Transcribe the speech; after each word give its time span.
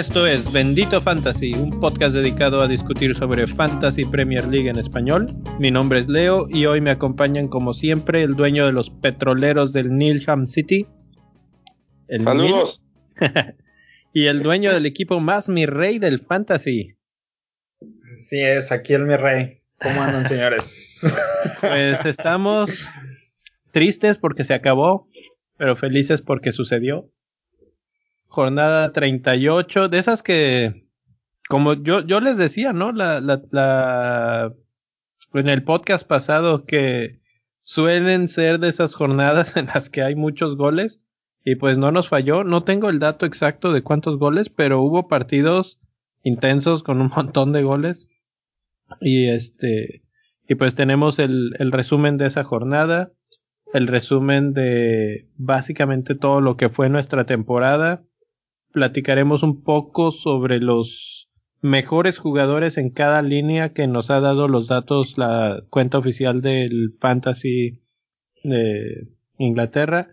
Esto 0.00 0.26
es 0.26 0.50
Bendito 0.50 1.00
Fantasy, 1.02 1.52
un 1.52 1.78
podcast 1.78 2.14
dedicado 2.14 2.62
a 2.62 2.68
discutir 2.68 3.14
sobre 3.14 3.46
Fantasy 3.46 4.04
Premier 4.06 4.46
League 4.46 4.70
en 4.70 4.78
español. 4.78 5.26
Mi 5.58 5.70
nombre 5.70 5.98
es 5.98 6.08
Leo 6.08 6.46
y 6.48 6.64
hoy 6.64 6.80
me 6.80 6.90
acompañan 6.90 7.48
como 7.48 7.74
siempre 7.74 8.22
el 8.22 8.34
dueño 8.34 8.64
de 8.64 8.72
los 8.72 8.88
petroleros 8.88 9.72
del 9.72 9.94
Nilham 9.94 10.48
City. 10.48 10.86
Saludos. 12.24 12.82
y 14.14 14.26
el 14.26 14.42
dueño 14.42 14.72
del 14.72 14.86
equipo 14.86 15.20
más 15.20 15.48
mi 15.50 15.66
rey 15.66 15.98
del 15.98 16.20
Fantasy. 16.20 16.96
Sí 18.16 18.40
es, 18.40 18.72
aquí 18.72 18.94
el 18.94 19.04
mi 19.04 19.16
rey. 19.16 19.60
¿Cómo 19.80 20.02
andan 20.02 20.28
señores? 20.28 21.14
pues 21.60 22.06
estamos 22.06 22.86
tristes 23.70 24.18
porque 24.18 24.44
se 24.44 24.54
acabó, 24.54 25.08
pero 25.56 25.76
felices 25.76 26.22
porque 26.22 26.52
sucedió 26.52 27.10
jornada 28.30 28.92
38, 28.92 29.88
de 29.88 29.98
esas 29.98 30.22
que, 30.22 30.86
como 31.48 31.74
yo, 31.74 32.00
yo 32.06 32.20
les 32.20 32.38
decía, 32.38 32.72
¿no? 32.72 32.92
La, 32.92 33.20
la, 33.20 33.42
la, 33.50 34.54
en 35.34 35.48
el 35.48 35.64
podcast 35.64 36.06
pasado 36.06 36.64
que 36.64 37.20
suelen 37.60 38.28
ser 38.28 38.60
de 38.60 38.68
esas 38.68 38.94
jornadas 38.94 39.56
en 39.56 39.66
las 39.66 39.90
que 39.90 40.02
hay 40.02 40.14
muchos 40.14 40.56
goles 40.56 41.02
y 41.44 41.56
pues 41.56 41.76
no 41.76 41.90
nos 41.90 42.08
falló. 42.08 42.44
No 42.44 42.62
tengo 42.62 42.88
el 42.88 43.00
dato 43.00 43.26
exacto 43.26 43.72
de 43.72 43.82
cuántos 43.82 44.16
goles, 44.16 44.48
pero 44.48 44.80
hubo 44.80 45.08
partidos 45.08 45.80
intensos 46.22 46.84
con 46.84 47.00
un 47.00 47.08
montón 47.14 47.52
de 47.52 47.64
goles 47.64 48.08
y 49.00 49.26
este, 49.26 50.04
y 50.48 50.54
pues 50.54 50.76
tenemos 50.76 51.18
el, 51.18 51.56
el 51.58 51.72
resumen 51.72 52.16
de 52.16 52.26
esa 52.26 52.44
jornada, 52.44 53.10
el 53.72 53.86
resumen 53.86 54.52
de 54.52 55.28
básicamente 55.36 56.14
todo 56.14 56.40
lo 56.40 56.56
que 56.56 56.68
fue 56.68 56.88
nuestra 56.88 57.24
temporada 57.24 58.04
platicaremos 58.72 59.42
un 59.42 59.62
poco 59.62 60.10
sobre 60.10 60.60
los 60.60 61.28
mejores 61.60 62.18
jugadores 62.18 62.78
en 62.78 62.90
cada 62.90 63.22
línea 63.22 63.72
que 63.72 63.86
nos 63.86 64.10
ha 64.10 64.20
dado 64.20 64.48
los 64.48 64.68
datos 64.68 65.18
la 65.18 65.62
cuenta 65.70 65.98
oficial 65.98 66.40
del 66.40 66.94
Fantasy 66.98 67.80
de 68.42 69.08
Inglaterra. 69.38 70.08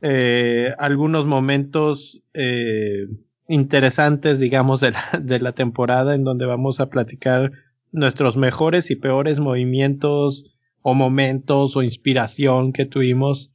Eh, 0.00 0.74
algunos 0.78 1.26
momentos 1.26 2.22
eh, 2.34 3.06
interesantes, 3.48 4.38
digamos, 4.38 4.80
de 4.80 4.92
la, 4.92 5.02
de 5.20 5.40
la 5.40 5.52
temporada 5.52 6.14
en 6.14 6.24
donde 6.24 6.46
vamos 6.46 6.80
a 6.80 6.90
platicar 6.90 7.52
nuestros 7.90 8.36
mejores 8.36 8.90
y 8.90 8.96
peores 8.96 9.40
movimientos 9.40 10.51
o 10.82 10.94
momentos 10.94 11.76
o 11.76 11.82
inspiración 11.82 12.72
que 12.72 12.86
tuvimos. 12.86 13.52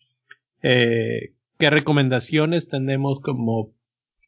Eh, 0.61 1.33
qué 1.59 1.69
recomendaciones 1.69 2.67
tenemos 2.67 3.19
como 3.21 3.77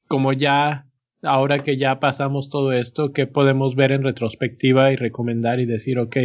como 0.10 0.34
ya, 0.34 0.88
ahora 1.22 1.64
que 1.64 1.78
ya 1.78 2.00
pasamos 2.00 2.50
todo 2.50 2.74
esto, 2.74 3.14
¿qué 3.14 3.28
podemos 3.28 3.76
ver 3.76 3.92
en 3.92 4.04
retrospectiva 4.04 4.92
y 4.92 4.96
recomendar 4.96 5.60
y 5.60 5.68
decir, 5.68 6.00
ok, 6.00 6.18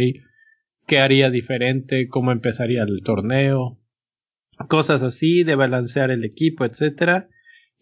qué 0.87 0.99
haría 0.99 1.29
diferente, 1.29 2.07
cómo 2.09 2.31
empezaría 2.31 2.83
el 2.83 3.01
torneo, 3.03 3.79
cosas 4.67 5.03
así, 5.03 5.43
de 5.43 5.55
balancear 5.55 6.09
el 6.09 6.25
equipo, 6.25 6.65
etcétera. 6.65 7.29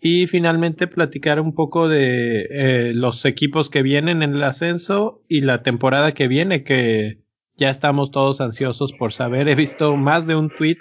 Y 0.02 0.27
finalmente 0.27 0.88
platicar 0.88 1.39
un 1.39 1.55
poco 1.55 1.88
de 1.88 2.47
eh, 2.52 2.94
los 2.94 3.23
equipos 3.23 3.69
que 3.69 3.81
vienen 3.81 4.21
en 4.21 4.33
el 4.33 4.44
ascenso 4.44 5.23
y 5.30 5.41
la 5.41 5.64
temporada 5.64 6.14
que 6.14 6.27
viene, 6.27 6.64
que 6.66 7.23
ya 7.56 7.70
estamos 7.70 8.12
todos 8.12 8.42
ansiosos 8.42 8.94
por 8.94 9.14
saber. 9.14 9.48
He 9.48 9.56
visto 9.56 9.96
más 9.96 10.28
de 10.28 10.36
un 10.36 10.50
tweet 10.50 10.78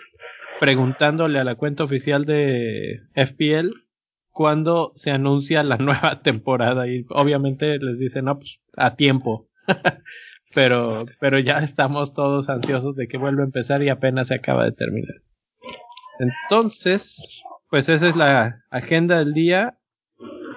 preguntándole 0.61 1.39
a 1.39 1.45
la 1.45 1.57
cuenta 1.57 1.85
oficial 1.85 2.25
de 2.25 3.01
FPL 3.15 3.71
cuando 4.31 4.93
se 4.95 5.11
anuncia 5.11 5.63
la 5.63 5.77
nueva 5.77 6.21
temporada 6.23 6.89
y 6.89 7.05
obviamente 7.11 7.79
les 7.79 7.99
dicen, 7.99 8.27
no, 8.27 8.39
pues 8.39 8.61
a 8.77 8.97
tiempo. 8.97 9.49
pero, 10.55 11.07
pero 11.21 11.39
ya 11.39 11.59
estamos 11.59 12.15
todos 12.15 12.49
ansiosos 12.49 12.97
de 12.97 13.09
que 13.09 13.19
vuelva 13.19 13.43
a 13.43 13.47
empezar 13.47 13.83
y 13.83 13.89
apenas 13.89 14.29
se 14.29 14.35
acaba 14.35 14.65
de 14.65 14.73
terminar. 14.73 15.17
Entonces, 16.19 17.43
pues 17.69 17.89
esa 17.89 18.09
es 18.09 18.17
la 18.17 18.65
agenda 18.71 19.19
del 19.19 19.35
día. 19.35 19.79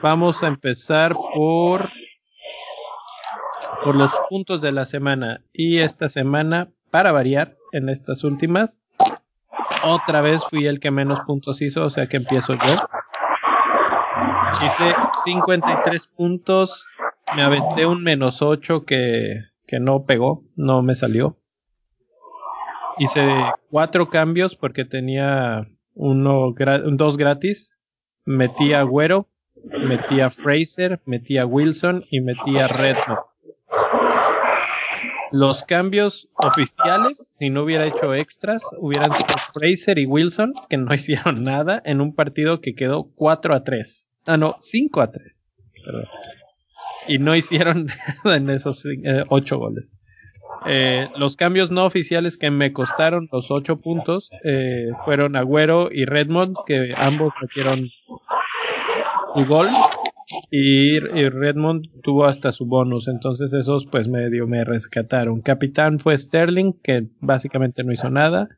Vamos 0.01 0.43
a 0.43 0.47
empezar 0.47 1.15
por 1.33 1.89
por 3.83 3.95
los 3.95 4.11
puntos 4.29 4.61
de 4.61 4.71
la 4.71 4.85
semana 4.85 5.41
y 5.53 5.79
esta 5.79 6.09
semana 6.09 6.69
para 6.91 7.11
variar 7.11 7.57
en 7.71 7.89
estas 7.89 8.23
últimas 8.23 8.83
otra 9.83 10.21
vez 10.21 10.43
fui 10.49 10.65
el 10.65 10.79
que 10.79 10.91
menos 10.91 11.21
puntos 11.21 11.61
hizo, 11.61 11.85
o 11.85 11.89
sea 11.89 12.07
que 12.07 12.17
empiezo 12.17 12.53
yo. 12.53 12.75
Hice 14.65 14.95
53 15.25 16.07
puntos. 16.07 16.87
Me 17.35 17.41
aventé 17.41 17.85
un 17.85 18.03
menos 18.03 18.41
8 18.41 18.85
que, 18.85 19.41
que 19.67 19.79
no 19.79 20.05
pegó, 20.05 20.43
no 20.55 20.81
me 20.81 20.95
salió. 20.95 21.37
Hice 22.97 23.27
cuatro 23.69 24.09
cambios 24.09 24.55
porque 24.55 24.85
tenía 24.85 25.67
uno 25.93 26.53
dos 26.93 27.17
gratis. 27.17 27.77
Metí 28.25 28.73
a 28.73 28.83
Güero, 28.83 29.27
metí 29.87 30.21
a 30.21 30.29
Fraser, 30.29 31.01
metí 31.05 31.37
a 31.37 31.45
Wilson 31.45 32.05
y 32.09 32.21
metí 32.21 32.57
a 32.57 32.67
Redmond. 32.67 33.19
Los 35.31 35.63
cambios 35.63 36.29
oficiales, 36.35 37.35
si 37.37 37.49
no 37.49 37.63
hubiera 37.63 37.85
hecho 37.85 38.13
extras, 38.13 38.63
hubieran 38.79 39.11
sido 39.15 39.35
Fraser 39.53 39.97
y 39.99 40.05
Wilson, 40.05 40.53
que 40.69 40.77
no 40.77 40.93
hicieron 40.93 41.43
nada 41.43 41.81
en 41.85 42.01
un 42.01 42.13
partido 42.13 42.61
que 42.61 42.75
quedó 42.75 43.11
4 43.15 43.55
a 43.55 43.63
3. 43.63 44.09
Ah, 44.27 44.37
no, 44.37 44.55
5 44.61 45.01
a 45.01 45.11
3. 45.11 45.51
Y 47.07 47.19
no 47.19 47.35
hicieron 47.35 47.87
nada 48.23 48.37
en 48.37 48.49
esos 48.49 48.83
8 49.29 49.55
eh, 49.55 49.57
goles. 49.57 49.93
Eh, 50.67 51.05
los 51.17 51.35
cambios 51.35 51.69
no 51.69 51.85
oficiales 51.85 52.37
que 52.37 52.49
me 52.49 52.73
costaron 52.73 53.29
los 53.31 53.51
8 53.51 53.79
puntos 53.79 54.31
eh, 54.43 54.87
fueron 55.03 55.35
Agüero 55.35 55.89
y 55.91 56.05
Redmond, 56.05 56.55
que 56.65 56.93
ambos 56.97 57.33
metieron 57.41 57.87
su 57.87 59.45
gol. 59.45 59.69
Y, 60.49 60.95
y, 60.95 61.29
Redmond 61.29 62.01
tuvo 62.01 62.25
hasta 62.25 62.51
su 62.51 62.65
bonus, 62.65 63.07
entonces 63.07 63.53
esos 63.53 63.85
pues 63.85 64.07
medio 64.07 64.47
me 64.47 64.63
rescataron. 64.63 65.41
Capitán 65.41 65.99
fue 65.99 66.17
Sterling, 66.17 66.73
que 66.81 67.07
básicamente 67.19 67.83
no 67.83 67.93
hizo 67.93 68.09
nada 68.09 68.49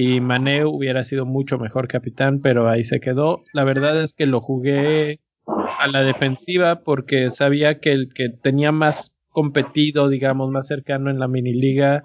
y 0.00 0.20
Mané 0.20 0.64
hubiera 0.64 1.02
sido 1.02 1.26
mucho 1.26 1.58
mejor 1.58 1.88
capitán, 1.88 2.40
pero 2.40 2.68
ahí 2.68 2.84
se 2.84 3.00
quedó. 3.00 3.42
La 3.52 3.64
verdad 3.64 4.00
es 4.00 4.14
que 4.14 4.26
lo 4.26 4.40
jugué 4.40 5.18
a 5.44 5.88
la 5.88 6.02
defensiva 6.02 6.84
porque 6.84 7.30
sabía 7.30 7.80
que 7.80 7.90
el 7.90 8.12
que 8.14 8.28
tenía 8.28 8.70
más 8.70 9.12
competido, 9.28 10.08
digamos, 10.08 10.52
más 10.52 10.68
cercano 10.68 11.10
en 11.10 11.18
la 11.18 11.26
mini 11.26 11.52
liga, 11.52 12.04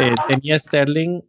eh, 0.00 0.14
tenía 0.28 0.58
Sterling 0.58 1.20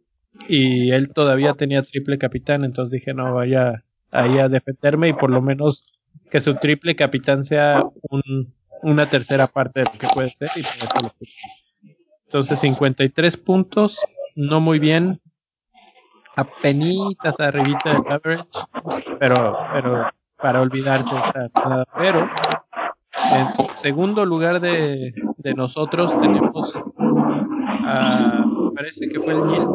y 0.48 0.92
él 0.92 1.10
todavía 1.10 1.52
tenía 1.52 1.82
triple 1.82 2.16
capitán, 2.16 2.64
entonces 2.64 2.92
dije, 2.92 3.12
no, 3.12 3.34
vaya 3.34 3.84
ahí 4.10 4.38
a 4.38 4.48
defenderme 4.48 5.08
y 5.10 5.12
por 5.12 5.28
lo 5.28 5.42
menos 5.42 5.86
que 6.30 6.40
su 6.40 6.54
triple 6.56 6.96
capitán 6.96 7.44
sea 7.44 7.84
un, 8.10 8.54
una 8.82 9.08
tercera 9.08 9.46
parte 9.46 9.80
de 9.80 9.86
lo 9.86 9.98
que 9.98 10.08
puede 10.14 10.30
ser. 10.30 10.50
Y 10.56 10.62
entonces 12.24 12.60
53 12.60 13.36
puntos, 13.38 13.98
no 14.34 14.60
muy 14.60 14.78
bien, 14.78 15.20
apenitas 16.36 17.40
arribita 17.40 17.94
del 17.94 18.02
average, 18.10 18.44
pero, 19.18 19.58
pero 19.72 20.10
para 20.36 20.60
olvidarse 20.60 21.14
nada. 21.54 21.84
Pero 21.96 22.28
en 23.32 23.74
segundo 23.74 24.24
lugar 24.24 24.60
de, 24.60 25.12
de 25.38 25.54
nosotros 25.54 26.18
tenemos 26.20 26.80
parece 28.74 29.08
que 29.08 29.20
fue 29.20 29.32
el 29.32 29.44
Niel. 29.44 29.66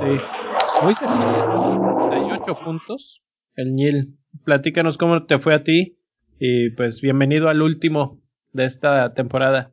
Sí. 0.00 0.20
Muy 0.82 0.94
cerca. 0.94 2.08
38 2.10 2.58
puntos. 2.64 3.22
El 3.56 3.74
Niel. 3.74 4.18
Platícanos 4.44 4.98
cómo 4.98 5.24
te 5.24 5.38
fue 5.38 5.54
a 5.54 5.64
ti. 5.64 5.96
Y 6.38 6.70
pues 6.70 7.00
bienvenido 7.00 7.48
al 7.48 7.62
último 7.62 8.20
de 8.52 8.64
esta 8.64 9.14
temporada. 9.14 9.72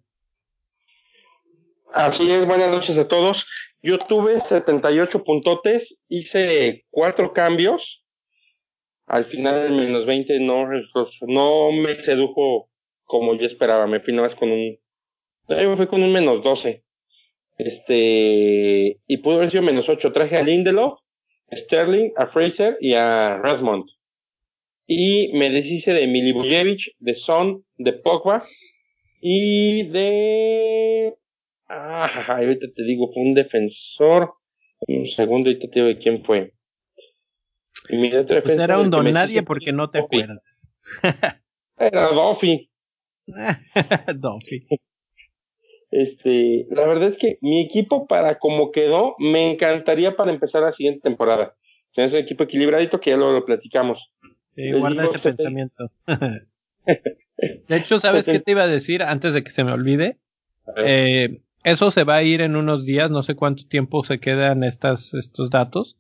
Así 1.94 2.32
es, 2.32 2.46
buenas 2.46 2.70
noches 2.70 2.98
a 2.98 3.08
todos. 3.08 3.48
Yo 3.82 3.98
tuve 3.98 4.40
78 4.40 5.24
puntotes, 5.24 6.00
hice 6.08 6.86
cuatro 6.90 7.34
cambios. 7.34 8.06
Al 9.08 9.26
final 9.26 9.64
del 9.64 9.74
menos 9.74 10.06
20 10.06 10.40
no, 10.40 10.68
no 11.28 11.72
me 11.74 11.96
sedujo 11.96 12.70
como 13.04 13.36
yo 13.36 13.46
esperaba. 13.46 13.88
Me 13.88 14.00
fui 14.00 14.16
con 14.16 14.52
un. 14.52 14.80
Me 15.50 15.76
fui 15.76 15.88
con 15.88 16.02
un 16.02 16.14
menos 16.14 16.44
12. 16.44 16.86
Este. 17.58 19.02
Y 19.06 19.18
pudo 19.18 19.36
haber 19.36 19.52
sido 19.52 19.64
menos 19.64 19.90
8. 19.90 20.14
Traje 20.14 20.38
a 20.38 20.44
Lindelof, 20.44 21.02
Sterling, 21.52 22.12
a 22.16 22.28
Fraser 22.28 22.78
y 22.80 22.94
a 22.94 23.38
Redmond. 23.38 23.86
Y 24.94 25.32
me 25.32 25.50
deshice 25.50 25.94
de 25.94 26.06
Milivojevic, 26.06 26.98
de 27.00 27.16
Son, 27.16 27.64
de 27.78 27.94
Pogba 27.94 28.46
y 29.22 29.88
de 29.88 31.16
Ah, 31.70 32.10
ahorita 32.28 32.68
te 32.76 32.84
digo, 32.84 33.10
fue 33.14 33.24
un 33.24 33.34
defensor. 33.34 34.34
Un 34.90 35.08
segundo, 35.08 35.50
ahorita 35.50 35.70
te 35.70 35.80
digo 35.80 35.88
de 35.88 35.98
quién 35.98 36.26
fue. 36.26 36.52
Y 37.88 37.96
mi 37.96 38.10
Pues 38.10 38.60
era 38.60 38.80
un 38.80 38.90
don 38.90 39.14
nadie 39.14 39.44
porque 39.44 39.72
no 39.72 39.90
te 39.90 40.00
Duffy. 40.02 40.20
acuerdas. 40.24 40.74
Era 41.78 42.10
Duffy. 42.10 42.70
Duffy. 44.18 44.68
Este, 45.90 46.68
la 46.70 46.86
verdad 46.86 47.08
es 47.08 47.18
que 47.18 47.38
mi 47.40 47.62
equipo 47.62 48.08
para 48.08 48.40
como 48.40 48.72
quedó, 48.72 49.16
me 49.20 49.52
encantaría 49.52 50.18
para 50.18 50.34
empezar 50.34 50.64
la 50.64 50.74
siguiente 50.74 51.00
temporada. 51.00 51.56
Es 51.94 52.12
un 52.12 52.18
equipo 52.20 52.44
equilibradito 52.44 53.00
que 53.00 53.12
ya 53.12 53.18
lo, 53.18 53.32
lo 53.32 53.46
platicamos. 53.46 54.12
Sí, 54.56 54.72
guarda 54.72 55.06
ese 55.06 55.20
pensamiento. 55.20 55.92
De 57.68 57.78
hecho, 57.78 58.00
¿sabes 58.00 58.26
qué 58.26 58.40
te 58.40 58.52
iba 58.52 58.64
a 58.64 58.68
decir 58.68 59.02
antes 59.04 59.34
de 59.34 59.44
que 59.44 59.52
se 59.52 59.64
me 59.64 59.72
olvide? 59.72 60.20
Eh, 60.78 61.42
eso 61.64 61.92
se 61.92 62.04
va 62.04 62.16
a 62.16 62.24
ir 62.24 62.42
en 62.42 62.56
unos 62.56 62.86
días, 62.86 63.10
no 63.10 63.24
sé 63.24 63.36
cuánto 63.36 63.66
tiempo 63.68 64.04
se 64.04 64.20
quedan 64.20 64.64
estas, 64.64 65.14
estos 65.14 65.50
datos, 65.50 65.98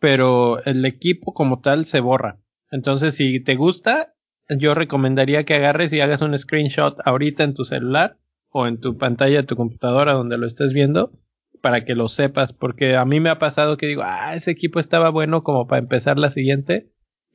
pero 0.00 0.62
el 0.64 0.84
equipo 0.84 1.34
como 1.34 1.60
tal 1.60 1.84
se 1.84 2.00
borra. 2.00 2.38
Entonces, 2.70 3.14
si 3.14 3.40
te 3.40 3.56
gusta, 3.56 4.14
yo 4.48 4.74
recomendaría 4.74 5.44
que 5.44 5.54
agarres 5.54 5.92
y 5.92 6.00
hagas 6.00 6.22
un 6.22 6.36
screenshot 6.36 6.96
ahorita 7.04 7.44
en 7.44 7.54
tu 7.54 7.64
celular 7.64 8.18
o 8.50 8.66
en 8.66 8.78
tu 8.78 8.96
pantalla 8.96 9.38
de 9.38 9.46
tu 9.46 9.56
computadora 9.56 10.12
donde 10.12 10.38
lo 10.38 10.46
estés 10.46 10.72
viendo 10.72 11.12
para 11.60 11.84
que 11.84 11.94
lo 11.94 12.08
sepas, 12.08 12.52
porque 12.52 12.96
a 12.96 13.04
mí 13.04 13.18
me 13.18 13.30
ha 13.30 13.38
pasado 13.38 13.76
que 13.76 13.86
digo, 13.86 14.02
ah, 14.04 14.34
ese 14.36 14.52
equipo 14.52 14.78
estaba 14.78 15.10
bueno 15.10 15.42
como 15.42 15.66
para 15.66 15.80
empezar 15.80 16.18
la 16.18 16.30
siguiente 16.30 16.88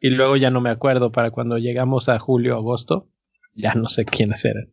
y 0.03 0.09
luego 0.09 0.35
ya 0.35 0.51
no 0.51 0.59
me 0.59 0.69
acuerdo 0.69 1.13
para 1.13 1.31
cuando 1.31 1.57
llegamos 1.57 2.09
a 2.09 2.19
julio, 2.19 2.55
agosto, 2.55 3.07
ya 3.55 3.73
no 3.73 3.85
sé 3.85 4.03
quiénes 4.03 4.43
eran. 4.43 4.69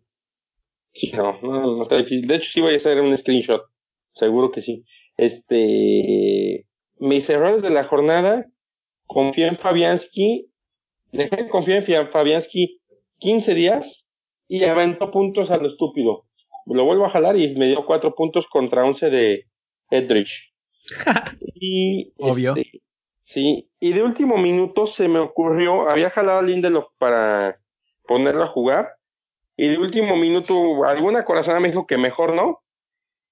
sí, 0.93 1.13
no, 1.13 1.41
no, 1.41 1.77
no 1.77 1.83
está 1.85 1.99
difícil. 1.99 2.27
De 2.27 2.35
hecho, 2.35 2.51
sí 2.51 2.61
voy 2.61 2.75
a 2.75 2.79
hacer 2.79 3.01
un 3.01 3.17
screenshot. 3.17 3.63
Seguro 4.13 4.51
que 4.51 4.61
sí. 4.61 4.85
Este, 5.17 6.67
mis 6.99 7.31
errores 7.31 7.63
de 7.63 7.71
la 7.71 7.85
jornada, 7.85 8.51
confié 9.07 9.47
en 9.47 9.57
Fabianski, 9.57 10.51
dejé 11.13 11.45
de 11.45 11.49
confiar 11.49 11.89
en 11.89 12.09
Fabianski 12.09 12.81
15 13.19 13.55
días 13.55 14.05
y 14.49 14.65
aventó 14.65 15.13
puntos 15.13 15.49
a 15.53 15.59
lo 15.59 15.69
estúpido. 15.69 16.25
Lo 16.67 16.85
vuelvo 16.85 17.07
a 17.07 17.11
jalar 17.11 17.39
y 17.39 17.55
me 17.55 17.69
dio 17.69 17.87
4 17.87 18.17
puntos 18.17 18.47
contra 18.51 18.85
11 18.85 19.11
de 19.11 19.47
Edrich. 19.93 20.53
y, 21.55 22.13
Obvio. 22.19 22.57
este, 22.57 22.83
sí, 23.21 23.70
y 23.81 23.93
de 23.93 24.03
último 24.03 24.37
minuto 24.37 24.87
se 24.87 25.09
me 25.09 25.19
ocurrió, 25.19 25.89
había 25.89 26.11
jalado 26.11 26.39
a 26.39 26.43
Lindelof 26.43 26.87
para 26.99 27.55
ponerlo 28.07 28.45
a 28.45 28.49
jugar 28.49 28.91
y 29.57 29.69
de 29.69 29.79
último 29.79 30.17
minuto 30.17 30.85
alguna 30.85 31.25
corazonada 31.25 31.61
me 31.61 31.69
dijo 31.69 31.87
que 31.87 31.97
mejor 31.97 32.35
no 32.35 32.63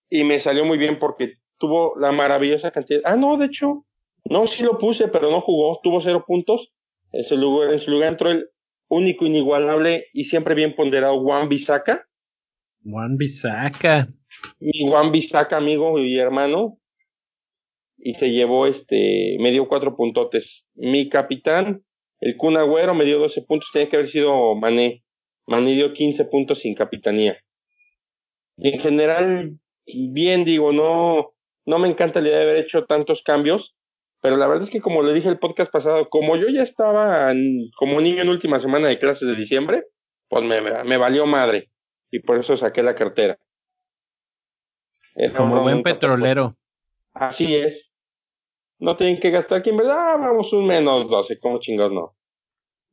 y 0.08 0.24
me 0.24 0.40
salió 0.40 0.64
muy 0.64 0.78
bien 0.78 0.98
porque 0.98 1.34
tuvo 1.58 1.94
la 1.98 2.12
maravillosa 2.12 2.70
cantidad. 2.70 3.02
Ah, 3.04 3.16
no, 3.16 3.36
de 3.36 3.46
hecho, 3.46 3.84
no, 4.24 4.46
sí 4.46 4.62
lo 4.62 4.78
puse, 4.78 5.08
pero 5.08 5.30
no 5.30 5.40
jugó, 5.40 5.80
tuvo 5.82 6.00
cero 6.00 6.24
puntos. 6.26 6.72
En 7.12 7.24
su 7.24 7.36
lugar, 7.36 7.72
en 7.72 7.80
su 7.80 7.90
lugar 7.90 8.10
entró 8.10 8.30
el 8.30 8.48
único, 8.88 9.26
inigualable 9.26 10.06
y 10.12 10.24
siempre 10.24 10.54
bien 10.54 10.74
ponderado 10.74 11.20
Juan 11.20 11.48
Bisaca. 11.48 12.06
Juan 12.84 13.16
Bisaca. 13.16 14.08
Mi 14.60 14.86
Juan 14.88 15.12
Bisaca, 15.12 15.56
amigo 15.56 15.98
y 15.98 16.18
hermano. 16.18 16.77
Y 17.98 18.14
se 18.14 18.30
llevó 18.30 18.66
este, 18.66 19.36
me 19.40 19.50
dio 19.50 19.68
cuatro 19.68 19.96
puntotes. 19.96 20.64
Mi 20.74 21.08
capitán, 21.08 21.82
el 22.20 22.36
Kun 22.36 22.56
Agüero, 22.56 22.94
me 22.94 23.04
dio 23.04 23.18
12 23.18 23.42
puntos, 23.42 23.68
tenía 23.72 23.88
que 23.90 23.96
haber 23.96 24.08
sido 24.08 24.54
Mané. 24.54 25.04
Mané 25.46 25.72
dio 25.72 25.92
15 25.92 26.24
puntos 26.26 26.60
sin 26.60 26.74
capitanía. 26.74 27.38
Y 28.56 28.74
en 28.74 28.80
general, 28.80 29.58
bien 29.86 30.44
digo, 30.44 30.72
no, 30.72 31.32
no 31.66 31.78
me 31.78 31.88
encanta 31.88 32.20
la 32.20 32.28
idea 32.28 32.38
de 32.38 32.44
haber 32.44 32.64
hecho 32.64 32.84
tantos 32.86 33.22
cambios, 33.22 33.76
pero 34.20 34.36
la 34.36 34.46
verdad 34.46 34.64
es 34.64 34.70
que 34.70 34.80
como 34.80 35.02
le 35.02 35.14
dije 35.14 35.28
el 35.28 35.38
podcast 35.38 35.70
pasado, 35.70 36.08
como 36.08 36.36
yo 36.36 36.48
ya 36.48 36.62
estaba 36.62 37.30
en- 37.30 37.70
como 37.76 38.00
niño 38.00 38.22
en 38.22 38.28
última 38.28 38.58
semana 38.60 38.88
de 38.88 38.98
clases 38.98 39.28
de 39.28 39.36
diciembre, 39.36 39.84
pues 40.28 40.44
me, 40.44 40.60
me, 40.60 40.96
valió 40.96 41.26
madre. 41.26 41.70
Y 42.10 42.20
por 42.20 42.38
eso 42.38 42.56
saqué 42.56 42.82
la 42.82 42.94
cartera. 42.94 43.38
El 45.14 45.32
Como 45.34 45.62
buen 45.62 45.82
petrolero. 45.82 46.56
Así 47.12 47.54
es. 47.54 47.88
No 48.78 48.96
tienen 48.96 49.19
que 49.19 49.30
gastar 49.30 49.58
aquí 49.58 49.70
en 49.70 49.78
verdad, 49.78 50.19
vamos 50.19 50.52
un 50.52 50.66
menos 50.66 51.08
12, 51.08 51.38
como 51.38 51.58
chingados 51.58 51.92
no. 51.92 52.16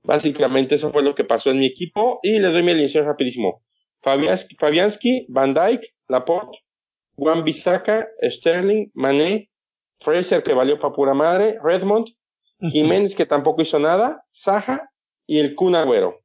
Básicamente 0.03 0.75
eso 0.75 0.91
fue 0.91 1.03
lo 1.03 1.15
que 1.15 1.23
pasó 1.23 1.51
en 1.51 1.59
mi 1.59 1.65
equipo 1.65 2.19
y 2.21 2.39
le 2.39 2.51
doy 2.51 2.63
mi 2.63 2.71
alineación 2.71 3.05
rapidísimo. 3.05 3.63
Fabianski, 4.01 4.55
Fabianski 4.55 5.25
Van 5.29 5.53
Dyke, 5.53 5.95
Laporte, 6.07 6.59
Juan 7.15 7.43
Bisaca, 7.43 8.07
Sterling, 8.21 8.91
Mané, 8.93 9.49
Fraser 10.01 10.43
que 10.43 10.53
valió 10.53 10.79
pa' 10.79 10.93
pura 10.93 11.13
madre, 11.13 11.57
Redmond, 11.63 12.07
Jiménez 12.59 13.15
que 13.15 13.25
tampoco 13.25 13.61
hizo 13.61 13.79
nada, 13.79 14.23
Saja 14.31 14.91
y 15.25 15.39
el 15.39 15.55
Kun 15.55 15.75
Agüero. 15.75 16.19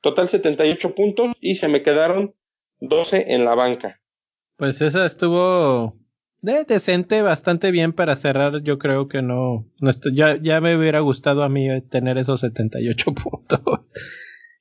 Total 0.00 0.28
78 0.28 0.94
puntos 0.94 1.32
y 1.40 1.56
se 1.56 1.68
me 1.68 1.82
quedaron 1.82 2.34
12 2.78 3.34
en 3.34 3.44
la 3.44 3.54
banca. 3.54 4.00
Pues 4.56 4.80
esa 4.80 5.04
estuvo 5.04 5.99
de 6.42 6.64
decente, 6.64 7.22
bastante 7.22 7.70
bien 7.70 7.92
para 7.92 8.16
cerrar. 8.16 8.62
Yo 8.62 8.78
creo 8.78 9.08
que 9.08 9.22
no, 9.22 9.66
no 9.80 9.90
estoy- 9.90 10.14
ya, 10.14 10.36
ya 10.40 10.60
me 10.60 10.76
hubiera 10.76 11.00
gustado 11.00 11.42
a 11.42 11.48
mí 11.48 11.70
eh, 11.70 11.82
tener 11.82 12.18
esos 12.18 12.40
78 12.40 13.12
puntos. 13.14 13.92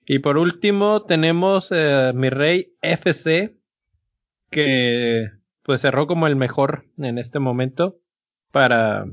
Y 0.06 0.20
por 0.20 0.38
último 0.38 1.04
tenemos 1.04 1.70
eh, 1.72 2.12
mi 2.16 2.30
rey 2.30 2.74
FC, 2.81 3.56
que 4.50 5.28
pues 5.64 5.81
cerró 5.81 6.08
como 6.08 6.28
el 6.28 6.36
mejor 6.36 6.86
en 6.98 7.18
este 7.20 7.40
momento 7.40 8.00
para, 8.52 9.06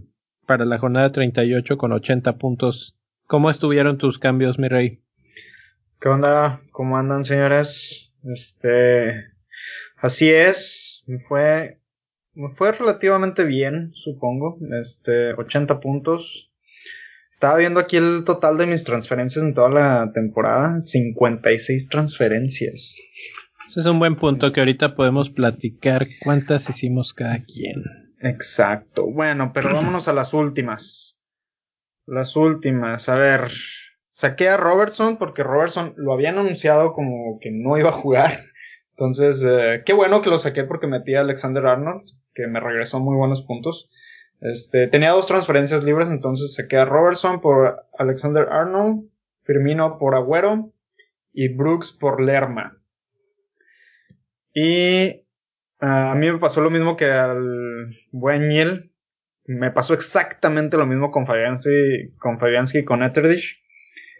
para 0.46 0.64
la 0.64 0.78
jornada 0.78 1.12
38 1.12 1.76
con 1.76 1.92
80 1.92 2.38
puntos. 2.38 2.96
¿Cómo 3.26 3.50
estuvieron 3.50 3.98
tus 3.98 4.18
cambios, 4.18 4.58
mi 4.58 4.68
rey? 4.68 5.02
¿Qué 6.00 6.08
onda? 6.08 6.62
¿Cómo 6.70 6.96
andan, 6.96 7.24
señores? 7.24 8.12
Este, 8.24 9.24
así 9.96 10.30
es, 10.30 11.04
fue, 11.28 11.80
me 12.36 12.50
fue 12.50 12.72
relativamente 12.72 13.44
bien, 13.44 13.90
supongo. 13.94 14.58
Este, 14.80 15.32
80 15.32 15.80
puntos. 15.80 16.52
Estaba 17.30 17.56
viendo 17.56 17.80
aquí 17.80 17.96
el 17.96 18.24
total 18.24 18.56
de 18.58 18.66
mis 18.66 18.84
transferencias 18.84 19.44
en 19.44 19.54
toda 19.54 19.68
la 19.68 20.12
temporada, 20.12 20.80
56 20.84 21.88
transferencias. 21.88 22.94
Ese 23.66 23.80
es 23.80 23.86
un 23.86 23.98
buen 23.98 24.16
punto 24.16 24.52
que 24.52 24.60
ahorita 24.60 24.94
podemos 24.94 25.30
platicar 25.30 26.06
cuántas 26.22 26.70
hicimos 26.70 27.12
cada 27.12 27.42
quien. 27.42 27.82
Exacto. 28.20 29.06
Bueno, 29.10 29.50
pero 29.52 29.72
vámonos 29.72 30.06
a 30.08 30.12
las 30.12 30.32
últimas. 30.32 31.18
Las 32.06 32.36
últimas. 32.36 33.08
A 33.08 33.16
ver. 33.16 33.50
Saqué 34.08 34.48
a 34.48 34.56
Robertson 34.56 35.18
porque 35.18 35.42
Robertson 35.42 35.92
lo 35.96 36.14
habían 36.14 36.38
anunciado 36.38 36.94
como 36.94 37.38
que 37.40 37.50
no 37.50 37.76
iba 37.76 37.90
a 37.90 37.92
jugar. 37.92 38.44
Entonces, 38.92 39.44
eh, 39.46 39.82
qué 39.84 39.92
bueno 39.92 40.22
que 40.22 40.30
lo 40.30 40.38
saqué 40.38 40.64
porque 40.64 40.86
metí 40.86 41.14
a 41.14 41.20
Alexander 41.20 41.66
Arnold, 41.66 42.08
que 42.36 42.46
me 42.46 42.60
regresó 42.60 43.00
muy 43.00 43.16
buenos 43.16 43.42
puntos. 43.42 43.88
Este, 44.40 44.86
tenía 44.86 45.10
dos 45.10 45.26
transferencias 45.26 45.82
libres, 45.82 46.08
entonces 46.08 46.54
saqué 46.54 46.76
a 46.76 46.84
Robertson 46.84 47.40
por 47.40 47.86
Alexander 47.98 48.46
Arnold, 48.50 49.08
Firmino 49.44 49.98
por 49.98 50.14
Agüero 50.14 50.72
y 51.32 51.48
Brooks 51.48 51.92
por 51.92 52.20
Lerma. 52.20 52.78
Y 54.52 55.24
ah, 55.80 56.12
a 56.12 56.14
mí 56.14 56.30
me 56.30 56.38
pasó 56.38 56.60
lo 56.60 56.70
mismo 56.70 56.96
que 56.96 57.06
al 57.06 57.96
buen 58.12 58.48
Niel. 58.48 58.92
Me 59.46 59.70
pasó 59.70 59.94
exactamente 59.94 60.76
lo 60.76 60.86
mismo 60.86 61.10
con 61.10 61.26
Fabianski, 61.26 62.14
con 62.18 62.38
Fabianski 62.38 62.78
y 62.78 62.84
con 62.84 63.02
Eterdich. 63.02 63.62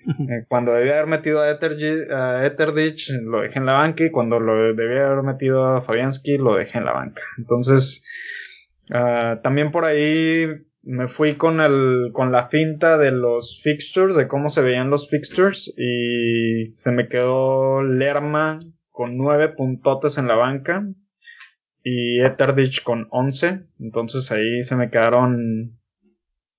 Eh, 0.09 0.45
cuando 0.49 0.73
debía 0.73 0.95
haber 0.95 1.07
metido 1.09 1.41
a, 1.43 1.51
Ettergi- 1.51 2.11
a 2.13 2.47
Eterdich, 2.47 3.11
lo 3.23 3.41
dejé 3.41 3.59
en 3.59 3.67
la 3.67 3.73
banca. 3.73 4.05
Y 4.05 4.11
cuando 4.11 4.39
lo 4.39 4.75
debía 4.75 5.07
haber 5.09 5.25
metido 5.25 5.65
a 5.67 5.83
Fabianski, 5.83 6.39
lo 6.39 6.55
dejé 6.55 6.79
en 6.79 6.85
la 6.85 6.93
banca. 6.93 7.23
Entonces, 7.39 8.05
ah, 8.93 9.41
también 9.43 9.71
por 9.73 9.85
ahí 9.85 10.47
me 10.83 11.09
fui 11.09 11.35
con 11.35 11.61
el, 11.61 12.11
con 12.13 12.31
la 12.31 12.49
finta 12.49 12.99
de 12.99 13.11
los 13.11 13.61
fixtures, 13.65 14.15
de 14.15 14.29
cómo 14.29 14.49
se 14.51 14.63
veían 14.63 14.91
los 14.91 15.09
fixtures. 15.11 15.73
Y 15.77 16.67
se 16.75 16.93
me 16.93 17.09
quedó 17.09 17.83
Lerma 17.83 18.61
con 18.91 19.17
nueve 19.17 19.49
puntotes 19.49 20.19
en 20.19 20.29
la 20.29 20.37
banca 20.37 20.87
y 21.83 22.21
Eterdich 22.21 22.83
con 22.83 23.09
11. 23.11 23.65
Entonces 23.81 24.31
ahí 24.31 24.63
se 24.63 24.77
me 24.77 24.89
quedaron. 24.91 25.79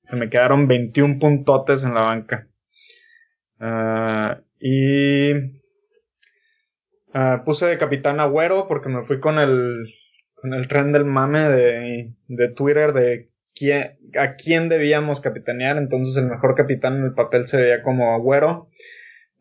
Se 0.01 0.15
me 0.15 0.29
quedaron 0.29 0.67
21 0.67 1.19
puntotes 1.19 1.83
en 1.83 1.93
la 1.93 2.01
banca. 2.01 2.47
Ah, 3.59 4.41
y. 4.59 5.31
ah, 7.13 7.43
puse 7.45 7.65
de 7.65 7.77
capitán 7.77 8.19
Agüero 8.19 8.67
porque 8.67 8.89
me 8.89 9.03
fui 9.03 9.19
con 9.19 9.39
el. 9.39 9.93
Con 10.35 10.53
el 10.53 10.67
tren 10.67 10.91
del 10.91 11.05
mame 11.05 11.49
de, 11.49 12.13
de 12.27 12.49
Twitter 12.49 12.93
de 12.93 13.25
quién, 13.55 13.97
a 14.19 14.35
quién 14.35 14.69
debíamos 14.69 15.19
capitanear. 15.19 15.77
Entonces 15.77 16.15
el 16.17 16.29
mejor 16.29 16.55
capitán 16.55 16.97
en 16.97 17.05
el 17.05 17.13
papel 17.13 17.47
se 17.47 17.59
veía 17.59 17.81
como 17.81 18.13
Agüero. 18.13 18.69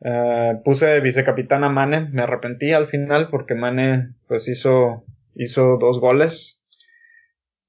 Ah, 0.04 0.60
puse 0.64 0.86
de 0.86 1.00
vicecapitán 1.00 1.64
a 1.64 1.70
Mane. 1.70 2.08
Me 2.12 2.22
arrepentí 2.22 2.72
al 2.72 2.86
final 2.86 3.28
porque 3.30 3.54
Mane 3.54 4.14
pues 4.26 4.48
hizo 4.48 5.04
hizo 5.34 5.78
dos 5.78 6.00
goles. 6.00 6.60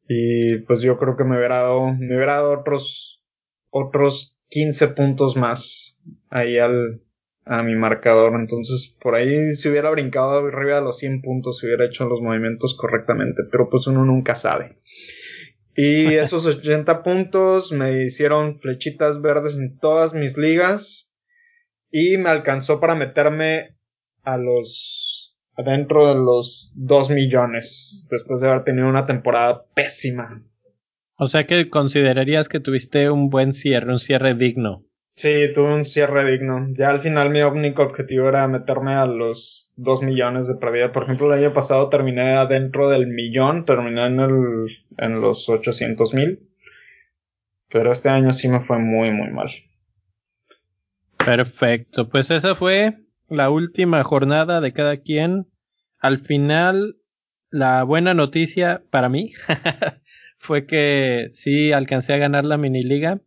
Y 0.07 0.59
pues 0.59 0.81
yo 0.81 0.97
creo 0.97 1.17
que 1.17 1.25
me 1.25 1.37
hubiera 1.37 1.57
dado, 1.57 1.93
me 1.93 2.15
hubiera 2.15 2.35
dado 2.35 2.59
otros 2.59 3.21
otros 3.69 4.37
15 4.49 4.89
puntos 4.89 5.35
más 5.35 6.01
ahí 6.29 6.57
al, 6.57 7.01
a 7.45 7.63
mi 7.63 7.75
marcador. 7.75 8.33
Entonces, 8.39 8.95
por 9.01 9.15
ahí 9.15 9.53
si 9.53 9.69
hubiera 9.69 9.89
brincado 9.89 10.45
arriba 10.47 10.75
de 10.75 10.81
los 10.81 10.97
100 10.97 11.21
puntos, 11.21 11.59
si 11.59 11.67
hubiera 11.67 11.85
hecho 11.85 12.05
los 12.05 12.21
movimientos 12.21 12.75
correctamente, 12.75 13.43
pero 13.51 13.69
pues 13.69 13.87
uno 13.87 14.05
nunca 14.05 14.35
sabe. 14.35 14.79
Y 15.75 16.05
esos 16.15 16.45
80 16.45 17.03
puntos 17.03 17.71
me 17.71 18.03
hicieron 18.03 18.59
flechitas 18.59 19.21
verdes 19.21 19.55
en 19.57 19.77
todas 19.79 20.13
mis 20.13 20.37
ligas 20.37 21.09
y 21.91 22.17
me 22.17 22.29
alcanzó 22.29 22.79
para 22.79 22.95
meterme 22.95 23.77
a 24.23 24.37
los 24.37 25.37
adentro 25.55 26.07
de 26.07 26.15
los 26.15 26.71
2 26.75 27.09
millones 27.09 28.07
después 28.11 28.41
de 28.41 28.47
haber 28.47 28.63
tenido 28.63 28.87
una 28.87 29.05
temporada 29.05 29.65
pésima. 29.73 30.43
O 31.15 31.27
sea 31.27 31.47
que 31.47 31.69
considerarías 31.69 32.47
que 32.47 32.59
tuviste 32.59 33.09
un 33.09 33.29
buen 33.29 33.53
cierre, 33.53 33.91
un 33.91 33.97
cierre 33.97 34.35
digno. 34.35 34.86
Sí, 35.17 35.51
tuve 35.51 35.73
un 35.73 35.83
cierre 35.83 36.31
digno. 36.31 36.67
Ya 36.77 36.91
al 36.91 37.01
final 37.01 37.31
mi 37.31 37.41
único 37.41 37.81
objetivo 37.81 38.29
era 38.29 38.47
meterme 38.47 38.93
a 38.93 39.07
los 39.07 39.73
2 39.77 40.03
millones 40.03 40.47
de 40.47 40.55
pérdida. 40.55 40.91
Por 40.91 41.03
ejemplo, 41.05 41.33
el 41.33 41.43
año 41.43 41.53
pasado 41.55 41.89
terminé 41.89 42.35
adentro 42.35 42.87
del 42.87 43.07
millón, 43.07 43.65
terminé 43.65 44.05
en, 44.05 44.19
el, 44.19 44.67
en 44.99 45.19
los 45.19 45.49
800 45.49 46.13
mil. 46.13 46.47
Pero 47.67 47.91
este 47.91 48.09
año 48.09 48.31
sí 48.31 48.47
me 48.47 48.59
fue 48.59 48.77
muy, 48.77 49.09
muy 49.09 49.31
mal. 49.31 49.49
Perfecto, 51.17 52.07
pues 52.09 52.29
esa 52.29 52.53
fue 52.53 52.99
la 53.27 53.49
última 53.49 54.03
jornada 54.03 54.61
de 54.61 54.71
cada 54.71 54.97
quien. 54.97 55.47
Al 55.97 56.19
final, 56.19 56.97
la 57.49 57.81
buena 57.81 58.13
noticia 58.13 58.83
para 58.91 59.09
mí 59.09 59.33
fue 60.37 60.67
que 60.67 61.31
sí 61.33 61.71
alcancé 61.71 62.13
a 62.13 62.17
ganar 62.17 62.45
la 62.45 62.57
mini 62.57 62.83
liga. 62.83 63.19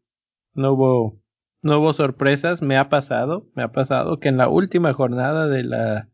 No 0.55 0.75
hubo, 0.75 1.20
no 1.63 1.79
hubo 1.79 1.93
sorpresas. 1.93 2.63
Me 2.63 2.77
ha 2.77 2.89
pasado, 2.89 3.47
me 3.55 3.63
ha 3.63 3.73
pasado 3.73 4.19
que 4.19 4.29
en 4.29 4.37
la 4.37 4.49
última 4.49 4.93
jornada 4.93 5.49
de 5.49 5.65
la, 5.65 6.09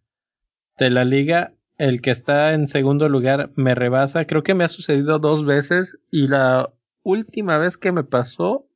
de 0.79 0.91
la 0.91 1.05
liga, 1.05 1.55
el 1.79 2.01
que 2.01 2.11
está 2.11 2.53
en 2.53 2.69
segundo 2.69 3.09
lugar 3.09 3.51
me 3.57 3.75
rebasa. 3.75 4.27
Creo 4.27 4.43
que 4.43 4.55
me 4.55 4.65
ha 4.65 4.69
sucedido 4.69 5.19
dos 5.19 5.45
veces 5.45 5.99
y 6.11 6.29
la 6.29 6.73
última 7.03 7.59
vez 7.59 7.77
que 7.77 7.93
me 7.93 8.05
pasó 8.05 8.69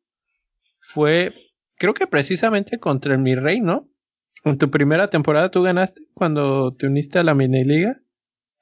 fue, 0.80 1.32
creo 1.76 1.94
que 1.94 2.06
precisamente 2.06 2.78
contra 2.78 3.14
el 3.14 3.20
Mi 3.20 3.34
Rey, 3.34 3.60
¿no? 3.60 3.88
En 4.44 4.58
tu 4.58 4.70
primera 4.70 5.08
temporada 5.08 5.50
tú 5.50 5.62
ganaste 5.62 6.02
cuando 6.14 6.74
te 6.74 6.86
uniste 6.86 7.18
a 7.18 7.24
la 7.24 7.34
mini 7.34 7.64
liga. 7.64 8.00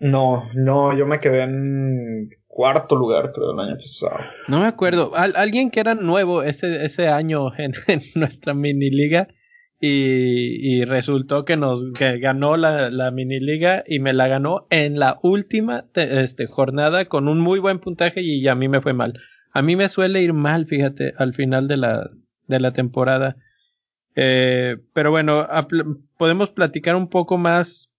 No, 0.01 0.49
no, 0.55 0.97
yo 0.97 1.07
me 1.07 1.19
quedé 1.19 1.43
en 1.43 2.31
cuarto 2.59 2.97
lugar, 2.97 3.31
creo, 3.33 3.53
el 3.53 3.61
año 3.61 3.77
pasado. 3.77 4.19
No 4.49 4.63
me 4.63 4.67
acuerdo. 4.67 5.13
alguien 5.15 5.71
que 5.71 5.79
era 5.79 5.95
nuevo 5.95 6.43
ese, 6.43 6.85
ese 6.85 7.07
año 7.07 7.53
en, 7.57 7.73
nuestra 8.17 8.53
mini 8.53 8.91
liga 8.91 9.29
y, 9.81 10.79
y, 10.81 10.85
resultó 10.85 11.45
que 11.45 11.57
nos 11.57 11.85
que 11.97 12.19
ganó 12.19 12.57
la, 12.57 12.91
la, 12.91 13.13
mini 13.13 13.39
liga 13.39 13.85
y 13.87 14.01
me 14.01 14.13
la 14.13 14.27
ganó 14.27 14.67
en 14.71 14.99
la 14.99 15.21
última 15.23 15.85
este, 15.95 16.49
jornada 16.49 17.05
con 17.05 17.29
un 17.29 17.39
muy 17.39 17.61
buen 17.61 17.79
puntaje 17.79 18.23
y 18.23 18.49
a 18.49 18.57
mí 18.57 18.67
me 18.67 18.81
fue 18.81 18.93
mal. 18.93 19.21
A 19.53 19.63
mí 19.63 19.77
me 19.77 19.89
suele 19.89 20.21
ir 20.21 20.33
mal, 20.33 20.67
fíjate, 20.67 21.13
al 21.17 21.35
final 21.35 21.69
de 21.69 21.77
la, 21.77 22.11
de 22.49 22.59
la 22.59 22.73
temporada. 22.73 23.37
Eh, 24.17 24.79
pero 24.93 25.13
bueno, 25.13 25.47
podemos 26.17 26.51
platicar 26.51 26.97
un 26.97 27.09
poco 27.09 27.39
más 27.39 27.95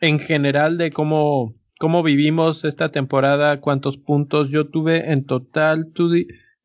en 0.00 0.18
general 0.18 0.76
de 0.76 0.90
cómo, 0.90 1.54
cómo 1.82 2.04
vivimos 2.04 2.64
esta 2.64 2.92
temporada, 2.92 3.60
cuántos 3.60 3.98
puntos 3.98 4.50
yo 4.50 4.68
tuve 4.68 5.10
en 5.10 5.24
total. 5.24 5.90
¿Tú, 5.92 6.14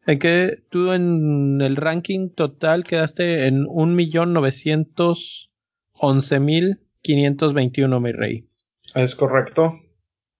en 0.05 0.19
qué, 0.19 0.61
tú 0.69 0.91
en 0.91 1.59
el 1.59 1.75
ranking 1.75 2.29
total 2.29 2.83
quedaste 2.83 3.47
en 3.47 3.65
un 3.67 3.95
millón 3.95 4.31
novecientos 4.31 5.49
once 5.93 6.39
mil 6.39 6.81
quinientos 7.01 7.55
veintiuno, 7.55 7.99
mi 7.99 8.11
rey. 8.11 8.47
Es 8.93 9.15
correcto. 9.15 9.73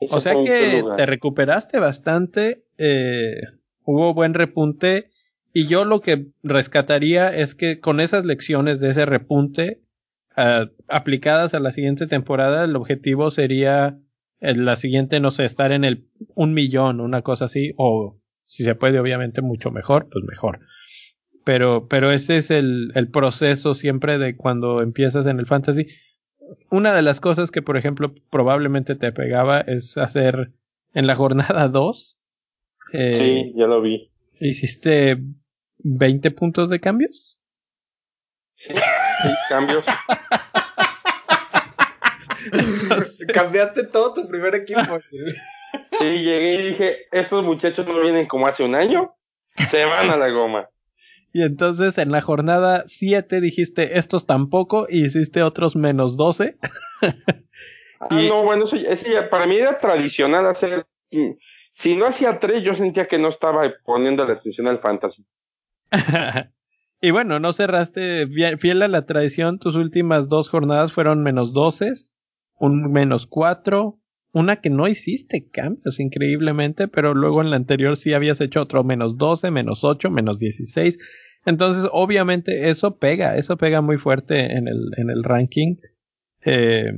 o 0.09 0.19
sea 0.19 0.35
que 0.43 0.83
te 0.95 1.05
recuperaste 1.05 1.79
bastante, 1.79 2.63
eh, 2.77 3.41
hubo 3.83 4.13
buen 4.13 4.33
repunte 4.33 5.09
y 5.53 5.67
yo 5.67 5.85
lo 5.85 6.01
que 6.01 6.27
rescataría 6.43 7.35
es 7.35 7.55
que 7.55 7.79
con 7.79 7.99
esas 7.99 8.25
lecciones 8.25 8.79
de 8.79 8.89
ese 8.91 9.05
repunte, 9.05 9.81
aplicadas 10.87 11.53
a 11.53 11.59
la 11.59 11.73
siguiente 11.73 12.07
temporada, 12.07 12.63
el 12.63 12.75
objetivo 12.75 13.29
sería 13.29 13.99
en 14.39 14.63
la 14.63 14.77
siguiente, 14.77 15.19
no 15.19 15.31
sé, 15.31 15.45
estar 15.45 15.71
en 15.71 15.83
el 15.83 16.07
un 16.35 16.53
millón, 16.53 17.01
una 17.01 17.21
cosa 17.23 17.45
así, 17.45 17.73
o 17.77 18.17
si 18.45 18.63
se 18.63 18.75
puede, 18.75 18.99
obviamente, 18.99 19.41
mucho 19.41 19.71
mejor, 19.71 20.07
pues 20.09 20.23
mejor. 20.25 20.59
Pero, 21.49 21.87
pero 21.87 22.11
ese 22.11 22.37
es 22.37 22.51
el, 22.51 22.91
el 22.93 23.09
proceso 23.09 23.73
siempre 23.73 24.19
de 24.19 24.37
cuando 24.37 24.83
empiezas 24.83 25.25
en 25.25 25.39
el 25.39 25.47
fantasy. 25.47 25.87
Una 26.69 26.93
de 26.93 27.01
las 27.01 27.19
cosas 27.19 27.49
que, 27.49 27.63
por 27.63 27.75
ejemplo, 27.75 28.13
probablemente 28.29 28.93
te 28.93 29.11
pegaba 29.11 29.61
es 29.61 29.97
hacer 29.97 30.51
en 30.93 31.07
la 31.07 31.15
jornada 31.15 31.67
2. 31.69 32.19
Eh, 32.93 33.15
sí, 33.17 33.51
ya 33.57 33.65
lo 33.65 33.81
vi. 33.81 34.11
¿Hiciste 34.39 35.17
20 35.79 36.29
puntos 36.29 36.69
de 36.69 36.79
cambios? 36.79 37.41
Sí, 38.53 38.71
cambios. 39.49 39.83
Cambiaste 43.33 43.87
todo 43.87 44.13
tu 44.13 44.27
primer 44.27 44.53
equipo. 44.53 44.99
Sí, 45.97 45.97
llegué 45.97 46.53
y 46.53 46.67
dije, 46.73 47.07
estos 47.11 47.43
muchachos 47.43 47.87
no 47.87 47.99
vienen 48.01 48.27
como 48.27 48.45
hace 48.45 48.63
un 48.63 48.75
año, 48.75 49.15
se 49.71 49.83
van 49.85 50.11
a 50.11 50.15
la 50.15 50.29
goma. 50.29 50.69
Y 51.31 51.43
entonces 51.43 51.97
en 51.97 52.11
la 52.11 52.21
jornada 52.21 52.83
7 52.87 53.41
dijiste, 53.41 53.97
estos 53.97 54.25
tampoco, 54.25 54.87
y 54.89 55.05
hiciste 55.05 55.43
otros 55.43 55.75
menos 55.75 56.17
12. 56.17 56.57
ah, 57.99 58.07
no, 58.09 58.43
bueno, 58.43 58.65
ese 58.65 59.11
ya, 59.11 59.29
para 59.29 59.45
mí 59.45 59.57
era 59.57 59.79
tradicional 59.79 60.47
hacer... 60.47 60.85
Si 61.71 61.95
no 61.95 62.07
hacía 62.07 62.39
3, 62.39 62.63
yo 62.63 62.75
sentía 62.75 63.07
que 63.07 63.19
no 63.19 63.29
estaba 63.29 63.63
poniendo 63.85 64.25
la 64.25 64.33
atención 64.33 64.67
al 64.67 64.79
fantasy. 64.79 65.25
Y 67.01 67.11
bueno, 67.11 67.39
no 67.39 67.53
cerraste 67.53 68.27
fiel 68.57 68.81
a 68.81 68.89
la 68.89 69.05
tradición. 69.05 69.57
Tus 69.57 69.75
últimas 69.75 70.27
dos 70.27 70.49
jornadas 70.49 70.91
fueron 70.91 71.23
menos 71.23 71.53
12, 71.53 71.93
un 72.55 72.91
menos 72.91 73.25
4, 73.25 73.98
una 74.31 74.57
que 74.57 74.69
no 74.69 74.87
hiciste 74.87 75.49
cambios 75.49 75.99
increíblemente, 75.99 76.87
pero 76.87 77.13
luego 77.13 77.41
en 77.41 77.49
la 77.49 77.55
anterior 77.57 77.97
sí 77.97 78.13
habías 78.13 78.41
hecho 78.41 78.61
otro 78.61 78.83
menos 78.83 79.17
12, 79.17 79.51
menos 79.51 79.83
8, 79.83 80.09
menos 80.11 80.39
16. 80.39 80.97
Entonces, 81.45 81.89
obviamente, 81.91 82.69
eso 82.69 82.97
pega, 82.97 83.37
eso 83.37 83.57
pega 83.57 83.81
muy 83.81 83.97
fuerte 83.97 84.55
en 84.55 84.67
el, 84.67 84.89
en 84.97 85.09
el 85.09 85.23
ranking 85.23 85.77
eh, 86.45 86.91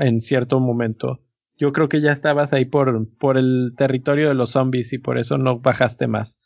en 0.00 0.20
cierto 0.20 0.60
momento. 0.60 1.20
yo 1.56 1.72
creo 1.72 1.88
que 1.88 2.00
ya 2.00 2.12
estabas 2.12 2.52
ahí 2.52 2.64
por, 2.64 3.08
por 3.18 3.38
el 3.38 3.74
territorio 3.76 4.28
de 4.28 4.34
los 4.34 4.50
zombies 4.50 4.92
y 4.92 4.98
por 4.98 5.18
eso 5.18 5.38
no 5.38 5.60
bajaste 5.60 6.06
más. 6.08 6.40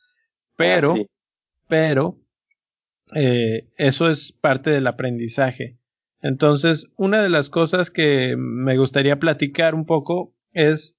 Pero, 0.57 0.93
Ah, 0.93 0.97
sí. 0.97 1.07
pero, 1.69 2.21
eh, 3.15 3.69
eso 3.77 4.11
es 4.11 4.33
parte 4.33 4.71
del 4.71 4.87
aprendizaje. 4.87 5.78
Entonces, 6.21 6.87
una 6.97 7.23
de 7.23 7.29
las 7.29 7.49
cosas 7.49 7.91
que 7.91 8.35
me 8.37 8.77
gustaría 8.77 9.19
platicar 9.19 9.75
un 9.75 9.87
poco 9.87 10.35
es 10.53 10.99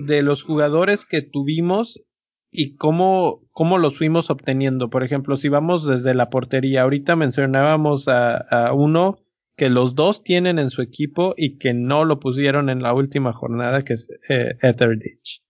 de 0.00 0.22
los 0.22 0.42
jugadores 0.42 1.04
que 1.04 1.22
tuvimos 1.22 2.02
y 2.50 2.76
cómo, 2.76 3.42
cómo 3.52 3.78
los 3.78 3.96
fuimos 3.96 4.30
obteniendo. 4.30 4.90
Por 4.90 5.04
ejemplo, 5.04 5.36
si 5.36 5.48
vamos 5.48 5.86
desde 5.86 6.14
la 6.14 6.30
portería, 6.30 6.82
ahorita 6.82 7.16
mencionábamos 7.16 8.08
a, 8.08 8.36
a 8.36 8.72
uno 8.72 9.18
que 9.58 9.70
los 9.70 9.96
dos 9.96 10.22
tienen 10.22 10.60
en 10.60 10.70
su 10.70 10.82
equipo 10.82 11.34
y 11.36 11.58
que 11.58 11.74
no 11.74 12.04
lo 12.04 12.20
pusieron 12.20 12.70
en 12.70 12.80
la 12.80 12.94
última 12.94 13.32
jornada, 13.32 13.82
que 13.82 13.94
es 13.94 14.08
eh, 14.28 14.56
Etheridge. 14.62 15.42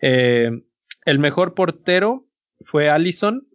Eh, 0.00 0.50
el 1.04 1.18
mejor 1.18 1.54
portero 1.54 2.26
fue 2.60 2.88
Allison 2.88 3.46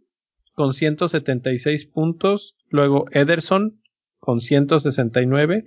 con 0.53 0.75
176 0.75 1.87
puntos, 1.87 2.55
luego 2.69 3.05
Ederson 3.11 3.80
con 4.21 4.39
169, 4.39 5.65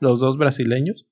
los 0.00 0.20
dos 0.20 0.36
brasileños. 0.36 1.06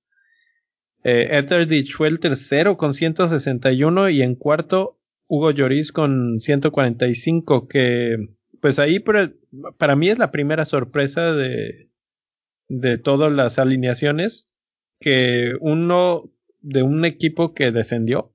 Eh, 1.05 1.29
Etheridge 1.31 1.95
fue 1.95 2.09
el 2.09 2.21
tercero 2.21 2.77
con 2.77 2.93
161 2.93 4.11
y 4.11 4.23
en 4.23 4.35
cuarto 4.35 4.99
Hugo 5.27 5.51
Lloris 5.51 5.93
con 5.93 6.41
145, 6.41 7.69
que 7.69 8.17
pues 8.61 8.79
ahí 8.79 8.99
para, 8.99 9.33
para 9.79 9.97
mí 9.97 10.09
es 10.09 10.19
la 10.19 10.31
primera 10.31 10.67
sorpresa 10.67 11.33
de, 11.35 11.91
de 12.69 12.99
todas 12.99 13.33
las 13.33 13.59
alineaciones 13.59 14.49
que 15.01 15.53
uno 15.61 16.33
de 16.61 16.83
un 16.83 17.05
equipo 17.05 17.55
que 17.55 17.71
descendió 17.71 18.33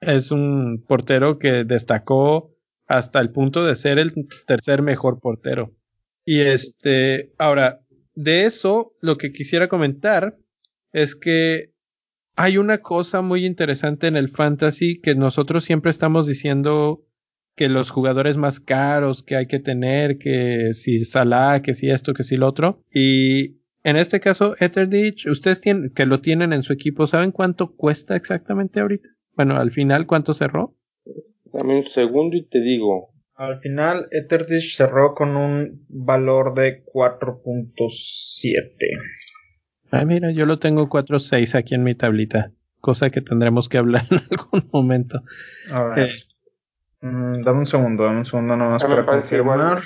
es 0.00 0.30
un 0.30 0.84
portero 0.86 1.38
que 1.38 1.64
destacó 1.64 2.54
hasta 2.86 3.20
el 3.20 3.30
punto 3.30 3.64
de 3.64 3.76
ser 3.76 3.98
el 3.98 4.12
tercer 4.46 4.82
mejor 4.82 5.20
portero. 5.20 5.74
Y 6.24 6.40
este, 6.40 7.32
ahora, 7.38 7.80
de 8.14 8.44
eso, 8.44 8.92
lo 9.00 9.16
que 9.16 9.32
quisiera 9.32 9.68
comentar 9.68 10.36
es 10.92 11.14
que 11.16 11.72
hay 12.36 12.58
una 12.58 12.78
cosa 12.78 13.20
muy 13.22 13.44
interesante 13.44 14.06
en 14.06 14.16
el 14.16 14.28
fantasy 14.28 15.00
que 15.00 15.14
nosotros 15.14 15.64
siempre 15.64 15.90
estamos 15.90 16.26
diciendo 16.26 17.04
que 17.56 17.68
los 17.68 17.90
jugadores 17.90 18.36
más 18.36 18.60
caros 18.60 19.22
que 19.22 19.36
hay 19.36 19.46
que 19.46 19.58
tener, 19.58 20.18
que 20.18 20.72
si 20.72 21.04
Salah, 21.04 21.60
que 21.62 21.74
si 21.74 21.90
esto, 21.90 22.14
que 22.14 22.24
si 22.24 22.36
lo 22.36 22.46
otro. 22.46 22.82
Y 22.92 23.60
en 23.84 23.96
este 23.96 24.20
caso, 24.20 24.54
Etheridge, 24.58 25.26
ustedes 25.26 25.60
tienen, 25.60 25.90
que 25.90 26.06
lo 26.06 26.20
tienen 26.20 26.52
en 26.52 26.62
su 26.62 26.72
equipo, 26.72 27.06
¿saben 27.06 27.32
cuánto 27.32 27.74
cuesta 27.74 28.16
exactamente 28.16 28.80
ahorita? 28.80 29.10
Bueno, 29.34 29.56
al 29.56 29.70
final, 29.70 30.06
¿cuánto 30.06 30.32
cerró? 30.32 30.76
Dame 31.52 31.76
un 31.76 31.84
segundo 31.84 32.36
y 32.36 32.46
te 32.46 32.60
digo. 32.60 33.09
Al 33.40 33.58
final, 33.58 34.06
Etheridge 34.10 34.76
cerró 34.76 35.14
con 35.14 35.34
un 35.34 35.86
valor 35.88 36.52
de 36.52 36.84
4.7. 36.84 38.52
Ah, 39.90 40.04
mira, 40.04 40.30
yo 40.30 40.44
lo 40.44 40.58
tengo 40.58 40.90
4.6 40.90 41.54
aquí 41.54 41.74
en 41.74 41.82
mi 41.82 41.94
tablita. 41.94 42.52
Cosa 42.80 43.08
que 43.08 43.22
tendremos 43.22 43.70
que 43.70 43.78
hablar 43.78 44.06
en 44.10 44.18
algún 44.30 44.68
momento. 44.70 45.22
A 45.70 45.84
ver. 45.84 46.10
Eh. 46.10 46.12
Mm, 47.00 47.40
dame 47.40 47.60
un 47.60 47.66
segundo, 47.66 48.04
dame 48.04 48.18
un 48.18 48.26
segundo 48.26 48.56
nomás 48.56 48.84
para 48.84 49.06
confirmar. 49.06 49.58
igual. 49.58 49.82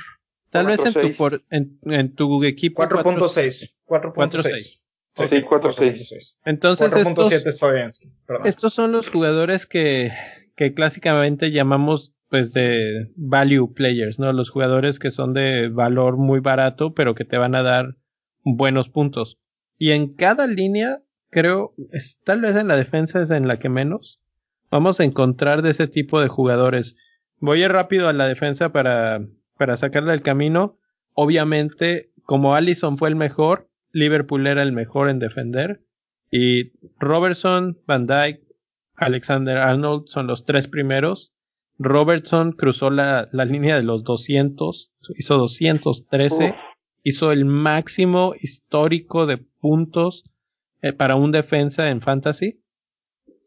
Tal 0.50 0.66
vez 0.66 0.84
en 0.84 0.92
tu, 0.92 0.98
4.6. 0.98 1.16
por- 1.16 1.40
en, 1.50 1.78
en 1.84 2.12
tu 2.12 2.42
equipo. 2.42 2.82
4.6. 2.82 3.70
4.6. 3.86 4.80
Ok, 5.16 5.28
Sí, 5.28 5.42
4.6. 5.42 6.38
Entonces, 6.44 6.92
4.7 6.92 7.32
estos, 7.32 7.46
es 7.46 7.60
Fabianski. 7.60 8.12
Perdón. 8.26 8.46
estos 8.48 8.74
son 8.74 8.90
los 8.90 9.08
jugadores 9.10 9.66
que, 9.66 10.10
que 10.56 10.74
clásicamente 10.74 11.52
llamamos 11.52 12.13
pues 12.28 12.52
de 12.52 13.12
value 13.16 13.72
players, 13.74 14.18
¿no? 14.18 14.32
Los 14.32 14.50
jugadores 14.50 14.98
que 14.98 15.10
son 15.10 15.34
de 15.34 15.68
valor 15.68 16.16
muy 16.16 16.40
barato, 16.40 16.94
pero 16.94 17.14
que 17.14 17.24
te 17.24 17.38
van 17.38 17.54
a 17.54 17.62
dar 17.62 17.96
buenos 18.42 18.88
puntos. 18.88 19.38
Y 19.78 19.90
en 19.90 20.14
cada 20.14 20.46
línea, 20.46 21.02
creo, 21.30 21.74
es, 21.92 22.20
tal 22.24 22.40
vez 22.40 22.56
en 22.56 22.68
la 22.68 22.76
defensa 22.76 23.20
es 23.22 23.30
en 23.30 23.48
la 23.48 23.58
que 23.58 23.68
menos, 23.68 24.20
vamos 24.70 25.00
a 25.00 25.04
encontrar 25.04 25.62
de 25.62 25.70
ese 25.70 25.88
tipo 25.88 26.20
de 26.20 26.28
jugadores. 26.28 26.96
Voy 27.38 27.62
a 27.62 27.66
ir 27.66 27.72
rápido 27.72 28.08
a 28.08 28.12
la 28.12 28.26
defensa 28.26 28.72
para, 28.72 29.26
para 29.56 29.76
sacarle 29.76 30.12
el 30.12 30.22
camino. 30.22 30.78
Obviamente, 31.12 32.12
como 32.24 32.54
Allison 32.54 32.98
fue 32.98 33.08
el 33.08 33.16
mejor, 33.16 33.68
Liverpool 33.92 34.46
era 34.46 34.62
el 34.62 34.72
mejor 34.72 35.08
en 35.08 35.18
defender. 35.18 35.84
Y 36.30 36.72
Robertson, 36.98 37.78
Van 37.86 38.06
Dyke, 38.06 38.42
Alexander 38.96 39.58
Arnold 39.58 40.06
son 40.06 40.26
los 40.26 40.44
tres 40.44 40.68
primeros. 40.68 41.33
Robertson 41.78 42.52
cruzó 42.52 42.90
la, 42.90 43.28
la 43.32 43.44
línea 43.44 43.76
de 43.76 43.82
los 43.82 44.04
200, 44.04 44.92
hizo 45.16 45.38
213, 45.38 46.50
Uf. 46.50 46.54
hizo 47.02 47.32
el 47.32 47.44
máximo 47.44 48.34
histórico 48.40 49.26
de 49.26 49.38
puntos 49.38 50.24
eh, 50.82 50.92
para 50.92 51.16
un 51.16 51.32
defensa 51.32 51.90
en 51.90 52.00
fantasy. 52.00 52.60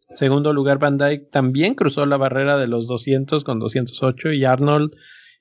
Segundo 0.10 0.54
lugar, 0.54 0.80
Van 0.80 0.98
Dyke 0.98 1.30
también 1.32 1.76
cruzó 1.76 2.06
la 2.06 2.18
barrera 2.18 2.58
de 2.58 2.68
los 2.68 2.88
200 2.88 3.44
con 3.44 3.60
208 3.60 4.32
y 4.32 4.46
Arnold 4.46 4.94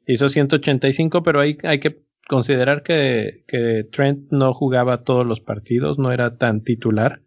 hizo 0.06 0.28
185, 0.28 1.22
pero 1.22 1.40
hay, 1.40 1.58
hay 1.62 1.78
que 1.78 2.04
considerar 2.28 2.82
que, 2.82 3.44
que 3.46 3.84
Trent 3.90 4.30
no 4.30 4.52
jugaba 4.54 5.02
todos 5.02 5.26
los 5.26 5.40
partidos, 5.40 5.98
no 5.98 6.12
era 6.12 6.36
tan 6.36 6.62
titular. 6.62 7.22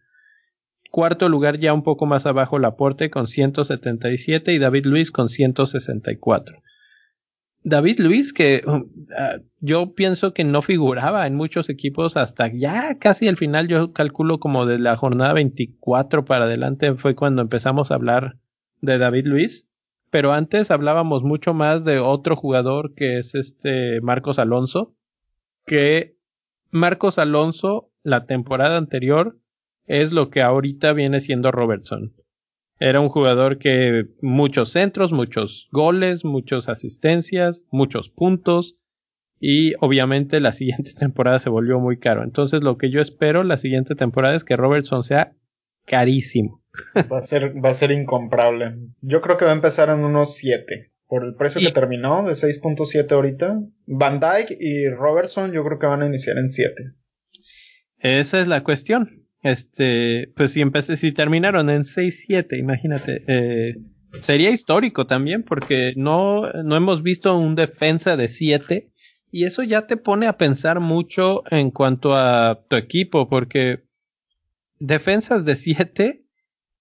Cuarto 0.89 1.29
lugar, 1.29 1.59
ya 1.59 1.73
un 1.73 1.83
poco 1.83 2.05
más 2.05 2.25
abajo, 2.25 2.57
Laporte 2.57 3.09
con 3.09 3.27
177 3.27 4.53
y 4.53 4.57
David 4.57 4.85
Luis 4.85 5.11
con 5.11 5.29
164. 5.29 6.61
David 7.63 7.99
Luis, 7.99 8.33
que 8.33 8.61
uh, 8.65 8.85
yo 9.59 9.93
pienso 9.93 10.33
que 10.33 10.43
no 10.43 10.61
figuraba 10.61 11.27
en 11.27 11.35
muchos 11.35 11.69
equipos 11.69 12.15
hasta 12.15 12.47
ya 12.51 12.97
casi 12.97 13.27
al 13.27 13.37
final, 13.37 13.67
yo 13.67 13.91
calculo 13.91 14.39
como 14.39 14.65
de 14.65 14.79
la 14.79 14.95
jornada 14.95 15.33
24 15.33 16.25
para 16.25 16.45
adelante 16.45 16.95
fue 16.95 17.15
cuando 17.15 17.41
empezamos 17.41 17.91
a 17.91 17.95
hablar 17.95 18.37
de 18.81 18.97
David 18.97 19.25
Luis. 19.25 19.67
Pero 20.09 20.33
antes 20.33 20.71
hablábamos 20.71 21.21
mucho 21.21 21.53
más 21.53 21.85
de 21.85 21.99
otro 21.99 22.35
jugador 22.35 22.95
que 22.95 23.19
es 23.19 23.35
este 23.35 24.01
Marcos 24.01 24.39
Alonso, 24.39 24.95
que 25.65 26.17
Marcos 26.71 27.19
Alonso 27.19 27.91
la 28.01 28.25
temporada 28.25 28.77
anterior 28.77 29.37
es 29.89 30.11
lo 30.13 30.29
que 30.29 30.41
ahorita 30.41 30.93
viene 30.93 31.19
siendo 31.19 31.51
Robertson. 31.51 32.13
Era 32.79 33.01
un 33.01 33.09
jugador 33.09 33.57
que 33.57 34.05
muchos 34.21 34.69
centros, 34.69 35.11
muchos 35.11 35.67
goles, 35.71 36.23
muchas 36.23 36.69
asistencias, 36.69 37.65
muchos 37.71 38.09
puntos 38.09 38.77
y 39.41 39.73
obviamente 39.81 40.39
la 40.39 40.53
siguiente 40.59 40.93
temporada 40.93 41.39
se 41.39 41.49
volvió 41.49 41.79
muy 41.79 41.97
caro. 41.99 42.23
Entonces 42.23 42.63
lo 42.63 42.77
que 42.77 42.91
yo 42.91 43.01
espero 43.01 43.43
la 43.43 43.57
siguiente 43.57 43.95
temporada 43.95 44.35
es 44.35 44.43
que 44.45 44.55
Robertson 44.55 45.03
sea 45.03 45.35
carísimo. 45.85 46.63
Va 47.11 47.17
a 47.17 47.23
ser, 47.23 47.53
va 47.65 47.69
a 47.71 47.73
ser 47.73 47.89
incomparable. 47.91 48.75
Yo 49.01 49.21
creo 49.21 49.37
que 49.37 49.45
va 49.45 49.51
a 49.51 49.55
empezar 49.55 49.89
en 49.89 49.99
unos 50.05 50.35
7. 50.35 50.93
Por 51.07 51.25
el 51.25 51.33
precio 51.33 51.59
Y- 51.59 51.65
que 51.65 51.71
terminó, 51.71 52.23
de 52.23 52.33
6.7 52.35 53.11
ahorita. 53.11 53.59
Van 53.87 54.19
Dyke 54.19 54.55
y 54.59 54.87
Robertson 54.89 55.51
yo 55.51 55.63
creo 55.63 55.79
que 55.79 55.87
van 55.87 56.03
a 56.03 56.05
iniciar 56.05 56.37
en 56.37 56.51
7. 56.51 56.73
Esa 57.97 58.39
es 58.39 58.47
la 58.47 58.63
cuestión. 58.63 59.25
Este, 59.41 60.31
pues 60.35 60.51
si 60.51 60.61
empecé, 60.61 60.97
si 60.97 61.11
terminaron 61.11 61.69
en 61.69 61.83
6-7, 61.83 62.57
imagínate, 62.59 63.23
eh, 63.27 63.75
sería 64.21 64.49
histórico 64.49 65.07
también 65.07 65.43
porque 65.43 65.93
no, 65.95 66.51
no 66.63 66.75
hemos 66.75 67.03
visto 67.03 67.37
un 67.37 67.55
defensa 67.55 68.17
de 68.17 68.27
7 68.27 68.91
y 69.31 69.45
eso 69.45 69.63
ya 69.63 69.87
te 69.87 69.95
pone 69.95 70.27
a 70.27 70.37
pensar 70.37 70.79
mucho 70.79 71.43
en 71.51 71.71
cuanto 71.71 72.15
a 72.15 72.65
tu 72.67 72.75
equipo 72.75 73.29
porque 73.29 73.83
defensas 74.79 75.45
de 75.45 75.55
7 75.55 76.25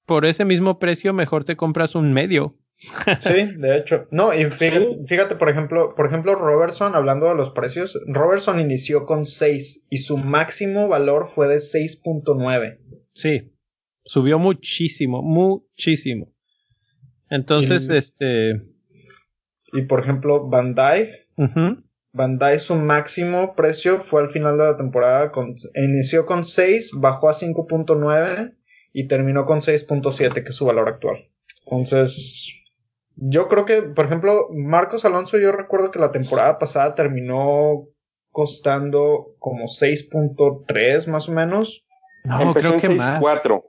por 0.06 0.24
ese 0.24 0.44
mismo 0.44 0.78
precio 0.78 1.12
mejor 1.12 1.44
te 1.44 1.56
compras 1.56 1.94
un 1.94 2.12
medio. 2.12 2.57
Sí, 2.78 3.56
de 3.56 3.76
hecho. 3.76 4.06
No, 4.10 4.32
y 4.32 4.44
fíjate, 4.50 4.98
fíjate, 5.06 5.34
por 5.34 5.48
ejemplo, 5.48 5.94
por 5.96 6.06
ejemplo, 6.06 6.34
Robertson, 6.36 6.94
hablando 6.94 7.26
de 7.26 7.34
los 7.34 7.50
precios, 7.50 7.98
Robertson 8.06 8.60
inició 8.60 9.04
con 9.04 9.26
6 9.26 9.86
y 9.90 9.98
su 9.98 10.16
máximo 10.16 10.86
valor 10.88 11.28
fue 11.28 11.48
de 11.48 11.56
6.9. 11.56 12.78
Sí, 13.12 13.52
subió 14.04 14.38
muchísimo, 14.38 15.22
muchísimo. 15.22 16.32
Entonces, 17.30 17.88
Y- 17.90 17.96
este, 17.96 18.62
Y 19.72 19.82
por 19.82 20.00
ejemplo, 20.00 20.48
Van 20.48 20.74
Dyke. 20.74 21.28
Van 22.12 22.38
Dyke 22.38 22.58
su 22.58 22.74
máximo 22.76 23.54
precio 23.54 24.00
fue 24.02 24.22
al 24.22 24.30
final 24.30 24.56
de 24.56 24.64
la 24.64 24.76
temporada 24.76 25.30
con 25.30 25.54
inició 25.74 26.24
con 26.26 26.44
6, 26.44 26.92
bajó 26.94 27.28
a 27.28 27.34
5.9 27.34 28.54
y 28.92 29.08
terminó 29.08 29.44
con 29.46 29.60
6.7, 29.60 30.42
que 30.42 30.48
es 30.50 30.54
su 30.56 30.64
valor 30.64 30.88
actual. 30.88 31.28
Entonces, 31.66 32.54
yo 33.20 33.48
creo 33.48 33.64
que, 33.64 33.82
por 33.82 34.06
ejemplo, 34.06 34.48
Marcos 34.52 35.04
Alonso, 35.04 35.38
yo 35.38 35.50
recuerdo 35.52 35.90
que 35.90 35.98
la 35.98 36.12
temporada 36.12 36.58
pasada 36.58 36.94
terminó 36.94 37.88
costando 38.30 39.34
como 39.38 39.64
6.3 39.64 41.08
más 41.08 41.28
o 41.28 41.32
menos. 41.32 41.84
No, 42.24 42.40
Empezó 42.40 42.58
creo 42.58 42.74
en 42.74 42.80
que 42.80 42.88
más. 42.90 43.20
6.4. 43.20 43.64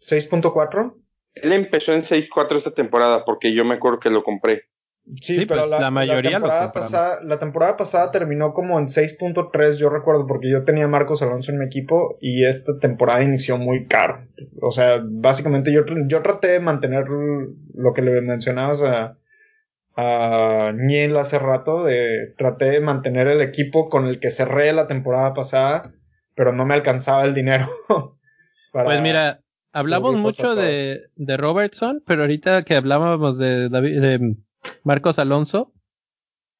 6.4. 0.00 0.94
Él 1.34 1.52
empezó 1.52 1.92
en 1.92 2.04
6.4 2.04 2.58
esta 2.58 2.72
temporada 2.72 3.24
porque 3.24 3.52
yo 3.52 3.64
me 3.64 3.74
acuerdo 3.74 3.98
que 3.98 4.10
lo 4.10 4.22
compré. 4.22 4.62
Sí, 5.20 5.44
pero 5.46 5.60
pues, 5.60 5.70
la, 5.70 5.80
la 5.80 5.90
mayoría 5.90 6.30
la 6.30 6.36
temporada, 6.38 6.72
pasada, 6.72 7.18
la 7.22 7.38
temporada 7.38 7.76
pasada 7.76 8.10
terminó 8.10 8.54
como 8.54 8.78
en 8.78 8.86
6.3, 8.88 9.76
yo 9.76 9.90
recuerdo, 9.90 10.26
porque 10.26 10.48
yo 10.50 10.64
tenía 10.64 10.86
a 10.86 10.88
Marcos 10.88 11.20
Alonso 11.22 11.52
en 11.52 11.58
mi 11.58 11.66
equipo 11.66 12.16
y 12.22 12.44
esta 12.46 12.78
temporada 12.78 13.22
inició 13.22 13.58
muy 13.58 13.86
caro. 13.86 14.26
O 14.62 14.72
sea, 14.72 15.02
básicamente 15.04 15.72
yo, 15.74 15.82
yo 16.06 16.22
traté 16.22 16.48
de 16.48 16.60
mantener 16.60 17.04
lo 17.08 17.92
que 17.92 18.00
le 18.00 18.18
mencionabas 18.22 18.80
a, 18.82 19.18
a 19.96 20.72
Niel 20.74 21.16
hace 21.18 21.38
rato, 21.38 21.84
de 21.84 22.32
traté 22.38 22.64
de 22.66 22.80
mantener 22.80 23.28
el 23.28 23.42
equipo 23.42 23.90
con 23.90 24.06
el 24.06 24.20
que 24.20 24.30
cerré 24.30 24.72
la 24.72 24.86
temporada 24.86 25.34
pasada, 25.34 25.92
pero 26.34 26.52
no 26.54 26.64
me 26.64 26.74
alcanzaba 26.74 27.24
el 27.24 27.34
dinero. 27.34 27.66
para- 28.72 28.86
Pues 28.86 29.02
mira, 29.02 29.40
hablamos 29.72 30.14
mucho 30.14 30.54
de, 30.54 31.02
de 31.14 31.36
Robertson, 31.36 32.02
pero 32.06 32.22
ahorita 32.22 32.62
que 32.62 32.74
hablábamos 32.74 33.36
de, 33.38 33.68
David, 33.68 34.00
de 34.00 34.36
Marcos 34.82 35.18
Alonso, 35.18 35.72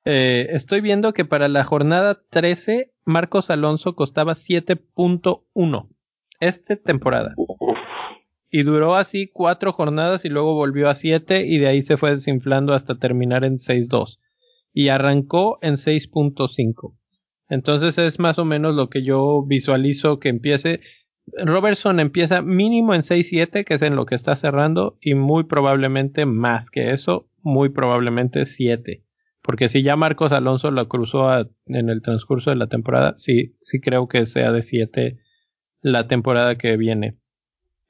eh, 0.05 0.49
estoy 0.51 0.81
viendo 0.81 1.13
que 1.13 1.25
para 1.25 1.49
la 1.49 1.65
jornada 1.65 2.23
13, 2.31 2.93
Marcos 3.05 3.51
Alonso 3.51 3.95
costaba 3.95 4.35
7.1 4.35 5.89
esta 6.41 6.77
temporada. 6.77 7.35
Y 8.51 8.63
duró 8.63 8.95
así 8.95 9.29
cuatro 9.33 9.73
jornadas 9.73 10.25
y 10.25 10.29
luego 10.29 10.55
volvió 10.55 10.89
a 10.89 10.95
7 10.95 11.45
y 11.47 11.59
de 11.59 11.67
ahí 11.67 11.83
se 11.83 11.97
fue 11.97 12.11
desinflando 12.11 12.75
hasta 12.75 12.99
terminar 12.99 13.45
en 13.45 13.57
6.2. 13.57 14.19
Y 14.73 14.89
arrancó 14.89 15.59
en 15.63 15.75
6.5. 15.75 16.95
Entonces 17.49 17.99
es 17.99 18.19
más 18.19 18.39
o 18.39 18.45
menos 18.45 18.75
lo 18.75 18.91
que 18.91 19.03
yo 19.03 19.45
visualizo 19.47 20.19
que 20.19 20.29
empiece. 20.29 20.81
Robertson 21.27 22.01
empieza 22.01 22.43
mínimo 22.43 22.95
en 22.95 23.03
6-7, 23.03 23.65
que 23.65 23.75
es 23.75 23.83
en 23.83 23.97
lo 23.97 24.07
que 24.07 24.15
está 24.15 24.37
cerrando, 24.37 24.99
y 25.01 25.15
muy 25.15 25.45
probablemente 25.45 26.27
más 26.27 26.71
que 26.71 26.93
eso, 26.93 27.29
muy 27.45 27.69
probablemente 27.69 28.45
7. 28.45 29.05
Porque 29.43 29.69
si 29.69 29.83
ya 29.83 29.95
Marcos 29.95 30.33
Alonso 30.33 30.71
lo 30.71 30.89
cruzó 30.89 31.31
en 31.67 31.91
el 31.91 32.03
transcurso 32.03 32.51
de 32.51 32.57
la 32.57 32.67
temporada, 32.67 33.13
sí, 33.17 33.57
sí 33.61 33.79
creo 33.81 34.09
que 34.09 34.27
sea 34.27 34.51
de 34.53 34.63
7 34.63 35.19
la 35.83 36.09
temporada 36.09 36.57
que 36.57 36.77
viene. 36.79 37.19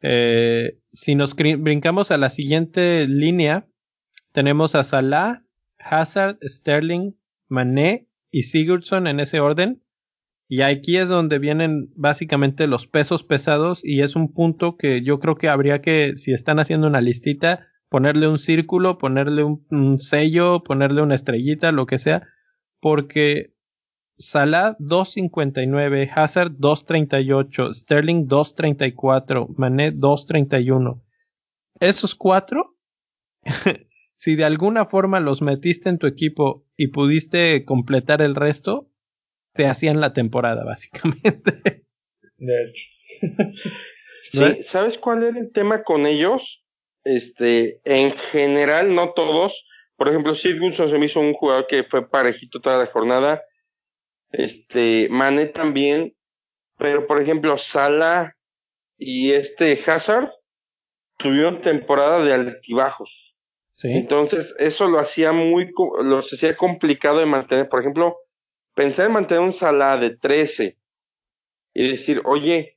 Eh, 0.03 0.81
si 0.93 1.14
nos 1.14 1.35
brincamos 1.35 2.11
a 2.11 2.19
la 2.19 2.29
siguiente 2.29 3.07
línea, 3.09 3.69
tenemos 4.33 4.75
a 4.75 4.83
Salah, 4.83 5.45
Hazard, 5.79 6.38
Sterling, 6.43 7.12
Mané 7.49 8.09
y 8.31 8.43
Sigurdsson 8.43 9.07
en 9.07 9.21
ese 9.21 9.38
orden. 9.38 9.83
Y 10.49 10.61
aquí 10.61 10.97
es 10.97 11.09
donde 11.09 11.38
vienen 11.38 11.93
básicamente 11.97 12.67
los 12.67 12.87
pesos 12.87 13.25
pesados 13.25 13.81
y 13.83 14.01
es 14.01 14.17
un 14.17 14.33
punto 14.33 14.77
que 14.77 15.03
yo 15.03 15.21
creo 15.21 15.37
que 15.37 15.49
habría 15.49 15.81
que, 15.81 16.17
si 16.17 16.33
están 16.33 16.59
haciendo 16.59 16.87
una 16.87 17.01
listita, 17.01 17.69
ponerle 17.94 18.26
un 18.26 18.40
círculo, 18.40 18.98
ponerle 18.98 19.44
un, 19.44 19.64
un 19.70 20.00
sello, 20.00 20.64
ponerle 20.64 21.00
una 21.00 21.14
estrellita, 21.14 21.70
lo 21.70 21.87
que 21.87 21.98
sea, 21.98 22.26
porque 22.80 23.54
Salah 24.18 24.76
2.59, 24.80 26.11
Hazard 26.12 26.57
2.38, 26.59 27.72
Sterling 27.72 28.26
2.34, 28.26 29.54
Mané 29.57 29.92
2.31. 29.92 31.04
Esos 31.78 32.16
cuatro, 32.16 32.76
si 34.16 34.35
de 34.35 34.44
alguna 34.44 34.87
forma 34.87 35.20
los 35.20 35.40
metiste 35.40 35.88
en 35.88 35.98
tu 35.98 36.09
equipo 36.09 36.66
y 36.76 36.88
pudiste 36.88 37.64
completar 37.64 38.22
el 38.22 38.35
resto, 38.35 38.90
te 39.52 39.66
hacían 39.66 40.00
la 40.00 40.12
temporada, 40.12 40.64
básicamente. 40.66 41.85
De 42.38 42.54
hecho. 42.64 42.90
Sí, 44.33 44.64
¿sabes 44.64 44.98
cuál 44.98 45.22
era 45.22 45.38
el 45.38 45.52
tema 45.52 45.85
con 45.85 46.07
ellos? 46.07 46.63
Este, 47.05 47.81
en 47.85 48.12
general, 48.12 48.95
no 48.95 49.12
todos. 49.12 49.67
Por 49.97 50.09
ejemplo, 50.09 50.35
Sigurdsson 50.35 50.90
se 50.90 50.99
me 50.99 51.07
hizo 51.07 51.21
un 51.21 51.35
jugador 51.35 51.67
que 51.67 51.85
fue 51.85 52.09
parejito 52.09 52.61
toda 52.61 52.79
la 52.79 52.87
jornada. 52.87 53.43
Este, 54.31 55.09
Mané 55.11 55.47
también. 55.47 56.14
Pero, 56.79 57.07
por 57.07 57.23
ejemplo, 57.23 57.57
Sala 57.59 58.37
y 58.97 59.33
este 59.33 59.81
Hazard 59.87 60.33
tuvieron 61.19 61.62
temporada 61.62 62.21
de 62.25 62.33
altibajos. 62.33 63.37
Sí. 63.73 63.93
Entonces, 63.93 64.55
eso 64.59 64.88
lo 64.88 64.99
hacía 64.99 65.33
muy, 65.33 65.71
lo 66.03 66.19
hacía 66.21 66.57
complicado 66.57 67.19
de 67.19 67.27
mantener. 67.27 67.69
Por 67.69 67.81
ejemplo, 67.81 68.17
pensar 68.75 69.07
en 69.07 69.12
mantener 69.12 69.43
un 69.43 69.53
Salah 69.53 69.97
de 69.99 70.17
13 70.17 70.77
y 71.75 71.88
decir, 71.88 72.23
oye, 72.25 72.74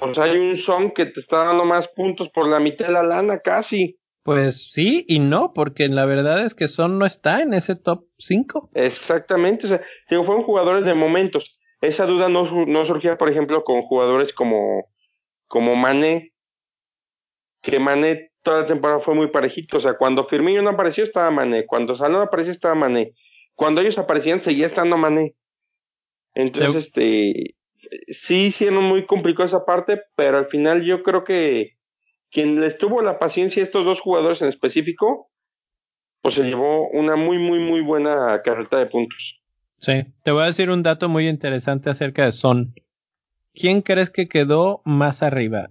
pues 0.00 0.18
hay 0.18 0.36
un 0.36 0.56
son 0.56 0.90
que 0.92 1.06
te 1.06 1.20
está 1.20 1.44
dando 1.44 1.64
más 1.64 1.88
puntos 1.88 2.28
por 2.30 2.48
la 2.48 2.58
mitad 2.58 2.86
de 2.86 2.92
la 2.92 3.02
lana 3.02 3.40
casi. 3.40 3.98
Pues 4.22 4.70
sí 4.72 5.04
y 5.08 5.18
no, 5.18 5.52
porque 5.54 5.88
la 5.88 6.04
verdad 6.04 6.44
es 6.44 6.54
que 6.54 6.68
Son 6.68 6.98
no 6.98 7.06
está 7.06 7.40
en 7.40 7.54
ese 7.54 7.74
top 7.74 8.04
5. 8.18 8.70
Exactamente. 8.74 9.66
O 9.66 9.68
sea, 9.68 9.80
digo, 10.10 10.24
fueron 10.24 10.44
jugadores 10.44 10.84
de 10.84 10.94
momentos. 10.94 11.58
Esa 11.80 12.04
duda 12.04 12.28
no, 12.28 12.66
no 12.66 12.84
surgía, 12.84 13.16
por 13.16 13.30
ejemplo, 13.30 13.64
con 13.64 13.80
jugadores 13.80 14.34
como, 14.34 14.90
como 15.46 15.74
Mané, 15.74 16.34
que 17.62 17.78
Mané 17.78 18.32
toda 18.42 18.62
la 18.62 18.66
temporada 18.66 19.00
fue 19.00 19.14
muy 19.14 19.28
parejito. 19.28 19.78
O 19.78 19.80
sea, 19.80 19.96
cuando 19.96 20.26
Firmino 20.26 20.60
no 20.60 20.70
apareció 20.70 21.04
estaba 21.04 21.30
Mané, 21.30 21.64
cuando 21.66 21.96
Salah 21.96 22.18
no 22.18 22.22
apareció 22.22 22.52
estaba 22.52 22.74
Mané. 22.74 23.14
Cuando 23.54 23.80
ellos 23.80 23.98
aparecían 23.98 24.42
seguía 24.42 24.66
estando 24.66 24.98
Mané. 24.98 25.34
Entonces, 26.34 26.86
este, 26.86 27.54
sí 28.08 28.46
hicieron 28.46 28.84
muy 28.84 29.06
complicado 29.06 29.48
esa 29.48 29.64
parte, 29.64 30.02
pero 30.16 30.38
al 30.38 30.46
final 30.46 30.82
yo 30.82 31.02
creo 31.02 31.24
que 31.24 31.76
quien 32.30 32.60
les 32.60 32.78
tuvo 32.78 33.02
la 33.02 33.18
paciencia 33.18 33.62
a 33.62 33.66
estos 33.66 33.84
dos 33.84 34.00
jugadores 34.00 34.40
en 34.42 34.48
específico, 34.48 35.30
pues 36.22 36.34
se 36.34 36.42
llevó 36.42 36.88
una 36.90 37.16
muy, 37.16 37.38
muy, 37.38 37.58
muy 37.58 37.80
buena 37.80 38.40
carreta 38.42 38.78
de 38.78 38.86
puntos. 38.86 39.40
Sí. 39.78 40.04
Te 40.22 40.30
voy 40.30 40.42
a 40.42 40.46
decir 40.46 40.70
un 40.70 40.82
dato 40.82 41.08
muy 41.08 41.28
interesante 41.28 41.90
acerca 41.90 42.24
de 42.24 42.32
Son. 42.32 42.74
¿Quién 43.54 43.82
crees 43.82 44.10
que 44.10 44.28
quedó 44.28 44.82
más 44.84 45.22
arriba 45.22 45.70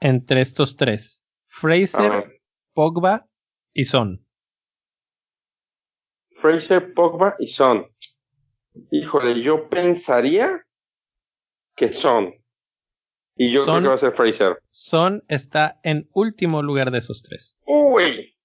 entre 0.00 0.40
estos 0.40 0.76
tres? 0.76 1.26
Fraser, 1.48 2.40
Pogba 2.72 3.26
y 3.72 3.84
Son. 3.84 4.24
Fraser, 6.40 6.94
Pogba 6.94 7.36
y 7.38 7.48
Son. 7.48 7.86
Híjole, 8.90 9.42
yo 9.42 9.68
pensaría 9.68 10.63
que 11.76 11.92
Son. 11.92 12.32
Y 13.36 13.50
yo 13.50 13.64
Son. 13.64 13.82
creo 13.82 13.82
que 13.82 13.88
va 13.88 13.94
a 13.94 13.98
ser 13.98 14.12
Fraser. 14.14 14.58
Son 14.70 15.24
está 15.28 15.80
en 15.82 16.08
último 16.12 16.62
lugar 16.62 16.90
de 16.90 16.98
esos 16.98 17.22
tres. 17.22 17.56
Uy, 17.66 18.36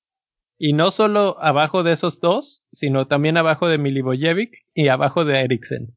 Y 0.58 0.74
no 0.74 0.92
solo 0.92 1.36
abajo 1.40 1.84
de 1.84 1.94
esos 1.94 2.20
dos, 2.20 2.64
sino 2.72 3.08
también 3.08 3.38
abajo 3.38 3.68
de 3.68 3.78
Milivojevic 3.78 4.52
y 4.74 4.88
abajo 4.88 5.26
de 5.26 5.40
Eriksen. 5.40 5.96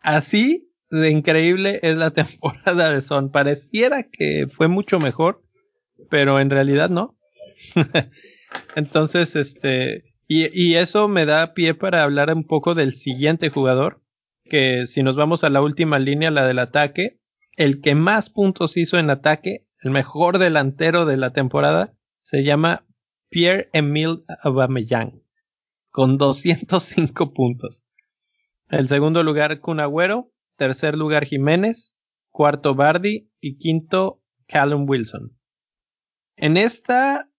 Así 0.00 0.72
de 0.90 1.10
increíble 1.10 1.80
es 1.82 1.96
la 1.98 2.10
temporada 2.14 2.92
de 2.92 3.02
Son. 3.02 3.30
Pareciera 3.30 4.02
que 4.04 4.46
fue 4.48 4.68
mucho 4.68 4.98
mejor, 4.98 5.42
pero 6.08 6.40
en 6.40 6.50
realidad 6.50 6.88
no. 6.90 7.16
Entonces, 8.74 9.36
este, 9.36 10.04
y, 10.26 10.48
y 10.58 10.76
eso 10.76 11.08
me 11.08 11.26
da 11.26 11.54
pie 11.54 11.74
para 11.74 12.02
hablar 12.02 12.34
un 12.34 12.44
poco 12.44 12.74
del 12.74 12.94
siguiente 12.94 13.50
jugador, 13.50 13.99
que 14.50 14.86
si 14.86 15.02
nos 15.02 15.16
vamos 15.16 15.42
a 15.44 15.48
la 15.48 15.62
última 15.62 15.98
línea, 15.98 16.30
la 16.30 16.46
del 16.46 16.58
ataque, 16.58 17.18
el 17.56 17.80
que 17.80 17.94
más 17.94 18.28
puntos 18.28 18.76
hizo 18.76 18.98
en 18.98 19.08
ataque, 19.08 19.66
el 19.80 19.90
mejor 19.90 20.38
delantero 20.38 21.06
de 21.06 21.16
la 21.16 21.32
temporada, 21.32 21.94
se 22.20 22.44
llama 22.44 22.86
Pierre-Emile 23.30 24.18
Aubameyang, 24.42 25.22
con 25.88 26.18
205 26.18 27.32
puntos. 27.32 27.84
El 28.68 28.86
segundo 28.88 29.22
lugar, 29.22 29.60
Kun 29.60 29.80
Agüero. 29.80 30.32
Tercer 30.56 30.96
lugar, 30.96 31.24
Jiménez. 31.24 31.96
Cuarto, 32.28 32.74
Bardi. 32.74 33.32
Y 33.40 33.56
quinto, 33.56 34.22
Callum 34.46 34.88
Wilson. 34.88 35.36
En 36.36 36.56
esta 36.56 37.29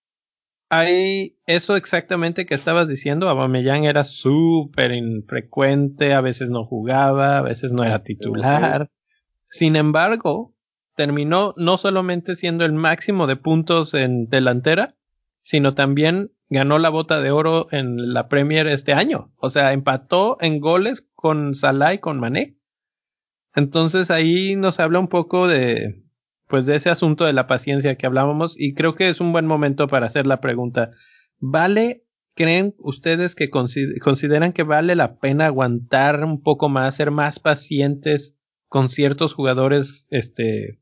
hay 0.73 1.37
eso 1.47 1.75
exactamente 1.75 2.45
que 2.45 2.55
estabas 2.55 2.87
diciendo. 2.87 3.27
Aubameyang 3.27 3.83
era 3.83 4.05
súper 4.05 4.93
infrecuente, 4.93 6.13
a 6.13 6.21
veces 6.21 6.49
no 6.49 6.63
jugaba, 6.63 7.39
a 7.39 7.41
veces 7.41 7.73
no 7.73 7.83
era 7.83 8.03
titular. 8.03 8.89
Sin 9.49 9.75
embargo, 9.75 10.55
terminó 10.95 11.53
no 11.57 11.77
solamente 11.77 12.37
siendo 12.37 12.63
el 12.63 12.71
máximo 12.71 13.27
de 13.27 13.35
puntos 13.35 13.93
en 13.93 14.29
delantera, 14.29 14.95
sino 15.41 15.73
también 15.73 16.31
ganó 16.49 16.79
la 16.79 16.87
bota 16.87 17.19
de 17.19 17.31
oro 17.31 17.67
en 17.71 18.13
la 18.13 18.29
Premier 18.29 18.67
este 18.67 18.93
año. 18.93 19.33
O 19.35 19.49
sea, 19.49 19.73
empató 19.73 20.37
en 20.39 20.61
goles 20.61 21.05
con 21.15 21.53
Salah 21.53 21.95
y 21.95 21.97
con 21.97 22.17
Mané. 22.17 22.57
Entonces 23.55 24.09
ahí 24.09 24.55
nos 24.55 24.79
habla 24.79 24.99
un 24.99 25.09
poco 25.09 25.49
de, 25.49 26.00
pues 26.51 26.67
de 26.67 26.75
ese 26.77 26.91
asunto 26.91 27.25
de 27.25 27.33
la 27.33 27.47
paciencia 27.47 27.95
que 27.97 28.05
hablábamos 28.05 28.55
y 28.59 28.75
creo 28.75 28.95
que 28.95 29.09
es 29.09 29.21
un 29.21 29.33
buen 29.33 29.47
momento 29.47 29.87
para 29.89 30.07
hacer 30.07 30.27
la 30.27 30.41
pregunta. 30.41 30.91
¿Vale, 31.39 32.05
creen 32.35 32.75
ustedes 32.79 33.35
que 33.35 33.49
consi- 33.51 33.99
consideran 34.01 34.53
que 34.53 34.63
vale 34.63 34.95
la 34.95 35.17
pena 35.19 35.47
aguantar 35.47 36.23
un 36.25 36.43
poco 36.43 36.69
más, 36.69 36.95
ser 36.97 37.11
más 37.11 37.39
pacientes 37.39 38.37
con 38.69 38.89
ciertos 38.89 39.33
jugadores, 39.33 40.07
este, 40.11 40.79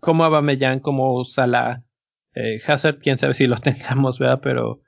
como 0.00 0.24
Aubameyang, 0.24 0.80
como 0.80 1.24
Salah, 1.24 1.84
Eh, 2.34 2.60
Hazard, 2.66 3.00
quién 3.00 3.18
sabe 3.18 3.34
si 3.34 3.46
lo 3.48 3.56
tengamos, 3.58 4.18
¿verdad? 4.20 4.40
Pero 4.42 4.82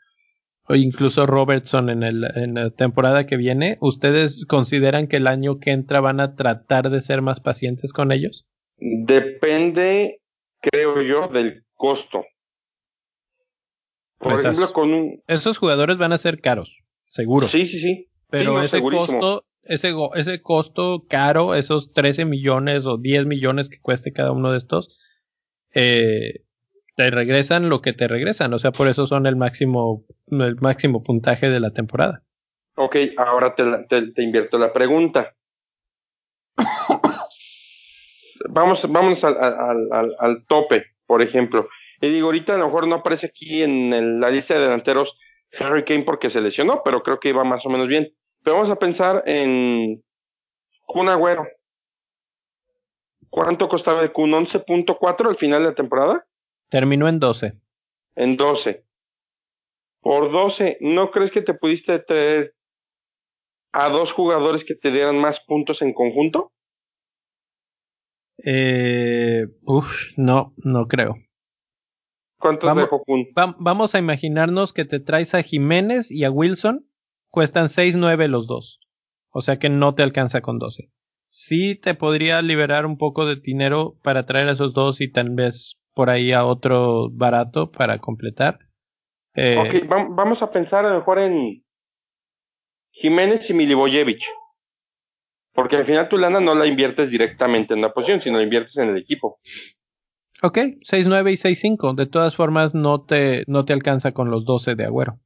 o 0.69 0.75
incluso 0.77 1.27
Robertson 1.27 1.91
en, 1.91 2.03
el, 2.03 2.25
en 2.37 2.55
la 2.55 2.71
temporada 2.71 3.27
que 3.27 3.37
viene, 3.37 3.79
¿ustedes 3.81 4.45
consideran 4.47 5.07
que 5.09 5.19
el 5.19 5.27
año 5.29 5.59
que 5.61 5.71
entra 5.73 6.01
van 6.01 6.21
a 6.21 6.35
tratar 6.37 6.91
de 6.91 7.01
ser 7.01 7.23
más 7.23 7.41
pacientes 7.41 7.93
con 7.93 8.13
ellos? 8.13 8.47
Depende, 8.85 10.21
creo 10.61 11.03
yo, 11.03 11.29
del 11.29 11.65
costo. 11.75 12.25
Por 14.19 14.33
ejemplo, 14.33 14.73
con 14.73 14.93
un... 14.93 15.23
Esos 15.29 15.59
jugadores 15.59 15.99
van 15.99 16.13
a 16.13 16.19
ser 16.19 16.41
caros, 16.41 16.81
seguro. 17.11 17.47
Sí, 17.47 17.67
sí, 17.67 17.79
sí. 17.79 18.09
Pero 18.29 18.61
ese 18.61 18.81
costo, 18.81 19.45
ese, 19.63 19.95
ese 20.15 20.43
costo 20.43 21.05
caro, 21.09 21.55
esos 21.55 21.93
13 21.93 22.25
millones 22.25 22.87
o 22.87 22.99
10 22.99 23.27
millones 23.27 23.69
que 23.69 23.79
cueste 23.79 24.13
cada 24.13 24.33
uno 24.33 24.51
de 24.51 24.59
estos, 24.59 24.99
eh, 25.75 26.45
te 26.97 27.11
regresan 27.11 27.69
lo 27.69 27.83
que 27.83 27.93
te 27.93 28.09
regresan. 28.09 28.53
O 28.55 28.59
sea, 28.59 28.73
por 28.73 28.89
eso 28.89 29.07
son 29.07 29.27
el 29.27 29.37
máximo, 29.37 30.05
el 30.29 30.57
máximo 30.57 31.03
puntaje 31.03 31.51
de 31.51 31.61
la 31.61 31.71
temporada. 31.71 32.25
Ok, 32.75 32.97
ahora 33.17 33.55
te, 33.55 34.13
te, 34.13 34.23
invierto 34.23 34.59
la 34.59 34.73
pregunta. 34.73 35.35
vamos, 38.49 38.91
vamos 38.91 39.23
al, 39.25 39.37
al, 39.37 40.17
al, 40.19 40.47
tope, 40.47 40.87
por 41.07 41.23
ejemplo. 41.23 41.69
Y 42.01 42.09
digo, 42.09 42.27
ahorita 42.27 42.55
a 42.55 42.59
lo 42.59 42.67
mejor 42.67 42.87
no 42.87 42.97
aparece 42.97 43.27
aquí 43.27 43.63
en 43.63 44.21
la 44.21 44.31
lista 44.31 44.55
de 44.55 44.61
delanteros 44.61 45.17
Harry 45.59 45.85
Kane 45.85 46.05
porque 46.05 46.31
se 46.31 46.41
lesionó, 46.41 46.83
pero 46.85 47.03
creo 47.03 47.21
que 47.21 47.29
iba 47.29 47.45
más 47.45 47.65
o 47.67 47.69
menos 47.69 47.89
bien. 47.89 48.13
Pero 48.43 48.57
vamos 48.57 48.71
a 48.71 48.79
pensar 48.79 49.23
en 49.27 50.03
Kun 50.87 51.09
Agüero. 51.09 51.47
¿Cuánto 53.31 53.69
costaba 53.69 54.03
el 54.03 54.13
Kun? 54.13 54.33
¿11.4 54.33 55.29
al 55.29 55.37
final 55.37 55.63
de 55.63 55.69
la 55.69 55.75
temporada? 55.75 56.27
Terminó 56.69 57.09
en 57.09 57.19
12. 57.19 57.53
En 58.17 58.37
12. 58.37 58.85
Por 60.01 60.33
12, 60.33 60.79
¿no 60.81 61.11
crees 61.11 61.31
que 61.31 61.43
te 61.43 61.55
pudiste 61.55 61.99
traer 62.01 62.55
a 63.73 63.89
dos 63.89 64.13
jugadores 64.13 64.65
que 64.65 64.75
te 64.75 64.91
dieran 64.91 65.19
más 65.19 65.41
puntos 65.47 65.81
en 65.81 65.95
conjunto? 65.95 66.53
Eh, 68.45 69.47
uf, 69.63 70.13
no, 70.17 70.55
no 70.57 70.87
creo. 70.87 71.17
¿Cuántos 72.39 72.67
vamos, 72.67 72.85
dejó 72.85 73.05
vamos 73.59 73.95
a 73.95 73.99
imaginarnos 73.99 74.73
que 74.73 74.85
te 74.85 74.99
traes 74.99 75.35
a 75.35 75.43
Jiménez 75.43 76.11
y 76.11 76.25
a 76.25 76.31
Wilson. 76.31 76.87
Cuestan 77.31 77.67
6-9 77.67 78.27
los 78.29 78.47
dos. 78.47 78.81
O 79.31 79.41
sea 79.41 79.59
que 79.59 79.71
no 79.71 79.95
te 79.95 80.03
alcanza 80.03 80.41
con 80.41 80.59
12. 80.59 80.91
Sí 81.29 81.77
te 81.77 81.95
podría 81.95 82.43
liberar 82.43 82.85
un 82.85 82.99
poco 82.99 83.27
de 83.27 83.37
dinero 83.37 83.97
para 84.03 84.27
traer 84.27 84.49
a 84.49 84.53
esos 84.53 84.75
dos 84.75 85.01
y 85.01 85.11
tal 85.11 85.31
vez 85.31 85.79
por 85.95 86.11
ahí 86.11 86.33
a 86.33 86.45
otro 86.45 87.09
barato 87.11 87.71
para 87.71 87.99
completar. 87.99 88.59
Eh, 89.35 89.57
ok, 89.57 89.89
vamos 89.89 90.43
a 90.43 90.51
pensar 90.51 90.85
a 90.85 90.91
lo 90.91 90.97
mejor 90.97 91.21
en 91.21 91.65
Jiménez 92.91 93.49
y 93.49 93.55
Milivojevic. 93.55 94.21
Porque 95.55 95.77
al 95.77 95.87
final 95.87 96.09
tu 96.09 96.17
lana 96.17 96.41
no 96.41 96.55
la 96.55 96.67
inviertes 96.67 97.11
directamente 97.11 97.75
en 97.75 97.83
la 97.83 97.93
posición, 97.93 98.23
sino 98.23 98.39
la 98.39 98.45
inviertes 98.45 98.77
en 98.77 98.91
el 98.91 98.97
equipo. 98.97 99.39
Ok, 100.43 100.59
6-9 100.59 101.33
y 101.33 101.37
6-5. 101.37 101.95
De 101.95 102.07
todas 102.07 102.35
formas, 102.35 102.75
no 102.75 103.05
te, 103.05 103.45
no 103.47 103.65
te 103.65 103.73
alcanza 103.73 104.13
con 104.13 104.31
los 104.31 104.45
12 104.45 104.75
de 104.75 104.85
Agüero. 104.85 105.21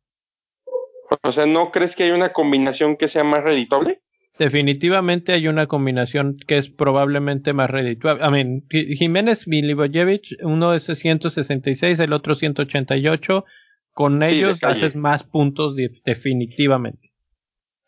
O 1.23 1.33
sea, 1.33 1.47
¿no 1.47 1.71
crees 1.71 1.95
que 1.95 2.05
hay 2.05 2.11
una 2.11 2.33
combinación 2.33 2.97
que 2.97 3.09
sea 3.09 3.25
más 3.25 3.43
reditable? 3.43 4.03
Definitivamente 4.39 5.33
hay 5.33 5.49
una 5.49 5.67
combinación 5.67 6.37
que 6.47 6.59
es 6.59 6.69
probablemente 6.69 7.55
más 7.55 7.71
redituable. 7.71 8.23
I 8.27 8.31
mean, 8.31 8.65
Jiménez 8.71 9.49
Milivojevic, 9.49 10.37
uno 10.43 10.75
es 10.75 10.85
166, 10.85 11.99
el 11.99 12.13
otro 12.13 12.35
188. 12.35 13.45
Con 13.93 14.23
ellos 14.23 14.63
haces 14.63 14.95
más 14.95 15.23
puntos 15.23 15.75
definitivamente. 16.05 17.15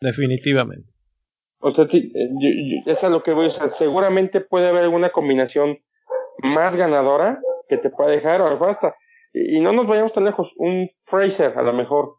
Definitivamente. 0.01 0.98
O 1.59 1.71
sea, 1.71 1.87
sí, 1.87 2.11
eh, 2.15 2.83
eso 2.85 3.07
es 3.07 3.11
lo 3.11 3.23
que 3.23 3.33
voy 3.33 3.45
a 3.45 3.47
decir. 3.49 3.69
Seguramente 3.71 4.41
puede 4.41 4.69
haber 4.69 4.83
alguna 4.83 5.11
combinación 5.11 5.79
más 6.41 6.75
ganadora 6.75 7.39
que 7.67 7.77
te 7.77 7.89
pueda 7.89 8.09
dejar, 8.09 8.41
o 8.41 8.65
hasta, 8.65 8.95
y 9.33 9.59
no 9.59 9.73
nos 9.73 9.87
vayamos 9.87 10.13
tan 10.13 10.25
lejos, 10.25 10.53
un 10.57 10.89
Fraser 11.03 11.57
a 11.57 11.61
lo 11.61 11.73
mejor. 11.73 12.15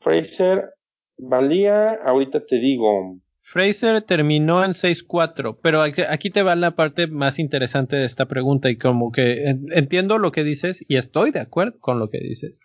Fraser 0.00 0.70
valía, 1.16 1.94
ahorita 2.04 2.44
te 2.46 2.56
digo, 2.56 3.18
Fraser 3.46 4.00
terminó 4.00 4.64
en 4.64 4.70
6-4, 4.72 5.58
pero 5.62 5.82
aquí 5.82 6.30
te 6.30 6.42
va 6.42 6.54
la 6.54 6.74
parte 6.74 7.08
más 7.08 7.38
interesante 7.38 7.94
de 7.94 8.06
esta 8.06 8.26
pregunta 8.26 8.70
y 8.70 8.78
como 8.78 9.12
que 9.12 9.54
entiendo 9.72 10.16
lo 10.16 10.32
que 10.32 10.44
dices 10.44 10.82
y 10.88 10.96
estoy 10.96 11.30
de 11.30 11.40
acuerdo 11.40 11.78
con 11.78 11.98
lo 11.98 12.08
que 12.08 12.20
dices. 12.20 12.58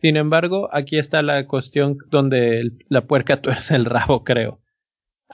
Sin 0.00 0.16
embargo, 0.16 0.70
aquí 0.72 0.98
está 0.98 1.22
la 1.22 1.46
cuestión 1.46 1.98
donde 2.08 2.70
la 2.88 3.06
puerca 3.06 3.36
tuerce 3.42 3.76
el 3.76 3.84
rabo, 3.84 4.24
creo. 4.24 4.61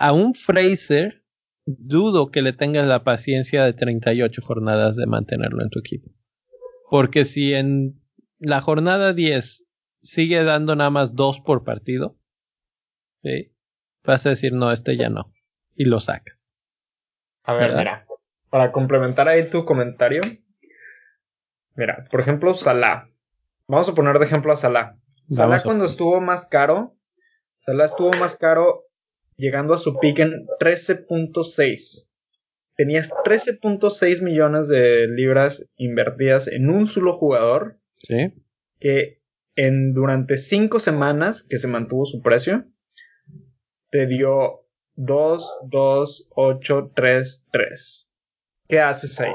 A 0.01 0.13
un 0.13 0.35
Fraser 0.35 1.25
dudo 1.67 2.31
que 2.31 2.41
le 2.41 2.53
tengas 2.53 2.87
la 2.87 3.03
paciencia 3.03 3.65
de 3.65 3.73
38 3.73 4.41
jornadas 4.43 4.95
de 4.95 5.07
mantenerlo 5.07 5.63
en 5.63 5.71
tu 5.71 5.81
equipo. 5.81 6.11
Porque 6.89 7.25
si 7.25 7.53
en 7.53 8.01
la 8.39 8.61
jornada 8.61 9.13
10 9.13 9.67
sigue 10.01 10.45
dando 10.45 10.77
nada 10.77 10.91
más 10.91 11.17
dos 11.17 11.41
por 11.41 11.65
partido, 11.65 12.17
¿sí? 13.23 13.53
vas 14.05 14.25
a 14.25 14.31
decir, 14.31 14.53
no, 14.53 14.71
este 14.71 14.97
ya 14.97 15.11
no. 15.11 15.33
Y 15.75 15.85
lo 15.85 15.99
sacas. 15.99 16.55
A 17.43 17.55
ver, 17.55 17.75
mira. 17.77 18.07
Para 18.51 18.73
complementar 18.73 19.29
ahí 19.29 19.51
tu 19.51 19.65
comentario. 19.65 20.23
Mira, 21.75 22.07
por 22.11 22.21
ejemplo, 22.21 22.55
Salah. 22.55 23.11
Vamos 23.67 23.89
a 23.89 23.95
poner 23.95 24.19
de 24.19 24.27
ejemplo 24.27 24.53
a 24.53 24.57
Salah. 24.57 24.97
Salah 25.29 25.63
cuando 25.63 25.85
estuvo 25.85 26.21
más 26.21 26.47
caro. 26.47 26.97
Salah 27.55 27.87
estuvo 27.87 28.11
más 28.13 28.37
caro 28.37 28.88
llegando 29.39 29.73
a 29.73 29.79
su 29.79 29.99
pick 29.99 30.19
en 30.19 30.47
13.6. 30.61 32.07
Tenías 32.77 33.11
13.6 33.25 34.23
millones 34.23 34.69
de 34.69 35.09
libras 35.09 35.67
invertidas 35.77 36.49
en 36.49 36.69
un 36.69 36.87
solo 36.87 37.17
jugador. 37.17 37.81
Sí. 37.97 38.35
Que 38.79 39.23
en 39.57 39.95
durante 39.95 40.37
cinco 40.37 40.79
semanas 40.79 41.43
que 41.43 41.59
se 41.59 41.67
mantuvo 41.67 42.05
su 42.05 42.21
precio, 42.21 42.67
te 43.91 44.07
dio 44.07 44.67
2, 44.95 45.61
2, 45.69 46.29
8, 46.35 46.93
3, 46.95 47.49
3. 47.51 48.11
¿Qué 48.69 48.81
haces 48.81 49.19
ahí? 49.21 49.33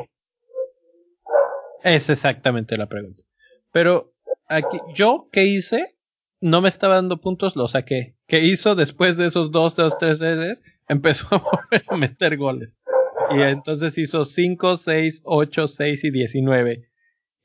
Es 1.84 2.10
exactamente 2.10 2.78
la 2.78 2.88
pregunta. 2.88 3.24
Pero 3.72 4.14
aquí, 4.48 4.78
yo, 4.94 5.28
¿qué 5.32 5.44
hice? 5.44 5.98
No 6.40 6.62
me 6.62 6.70
estaba 6.70 6.96
dando 6.96 7.20
puntos, 7.20 7.56
lo 7.56 7.68
saqué. 7.68 8.13
¿Qué 8.34 8.44
hizo 8.44 8.74
después 8.74 9.16
de 9.16 9.28
esos 9.28 9.52
2, 9.52 9.76
2, 9.76 9.98
3 10.00 10.20
veces? 10.20 10.64
Empezó 10.90 11.28
a 11.30 11.38
volver 11.72 11.86
a 11.88 11.98
meter 11.98 12.36
goles. 12.36 12.80
Y 13.30 13.42
entonces 13.42 13.96
hizo 14.00 14.26
5, 14.26 14.78
6, 14.78 15.22
8, 15.24 15.68
6 15.68 16.04
y 16.04 16.10
19. 16.10 16.90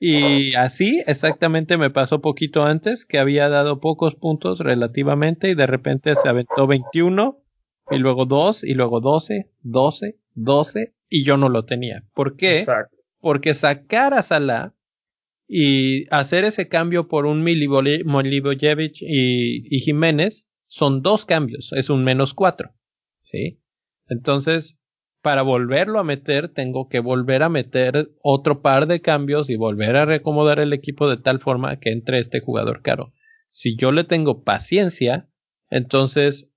Y 0.01 0.55
así 0.55 1.03
exactamente 1.07 1.77
me 1.77 1.90
pasó 1.90 2.22
poquito 2.22 2.64
antes, 2.64 3.05
que 3.05 3.18
había 3.18 3.51
dado 3.51 3.81
pocos 3.81 4.14
puntos 4.14 4.61
relativamente 4.61 5.51
y 5.51 5.55
de 5.55 5.66
repente 5.66 6.14
se 6.22 6.27
aventó 6.27 6.66
21 6.66 7.38
y 7.90 7.98
luego 7.98 8.24
2 8.24 8.64
y 8.64 8.72
luego 8.72 9.03
12, 9.03 9.51
12, 9.61 10.16
12 10.37 10.94
y 11.11 11.22
yo 11.22 11.37
no 11.37 11.51
lo 11.51 11.66
tenía. 11.66 12.03
¿Por 12.14 12.35
qué? 12.35 12.61
Exacto. 12.61 12.96
Porque 13.20 13.53
sacar 13.53 14.14
a 14.14 14.22
Salah 14.22 14.72
y 15.46 16.07
hacer 16.09 16.46
ese 16.46 16.66
cambio 16.68 17.09
por 17.09 17.27
un 17.27 17.42
Milivojevic 17.42 19.03
y, 19.03 19.77
y 19.77 19.81
Jiménez 19.81 20.47
son 20.68 21.02
dos 21.02 21.24
cambios, 21.24 21.72
es 21.72 21.90
un 21.90 22.04
menos 22.04 22.35
4. 22.35 22.70
¿Sí? 23.22 23.61
Entonces, 24.07 24.78
para 25.22 25.42
volverlo 25.42 25.98
a 25.98 26.04
meter, 26.04 26.52
tengo 26.52 26.88
que 26.88 27.00
volver 27.00 27.42
a 27.42 27.48
meter 27.48 28.11
otro 28.22 28.62
par 28.62 28.87
de 28.87 29.00
cambios 29.00 29.50
y 29.50 29.57
volver 29.57 29.96
a 29.96 30.04
reacomodar 30.04 30.61
el 30.61 30.72
equipo 30.72 31.11
de 31.11 31.16
tal 31.16 31.40
forma 31.40 31.78
que 31.81 31.90
entre 31.90 32.18
este 32.18 32.40
jugador 32.40 32.83
caro. 32.83 33.12
Si 33.48 33.76
yo 33.76 33.92
le 33.92 34.04
tengo 34.04 34.44
paciencia, 34.44 35.28
entonces 35.70 36.50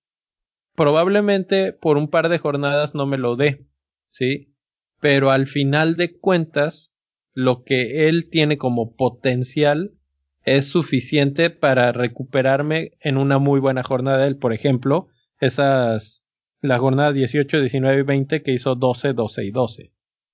probablemente 0.75 1.73
por 1.73 1.97
un 1.97 2.09
par 2.09 2.29
de 2.29 2.37
jornadas 2.37 2.93
no 2.93 3.05
me 3.05 3.17
lo 3.17 3.35
dé, 3.35 3.67
¿sí? 4.09 4.55
Pero 4.99 5.31
al 5.31 5.47
final 5.47 5.95
de 5.95 6.17
cuentas, 6.17 6.93
lo 7.33 7.63
que 7.63 8.07
él 8.07 8.29
tiene 8.29 8.57
como 8.57 8.95
potencial 8.95 9.97
es 10.43 10.65
suficiente 10.65 11.49
para 11.49 11.91
recuperarme 11.91 12.91
en 12.99 13.17
una 13.17 13.37
muy 13.37 13.59
buena 13.59 13.83
jornada. 13.83 14.25
Él, 14.27 14.37
por 14.37 14.53
ejemplo, 14.53 15.07
esas 15.39 16.21
la 16.61 16.77
jornada 16.77 17.11
18, 17.11 17.59
19 17.59 18.01
y 18.01 18.03
20 18.03 18.43
que 18.43 18.53
hizo 18.53 18.75
12, 18.75 19.13
12 19.13 19.45
y 19.45 19.51
12. 19.51 19.93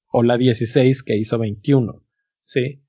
O 0.10 0.24
la 0.24 0.38
16 0.38 1.04
que 1.04 1.18
hizo 1.18 1.38
21. 1.38 2.04
¿Sí? 2.44 2.84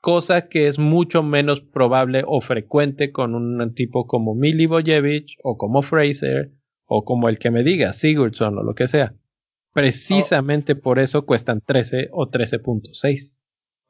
Cosa 0.00 0.48
que 0.48 0.68
es 0.68 0.78
mucho 0.78 1.22
menos 1.22 1.60
probable 1.60 2.24
o 2.26 2.40
frecuente 2.40 3.10
con 3.10 3.34
un 3.34 3.74
tipo 3.74 4.06
como 4.06 4.34
Milivojevic 4.34 5.38
o 5.42 5.56
como 5.56 5.82
Fraser 5.82 6.52
o 6.84 7.04
como 7.04 7.28
el 7.28 7.38
que 7.38 7.50
me 7.50 7.62
diga, 7.62 7.92
Sigurdsson 7.92 8.58
o 8.58 8.62
lo 8.62 8.74
que 8.74 8.86
sea. 8.86 9.14
Precisamente 9.72 10.76
por 10.76 10.98
eso 10.98 11.24
cuestan 11.24 11.60
13 11.60 12.10
o 12.12 12.28
13.6. 12.28 13.43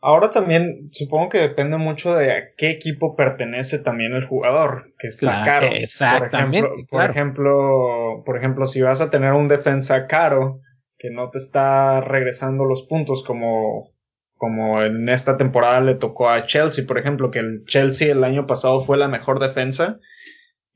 Ahora 0.07 0.31
también 0.31 0.91
supongo 0.93 1.31
que 1.31 1.39
depende 1.39 1.79
mucho 1.79 2.15
de 2.15 2.31
a 2.31 2.55
qué 2.59 2.69
equipo 2.69 3.17
pertenece 3.17 3.79
también 3.79 4.13
el 4.13 4.27
jugador, 4.27 4.93
que 4.99 5.07
está 5.07 5.43
caro. 5.47 5.69
Exactamente. 5.69 6.61
Por 6.61 6.69
ejemplo, 6.75 6.91
por 6.91 7.11
ejemplo, 7.11 8.23
por 8.27 8.37
ejemplo, 8.37 8.67
si 8.67 8.83
vas 8.83 9.01
a 9.01 9.09
tener 9.09 9.33
un 9.33 9.49
defensa 9.49 10.07
caro 10.07 10.61
que 10.99 11.09
no 11.11 11.31
te 11.31 11.39
está 11.39 12.03
regresando 12.03 12.67
los 12.67 12.83
puntos 12.83 13.25
como 13.25 13.95
como 14.37 14.83
en 14.83 15.09
esta 15.09 15.39
temporada 15.39 15.81
le 15.81 15.95
tocó 15.95 16.29
a 16.29 16.45
Chelsea, 16.45 16.85
por 16.87 16.99
ejemplo, 16.99 17.31
que 17.31 17.39
el 17.39 17.65
Chelsea 17.65 18.13
el 18.13 18.25
año 18.25 18.47
pasado 18.47 18.85
fue 18.85 18.99
la 18.99 19.09
mejor 19.09 19.41
defensa 19.41 20.01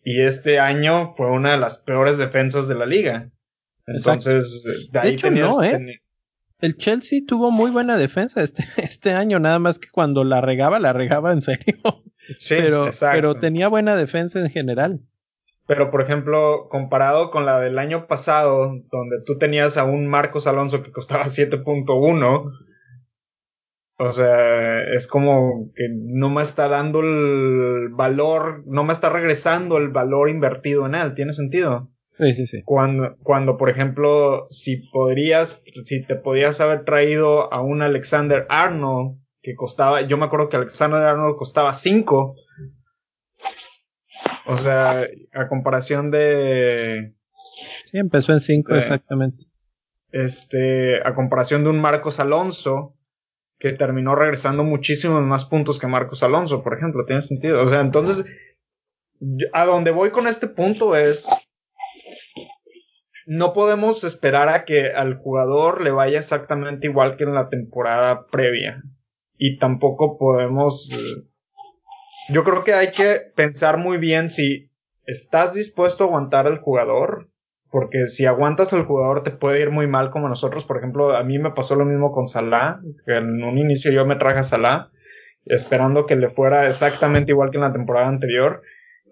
y 0.02 0.22
este 0.22 0.58
año 0.58 1.12
fue 1.14 1.30
una 1.30 1.50
de 1.50 1.58
las 1.58 1.76
peores 1.76 2.16
defensas 2.16 2.66
de 2.66 2.76
la 2.76 2.86
liga. 2.86 3.30
Entonces, 3.86 4.64
de 4.90 4.98
ahí 4.98 5.14
hecho, 5.14 5.30
no, 5.30 5.62
¿eh? 5.62 6.00
El 6.60 6.76
Chelsea 6.76 7.20
tuvo 7.26 7.50
muy 7.50 7.70
buena 7.70 7.96
defensa 7.96 8.42
este, 8.42 8.64
este 8.76 9.12
año, 9.12 9.38
nada 9.38 9.58
más 9.58 9.78
que 9.78 9.88
cuando 9.90 10.24
la 10.24 10.40
regaba, 10.40 10.78
la 10.78 10.92
regaba 10.92 11.32
en 11.32 11.40
serio. 11.40 11.78
Sí, 12.38 12.56
pero, 12.58 12.90
pero 13.12 13.34
tenía 13.36 13.68
buena 13.68 13.96
defensa 13.96 14.40
en 14.40 14.50
general. 14.50 15.00
Pero, 15.66 15.90
por 15.90 16.00
ejemplo, 16.00 16.68
comparado 16.70 17.30
con 17.30 17.44
la 17.44 17.60
del 17.60 17.78
año 17.78 18.06
pasado, 18.06 18.74
donde 18.90 19.22
tú 19.24 19.38
tenías 19.38 19.76
a 19.76 19.84
un 19.84 20.06
Marcos 20.06 20.46
Alonso 20.46 20.82
que 20.82 20.92
costaba 20.92 21.24
7.1, 21.26 22.52
o 24.00 24.12
sea, 24.12 24.82
es 24.84 25.06
como 25.06 25.70
que 25.74 25.88
no 25.90 26.30
me 26.30 26.42
está 26.42 26.68
dando 26.68 27.00
el 27.00 27.88
valor, 27.90 28.62
no 28.66 28.84
me 28.84 28.92
está 28.92 29.10
regresando 29.10 29.76
el 29.76 29.88
valor 29.88 30.30
invertido 30.30 30.86
en 30.86 30.94
él. 30.94 31.14
¿Tiene 31.14 31.32
sentido? 31.32 31.90
Sí, 32.18 32.34
sí, 32.34 32.46
sí. 32.46 32.62
Cuando, 32.64 33.16
cuando, 33.22 33.56
por 33.56 33.70
ejemplo, 33.70 34.48
si 34.50 34.88
podrías, 34.88 35.62
si 35.84 36.04
te 36.04 36.16
podías 36.16 36.60
haber 36.60 36.84
traído 36.84 37.52
a 37.52 37.62
un 37.62 37.80
Alexander 37.80 38.44
Arnold 38.48 39.20
que 39.40 39.54
costaba, 39.54 40.02
yo 40.02 40.18
me 40.18 40.26
acuerdo 40.26 40.48
que 40.48 40.56
Alexander 40.56 41.00
Arnold 41.00 41.36
costaba 41.36 41.72
5. 41.74 42.34
O 44.46 44.56
sea, 44.58 45.06
a 45.32 45.48
comparación 45.48 46.10
de... 46.10 47.14
Sí, 47.86 47.98
empezó 47.98 48.32
en 48.32 48.40
5 48.40 48.74
exactamente. 48.74 49.44
Este, 50.10 51.00
a 51.06 51.14
comparación 51.14 51.64
de 51.64 51.70
un 51.70 51.80
Marcos 51.80 52.18
Alonso 52.18 52.94
que 53.58 53.72
terminó 53.72 54.14
regresando 54.14 54.64
muchísimos 54.64 55.22
más 55.22 55.44
puntos 55.44 55.78
que 55.78 55.86
Marcos 55.86 56.22
Alonso, 56.22 56.62
por 56.62 56.76
ejemplo, 56.76 57.04
tiene 57.04 57.22
sentido. 57.22 57.60
O 57.60 57.68
sea, 57.68 57.80
entonces, 57.80 58.24
a 59.52 59.64
donde 59.66 59.90
voy 59.90 60.10
con 60.10 60.26
este 60.26 60.48
punto 60.48 60.96
es, 60.96 61.28
no 63.30 63.52
podemos 63.52 64.04
esperar 64.04 64.48
a 64.48 64.64
que 64.64 64.86
al 64.86 65.18
jugador 65.18 65.84
le 65.84 65.90
vaya 65.90 66.18
exactamente 66.18 66.86
igual 66.86 67.18
que 67.18 67.24
en 67.24 67.34
la 67.34 67.50
temporada 67.50 68.26
previa. 68.26 68.82
Y 69.36 69.58
tampoco 69.58 70.16
podemos... 70.16 70.90
Eh, 70.90 71.28
yo 72.30 72.42
creo 72.42 72.64
que 72.64 72.72
hay 72.72 72.90
que 72.90 73.20
pensar 73.36 73.76
muy 73.76 73.98
bien 73.98 74.30
si 74.30 74.70
estás 75.04 75.52
dispuesto 75.52 76.04
a 76.04 76.06
aguantar 76.06 76.46
al 76.46 76.60
jugador. 76.60 77.28
Porque 77.70 78.06
si 78.06 78.24
aguantas 78.24 78.72
al 78.72 78.86
jugador 78.86 79.22
te 79.22 79.30
puede 79.30 79.60
ir 79.60 79.72
muy 79.72 79.86
mal 79.86 80.10
como 80.10 80.30
nosotros. 80.30 80.64
Por 80.64 80.78
ejemplo, 80.78 81.14
a 81.14 81.22
mí 81.22 81.38
me 81.38 81.50
pasó 81.50 81.74
lo 81.74 81.84
mismo 81.84 82.12
con 82.12 82.28
Salah. 82.28 82.80
En 83.04 83.44
un 83.44 83.58
inicio 83.58 83.92
yo 83.92 84.06
me 84.06 84.16
traje 84.16 84.38
a 84.38 84.44
Salah 84.44 84.90
esperando 85.44 86.06
que 86.06 86.16
le 86.16 86.30
fuera 86.30 86.66
exactamente 86.66 87.32
igual 87.32 87.50
que 87.50 87.58
en 87.58 87.64
la 87.64 87.74
temporada 87.74 88.08
anterior. 88.08 88.62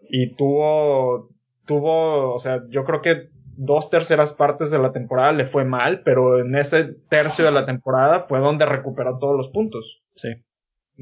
Y 0.08 0.34
tuvo, 0.36 1.28
tuvo, 1.66 2.32
o 2.32 2.38
sea, 2.38 2.62
yo 2.70 2.84
creo 2.84 3.02
que 3.02 3.35
dos 3.56 3.90
terceras 3.90 4.32
partes 4.32 4.70
de 4.70 4.78
la 4.78 4.92
temporada 4.92 5.32
le 5.32 5.46
fue 5.46 5.64
mal, 5.64 6.02
pero 6.04 6.38
en 6.38 6.54
ese 6.54 6.94
tercio 7.08 7.44
de 7.44 7.52
la 7.52 7.66
temporada 7.66 8.20
fue 8.20 8.38
donde 8.38 8.66
recuperó 8.66 9.18
todos 9.18 9.36
los 9.36 9.48
puntos. 9.48 10.02
Sí. 10.14 10.28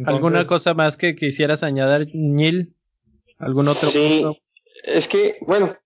¿Alguna 0.06 0.44
cosa 0.46 0.74
más 0.74 0.96
que 0.96 1.14
quisieras 1.14 1.62
añadir, 1.62 2.08
Nil? 2.14 2.74
¿Algún 3.38 3.68
otro 3.68 3.88
sí, 3.88 4.24
Es 4.84 5.06
que, 5.06 5.36
bueno, 5.42 5.76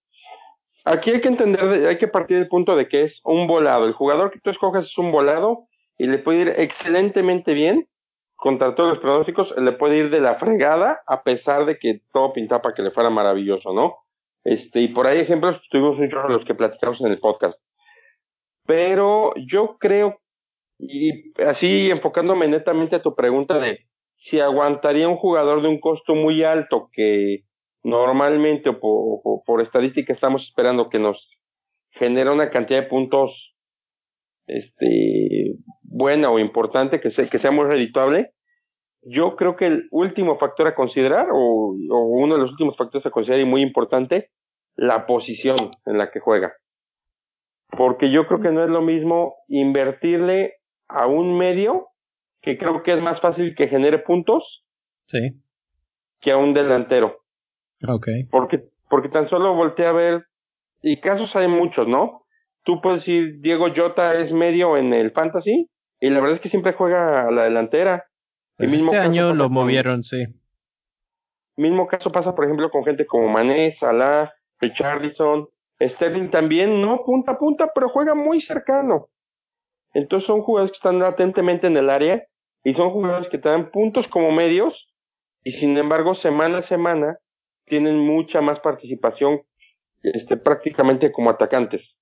aquí 0.85 1.11
hay 1.11 1.21
que 1.21 1.29
entender, 1.29 1.87
hay 1.87 1.99
que 1.99 2.09
partir 2.09 2.39
del 2.39 2.49
punto 2.49 2.77
de 2.77 2.89
que 2.89 3.03
es 3.03 3.21
un 3.25 3.47
volado. 3.47 3.87
El 3.87 3.93
jugador 3.93 4.31
que 4.31 4.41
tú 4.41 4.51
escoges 4.51 4.87
es 4.87 4.99
un 4.99 5.13
volado 5.13 5.69
y 5.99 6.07
le 6.07 6.19
puede 6.19 6.43
ir 6.43 6.55
excelentemente 6.57 7.53
bien 7.53 7.89
contra 8.37 8.75
todos 8.75 8.91
los 8.91 8.99
pronósticos, 9.01 9.53
le 9.59 9.73
puede 9.73 9.99
ir 9.99 10.11
de 10.11 10.21
la 10.21 10.37
fregada 10.37 11.03
a 11.07 11.25
pesar 11.25 11.67
de 11.67 11.79
que 11.79 12.03
todo 12.13 12.33
pintaba 12.33 12.63
para 12.63 12.75
que 12.75 12.83
le 12.83 12.93
fuera 12.93 13.11
maravilloso, 13.11 13.73
¿no? 13.73 13.97
Este, 14.49 14.81
y 14.81 14.89
por 14.89 15.07
ahí 15.07 15.19
ejemplos, 15.19 15.57
pues, 15.57 15.69
tuvimos 15.69 15.99
muchos 15.99 16.23
de 16.23 16.33
los 16.33 16.45
que 16.47 16.55
platicamos 16.55 17.03
en 17.03 17.09
el 17.09 17.21
podcast. 17.21 17.63
Pero 18.65 19.35
yo 19.37 19.77
creo, 19.79 20.23
y 20.79 21.39
así 21.43 21.91
enfocándome 21.91 22.49
netamente 22.49 22.97
a 22.97 23.03
tu 23.03 23.15
pregunta 23.15 23.59
de 23.59 23.81
si 24.15 24.41
aguantaría 24.41 25.07
un 25.07 25.17
jugador 25.17 25.61
de 25.61 25.69
un 25.69 25.79
costo 25.79 26.15
muy 26.15 26.45
alto 26.45 26.89
que 26.95 27.45
normalmente 27.83 28.71
o 28.81 29.43
por, 29.45 29.61
estadística 29.61 30.15
estamos 30.15 30.45
esperando 30.45 30.89
que 30.89 30.99
nos 30.99 31.39
genere 31.91 32.31
una 32.31 32.49
cantidad 32.49 32.83
de 32.83 32.89
puntos 32.89 33.55
este 34.47 35.57
buena 35.83 36.31
o 36.31 36.39
importante 36.39 37.01
que 37.01 37.11
sea, 37.11 37.29
que 37.29 37.39
sea 37.39 37.51
muy 37.51 37.67
redituable 37.67 38.33
yo 39.03 39.37
creo 39.37 39.57
que 39.57 39.67
el 39.67 39.89
último 39.91 40.39
factor 40.39 40.67
a 40.67 40.75
considerar, 40.75 41.29
o, 41.33 41.75
uno 41.91 42.35
de 42.35 42.41
los 42.41 42.51
últimos 42.51 42.77
factores 42.77 43.07
a 43.07 43.11
considerar 43.11 43.43
y 43.43 43.49
muy 43.49 43.63
importante, 43.63 44.31
la 44.79 45.07
posición 45.07 45.57
en 45.85 45.99
la 45.99 46.11
que 46.11 46.21
juega. 46.21 46.55
Porque 47.69 48.11
yo 48.11 48.27
creo 48.27 48.41
que 48.41 48.53
no 48.53 48.64
es 48.64 48.71
lo 48.71 48.81
mismo 48.81 49.35
invertirle 49.49 50.55
a 50.88 51.07
un 51.07 51.37
medio, 51.37 51.88
que 52.41 52.57
creo 52.57 52.83
que 52.83 52.95
es 52.95 53.03
más 53.03 53.21
fácil 53.21 53.55
que 53.55 53.69
genere 53.69 53.99
puntos, 53.99 54.64
sí. 55.07 55.43
que 56.21 56.33
a 56.33 56.38
un 56.38 56.55
delantero. 56.55 57.19
Ok. 57.87 58.09
Porque, 58.31 58.64
porque 58.88 59.11
tan 59.11 59.29
solo 59.29 59.55
voltea 59.55 59.91
a 59.91 59.93
ver, 59.93 60.27
y 60.81 61.01
casos 61.01 61.37
hay 61.37 61.49
muchos, 61.49 61.87
¿no? 61.87 62.25
Tú 62.62 62.81
puedes 62.81 63.01
decir, 63.01 63.41
Diego 63.41 63.67
Jota 63.75 64.14
es 64.14 64.33
medio 64.33 64.77
en 64.77 64.95
el 64.95 65.11
fantasy, 65.11 65.69
y 66.01 66.11
la 66.11 66.21
verdad 66.21 66.37
es 66.37 66.41
que 66.41 66.49
siempre 66.49 66.73
juega 66.73 67.27
a 67.27 67.31
la 67.31 67.45
delantera 67.45 68.09
este 68.59 68.99
año 68.99 69.35
lo 69.35 69.49
movieron, 69.49 70.03
sí. 70.03 70.25
Mismo 71.57 71.87
caso 71.87 72.11
pasa, 72.11 72.35
por 72.35 72.45
ejemplo, 72.45 72.71
con 72.71 72.85
gente 72.85 73.07
como 73.07 73.29
Mané, 73.29 73.71
Salah, 73.71 74.33
Richardson, 74.61 75.49
Sterling 75.81 76.31
también, 76.31 76.81
no 76.81 77.05
punta 77.05 77.33
a 77.33 77.38
punta, 77.38 77.71
pero 77.75 77.88
juega 77.88 78.14
muy 78.14 78.40
cercano. 78.40 79.09
Entonces 79.94 80.27
son 80.27 80.42
jugadores 80.42 80.73
que 80.73 80.77
están 80.77 80.99
latentemente 80.99 81.66
en 81.66 81.77
el 81.77 81.90
área 81.90 82.27
y 82.64 82.75
son 82.75 82.90
jugadores 82.90 83.29
que 83.29 83.38
te 83.38 83.49
dan 83.49 83.71
puntos 83.71 84.09
como 84.09 84.31
medios 84.33 84.92
y 85.44 85.53
sin 85.53 85.77
embargo 85.77 86.14
semana 86.14 86.59
a 86.59 86.62
semana 86.62 87.18
tienen 87.64 87.99
mucha 87.99 88.40
más 88.40 88.61
participación 88.61 89.42
este, 90.03 90.37
prácticamente 90.37 91.12
como 91.12 91.31
atacantes. 91.31 91.99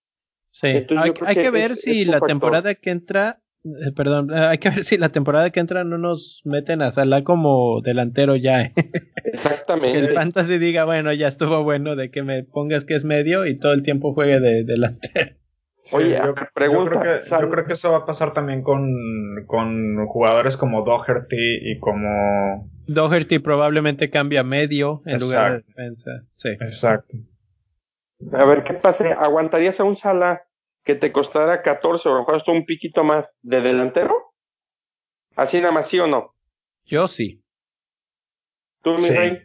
Sí, 0.50 0.68
hay, 0.68 1.12
que, 1.34 1.50
ver 1.50 1.76
si 1.76 2.06
la 2.06 2.20
temporada 2.20 2.74
que 2.74 2.90
entra 2.90 3.42
eh, 3.66 3.92
perdón, 3.92 4.30
eh, 4.32 4.38
hay 4.38 4.58
que 4.58 4.70
ver 4.70 4.84
si 4.84 4.96
la 4.96 5.08
temporada 5.08 5.50
que 5.50 5.60
entra 5.60 5.82
no 5.82 5.98
nos 5.98 6.40
meten 6.44 6.82
a 6.82 6.92
Salah 6.92 7.24
como 7.24 7.80
delantero 7.82 8.36
ya. 8.36 8.62
¿eh? 8.62 8.74
Exactamente. 9.24 9.98
que 9.98 10.06
el 10.06 10.14
fantasy 10.14 10.58
diga, 10.58 10.84
bueno, 10.84 11.12
ya 11.12 11.26
estuvo 11.26 11.62
bueno 11.64 11.96
de 11.96 12.10
que 12.10 12.22
me 12.22 12.44
pongas 12.44 12.84
que 12.84 12.94
es 12.94 13.04
medio 13.04 13.44
y 13.46 13.58
todo 13.58 13.72
el 13.72 13.82
tiempo 13.82 14.14
juegue 14.14 14.40
de 14.40 14.64
delantero. 14.64 15.36
Oye, 15.92 16.16
yo, 16.16 16.34
pregunta. 16.52 17.20
Yo 17.40 17.50
creo, 17.50 17.64
que, 17.64 17.74
eso 17.74 17.92
va 17.92 17.98
a 17.98 18.04
pasar 18.04 18.34
también 18.34 18.62
con, 18.62 18.90
con 19.46 20.06
jugadores 20.06 20.56
como 20.56 20.82
Doherty 20.82 21.58
y 21.62 21.78
como. 21.78 22.68
Doherty 22.88 23.38
probablemente 23.38 24.10
cambia 24.10 24.42
medio 24.42 25.02
en 25.06 25.20
lugar 25.20 25.52
de 25.52 25.64
defensa. 25.68 26.10
Sí. 26.34 26.48
Exacto. 26.60 27.18
A 28.32 28.44
ver 28.44 28.64
qué 28.64 28.74
pasa. 28.74 29.12
¿Aguantarías 29.12 29.78
a 29.78 29.84
un 29.84 29.94
Salah 29.94 30.45
que 30.86 30.94
te 30.94 31.12
costara 31.12 31.62
14 31.62 32.08
o 32.08 32.12
a 32.12 32.14
lo 32.14 32.20
mejor 32.20 32.42
un 32.46 32.64
piquito 32.64 33.04
más 33.04 33.34
de 33.42 33.60
delantero? 33.60 34.32
Así 35.34 35.58
nada 35.58 35.72
más, 35.72 35.88
¿sí 35.88 35.98
o 35.98 36.06
no? 36.06 36.34
Yo 36.84 37.08
sí. 37.08 37.42
¿Tú, 38.82 38.94
mi 38.94 39.10
rey? 39.10 39.38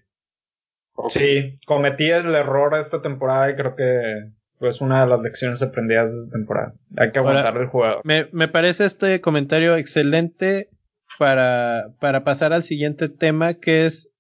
Sí, 1.07 1.59
cometí 1.65 2.11
el 2.11 2.33
error 2.35 2.75
esta 2.75 3.01
temporada 3.01 3.49
y 3.49 3.55
creo 3.55 3.75
que 3.75 4.67
es 4.67 4.81
una 4.81 5.01
de 5.01 5.07
las 5.07 5.19
lecciones 5.21 5.63
aprendidas 5.63 6.11
de 6.11 6.19
esta 6.19 6.37
temporada. 6.37 6.73
Hay 6.95 7.11
que 7.11 7.19
aguantar 7.19 7.57
el 7.57 7.67
jugador. 7.67 8.01
Me, 8.03 8.29
me 8.31 8.47
parece 8.47 8.85
este 8.85 9.19
comentario 9.19 9.75
excelente 9.75 10.69
para, 11.17 11.87
para 11.99 12.23
pasar 12.23 12.53
al 12.53 12.61
siguiente 12.61 13.09
tema 13.09 13.55
que 13.55 13.87
es 13.87 14.11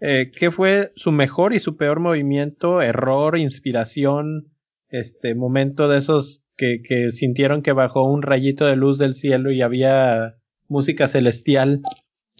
eh, 0.00 0.30
¿qué 0.32 0.52
fue 0.52 0.92
su 0.94 1.10
mejor 1.10 1.52
y 1.54 1.58
su 1.58 1.76
peor 1.76 1.98
movimiento, 1.98 2.80
error, 2.82 3.36
inspiración, 3.36 4.52
este 4.88 5.34
momento 5.34 5.88
de 5.88 5.98
esos 5.98 6.44
que, 6.58 7.10
sintieron 7.10 7.62
que 7.62 7.72
bajó 7.72 8.02
un 8.02 8.22
rayito 8.22 8.66
de 8.66 8.76
luz 8.76 8.98
del 8.98 9.14
cielo 9.14 9.50
y 9.52 9.62
había 9.62 10.36
música 10.68 11.08
celestial. 11.08 11.80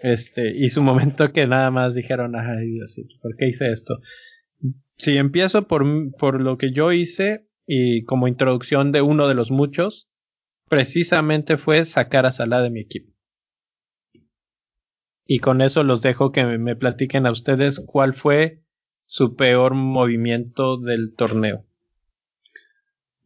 Este, 0.00 0.52
y 0.54 0.70
su 0.70 0.82
momento 0.82 1.32
que 1.32 1.46
nada 1.46 1.70
más 1.70 1.94
dijeron, 1.94 2.34
ay 2.36 2.68
Dios, 2.68 2.96
¿por 3.22 3.36
qué 3.36 3.48
hice 3.48 3.72
esto? 3.72 3.98
Si 4.96 5.16
empiezo 5.16 5.66
por, 5.66 5.84
por 6.18 6.40
lo 6.40 6.58
que 6.58 6.72
yo 6.72 6.92
hice 6.92 7.48
y 7.66 8.04
como 8.04 8.28
introducción 8.28 8.92
de 8.92 9.02
uno 9.02 9.28
de 9.28 9.34
los 9.34 9.50
muchos, 9.50 10.08
precisamente 10.68 11.56
fue 11.56 11.84
sacar 11.84 12.26
a 12.26 12.32
Salah 12.32 12.60
de 12.60 12.70
mi 12.70 12.80
equipo. 12.80 13.12
Y 15.26 15.40
con 15.40 15.60
eso 15.60 15.84
los 15.84 16.00
dejo 16.00 16.32
que 16.32 16.44
me 16.44 16.74
platiquen 16.74 17.26
a 17.26 17.32
ustedes 17.32 17.80
cuál 17.86 18.14
fue 18.14 18.62
su 19.04 19.36
peor 19.36 19.74
movimiento 19.74 20.78
del 20.78 21.14
torneo. 21.14 21.67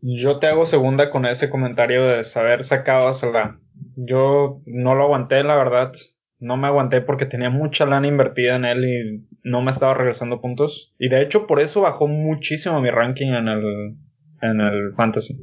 Yo 0.05 0.41
te 0.41 0.49
hago 0.49 0.67
segunda 0.67 1.11
con 1.11 1.27
ese 1.27 1.49
comentario 1.49 2.05
de 2.05 2.25
saber 2.25 2.65
sacado 2.65 3.07
a 3.07 3.15
Salah. 3.15 3.61
Yo 3.95 4.61
no 4.67 4.97
lo 4.97 5.05
aguanté, 5.05 5.45
la 5.45 5.57
verdad. 5.57 5.93
No 6.41 6.57
me 6.57 6.67
aguanté 6.67 7.03
porque 7.03 7.25
tenía 7.25 7.51
mucha 7.51 7.87
lana 7.87 8.09
invertida 8.09 8.57
en 8.57 8.65
él 8.65 8.85
y 8.85 9.27
no 9.45 9.63
me 9.63 9.71
estaba 9.71 9.95
regresando 9.95 10.41
puntos. 10.41 10.93
Y 10.99 11.09
de 11.09 11.23
hecho 11.23 11.47
por 11.47 11.61
eso 11.61 11.83
bajó 11.83 12.09
muchísimo 12.09 12.81
mi 12.81 12.91
ranking 12.91 13.29
en 13.29 13.47
el, 13.47 13.97
en 14.41 14.61
el 14.61 14.93
fantasy. 14.97 15.39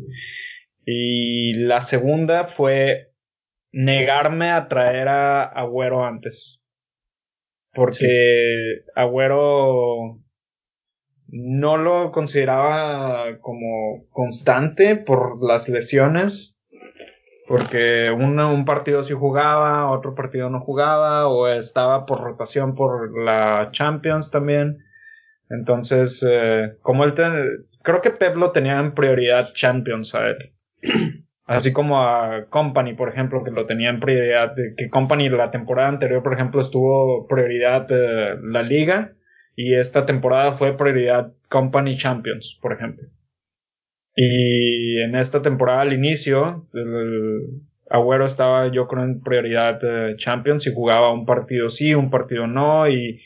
Y 0.86 1.53
la 1.53 1.80
segunda 1.80 2.43
fue 2.43 3.14
negarme 3.72 4.49
a 4.49 4.68
traer 4.68 5.07
a 5.07 5.43
Agüero 5.43 6.03
antes. 6.03 6.60
Porque 7.74 8.82
Agüero 8.93 10.20
no 11.32 11.77
lo 11.77 12.11
consideraba 12.11 13.39
como 13.41 14.05
constante 14.11 14.95
por 14.95 15.43
las 15.43 15.69
lesiones. 15.69 16.55
Porque 17.47 18.11
un 18.11 18.63
partido 18.65 19.03
sí 19.03 19.13
jugaba, 19.13 19.89
otro 19.89 20.13
partido 20.13 20.51
no 20.51 20.59
jugaba, 20.59 21.27
o 21.27 21.47
estaba 21.47 22.05
por 22.05 22.21
rotación 22.21 22.75
por 22.75 23.11
la 23.23 23.69
Champions 23.71 24.30
también. 24.30 24.77
Entonces, 25.49 26.23
eh, 26.30 26.77
como 26.84 27.05
él 27.05 27.15
creo 27.82 28.01
que 28.03 28.11
Pep 28.11 28.36
lo 28.36 28.51
tenía 28.51 28.80
en 28.80 28.93
prioridad 28.93 29.53
Champions 29.53 30.13
a 30.13 30.27
él. 30.27 30.53
Así 31.45 31.73
como 31.73 31.99
a 31.99 32.45
Company, 32.49 32.93
por 32.93 33.09
ejemplo, 33.09 33.43
que 33.43 33.49
lo 33.49 33.65
tenía 33.65 33.89
en 33.89 33.99
prioridad, 33.99 34.53
que 34.77 34.88
Company 34.91 35.30
la 35.30 35.49
temporada 35.49 35.89
anterior, 35.89 36.21
por 36.21 36.36
ejemplo, 36.36 36.61
estuvo 36.61 37.25
prioridad 37.25 37.88
la 38.43 38.61
liga 38.61 39.15
y 39.62 39.76
esta 39.76 40.05
temporada 40.05 40.53
fue 40.53 40.78
prioridad 40.78 41.34
Company 41.49 41.97
Champions, 41.97 42.57
por 42.62 42.72
ejemplo. 42.72 43.10
Y 44.16 45.01
en 45.01 45.16
esta 45.16 45.41
temporada 45.41 45.82
al 45.82 45.91
inicio, 45.91 46.70
Agüero 47.89 48.26
estaba 48.26 48.72
yo 48.72 48.88
creo 48.88 49.03
en 49.03 49.20
prioridad 49.20 49.82
Champions 50.16 50.66
y 50.66 50.74
jugaba 50.74 51.12
un 51.12 51.26
partido 51.26 51.70
sí, 51.70 51.93
un 51.93 52.10
partido 52.10 52.47
no 52.47 52.88
y, 52.88 53.20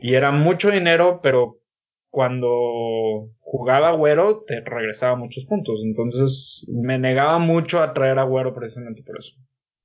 y 0.00 0.14
era 0.14 0.32
mucho 0.32 0.70
dinero, 0.70 1.20
pero 1.22 1.58
cuando 2.08 2.48
jugaba 3.40 3.90
Agüero 3.90 4.44
te 4.46 4.62
regresaba 4.62 5.16
muchos 5.16 5.44
puntos. 5.44 5.80
Entonces 5.84 6.66
me 6.66 6.98
negaba 6.98 7.38
mucho 7.38 7.82
a 7.82 7.92
traer 7.92 8.18
Agüero 8.18 8.54
precisamente 8.54 9.02
por 9.02 9.18
eso. 9.18 9.34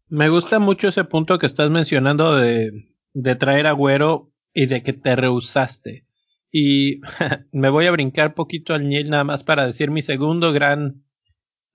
Me 0.07 0.29
gusta 0.29 0.59
mucho 0.59 0.87
ese 0.87 1.03
punto 1.03 1.37
que 1.39 1.45
estás 1.45 1.69
mencionando 1.69 2.37
de, 2.37 2.71
de 3.11 3.35
traer 3.35 3.67
Agüero 3.67 4.32
y 4.53 4.67
de 4.67 4.83
que 4.83 4.93
te 4.93 5.15
rehusaste. 5.15 6.05
Y 6.51 7.01
me 7.51 7.69
voy 7.69 7.87
a 7.87 7.91
brincar 7.91 8.35
poquito 8.35 8.73
al 8.73 8.87
Niel 8.87 9.09
nada 9.09 9.23
más 9.23 9.43
para 9.43 9.65
decir 9.65 9.91
mi 9.91 10.01
segundo 10.01 10.53
gran, 10.53 11.03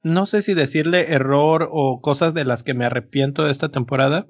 no 0.03 0.27
sé 0.27 0.43
si 0.43 0.55
decirle 0.55 1.13
error 1.13 1.69
o 1.71 2.01
cosas 2.01 2.35
de 2.35 2.45
las 2.45 2.63
que 2.63 2.75
me 2.75 2.85
arrepiento 2.85 3.45
de 3.45 3.53
esta 3.53 3.71
temporada. 3.71 4.27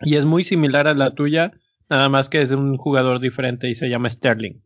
Y 0.00 0.16
es 0.16 0.24
muy 0.24 0.44
similar 0.44 0.86
a 0.86 0.94
la 0.94 1.14
tuya, 1.14 1.52
nada 1.88 2.08
más 2.08 2.28
que 2.28 2.42
es 2.42 2.50
un 2.50 2.76
jugador 2.76 3.20
diferente 3.20 3.68
y 3.68 3.74
se 3.74 3.88
llama 3.88 4.10
Sterling. 4.10 4.62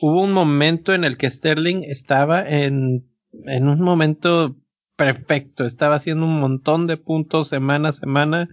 Hubo 0.00 0.22
un 0.22 0.32
momento 0.32 0.92
en 0.92 1.04
el 1.04 1.16
que 1.16 1.30
Sterling 1.30 1.82
estaba 1.82 2.46
en, 2.46 3.08
en 3.44 3.68
un 3.68 3.80
momento 3.80 4.56
perfecto, 4.96 5.64
estaba 5.64 5.96
haciendo 5.96 6.26
un 6.26 6.40
montón 6.40 6.86
de 6.86 6.96
puntos 6.96 7.48
semana 7.48 7.90
a 7.90 7.92
semana 7.92 8.48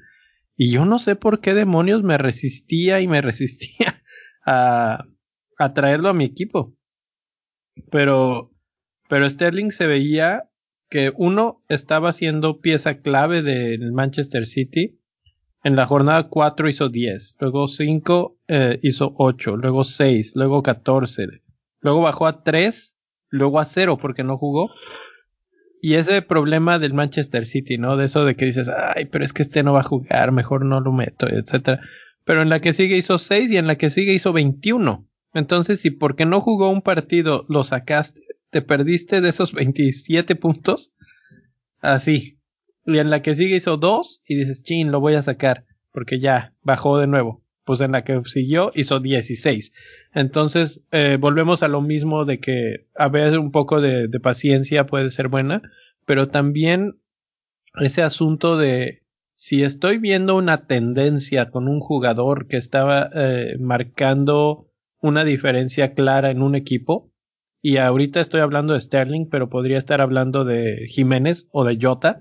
y 0.56 0.72
yo 0.72 0.86
no 0.86 1.00
sé 1.00 1.16
por 1.16 1.42
qué 1.42 1.54
demonios 1.54 2.04
me 2.04 2.18
resistía 2.18 3.02
y 3.02 3.08
me 3.08 3.22
resistía 3.22 4.02
a, 4.46 5.06
a 5.58 5.74
traerlo 5.74 6.10
a 6.10 6.14
mi 6.14 6.26
equipo. 6.26 6.76
Pero, 7.90 8.52
pero 9.10 9.30
Sterling 9.30 9.72
se 9.72 9.88
veía 9.88 10.50
que 10.90 11.12
uno 11.18 11.64
estaba 11.70 12.14
siendo 12.14 12.62
pieza 12.62 13.02
clave 13.02 13.42
del 13.42 13.94
Manchester 13.94 14.46
City. 14.46 15.00
En 15.64 15.76
la 15.76 15.88
jornada 15.88 16.30
4 16.30 16.70
hizo 16.70 16.90
10, 16.90 17.38
luego 17.40 17.68
5 17.68 18.38
eh, 18.48 18.80
hizo 18.84 19.16
8, 19.18 19.58
luego 19.58 19.84
6, 19.86 20.34
luego 20.36 20.62
14, 20.62 21.26
luego 21.80 22.02
bajó 22.02 22.28
a 22.28 22.44
3, 22.44 22.98
luego 23.30 23.60
a 23.60 23.66
0 23.66 23.98
porque 23.98 24.24
no 24.24 24.38
jugó 24.38 24.70
y 25.86 25.96
ese 25.96 26.22
problema 26.22 26.80
del 26.80 26.94
Manchester 26.94 27.46
City, 27.46 27.78
¿no? 27.78 27.98
De 27.98 28.06
eso 28.06 28.24
de 28.24 28.38
que 28.38 28.46
dices, 28.46 28.70
ay, 28.70 29.04
pero 29.04 29.26
es 29.26 29.34
que 29.34 29.44
este 29.44 29.64
no 29.64 29.74
va 29.74 29.82
a 29.82 29.84
jugar, 29.84 30.32
mejor 30.32 30.64
no 30.64 30.80
lo 30.80 30.94
meto, 30.94 31.28
etcétera. 31.28 31.82
Pero 32.24 32.42
en 32.42 32.48
la 32.48 32.62
que 32.62 32.72
sigue 32.72 32.96
hizo 32.96 33.20
6 33.20 33.52
y 33.52 33.58
en 33.58 33.68
la 33.68 33.76
que 33.76 33.90
sigue 33.90 34.14
hizo 34.14 34.32
21. 34.32 35.06
Entonces, 35.34 35.82
si 35.82 35.92
porque 35.92 36.26
no 36.26 36.40
jugó 36.40 36.70
un 36.70 36.84
partido 36.84 37.46
lo 37.50 37.66
sacaste, 37.66 38.22
te 38.50 38.62
perdiste 38.62 39.20
de 39.20 39.28
esos 39.28 39.52
27 39.52 40.38
puntos, 40.38 40.94
así. 41.82 42.40
Y 42.86 43.00
en 43.00 43.10
la 43.10 43.22
que 43.22 43.36
sigue 43.36 43.58
hizo 43.58 43.76
2 43.76 44.24
y 44.26 44.36
dices, 44.38 44.64
chin, 44.64 44.90
lo 44.90 45.02
voy 45.02 45.16
a 45.16 45.22
sacar, 45.22 45.66
porque 45.92 46.22
ya 46.22 46.54
bajó 46.62 46.98
de 46.98 47.08
nuevo. 47.08 47.43
Pues 47.66 47.80
en 47.82 47.94
la 47.94 48.04
que 48.04 48.22
siguió 48.26 48.72
hizo 48.76 49.00
16. 49.00 49.72
Entonces, 50.14 50.82
eh, 50.92 51.18
volvemos 51.20 51.64
a 51.64 51.68
lo 51.68 51.82
mismo 51.82 52.26
de 52.26 52.40
que 52.40 52.88
a 52.96 53.08
veces 53.08 53.38
un 53.38 53.52
poco 53.52 53.80
de, 53.80 54.10
paciencia 54.22 54.86
puede 54.86 55.12
ser 55.12 55.30
buena, 55.30 55.62
pero 56.06 56.28
también 56.28 57.00
ese 57.80 58.04
asunto 58.04 58.58
de 58.58 59.04
si 59.36 59.64
estoy 59.64 59.98
viendo 59.98 60.36
una 60.36 60.68
tendencia 60.68 61.50
con 61.50 61.68
un 61.68 61.80
jugador 61.80 62.48
que 62.48 62.58
estaba 62.58 63.10
eh, 63.14 63.56
marcando 63.60 64.70
una 65.00 65.24
diferencia 65.24 65.94
clara 65.94 66.32
en 66.32 66.42
un 66.42 66.56
equipo, 66.56 67.14
y 67.66 67.78
ahorita 67.78 68.20
estoy 68.20 68.42
hablando 68.42 68.74
de 68.74 68.82
Sterling, 68.82 69.30
pero 69.30 69.50
podría 69.50 69.78
estar 69.78 70.02
hablando 70.02 70.44
de 70.44 70.86
Jiménez 70.90 71.48
o 71.52 71.64
de 71.64 71.78
Jota, 71.82 72.20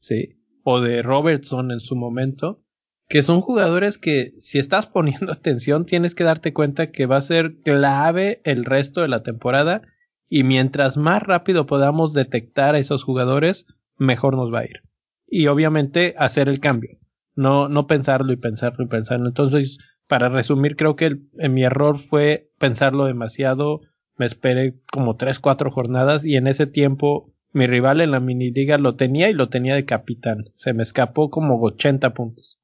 sí, 0.00 0.40
o 0.64 0.80
de 0.80 1.02
Robertson 1.02 1.70
en 1.70 1.78
su 1.78 1.94
momento, 1.94 2.64
que 3.10 3.24
son 3.24 3.40
jugadores 3.40 3.98
que 3.98 4.34
si 4.38 4.60
estás 4.60 4.86
poniendo 4.86 5.32
atención 5.32 5.84
tienes 5.84 6.14
que 6.14 6.24
darte 6.24 6.54
cuenta 6.54 6.92
que 6.92 7.06
va 7.06 7.16
a 7.16 7.22
ser 7.22 7.56
clave 7.62 8.40
el 8.44 8.64
resto 8.64 9.02
de 9.02 9.08
la 9.08 9.24
temporada 9.24 9.82
y 10.28 10.44
mientras 10.44 10.96
más 10.96 11.20
rápido 11.20 11.66
podamos 11.66 12.14
detectar 12.14 12.76
a 12.76 12.78
esos 12.78 13.02
jugadores, 13.02 13.66
mejor 13.98 14.36
nos 14.36 14.54
va 14.54 14.60
a 14.60 14.64
ir. 14.64 14.82
Y 15.26 15.48
obviamente 15.48 16.14
hacer 16.18 16.48
el 16.48 16.60
cambio, 16.60 16.98
no, 17.34 17.68
no 17.68 17.88
pensarlo 17.88 18.32
y 18.32 18.36
pensarlo 18.36 18.84
y 18.84 18.88
pensarlo. 18.88 19.26
Entonces, 19.26 19.78
para 20.06 20.28
resumir, 20.28 20.76
creo 20.76 20.94
que 20.94 21.18
mi 21.32 21.64
error 21.64 21.98
fue 21.98 22.52
pensarlo 22.58 23.06
demasiado. 23.06 23.80
Me 24.18 24.26
esperé 24.26 24.74
como 24.92 25.16
tres, 25.16 25.40
cuatro 25.40 25.72
jornadas 25.72 26.24
y 26.24 26.36
en 26.36 26.46
ese 26.46 26.68
tiempo 26.68 27.34
mi 27.52 27.66
rival 27.66 28.00
en 28.00 28.12
la 28.12 28.20
mini 28.20 28.52
liga 28.52 28.78
lo 28.78 28.94
tenía 28.94 29.28
y 29.30 29.32
lo 29.32 29.48
tenía 29.48 29.74
de 29.74 29.84
capitán. 29.84 30.44
Se 30.54 30.74
me 30.74 30.84
escapó 30.84 31.28
como 31.28 31.60
80 31.60 32.14
puntos. 32.14 32.59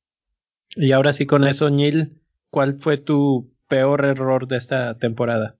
Y 0.74 0.92
ahora 0.92 1.12
sí 1.12 1.26
con 1.26 1.46
eso, 1.46 1.70
Neil, 1.70 2.20
¿cuál 2.50 2.78
fue 2.80 2.96
tu 2.96 3.54
peor 3.68 4.04
error 4.04 4.48
de 4.48 4.56
esta 4.56 4.98
temporada? 4.98 5.56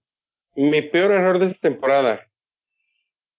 Mi 0.55 0.83
peor 0.83 1.13
error 1.13 1.39
de 1.39 1.47
esta 1.47 1.69
temporada. 1.69 2.29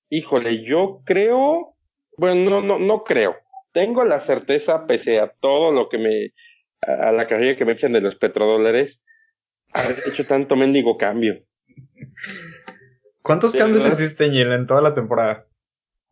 Híjole, 0.10 0.64
yo 0.64 1.02
creo, 1.06 1.76
bueno, 2.18 2.50
no, 2.50 2.62
no, 2.62 2.80
no 2.80 3.04
creo. 3.04 3.36
Tengo 3.74 4.06
la 4.06 4.20
certeza, 4.20 4.88
pese 4.88 5.20
a 5.20 5.30
todo 5.40 5.72
lo 5.72 5.90
que 5.90 5.98
me, 5.98 6.34
a 6.82 7.12
la 7.12 7.28
carrera 7.28 7.58
que 7.58 7.66
me 7.66 7.74
echan 7.74 7.94
de 7.94 8.02
los 8.02 8.16
petrodólares, 8.16 9.02
haber 9.74 9.98
hecho 10.08 10.26
tanto 10.26 10.56
mendigo 10.56 10.98
cambio. 10.98 11.44
¿Cuántos 13.22 13.54
cambios 13.54 13.86
hiciste, 13.86 14.30
Neil, 14.30 14.52
en 14.54 14.68
toda 14.68 14.82
la 14.82 14.94
temporada? 14.94 15.48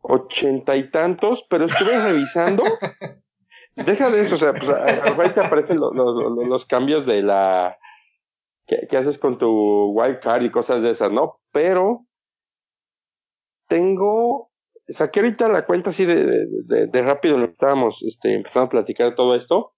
Ochenta 0.00 0.76
y 0.76 0.90
tantos, 0.90 1.46
pero 1.48 1.64
estuve 1.64 1.98
revisando 1.98 2.62
Deja 3.76 4.10
de 4.10 4.22
eso, 4.22 4.36
o 4.36 4.38
sea, 4.38 4.54
pues 4.54 5.34
te 5.34 5.40
aparecen 5.40 5.78
los, 5.78 6.66
cambios 6.66 7.04
de 7.04 7.22
la. 7.22 7.78
Que, 8.66 8.96
haces 8.96 9.18
con 9.18 9.38
tu 9.38 9.90
wildcard 9.90 10.42
y 10.42 10.50
cosas 10.50 10.82
de 10.82 10.90
esas, 10.90 11.12
¿no? 11.12 11.40
Pero. 11.52 12.06
Tengo. 13.68 14.50
Saqué 14.88 15.20
ahorita 15.20 15.48
la 15.48 15.66
cuenta 15.66 15.90
así 15.90 16.04
de, 16.04 16.24
de, 16.24 16.86
de, 16.86 17.02
rápido 17.02 17.38
lo 17.38 17.46
que 17.46 17.52
estábamos 17.52 18.02
este, 18.06 18.34
empezando 18.34 18.66
a 18.66 18.70
platicar 18.70 19.14
todo 19.14 19.34
esto. 19.34 19.74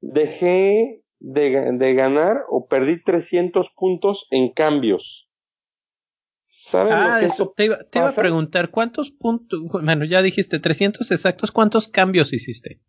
Dejé 0.00 1.02
de, 1.20 1.72
de 1.72 1.94
ganar 1.94 2.44
o 2.48 2.66
perdí 2.66 3.02
300 3.02 3.70
puntos 3.76 4.26
en 4.30 4.52
cambios 4.52 5.28
ah, 6.74 7.20
eso 7.22 7.52
te, 7.56 7.66
iba, 7.66 7.76
a 7.76 8.12
preguntar, 8.12 8.70
¿cuántos 8.70 9.10
puntos? 9.10 9.60
Bueno, 9.62 10.04
ya 10.04 10.22
dijiste 10.22 10.58
300 10.58 11.10
exactos, 11.10 11.50
¿cuántos 11.52 11.88
cambios 11.88 12.32
hiciste? 12.32 12.80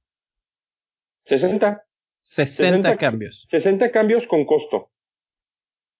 60. 1.26 1.86
60, 2.24 2.98
cambios. 2.98 3.46
60 3.50 3.92
cambios 3.92 4.28
con 4.28 4.46
costo. 4.46 4.92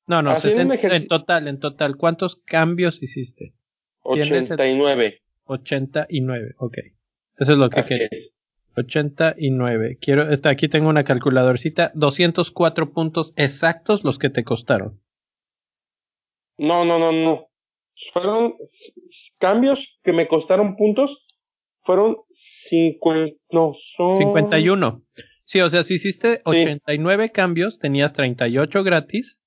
No, 0.08 0.22
no, 0.22 0.40
60, 0.40 0.76
en 0.96 1.08
total, 1.08 1.48
en 1.48 1.60
total, 1.60 1.98
¿cuántos 1.98 2.36
cambios 2.46 3.02
hiciste? 3.02 3.56
89. 4.02 5.22
89, 5.46 6.56
ok. 6.58 6.78
Eso 7.38 7.52
es 7.52 7.58
lo 7.58 7.70
que 7.70 7.84
quería. 7.84 8.10
89. 8.78 9.98
Quiero, 10.00 10.28
aquí 10.44 10.68
tengo 10.68 10.90
una 10.90 11.04
calculadorcita. 11.04 11.92
204 11.96 12.92
puntos 12.92 13.34
exactos 13.36 14.04
los 14.04 14.20
que 14.20 14.30
te 14.30 14.44
costaron. 14.44 15.02
No, 16.58 16.86
no, 16.86 17.00
no, 17.00 17.12
no. 17.12 17.48
Fueron 18.12 18.56
cambios 19.38 20.00
que 20.04 20.14
me 20.14 20.28
costaron 20.28 20.76
puntos. 20.76 21.26
Fueron 21.84 22.18
50, 22.32 23.36
no, 23.52 23.74
son... 23.96 24.18
51. 24.18 25.04
Sí, 25.44 25.62
o 25.62 25.70
sea, 25.70 25.84
si 25.84 25.96
hiciste 25.96 26.42
89 26.46 27.32
cambios, 27.32 27.78
tenías 27.78 28.14
38 28.14 28.84
gratis. 28.84 29.40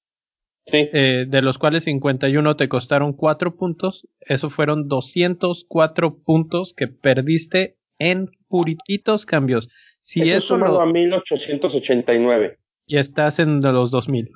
Sí. 0.66 0.88
Eh, 0.92 1.24
de 1.26 1.42
los 1.42 1.58
cuales 1.58 1.84
51 1.84 2.56
te 2.56 2.68
costaron 2.68 3.12
4 3.12 3.56
puntos. 3.56 4.06
Eso 4.20 4.50
fueron 4.50 4.86
204 4.86 6.18
puntos 6.22 6.74
que 6.74 6.86
perdiste 6.86 7.78
en 7.98 8.30
purititos 8.48 9.26
cambios. 9.26 9.68
Si 10.00 10.22
eso, 10.22 10.54
eso 10.54 10.58
lo... 10.58 10.80
a 10.80 10.86
1889. 10.86 12.58
Y 12.86 12.96
estás 12.96 13.40
en 13.40 13.60
los 13.60 13.90
2000. 13.90 14.30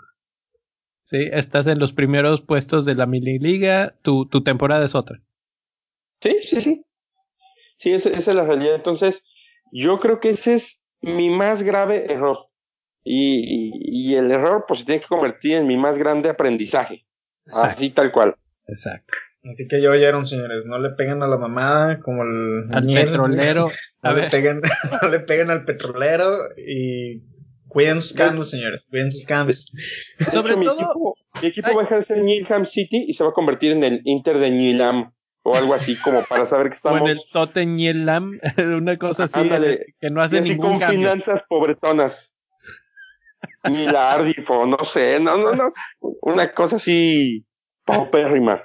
Sí, 1.13 1.29
estás 1.31 1.67
en 1.67 1.79
los 1.79 1.93
primeros 1.93 2.41
puestos 2.41 2.87
de 2.87 2.95
la 2.95 3.05
mini 3.05 3.39
liga, 3.39 3.95
tu, 4.01 4.25
tu 4.25 4.43
temporada 4.43 4.83
es 4.83 4.95
otra. 4.95 5.21
Sí, 6.23 6.39
sí, 6.41 6.63
sí. 6.63 6.87
Sí, 7.77 7.93
esa, 7.93 8.09
esa 8.09 8.31
es 8.31 8.35
la 8.35 8.45
realidad. 8.45 8.77
Entonces, 8.77 9.23
yo 9.73 10.01
creo 10.01 10.21
que 10.21 10.31
ese 10.31 10.55
es 10.55 10.83
mi 11.03 11.29
más 11.29 11.65
grave 11.65 12.11
error. 12.11 12.39
Y, 13.05 13.73
y, 13.85 14.15
el 14.15 14.31
error, 14.31 14.65
pues, 14.67 14.81
se 14.81 14.87
tiene 14.87 15.03
que 15.03 15.07
convertir 15.07 15.57
en 15.57 15.67
mi 15.67 15.77
más 15.77 15.99
grande 15.99 16.31
aprendizaje. 16.31 17.05
Así 17.53 17.91
tal 17.91 18.11
cual. 18.11 18.37
Exacto. 18.67 19.13
Así 19.45 19.69
que 19.69 19.83
ya 19.83 19.91
oyeron, 19.91 20.25
señores, 20.25 20.65
no 20.65 20.79
le 20.79 20.91
peguen 20.91 21.23
a 21.23 21.27
la 21.27 21.37
mamada 21.37 22.01
como 22.01 22.23
el 22.23 22.69
al 22.73 22.87
petrolero. 22.87 23.71
no, 24.03 24.13
le 24.15 24.31
peguen, 24.31 24.63
no 25.03 25.09
le 25.11 25.21
peguen 25.21 25.51
al 25.51 25.67
petrolero 25.67 26.39
y 26.57 27.21
cuiden 27.73 28.03
sus 28.03 28.13
cambios, 28.13 28.51
señores, 28.51 28.87
cuiden 28.89 29.11
sus 29.11 29.25
cambios. 29.25 29.73
Sobre 30.31 30.55
todo, 30.55 30.59
mi 30.59 30.67
equipo, 30.67 31.15
mi 31.41 31.49
equipo 31.49 31.75
va 31.75 31.81
a 31.81 31.85
dejar 31.85 31.99
de 31.99 32.05
ser 32.05 32.23
Newham 32.23 32.67
City 32.67 33.07
y 33.09 33.15
se 33.15 33.25
va 33.25 33.31
a 33.31 33.33
convertir 33.33 33.73
en 33.73 33.83
el 33.83 34.03
Inter 34.05 34.39
de 34.39 34.51
Newham 34.51 35.13
o 35.43 35.57
algo 35.57 35.75
así 35.75 35.97
como 35.97 36.23
para 36.25 36.47
saber 36.47 36.69
que 36.69 36.75
estamos. 36.75 37.01
O 37.03 37.05
en 37.05 37.11
el 37.11 37.21
Tottenham, 37.33 38.39
una 38.77 38.97
cosa 38.99 39.25
así 39.25 39.49
que 40.01 40.11
no 40.11 40.21
hace 40.21 40.37
y 40.37 40.39
así 40.41 40.51
ningún 40.51 40.79
con 40.79 40.89
finanzas 40.89 41.43
pobretonas. 41.49 42.35
Ni 43.69 43.87
la 43.87 44.13
Ardifo, 44.13 44.67
no 44.67 44.85
sé, 44.85 45.19
no, 45.19 45.37
no, 45.37 45.53
no, 45.55 45.73
una 46.21 46.53
cosa 46.53 46.77
así 46.77 47.45
paupérrima. 47.85 48.63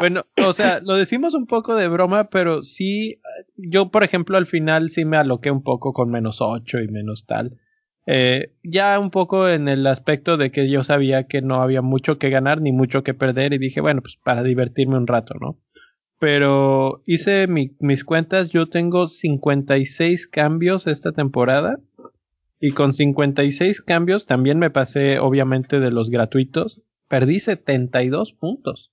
Bueno, 0.00 0.24
o 0.44 0.52
sea, 0.52 0.80
lo 0.82 0.94
decimos 0.94 1.34
un 1.34 1.46
poco 1.46 1.76
de 1.76 1.88
broma, 1.88 2.24
pero 2.24 2.62
sí, 2.62 3.20
yo 3.56 3.90
por 3.90 4.02
ejemplo 4.02 4.36
al 4.36 4.46
final 4.46 4.88
sí 4.90 5.04
me 5.04 5.16
aloqué 5.16 5.50
un 5.50 5.62
poco 5.62 5.92
con 5.92 6.10
menos 6.10 6.38
8 6.40 6.80
y 6.80 6.88
menos 6.88 7.26
tal. 7.26 7.58
Eh, 8.06 8.52
ya 8.62 8.98
un 8.98 9.10
poco 9.10 9.48
en 9.48 9.68
el 9.68 9.86
aspecto 9.86 10.36
de 10.36 10.50
que 10.50 10.68
yo 10.68 10.84
sabía 10.84 11.26
que 11.26 11.40
no 11.40 11.62
había 11.62 11.80
mucho 11.80 12.18
que 12.18 12.30
ganar 12.30 12.60
ni 12.60 12.72
mucho 12.72 13.02
que 13.02 13.14
perder 13.14 13.54
y 13.54 13.58
dije, 13.58 13.80
bueno, 13.80 14.02
pues 14.02 14.16
para 14.22 14.42
divertirme 14.42 14.96
un 14.96 15.06
rato, 15.06 15.34
¿no? 15.40 15.58
Pero 16.18 17.02
hice 17.06 17.46
mis 17.46 18.04
cuentas, 18.04 18.50
yo 18.50 18.68
tengo 18.68 19.08
56 19.08 20.26
cambios 20.28 20.86
esta 20.86 21.12
temporada 21.12 21.80
y 22.60 22.70
con 22.70 22.94
56 22.94 23.82
cambios 23.82 24.26
también 24.26 24.58
me 24.58 24.70
pasé 24.70 25.18
obviamente 25.18 25.80
de 25.80 25.90
los 25.90 26.10
gratuitos, 26.10 26.82
perdí 27.08 27.40
72 27.40 28.32
puntos. 28.32 28.90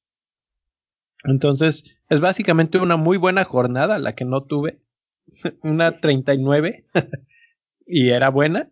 Entonces, 1.23 1.99
es 2.09 2.19
básicamente 2.19 2.79
una 2.79 2.97
muy 2.97 3.17
buena 3.17 3.43
jornada 3.43 3.99
la 3.99 4.13
que 4.13 4.25
no 4.25 4.43
tuve. 4.43 4.81
una 5.63 5.99
39. 5.99 6.85
y 7.85 8.09
era 8.09 8.29
buena. 8.29 8.69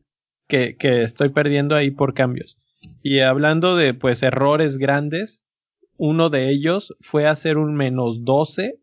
Que, 0.49 0.75
estoy 0.81 1.29
perdiendo 1.29 1.75
ahí 1.75 1.91
por 1.91 2.13
cambios. 2.13 2.59
Y 3.03 3.19
hablando 3.19 3.75
de 3.75 3.93
pues 3.93 4.23
errores 4.23 4.77
grandes, 4.77 5.45
uno 5.95 6.29
de 6.29 6.49
ellos 6.49 6.95
fue 7.01 7.27
hacer 7.27 7.57
un 7.57 7.75
menos 7.75 8.25
12 8.25 8.79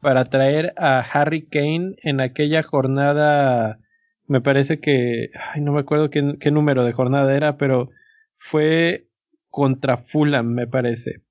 para 0.00 0.26
traer 0.26 0.72
a 0.76 1.00
Harry 1.00 1.46
Kane 1.46 1.96
en 2.02 2.20
aquella 2.20 2.62
jornada. 2.62 3.80
Me 4.28 4.40
parece 4.40 4.78
que. 4.78 5.30
Ay, 5.52 5.60
no 5.60 5.72
me 5.72 5.80
acuerdo 5.80 6.10
qué, 6.10 6.36
qué 6.38 6.52
número 6.52 6.84
de 6.84 6.92
jornada 6.92 7.36
era, 7.36 7.56
pero 7.56 7.90
fue 8.38 9.08
contra 9.48 9.96
Fulham, 9.96 10.54
me 10.54 10.68
parece. 10.68 11.24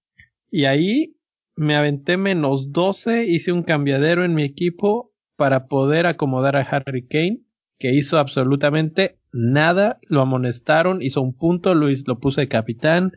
Y 0.51 0.65
ahí 0.65 1.15
me 1.55 1.75
aventé 1.75 2.17
menos 2.17 2.73
12, 2.73 3.25
hice 3.25 3.53
un 3.53 3.63
cambiadero 3.63 4.25
en 4.25 4.33
mi 4.33 4.43
equipo 4.43 5.13
para 5.37 5.67
poder 5.67 6.05
acomodar 6.05 6.57
a 6.57 6.63
Harry 6.63 7.07
Kane, 7.07 7.43
que 7.77 7.93
hizo 7.93 8.19
absolutamente 8.19 9.18
nada, 9.31 9.99
lo 10.07 10.21
amonestaron, 10.21 11.01
hizo 11.01 11.21
un 11.21 11.33
punto, 11.33 11.75
Luis 11.75 12.07
lo 12.07 12.19
puse 12.19 12.47
capitán. 12.47 13.13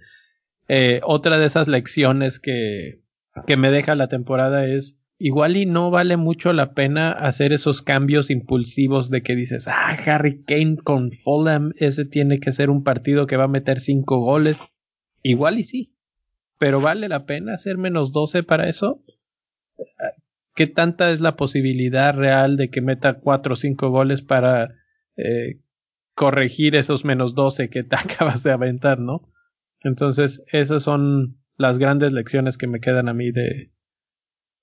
Eh, 0.68 1.00
otra 1.04 1.38
de 1.38 1.46
esas 1.46 1.68
lecciones 1.68 2.38
que, 2.38 3.02
que 3.46 3.56
me 3.56 3.70
deja 3.70 3.94
la 3.94 4.08
temporada 4.08 4.66
es 4.66 4.98
igual 5.18 5.56
y 5.56 5.66
no 5.66 5.90
vale 5.90 6.16
mucho 6.16 6.52
la 6.52 6.74
pena 6.74 7.12
hacer 7.12 7.52
esos 7.52 7.82
cambios 7.82 8.30
impulsivos 8.30 9.08
de 9.08 9.22
que 9.22 9.36
dices, 9.36 9.68
ah, 9.68 9.96
Harry 10.06 10.42
Kane 10.42 10.78
con 10.82 11.12
Fulham, 11.12 11.72
ese 11.76 12.04
tiene 12.04 12.40
que 12.40 12.52
ser 12.52 12.70
un 12.70 12.82
partido 12.82 13.26
que 13.26 13.36
va 13.36 13.44
a 13.44 13.48
meter 13.48 13.80
cinco 13.80 14.18
goles. 14.18 14.58
Igual 15.22 15.60
y 15.60 15.64
sí, 15.64 15.94
pero 16.58 16.80
¿vale 16.80 17.08
la 17.08 17.24
pena 17.26 17.54
hacer 17.54 17.78
menos 17.78 18.12
12 18.12 18.42
para 18.42 18.68
eso? 18.68 19.02
¿Qué 20.54 20.66
tanta 20.66 21.10
es 21.10 21.20
la 21.20 21.36
posibilidad 21.36 22.14
real 22.14 22.56
de 22.56 22.68
que 22.68 22.80
meta 22.80 23.14
4 23.14 23.52
o 23.52 23.56
5 23.56 23.90
goles 23.90 24.22
para 24.22 24.74
eh, 25.16 25.60
corregir 26.14 26.76
esos 26.76 27.04
menos 27.04 27.34
12 27.34 27.70
que 27.70 27.82
te 27.82 27.96
acabas 27.96 28.42
de 28.42 28.52
aventar, 28.52 28.98
no? 28.98 29.28
Entonces, 29.80 30.42
esas 30.52 30.82
son 30.82 31.38
las 31.56 31.78
grandes 31.78 32.12
lecciones 32.12 32.56
que 32.56 32.66
me 32.66 32.80
quedan 32.80 33.08
a 33.08 33.14
mí 33.14 33.32
de, 33.32 33.72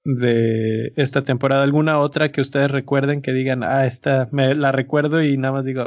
de 0.03 0.93
esta 0.95 1.23
temporada. 1.23 1.63
¿Alguna 1.63 1.99
otra 1.99 2.29
que 2.29 2.41
ustedes 2.41 2.71
recuerden 2.71 3.21
que 3.21 3.33
digan, 3.33 3.63
ah, 3.63 3.85
esta 3.85 4.27
me 4.31 4.55
la 4.55 4.71
recuerdo 4.71 5.21
y 5.21 5.37
nada 5.37 5.53
más 5.53 5.65
digo, 5.65 5.83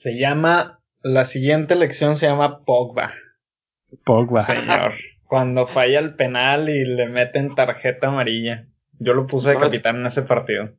se 0.00 0.18
llama, 0.18 0.80
la 1.02 1.26
siguiente 1.26 1.76
lección 1.76 2.16
se 2.16 2.26
llama 2.26 2.64
Pogba. 2.64 3.12
Pogba. 4.04 4.40
Señor. 4.40 4.94
Cuando 5.24 5.66
falla 5.66 5.98
el 5.98 6.14
penal 6.14 6.70
y 6.70 6.86
le 6.86 7.06
meten 7.06 7.54
tarjeta 7.54 8.08
amarilla. 8.08 8.66
Yo 8.98 9.12
lo 9.12 9.26
puse 9.26 9.50
de 9.50 9.58
capitán 9.58 9.96
en 9.96 10.06
ese 10.06 10.22
partido. 10.22 10.70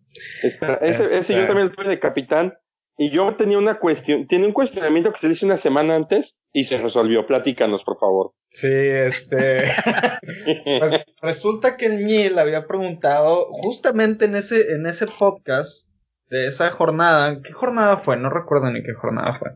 Espera, 0.41 0.80
ese, 0.82 1.04
ese, 1.04 1.34
yo 1.34 1.39
este 1.41 1.45
también 1.45 1.68
lo 1.68 1.74
puse 1.74 1.89
de 1.89 1.99
capitán. 1.99 2.54
Y 3.02 3.10
yo 3.10 3.36
tenía 3.36 3.58
una 3.58 3.80
cuestión, 3.80 4.28
tiene 4.28 4.45
un 4.45 4.54
cuestionamiento 4.54 5.12
que 5.12 5.18
se 5.18 5.28
hizo 5.28 5.47
una 5.47 5.58
semana 5.58 5.95
antes 5.95 6.36
y 6.54 6.66
se 6.66 6.78
resolvió. 6.78 7.26
Platícanos, 7.26 7.82
por 7.84 7.97
favor. 7.97 8.34
Sí, 8.52 8.70
este. 8.72 9.64
pues 10.80 11.04
resulta 11.20 11.78
que 11.78 11.88
el 11.88 12.06
Miel 12.06 12.38
había 12.38 12.68
preguntado 12.68 13.47
justamente 13.64 14.26
en 14.26 14.36
ese, 14.36 14.76
en 14.76 14.86
ese 14.86 15.08
podcast 15.08 15.89
de 16.30 16.45
esa 16.45 16.70
jornada. 16.70 17.41
¿Qué 17.41 17.52
jornada 17.54 17.97
fue? 17.97 18.18
No 18.18 18.30
recuerdo 18.30 18.70
ni 18.70 18.84
qué 18.84 18.93
jornada 18.93 19.34
fue. 19.34 19.49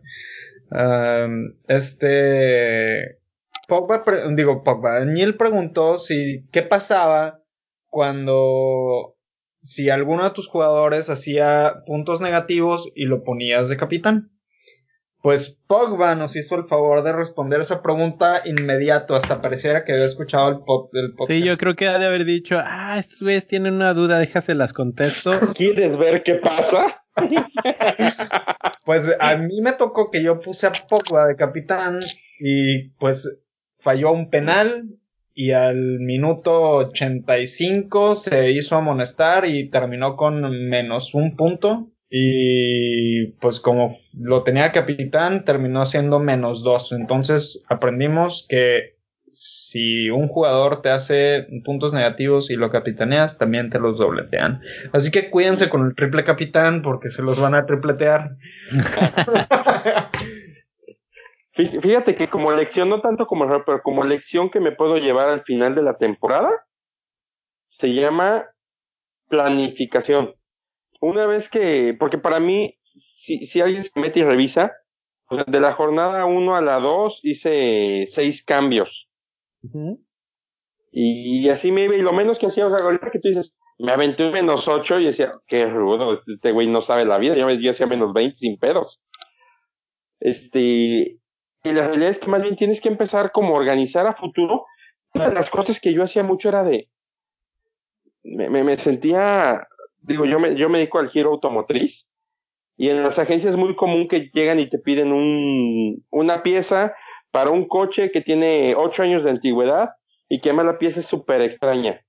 este 1.68 3.20
Pogba, 3.68 4.04
digo 4.36 4.64
Pogba, 4.64 5.06
Neil 5.06 5.38
preguntó 5.38 6.00
si 6.00 6.48
qué 6.52 6.64
pasaba 6.64 7.43
cuando 7.91 9.14
si 9.66 9.89
alguno 9.89 10.24
de 10.24 10.30
tus 10.30 10.47
jugadores 10.47 11.09
hacía 11.09 11.82
puntos 11.88 12.22
negativos 12.22 12.88
y 12.95 13.05
lo 13.05 13.24
ponías 13.24 13.68
de 13.68 13.78
capitán. 13.78 14.32
Pues 15.24 15.59
Pogba 15.66 16.13
nos 16.13 16.36
hizo 16.36 16.53
el 16.53 16.66
favor 16.66 17.03
de 17.03 17.11
responder 17.11 17.59
esa 17.59 17.82
pregunta 17.82 18.43
inmediato, 18.45 19.16
hasta 19.16 19.41
pareciera 19.41 19.84
que 19.84 19.93
había 19.93 20.05
escuchado 20.05 20.49
el, 20.49 20.59
podcast. 20.59 21.32
Sí, 21.32 21.41
yo 21.41 21.57
creo 21.57 21.76
que 21.76 21.88
ha 21.88 21.97
de 21.97 22.05
haber 22.05 22.26
dicho, 22.26 22.59
ah, 22.63 22.99
estos 22.99 23.24
güeyes 23.24 23.47
tienen 23.47 23.74
una 23.74 23.95
duda, 23.95 24.20
déjaselas 24.20 24.72
contesto. 24.72 25.32
¿Quieres 25.55 25.97
ver 25.97 26.22
qué 26.22 26.36
pasa? 26.36 27.03
pues 28.86 29.11
a 29.20 29.36
mí 29.38 29.61
me 29.61 29.74
tocó 29.74 30.11
que 30.11 30.22
yo 30.22 30.39
puse 30.41 30.68
a 30.68 30.74
Pogba 30.88 31.26
de 31.26 31.36
capitán 31.36 32.01
y 32.39 32.89
pues 32.99 33.28
falló 33.80 34.11
un 34.11 34.30
penal 34.30 34.89
y 35.36 35.52
al 35.52 36.00
minuto 36.00 36.78
85 36.78 38.16
se 38.16 38.52
hizo 38.52 38.78
amonestar 38.78 39.46
y 39.46 39.70
terminó 39.70 40.16
con 40.16 40.70
menos 40.70 41.14
un 41.14 41.36
punto. 41.36 41.92
Y 42.10 43.34
pues 43.42 43.60
como 43.60 43.98
lo 44.14 44.44
tenía 44.44 44.72
capitán, 44.72 45.44
terminó 45.44 45.86
siendo 45.86 46.20
menos 46.20 46.64
dos. 46.64 46.94
Entonces 46.94 47.64
aprendimos 47.68 48.46
que 48.48 48.96
si 49.34 50.10
un 50.10 50.30
jugador 50.30 50.82
te 50.82 50.90
hace 50.90 51.46
puntos 51.66 51.94
negativos 51.94 52.50
y 52.50 52.56
lo 52.56 52.70
capitaneas, 52.70 53.38
también 53.38 53.70
te 53.70 53.80
los 53.80 53.98
dobletean. 53.98 54.62
Así 54.94 55.12
que 55.12 55.30
cuídense 55.30 55.68
con 55.68 55.86
el 55.86 55.96
triple 55.96 56.24
capitán 56.24 56.82
porque 56.82 57.10
se 57.10 57.22
los 57.22 57.38
van 57.42 57.56
a 57.56 57.66
tripletear. 57.66 58.38
Fíjate 61.56 62.16
que 62.16 62.30
como 62.30 62.51
lección, 62.51 62.89
no 62.89 62.99
tanto 62.99 63.28
como 63.28 63.45
error, 63.45 63.64
pero 63.66 63.82
como 63.82 64.03
lección 64.03 64.49
que 64.49 64.60
me 64.60 64.74
puedo 64.74 64.97
llevar 64.97 65.30
al 65.30 65.43
final 65.43 65.74
de 65.74 65.84
la 65.84 65.97
temporada, 65.97 66.51
se 67.70 67.93
llama 67.93 68.45
planificación. 69.30 70.36
una 70.99 71.26
vez 71.26 71.49
que, 71.49 71.95
porque 71.97 72.18
para 72.18 72.39
mí, 72.39 72.78
si, 72.93 73.45
si 73.45 73.62
alguien 73.62 73.84
se 73.84 73.99
mete 73.99 74.20
y 74.20 74.24
revisa, 74.24 74.74
de 75.47 75.60
la 75.60 75.74
jornada 75.74 76.26
1 76.26 76.56
a 76.56 76.62
la 76.62 76.80
2 76.80 77.22
hice 77.24 78.06
seis 78.08 78.43
cambios. 78.43 79.10
y, 80.91 81.49
así 81.49 81.72
me 81.72 81.84
iba, 81.84 81.95
y 81.95 82.01
lo 82.01 82.14
menos 82.14 82.38
que 82.38 82.47
hacía, 82.47 82.68
o 82.68 82.70
sea, 82.70 82.86
ahorita 82.86 83.12
que 83.12 83.20
tú 83.20 83.30
dices, 83.30 83.53
me 83.80 83.91
aventé 83.91 84.26
un 84.26 84.32
menos 84.32 84.68
8 84.68 84.99
y 84.99 85.06
decía, 85.06 85.34
qué 85.47 85.66
rudo, 85.68 86.14
este, 86.14 86.34
este 86.34 86.51
güey 86.51 86.68
no 86.68 86.82
sabe 86.82 87.06
la 87.06 87.18
vida, 87.18 87.36
yo, 87.36 87.49
yo 87.49 87.72
hacía 87.72 87.88
menos 87.88 88.14
20 88.14 88.36
sin 88.36 88.58
pedos. 88.58 89.01
Este, 90.20 91.20
y 91.66 91.74
la 91.74 91.88
realidad 91.88 92.11
es 92.11 92.20
que 92.20 92.30
más 92.30 92.43
bien 92.43 92.55
tienes 92.55 92.80
que 92.80 92.89
empezar 92.89 93.32
como 93.32 93.55
organizar 93.55 94.05
a 94.05 94.13
futuro. 94.13 94.68
Una 95.16 95.30
de 95.30 95.34
las 95.34 95.49
cosas 95.49 95.80
que 95.80 95.93
yo 95.93 96.03
hacía 96.03 96.22
mucho 96.22 96.49
era 96.49 96.63
de, 96.63 96.89
me, 98.24 98.49
me, 98.49 98.63
me 98.63 98.78
sentía, 98.78 99.68
digo, 100.01 100.26
yo 100.26 100.39
me, 100.39 100.55
yo 100.55 100.70
me 100.70 100.78
dedico 100.78 100.99
al 100.99 101.09
giro 101.09 101.32
automotriz 101.32 102.07
y 102.78 102.89
en 102.89 103.01
las 103.01 103.18
agencias 103.18 103.55
es 103.55 103.59
muy 103.59 103.76
común 103.76 104.07
que 104.07 104.30
llegan 104.32 104.59
y 104.59 104.70
te 104.70 104.78
piden 104.78 105.11
un, 105.11 106.05
una 106.11 106.43
pieza 106.43 106.93
para 107.32 107.49
un 107.49 107.68
coche 107.68 108.11
que 108.11 108.22
tiene 108.22 108.76
ocho 108.78 109.01
años 109.01 109.24
de 109.24 109.32
antigüedad 109.32 109.89
y 110.30 110.41
que 110.41 110.49
además 110.49 110.68
la 110.68 110.78
pieza 110.78 110.99
es 110.99 111.07
súper 111.07 111.41
extraña. 111.41 112.05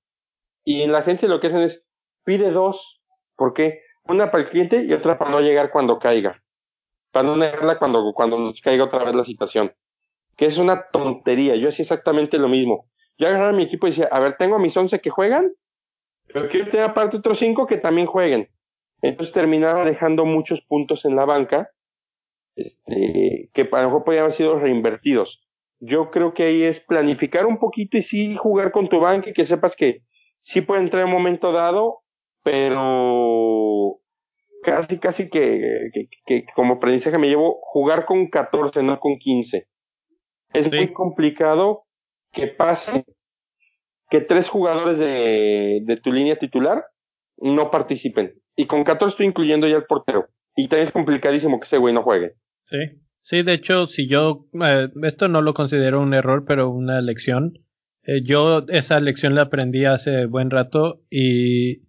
Y 0.65 0.83
en 0.83 0.93
la 0.93 0.99
agencia 0.99 1.29
lo 1.29 1.41
que 1.41 1.47
hacen 1.47 1.63
es, 1.63 1.83
pide 2.25 2.51
dos. 2.51 3.01
¿Por 3.37 3.55
qué? 3.55 3.81
Una 4.05 4.31
para 4.31 4.45
el 4.45 4.51
cliente 4.51 4.85
y 4.85 4.93
otra 4.93 5.17
para 5.17 5.31
no 5.31 5.41
llegar 5.41 5.71
cuando 5.71 5.99
caiga. 5.99 6.43
Para 7.17 7.29
no 7.29 7.37
negarla 7.39 7.79
cuando, 7.79 8.13
cuando 8.13 8.39
nos 8.39 8.61
caiga 8.61 8.85
otra 8.85 9.03
vez 9.03 9.15
la 9.15 9.25
situación. 9.25 9.73
Que 10.37 10.45
es 10.45 10.59
una 10.59 10.91
tontería. 10.91 11.57
Yo 11.57 11.71
hacía 11.71 11.83
exactamente 11.83 12.37
lo 12.37 12.47
mismo. 12.47 12.91
Yo 13.17 13.27
agarraba 13.27 13.49
a 13.49 13.57
mi 13.57 13.63
equipo 13.63 13.87
y 13.87 13.91
decía, 13.91 14.07
a 14.13 14.21
ver, 14.21 14.37
tengo 14.37 14.57
a 14.57 14.59
mis 14.59 14.77
once 14.77 15.01
que 15.01 15.09
juegan, 15.09 15.51
pero 16.27 16.51
quiero 16.51 16.71
tener 16.71 16.85
aparte 16.85 17.17
otros 17.17 17.39
cinco 17.39 17.67
que 17.67 17.79
también 17.79 18.07
jueguen. 18.07 18.51
Entonces 19.01 19.33
terminaba 19.33 19.87
dejando 19.87 20.27
muchos 20.27 20.61
puntos 20.61 21.07
en 21.07 21.17
la 21.17 21.25
banca, 21.25 21.71
este, 22.55 23.49
que 23.55 23.63
a 23.63 23.81
lo 23.81 23.87
mejor 23.87 24.05
podían 24.05 24.25
haber 24.25 24.35
sido 24.35 24.59
reinvertidos. 24.59 25.43
Yo 25.81 26.11
creo 26.11 26.35
que 26.35 26.43
ahí 26.43 26.65
es 26.65 26.81
planificar 26.81 27.47
un 27.47 27.57
poquito 27.59 27.97
y 27.97 28.03
sí 28.03 28.37
jugar 28.37 28.73
con 28.73 28.91
tu 28.91 29.01
banca 29.01 29.31
y 29.31 29.33
que 29.33 29.47
sepas 29.47 29.75
que 29.75 30.03
sí 30.43 30.61
puede 30.61 30.83
entrar 30.83 31.05
en 31.05 31.09
un 31.09 31.15
momento 31.15 31.51
dado, 31.51 32.01
pero 32.43 34.01
casi, 34.67 34.99
casi 34.99 35.31
que, 35.31 35.91
que, 35.93 36.09
que 36.27 36.45
como 36.55 36.75
aprendizaje 36.75 37.19
me 37.19 37.29
llevo 37.29 37.59
jugar 37.63 38.05
con 38.05 38.29
14, 38.29 38.83
no 38.83 38.99
con 38.99 39.17
15. 39.19 39.67
Es 40.53 40.73
muy 40.73 40.93
complicado 40.93 41.85
que 42.33 42.49
pase 42.49 43.05
que 44.11 44.21
tres 44.21 44.49
jugadores 44.49 44.99
de, 44.99 45.81
de 45.85 45.97
tu 45.97 46.13
línea 46.13 46.37
titular 46.37 46.85
no 47.39 47.71
participen. 47.71 48.35
Y 48.57 48.67
con 48.67 48.85
14 48.85 49.13
estoy 49.13 49.27
incluyendo 49.27 49.69
ya 49.69 49.77
el 49.77 49.87
portero. 49.87 50.27
Y 50.57 50.69
también 50.69 50.89
es 50.89 50.93
complicadísimo 50.93 51.61
que 51.61 51.67
ese 51.67 51.79
güey 51.79 51.95
no 51.95 52.03
juegue. 52.03 52.35
Sí. 52.65 52.79
Sí, 53.21 53.43
de 53.43 53.55
hecho, 53.55 53.89
si 53.89 54.07
yo, 54.07 54.47
eh, 54.65 54.89
esto 55.03 55.27
no 55.29 55.43
lo 55.43 55.53
considero 55.53 56.01
un 56.01 56.15
error, 56.15 56.45
pero 56.47 56.71
una 56.71 57.01
lección. 57.01 57.55
Eh, 58.05 58.23
yo 58.23 58.65
esa 58.69 59.01
lección 59.01 59.35
la 59.35 59.43
aprendí 59.43 59.85
hace 59.85 60.27
buen 60.27 60.49
rato 60.49 61.03
y 61.11 61.86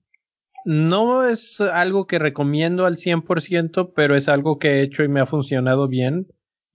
no 0.67 1.25
es 1.25 1.61
algo 1.61 2.07
que 2.07 2.19
recomiendo 2.19 2.85
al 2.85 2.97
100%, 2.97 3.93
pero 3.95 4.17
es 4.17 4.27
algo 4.27 4.59
que 4.59 4.67
he 4.67 4.81
hecho 4.81 5.01
y 5.01 5.07
me 5.07 5.21
ha 5.21 5.25
funcionado 5.25 5.87
bien. 5.87 6.27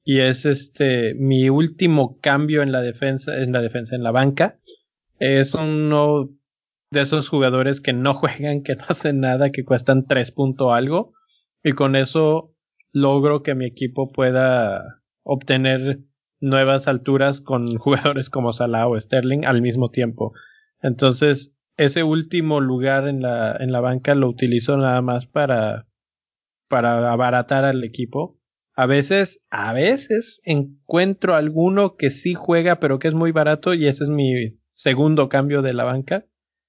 Y 0.03 0.21
es 0.21 0.47
este, 0.47 1.13
mi 1.15 1.51
último 1.51 2.19
cambio 2.23 2.63
en 2.63 2.73
la 2.73 2.81
defensa, 2.81 3.39
en 3.39 3.53
la 3.53 3.61
defensa, 3.61 3.95
en 3.95 4.03
la 4.03 4.11
banca. 4.11 4.59
Es 5.19 5.53
uno 5.55 6.31
de 6.91 7.03
esos 7.03 7.29
jugadores 7.29 7.83
que 7.83 7.93
no 7.93 8.15
juegan, 8.15 8.63
que 8.63 8.77
no 8.77 8.85
hacen 8.89 9.21
nada, 9.21 9.51
que 9.51 9.63
cuestan 9.63 10.07
tres 10.07 10.33
punto 10.33 10.73
algo. 10.73 11.13
Y 11.63 11.73
con 11.73 11.95
eso 11.95 12.55
logro 12.93 13.43
que 13.43 13.55
mi 13.55 13.67
equipo 13.67 14.11
pueda 14.11 15.03
obtener 15.23 16.01
nuevas 16.41 16.89
alturas 16.89 17.43
con 17.43 17.67
jugadores 17.77 18.31
como 18.31 18.55
Salah 18.55 18.89
o 18.89 18.99
Sterling 18.99 19.45
al 19.45 19.61
mismo 19.61 19.91
tiempo. 19.91 20.33
Entonces, 20.81 21.53
ese 21.77 22.03
último 22.03 22.61
lugar 22.61 23.09
en 23.09 23.23
la, 23.23 23.57
en 23.59 23.73
la 23.73 23.81
banca 23.81 24.15
lo 24.15 24.29
utilizo 24.29 24.77
nada 24.77 25.01
más 25.03 25.27
para, 25.27 25.87
para 26.69 27.13
abaratar 27.13 27.65
al 27.65 27.85
equipo. 27.85 28.39
A 28.75 28.87
veces, 28.87 29.41
a 29.51 29.73
veces 29.73 30.41
encuentro 30.45 31.35
alguno 31.35 31.97
que 31.97 32.11
sí 32.11 32.35
juega, 32.35 32.81
pero 32.81 32.99
que 32.99 33.09
es 33.09 33.15
muy 33.15 33.33
barato 33.33 33.75
y 33.75 33.87
ese 33.87 34.05
es 34.05 34.11
mi 34.11 34.59
segundo 34.73 35.29
cambio 35.29 35.63
de 35.63 35.75
la 35.75 35.85
banca. 35.85 36.27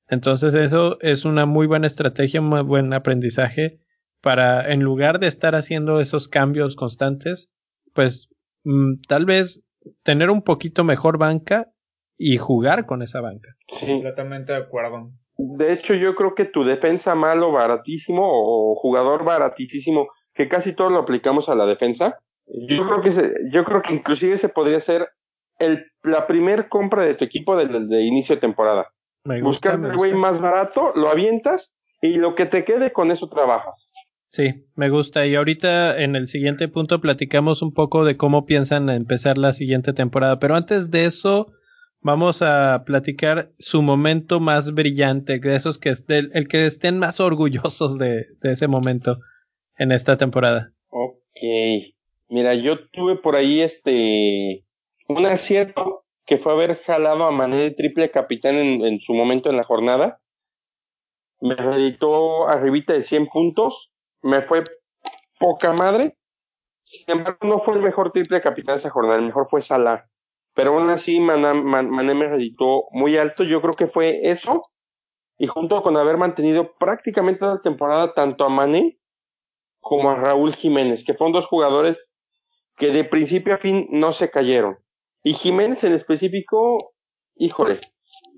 Entonces 0.07 0.53
eso 0.53 0.97
es 1.01 1.25
una 1.25 1.45
muy 1.45 1.67
buena 1.67 1.87
estrategia, 1.87 2.41
un 2.41 2.47
muy 2.47 2.61
buen 2.61 2.93
aprendizaje 2.93 3.79
para, 4.21 4.71
en 4.71 4.81
lugar 4.81 5.19
de 5.19 5.27
estar 5.27 5.55
haciendo 5.55 5.99
esos 5.99 6.27
cambios 6.27 6.75
constantes, 6.75 7.51
pues 7.93 8.29
mm, 8.63 9.01
tal 9.07 9.25
vez 9.25 9.63
tener 10.03 10.29
un 10.29 10.41
poquito 10.41 10.83
mejor 10.83 11.17
banca 11.17 11.72
y 12.25 12.37
jugar 12.37 12.85
con 12.85 13.01
esa 13.01 13.19
banca. 13.19 13.55
Sí. 13.67 13.85
Completamente 13.85 14.53
de 14.53 14.59
acuerdo. 14.59 15.11
De 15.37 15.73
hecho, 15.73 15.93
yo 15.93 16.15
creo 16.15 16.35
que 16.35 16.45
tu 16.45 16.63
defensa 16.63 17.15
malo, 17.15 17.51
baratísimo, 17.51 18.21
o 18.23 18.75
jugador 18.75 19.25
baratísimo, 19.25 20.07
que 20.33 20.47
casi 20.47 20.73
todo 20.73 20.89
lo 20.89 20.99
aplicamos 20.99 21.49
a 21.49 21.55
la 21.55 21.65
defensa, 21.65 22.17
yo 22.47 22.87
creo 22.87 23.01
que 23.01 23.11
se, 23.11 23.33
yo 23.51 23.65
creo 23.65 23.81
que 23.81 23.93
inclusive 23.93 24.37
se 24.37 24.47
podría 24.47 24.79
ser 24.79 25.09
el, 25.59 25.85
la 26.03 26.25
primer 26.25 26.69
compra 26.69 27.03
de 27.03 27.15
tu 27.15 27.25
equipo 27.25 27.57
de, 27.57 27.67
de 27.67 28.01
inicio 28.03 28.35
de 28.35 28.41
temporada. 28.41 28.87
Buscar 29.41 29.79
el 29.83 29.97
güey 29.97 30.13
más 30.13 30.39
barato, 30.39 30.93
lo 30.95 31.09
avientas 31.09 31.73
y 32.01 32.15
lo 32.15 32.35
que 32.35 32.45
te 32.45 32.63
quede 32.63 32.93
con 32.93 33.11
eso 33.11 33.27
trabajas. 33.27 33.89
Sí, 34.29 34.65
me 34.75 34.89
gusta. 34.89 35.25
Y 35.25 35.35
ahorita 35.35 36.01
en 36.01 36.15
el 36.15 36.29
siguiente 36.29 36.67
punto 36.69 37.01
platicamos 37.01 37.61
un 37.61 37.73
poco 37.73 38.05
de 38.05 38.15
cómo 38.15 38.45
piensan 38.45 38.89
empezar 38.89 39.37
la 39.37 39.51
siguiente 39.51 39.93
temporada. 39.93 40.39
Pero 40.39 40.55
antes 40.55 40.89
de 40.89 41.05
eso, 41.05 41.51
vamos 42.03 42.41
a 42.41 42.83
platicar 42.85 43.51
su 43.57 43.81
momento 43.81 44.39
más 44.39 44.73
brillante, 44.73 45.39
de 45.39 45.55
esos 45.55 45.77
que 45.77 45.93
el, 46.07 46.29
el 46.33 46.47
que 46.47 46.65
estén 46.65 46.99
más 46.99 47.19
orgullosos 47.19 47.97
de, 47.97 48.27
de 48.41 48.51
ese 48.51 48.67
momento 48.67 49.17
en 49.77 49.91
esta 49.91 50.17
temporada. 50.17 50.71
Ok. 50.89 51.17
Mira, 52.29 52.53
yo 52.55 52.87
tuve 52.89 53.15
por 53.15 53.35
ahí 53.35 53.61
este 53.61 54.65
un 55.07 55.25
acierto 55.25 56.05
que 56.25 56.37
fue 56.37 56.53
haber 56.53 56.81
jalado 56.83 57.25
a 57.25 57.31
Mané 57.31 57.57
de 57.57 57.71
triple 57.71 58.11
capitán 58.11 58.55
en, 58.55 58.99
su 58.99 59.13
momento 59.13 59.49
en 59.49 59.57
la 59.57 59.63
jornada. 59.63 60.21
Me 61.41 61.55
reeditó 61.55 62.47
arribita 62.47 62.93
de 62.93 63.01
100 63.01 63.27
puntos. 63.27 63.91
Me 64.21 64.41
fue 64.41 64.63
poca 65.39 65.73
madre. 65.73 66.17
Sin 66.83 67.17
embargo, 67.17 67.39
no 67.41 67.59
fue 67.59 67.75
el 67.75 67.81
mejor 67.81 68.11
triple 68.11 68.41
capitán 68.41 68.77
esa 68.77 68.89
jornada. 68.89 69.19
El 69.19 69.25
mejor 69.25 69.47
fue 69.49 69.61
Salah. 69.61 70.09
Pero 70.53 70.77
aún 70.77 70.89
así, 70.89 71.19
Mané, 71.19 71.53
me 72.13 72.27
reeditó 72.27 72.85
muy 72.91 73.17
alto. 73.17 73.43
Yo 73.43 73.61
creo 73.61 73.75
que 73.75 73.87
fue 73.87 74.21
eso. 74.23 74.69
Y 75.37 75.47
junto 75.47 75.81
con 75.81 75.97
haber 75.97 76.17
mantenido 76.17 76.73
prácticamente 76.77 77.45
la 77.45 77.61
temporada 77.61 78.13
tanto 78.13 78.45
a 78.45 78.49
Mané 78.49 78.99
como 79.79 80.11
a 80.11 80.15
Raúl 80.15 80.53
Jiménez, 80.53 81.03
que 81.03 81.13
fueron 81.13 81.33
dos 81.33 81.47
jugadores 81.47 82.19
que 82.77 82.91
de 82.91 83.03
principio 83.03 83.53
a 83.55 83.57
fin 83.57 83.87
no 83.89 84.13
se 84.13 84.29
cayeron. 84.29 84.77
Y 85.23 85.33
Jiménez 85.33 85.83
en 85.83 85.93
específico, 85.93 86.93
híjole, 87.35 87.79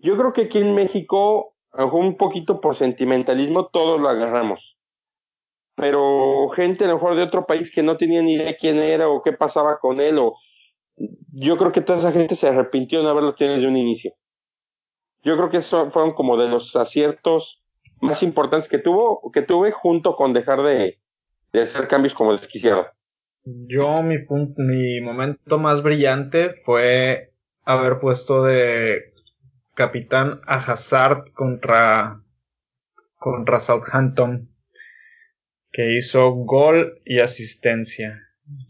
yo 0.01 0.17
creo 0.17 0.33
que 0.33 0.43
aquí 0.43 0.59
en 0.59 0.73
México, 0.73 1.55
un 1.71 2.15
poquito 2.17 2.61
por 2.61 2.75
sentimentalismo, 2.75 3.67
todos 3.67 3.99
lo 3.99 4.09
agarramos. 4.09 4.77
Pero 5.75 6.47
gente 6.49 6.85
a 6.85 6.87
lo 6.87 6.93
mejor 6.95 7.15
de 7.15 7.23
otro 7.23 7.45
país 7.45 7.71
que 7.71 7.83
no 7.83 7.97
tenía 7.97 8.21
ni 8.21 8.33
idea 8.33 8.55
quién 8.57 8.77
era 8.77 9.09
o 9.09 9.21
qué 9.21 9.33
pasaba 9.33 9.79
con 9.79 9.99
él, 9.99 10.17
o 10.17 10.35
yo 10.97 11.57
creo 11.57 11.71
que 11.71 11.81
toda 11.81 11.99
esa 11.99 12.11
gente 12.11 12.35
se 12.35 12.47
arrepintió 12.47 13.03
de 13.03 13.09
haberlo 13.09 13.35
tenido 13.35 13.55
desde 13.55 13.67
un 13.67 13.77
inicio. 13.77 14.13
Yo 15.23 15.35
creo 15.35 15.49
que 15.49 15.57
eso 15.57 15.91
fueron 15.91 16.13
como 16.13 16.37
de 16.37 16.47
los 16.47 16.75
aciertos 16.75 17.63
más 17.99 18.23
importantes 18.23 18.69
que 18.69 18.77
tuvo, 18.77 19.31
que 19.31 19.41
tuve 19.41 19.71
junto 19.71 20.15
con 20.15 20.33
dejar 20.33 20.61
de, 20.61 20.99
de 21.51 21.61
hacer 21.61 21.87
cambios 21.87 22.13
como 22.13 22.31
desquiciado. 22.31 22.85
Yo, 23.43 24.01
mi, 24.01 24.19
punto, 24.19 24.61
mi 24.61 25.01
momento 25.01 25.59
más 25.59 25.83
brillante 25.83 26.55
fue 26.63 27.33
haber 27.63 27.99
puesto 27.99 28.43
de 28.43 29.13
capitán 29.75 30.41
a 30.47 30.57
Hazard 30.57 31.31
contra, 31.33 32.23
contra 33.17 33.59
Southampton, 33.59 34.49
que 35.71 35.95
hizo 35.95 36.31
gol 36.31 37.01
y 37.05 37.19
asistencia. 37.19 38.24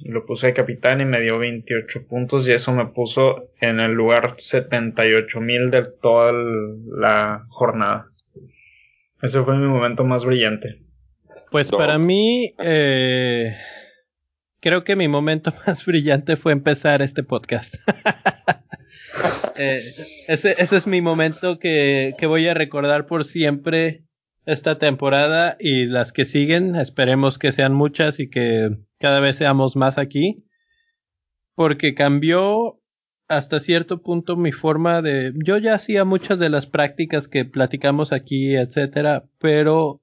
Lo 0.06 0.26
puse 0.26 0.48
de 0.48 0.54
capitán 0.54 1.02
y 1.02 1.06
me 1.06 1.20
dio 1.20 1.38
28 1.38 2.08
puntos 2.08 2.48
y 2.48 2.54
eso 2.54 2.72
me 2.74 2.86
puso 2.88 3.50
en 3.60 3.80
el 3.80 3.92
lugar 3.92 4.36
78 4.38 5.42
mil 5.42 5.70
de 5.70 5.84
toda 5.84 6.32
la 6.32 7.46
jornada. 7.50 8.10
Ese 9.22 9.44
fue 9.44 9.58
mi 9.58 9.68
momento 9.68 10.06
más 10.06 10.24
brillante. 10.24 10.82
Pues 11.52 11.72
para 11.72 11.98
mí, 11.98 12.54
eh, 12.64 13.56
creo 14.62 14.84
que 14.84 14.96
mi 14.96 15.08
momento 15.08 15.54
más 15.68 15.86
brillante 15.86 16.38
fue 16.38 16.54
empezar 16.54 17.02
este 17.02 17.24
podcast. 17.24 17.76
eh, 19.58 19.94
ese, 20.28 20.56
ese, 20.58 20.78
es 20.78 20.88
mi 20.88 21.02
momento 21.02 21.60
que, 21.60 22.14
que, 22.18 22.28
voy 22.28 22.48
a 22.48 22.54
recordar 22.54 23.06
por 23.06 23.26
siempre 23.26 24.05
esta 24.46 24.78
temporada 24.78 25.58
y 25.60 25.86
las 25.86 26.12
que 26.12 26.26
siguen. 26.26 26.76
Esperemos 26.76 27.38
que 27.38 27.52
sean 27.52 27.74
muchas 27.74 28.20
y 28.20 28.30
que 28.30 28.78
cada 29.00 29.20
vez 29.20 29.38
seamos 29.38 29.76
más 29.76 29.98
aquí. 29.98 30.38
Porque 31.56 31.93
cambió 31.93 32.82
hasta 33.28 33.60
cierto 33.60 34.02
punto 34.02 34.36
mi 34.36 34.52
forma 34.52 35.02
de. 35.02 35.34
Yo 35.43 35.58
ya 35.58 35.76
hacía 35.76 36.06
muchas 36.06 36.39
de 36.39 36.50
las 36.50 36.68
prácticas 36.68 37.28
que 37.28 37.46
platicamos 37.46 38.12
aquí, 38.12 38.56
etcétera, 38.56 39.26
pero 39.39 40.02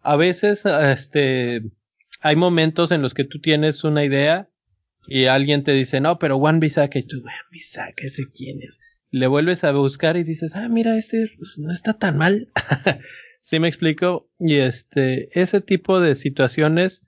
a 0.00 0.16
veces, 0.16 0.64
este, 0.64 1.62
hay 2.20 2.36
momentos 2.36 2.90
en 2.90 3.02
los 3.02 3.14
que 3.14 3.24
tú 3.24 3.40
tienes 3.40 3.84
una 3.84 4.04
idea 4.04 4.48
y 5.06 5.26
alguien 5.26 5.64
te 5.64 5.72
dice, 5.72 6.00
no, 6.00 6.18
pero 6.18 6.36
One 6.36 6.58
Bisaka, 6.60 6.98
y 6.98 7.06
tú, 7.06 7.18
One 7.18 7.32
Bisaka, 7.50 8.06
ese 8.06 8.24
quién 8.32 8.62
es. 8.62 8.80
Le 9.10 9.26
vuelves 9.26 9.64
a 9.64 9.72
buscar 9.72 10.16
y 10.16 10.24
dices, 10.24 10.52
ah, 10.54 10.68
mira, 10.68 10.96
este 10.96 11.30
pues, 11.38 11.58
no 11.58 11.72
está 11.72 11.94
tan 11.94 12.18
mal. 12.18 12.50
¿Sí 13.48 13.60
me 13.60 13.68
explico? 13.68 14.28
Y 14.38 14.56
este, 14.56 15.30
ese 15.32 15.62
tipo 15.62 16.00
de 16.00 16.16
situaciones 16.16 17.02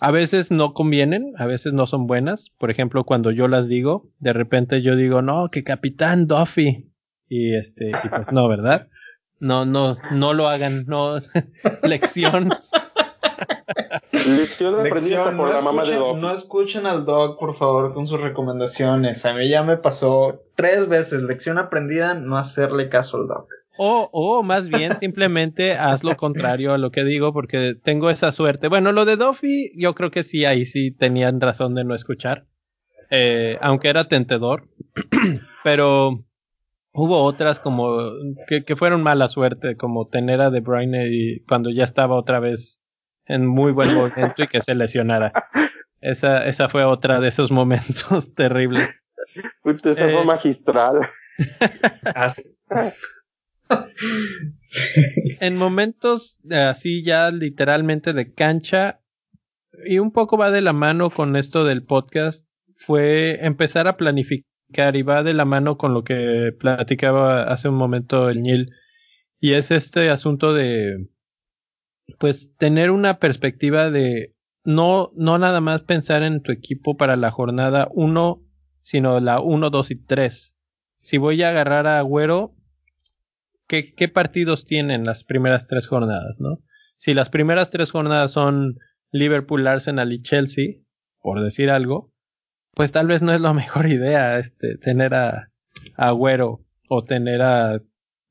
a 0.00 0.10
veces 0.10 0.50
no 0.50 0.74
convienen, 0.74 1.32
a 1.38 1.46
veces 1.46 1.74
no 1.74 1.86
son 1.86 2.08
buenas. 2.08 2.50
Por 2.58 2.72
ejemplo, 2.72 3.04
cuando 3.04 3.30
yo 3.30 3.46
las 3.46 3.68
digo, 3.68 4.10
de 4.18 4.32
repente 4.32 4.82
yo 4.82 4.96
digo, 4.96 5.22
no, 5.22 5.48
que 5.48 5.62
Capitán 5.62 6.26
Duffy. 6.26 6.92
Y 7.28 7.54
este, 7.54 7.90
y 7.90 8.08
pues 8.08 8.32
no, 8.32 8.48
¿verdad? 8.48 8.88
No, 9.38 9.64
no, 9.64 9.96
no 10.10 10.34
lo 10.34 10.48
hagan, 10.48 10.86
no. 10.88 11.20
Lección. 11.84 12.50
Lección 14.10 14.80
aprendida 14.80 15.26
por 15.26 15.34
no 15.34 15.52
la 15.52 15.62
mamá 15.62 15.84
de 15.84 15.94
Doc. 15.94 16.18
no 16.18 16.32
escuchen 16.32 16.86
al 16.86 17.04
dog, 17.04 17.38
por 17.38 17.54
favor, 17.54 17.94
con 17.94 18.08
sus 18.08 18.20
recomendaciones. 18.20 19.24
A 19.24 19.34
mí 19.34 19.48
ya 19.48 19.62
me 19.62 19.76
pasó 19.76 20.42
tres 20.56 20.88
veces. 20.88 21.22
Lección 21.22 21.58
aprendida, 21.58 22.14
no 22.14 22.38
hacerle 22.38 22.88
caso 22.88 23.18
al 23.18 23.28
dog. 23.28 23.46
O, 23.78 24.08
o 24.12 24.42
más 24.42 24.68
bien 24.68 24.96
simplemente 24.96 25.72
haz 25.72 26.02
lo 26.04 26.16
contrario 26.16 26.72
a 26.72 26.78
lo 26.78 26.90
que 26.90 27.04
digo 27.04 27.32
porque 27.32 27.74
tengo 27.74 28.10
esa 28.10 28.32
suerte. 28.32 28.68
Bueno, 28.68 28.92
lo 28.92 29.04
de 29.04 29.16
Duffy, 29.16 29.70
yo 29.76 29.94
creo 29.94 30.10
que 30.10 30.24
sí, 30.24 30.44
ahí 30.44 30.64
sí 30.66 30.90
tenían 30.90 31.40
razón 31.40 31.74
de 31.74 31.84
no 31.84 31.94
escuchar. 31.94 32.46
Eh, 33.10 33.58
aunque 33.60 33.88
era 33.88 34.08
tentador. 34.08 34.68
pero 35.64 36.24
hubo 36.92 37.22
otras 37.22 37.60
como 37.60 37.98
que, 38.48 38.64
que 38.64 38.76
fueron 38.76 39.02
mala 39.02 39.28
suerte, 39.28 39.76
como 39.76 40.08
tener 40.08 40.40
a 40.40 40.50
De 40.50 40.60
Bruyne 40.60 41.08
y 41.10 41.40
cuando 41.44 41.70
ya 41.70 41.84
estaba 41.84 42.16
otra 42.16 42.40
vez 42.40 42.82
en 43.26 43.46
muy 43.46 43.72
buen 43.72 43.94
momento 43.94 44.42
y 44.42 44.46
que 44.46 44.62
se 44.62 44.74
lesionara. 44.74 45.32
Esa, 46.00 46.46
esa 46.46 46.68
fue 46.68 46.84
otra 46.84 47.20
de 47.20 47.28
esos 47.28 47.50
momentos 47.52 48.34
terribles. 48.34 48.88
Puta, 49.62 49.90
esa 49.90 50.08
Eh. 50.08 50.12
fue 50.14 50.24
magistral. 50.24 51.00
en 55.40 55.56
momentos 55.56 56.38
así 56.50 57.02
ya 57.02 57.30
literalmente 57.30 58.12
de 58.12 58.32
cancha 58.32 59.00
y 59.84 59.98
un 59.98 60.12
poco 60.12 60.36
va 60.36 60.50
de 60.50 60.60
la 60.60 60.72
mano 60.72 61.10
con 61.10 61.36
esto 61.36 61.64
del 61.64 61.84
podcast 61.84 62.46
fue 62.76 63.44
empezar 63.44 63.88
a 63.88 63.96
planificar 63.96 64.96
y 64.96 65.02
va 65.02 65.22
de 65.22 65.34
la 65.34 65.44
mano 65.44 65.76
con 65.78 65.94
lo 65.94 66.04
que 66.04 66.52
platicaba 66.58 67.44
hace 67.44 67.68
un 67.68 67.76
momento 67.76 68.28
el 68.28 68.42
Nil 68.42 68.70
y 69.38 69.52
es 69.52 69.70
este 69.70 70.10
asunto 70.10 70.54
de 70.54 71.08
pues 72.18 72.52
tener 72.56 72.90
una 72.90 73.18
perspectiva 73.18 73.90
de 73.90 74.34
no 74.64 75.10
no 75.14 75.38
nada 75.38 75.60
más 75.60 75.82
pensar 75.82 76.22
en 76.22 76.42
tu 76.42 76.52
equipo 76.52 76.96
para 76.96 77.16
la 77.16 77.30
jornada 77.30 77.88
1 77.92 78.42
sino 78.80 79.20
la 79.20 79.40
1, 79.40 79.70
2 79.70 79.90
y 79.90 80.04
3 80.04 80.56
si 81.00 81.18
voy 81.18 81.42
a 81.42 81.50
agarrar 81.50 81.86
a 81.86 81.98
Agüero 81.98 82.55
¿qué, 83.66 84.08
partidos 84.08 84.64
tienen 84.64 85.04
las 85.04 85.24
primeras 85.24 85.66
tres 85.66 85.86
jornadas, 85.86 86.40
¿no? 86.40 86.62
Si 86.96 87.14
las 87.14 87.28
primeras 87.28 87.70
tres 87.70 87.90
jornadas 87.90 88.32
son 88.32 88.78
Liverpool, 89.10 89.66
Arsenal 89.66 90.12
y 90.12 90.22
Chelsea, 90.22 90.76
por 91.20 91.40
decir 91.40 91.70
algo, 91.70 92.12
pues 92.74 92.92
tal 92.92 93.06
vez 93.06 93.22
no 93.22 93.32
es 93.32 93.40
la 93.40 93.52
mejor 93.54 93.88
idea 93.88 94.38
este, 94.38 94.76
tener 94.78 95.14
a, 95.14 95.52
a 95.96 96.08
Agüero 96.08 96.64
o 96.88 97.04
tener 97.04 97.42
a 97.42 97.82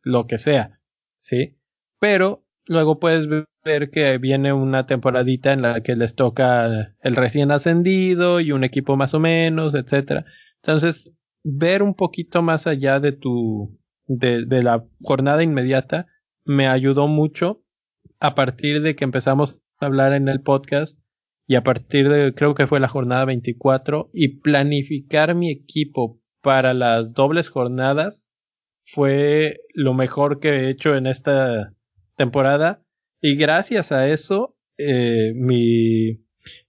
lo 0.03 0.27
que 0.27 0.38
sea, 0.38 0.79
¿sí? 1.17 1.57
Pero 1.99 2.45
luego 2.67 2.99
puedes 2.99 3.27
ver 3.63 3.89
que 3.89 4.17
viene 4.17 4.53
una 4.53 4.86
temporadita 4.86 5.53
en 5.53 5.61
la 5.61 5.81
que 5.81 5.95
les 5.95 6.15
toca 6.15 6.95
el 7.01 7.15
recién 7.15 7.51
ascendido 7.51 8.39
y 8.39 8.51
un 8.51 8.63
equipo 8.63 8.95
más 8.95 9.13
o 9.13 9.19
menos, 9.19 9.73
etcétera. 9.73 10.25
Entonces, 10.61 11.15
ver 11.43 11.83
un 11.83 11.95
poquito 11.95 12.41
más 12.41 12.67
allá 12.67 12.99
de 12.99 13.11
tu, 13.11 13.77
de, 14.07 14.45
de 14.45 14.63
la 14.63 14.85
jornada 15.01 15.43
inmediata 15.43 16.07
me 16.45 16.67
ayudó 16.67 17.07
mucho 17.07 17.63
a 18.19 18.35
partir 18.35 18.81
de 18.81 18.95
que 18.95 19.03
empezamos 19.03 19.59
a 19.79 19.87
hablar 19.87 20.13
en 20.13 20.29
el 20.29 20.41
podcast 20.41 20.99
y 21.47 21.55
a 21.55 21.63
partir 21.63 22.09
de 22.09 22.33
creo 22.33 22.55
que 22.55 22.67
fue 22.67 22.79
la 22.79 22.87
jornada 22.87 23.25
24 23.25 24.09
y 24.13 24.39
planificar 24.39 25.35
mi 25.35 25.51
equipo 25.51 26.21
para 26.41 26.73
las 26.73 27.13
dobles 27.13 27.49
jornadas 27.49 28.33
fue 28.85 29.61
lo 29.73 29.93
mejor 29.93 30.39
que 30.39 30.49
he 30.49 30.69
hecho 30.69 30.95
en 30.95 31.07
esta 31.07 31.73
temporada. 32.15 32.83
Y 33.21 33.35
gracias 33.35 33.91
a 33.91 34.07
eso 34.09 34.55
eh, 34.77 35.33
mi 35.35 36.23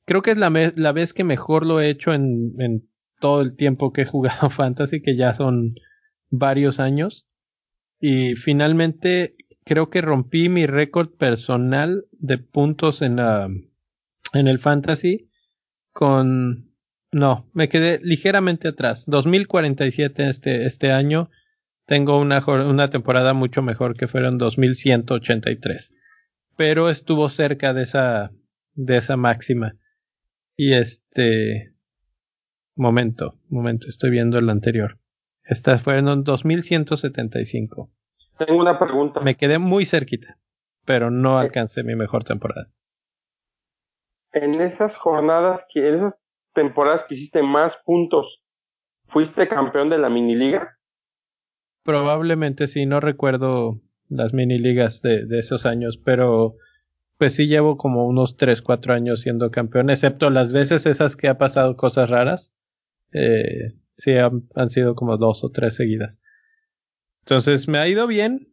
creo 0.04 0.22
que 0.22 0.30
es 0.30 0.38
la, 0.38 0.50
la 0.76 0.92
vez 0.92 1.12
que 1.12 1.24
mejor 1.24 1.66
lo 1.66 1.80
he 1.80 1.90
hecho 1.90 2.12
en, 2.14 2.54
en 2.58 2.88
todo 3.20 3.42
el 3.42 3.56
tiempo 3.56 3.92
que 3.92 4.02
he 4.02 4.06
jugado 4.06 4.50
fantasy 4.50 5.02
que 5.02 5.16
ya 5.16 5.34
son 5.34 5.74
varios 6.30 6.80
años 6.80 7.25
y 8.08 8.36
finalmente 8.36 9.34
creo 9.64 9.90
que 9.90 10.00
rompí 10.00 10.48
mi 10.48 10.66
récord 10.66 11.10
personal 11.10 12.04
de 12.12 12.38
puntos 12.38 13.02
en 13.02 13.16
la 13.16 13.50
en 14.32 14.46
el 14.46 14.60
fantasy 14.60 15.28
con 15.90 16.70
no, 17.10 17.50
me 17.52 17.68
quedé 17.68 17.98
ligeramente 18.04 18.68
atrás. 18.68 19.06
2047 19.08 20.28
este 20.28 20.66
este 20.66 20.92
año 20.92 21.30
tengo 21.84 22.20
una 22.20 22.38
una 22.46 22.90
temporada 22.90 23.34
mucho 23.34 23.60
mejor 23.60 23.96
que 23.96 24.06
fueron 24.06 24.38
2183. 24.38 25.92
Pero 26.56 26.90
estuvo 26.90 27.28
cerca 27.28 27.74
de 27.74 27.82
esa 27.82 28.30
de 28.74 28.98
esa 28.98 29.16
máxima. 29.16 29.76
Y 30.56 30.74
este 30.74 31.74
momento, 32.76 33.40
momento, 33.48 33.88
estoy 33.88 34.10
viendo 34.10 34.38
el 34.38 34.48
anterior. 34.48 35.00
Estas 35.46 35.82
fueron 35.82 36.24
2175. 36.24 37.92
Tengo 38.38 38.60
una 38.60 38.78
pregunta. 38.78 39.20
Me 39.20 39.36
quedé 39.36 39.58
muy 39.58 39.86
cerquita, 39.86 40.38
pero 40.84 41.10
no 41.10 41.38
alcancé 41.38 41.82
mi 41.82 41.94
mejor 41.94 42.24
temporada. 42.24 42.70
En 44.32 44.60
esas 44.60 44.96
jornadas, 44.96 45.66
que, 45.72 45.88
en 45.88 45.94
esas 45.94 46.20
temporadas 46.52 47.04
que 47.04 47.14
hiciste 47.14 47.42
más 47.42 47.76
puntos, 47.84 48.42
¿fuiste 49.06 49.48
campeón 49.48 49.88
de 49.88 49.98
la 49.98 50.10
mini 50.10 50.34
liga? 50.34 50.78
Probablemente 51.82 52.66
sí, 52.66 52.84
no 52.84 53.00
recuerdo 53.00 53.80
las 54.08 54.34
mini 54.34 54.58
ligas 54.58 55.02
de, 55.02 55.24
de 55.24 55.38
esos 55.38 55.64
años, 55.66 55.98
pero 55.98 56.56
pues 57.18 57.34
sí 57.34 57.46
llevo 57.46 57.76
como 57.76 58.06
unos 58.06 58.36
3, 58.36 58.60
4 58.62 58.92
años 58.92 59.22
siendo 59.22 59.50
campeón, 59.50 59.90
excepto 59.90 60.30
las 60.30 60.52
veces 60.52 60.86
esas 60.86 61.16
que 61.16 61.28
ha 61.28 61.38
pasado 61.38 61.76
cosas 61.76 62.10
raras. 62.10 62.54
Eh, 63.12 63.72
sí, 63.96 64.12
han, 64.16 64.48
han 64.54 64.70
sido 64.70 64.94
como 64.94 65.16
dos 65.16 65.42
o 65.44 65.50
tres 65.50 65.74
seguidas. 65.74 66.18
Entonces 67.26 67.66
me 67.66 67.78
ha 67.78 67.88
ido 67.88 68.06
bien, 68.06 68.52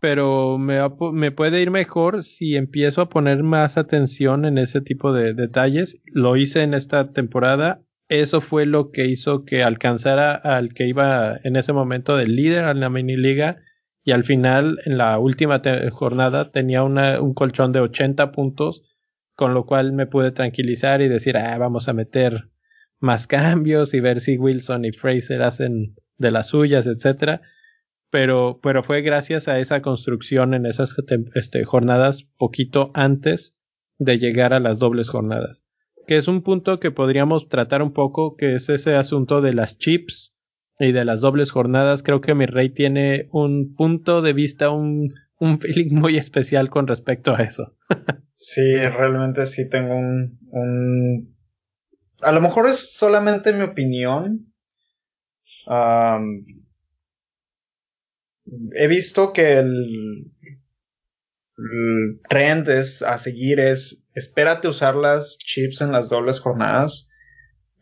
pero 0.00 0.56
me, 0.56 0.78
me 1.12 1.30
puede 1.30 1.60
ir 1.60 1.70
mejor 1.70 2.24
si 2.24 2.56
empiezo 2.56 3.02
a 3.02 3.10
poner 3.10 3.42
más 3.42 3.76
atención 3.76 4.46
en 4.46 4.56
ese 4.56 4.80
tipo 4.80 5.12
de 5.12 5.34
detalles. 5.34 6.00
Lo 6.14 6.36
hice 6.36 6.62
en 6.62 6.72
esta 6.72 7.12
temporada. 7.12 7.82
Eso 8.08 8.40
fue 8.40 8.64
lo 8.64 8.92
que 8.92 9.04
hizo 9.04 9.44
que 9.44 9.62
alcanzara 9.62 10.34
al 10.34 10.72
que 10.72 10.86
iba 10.86 11.38
en 11.44 11.56
ese 11.56 11.74
momento 11.74 12.16
del 12.16 12.34
líder 12.34 12.64
en 12.64 12.80
la 12.80 12.88
mini 12.88 13.14
liga. 13.14 13.58
Y 14.02 14.12
al 14.12 14.24
final, 14.24 14.78
en 14.86 14.96
la 14.96 15.18
última 15.18 15.60
jornada, 15.90 16.50
tenía 16.50 16.84
una, 16.84 17.20
un 17.20 17.34
colchón 17.34 17.72
de 17.72 17.80
80 17.80 18.32
puntos, 18.32 18.96
con 19.34 19.52
lo 19.52 19.66
cual 19.66 19.92
me 19.92 20.06
pude 20.06 20.32
tranquilizar 20.32 21.02
y 21.02 21.08
decir, 21.08 21.36
ah, 21.36 21.58
vamos 21.58 21.90
a 21.90 21.92
meter 21.92 22.48
más 23.00 23.26
cambios 23.26 23.92
y 23.92 24.00
ver 24.00 24.22
si 24.22 24.38
Wilson 24.38 24.86
y 24.86 24.92
Fraser 24.92 25.42
hacen 25.42 25.94
de 26.16 26.30
las 26.30 26.48
suyas, 26.48 26.86
etcétera 26.86 27.42
pero, 28.10 28.60
pero 28.62 28.82
fue 28.82 29.02
gracias 29.02 29.48
a 29.48 29.58
esa 29.58 29.82
construcción 29.82 30.54
en 30.54 30.66
esas 30.66 30.94
este, 31.34 31.64
jornadas 31.64 32.24
poquito 32.36 32.90
antes 32.94 33.56
de 33.98 34.18
llegar 34.18 34.52
a 34.52 34.60
las 34.60 34.78
dobles 34.78 35.08
jornadas. 35.08 35.66
Que 36.06 36.16
es 36.16 36.28
un 36.28 36.42
punto 36.42 36.80
que 36.80 36.90
podríamos 36.90 37.48
tratar 37.48 37.82
un 37.82 37.92
poco, 37.92 38.36
que 38.36 38.54
es 38.54 38.68
ese 38.68 38.94
asunto 38.94 39.40
de 39.40 39.52
las 39.52 39.76
chips 39.76 40.34
y 40.78 40.92
de 40.92 41.04
las 41.04 41.20
dobles 41.20 41.50
jornadas. 41.50 42.02
Creo 42.02 42.20
que 42.20 42.34
mi 42.34 42.46
rey 42.46 42.70
tiene 42.70 43.28
un 43.30 43.74
punto 43.74 44.22
de 44.22 44.32
vista, 44.32 44.70
un, 44.70 45.12
un 45.38 45.60
feeling 45.60 45.94
muy 45.94 46.16
especial 46.16 46.70
con 46.70 46.86
respecto 46.86 47.34
a 47.34 47.42
eso. 47.42 47.74
Sí, 48.40 48.76
realmente 48.76 49.46
sí 49.46 49.68
tengo 49.68 49.96
un, 49.96 50.38
un... 50.52 51.36
A 52.22 52.30
lo 52.30 52.40
mejor 52.40 52.68
es 52.68 52.94
solamente 52.94 53.52
mi 53.52 53.62
opinión. 53.62 54.52
He 58.74 58.86
visto 58.88 59.32
que 59.32 59.58
el... 59.58 60.32
trend 62.28 62.68
es 62.68 63.02
a 63.02 63.18
seguir 63.18 63.58
es 63.58 64.04
espérate 64.14 64.68
usar 64.68 64.94
las 64.94 65.38
chips 65.38 65.80
en 65.80 65.92
las 65.92 66.08
dobles 66.08 66.40
jornadas. 66.40 67.06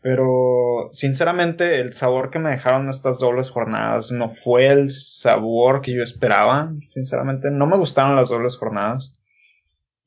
Pero 0.01 0.89
sinceramente 0.93 1.79
el 1.79 1.91
sabor 1.91 2.29
que 2.29 2.39
me 2.39 2.51
dejaron 2.51 2.87
estas 2.87 3.17
dobles 3.17 3.49
jornadas 3.49 4.11
no 4.11 4.33
fue 4.43 4.67
el 4.67 4.89
sabor 4.89 5.81
que 5.81 5.93
yo 5.93 6.03
esperaba. 6.03 6.71
Sinceramente 6.87 7.49
no 7.51 7.65
me 7.65 7.77
gustaron 7.77 8.15
las 8.15 8.29
dobles 8.29 8.55
jornadas. 8.57 9.13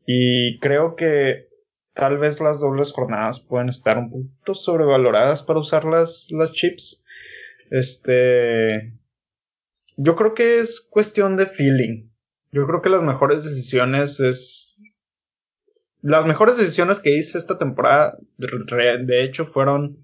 Y 0.07 0.59
creo 0.61 0.97
que 0.97 1.49
tal 1.93 2.19
vez 2.19 2.41
las 2.41 2.61
dobles 2.61 2.93
jornadas 2.93 3.41
pueden 3.41 3.69
estar 3.69 3.99
un 3.99 4.11
poquito 4.11 4.55
sobrevaloradas 4.55 5.43
para 5.43 5.61
usar 5.61 5.85
las, 5.85 6.29
las 6.31 6.53
chips. 6.53 7.03
Este... 7.71 8.93
Yo 10.03 10.17
creo 10.17 10.33
que 10.33 10.61
es 10.61 10.81
cuestión 10.81 11.37
de 11.37 11.45
feeling. 11.45 12.09
Yo 12.53 12.65
creo 12.65 12.81
que 12.81 12.89
las 12.89 13.03
mejores 13.03 13.45
decisiones 13.45 14.19
es... 14.19 14.83
Las 16.01 16.25
mejores 16.25 16.57
decisiones 16.57 17.01
que 17.01 17.15
hice 17.15 17.37
esta 17.37 17.59
temporada, 17.59 18.17
de 18.39 19.23
hecho, 19.23 19.45
fueron 19.45 19.99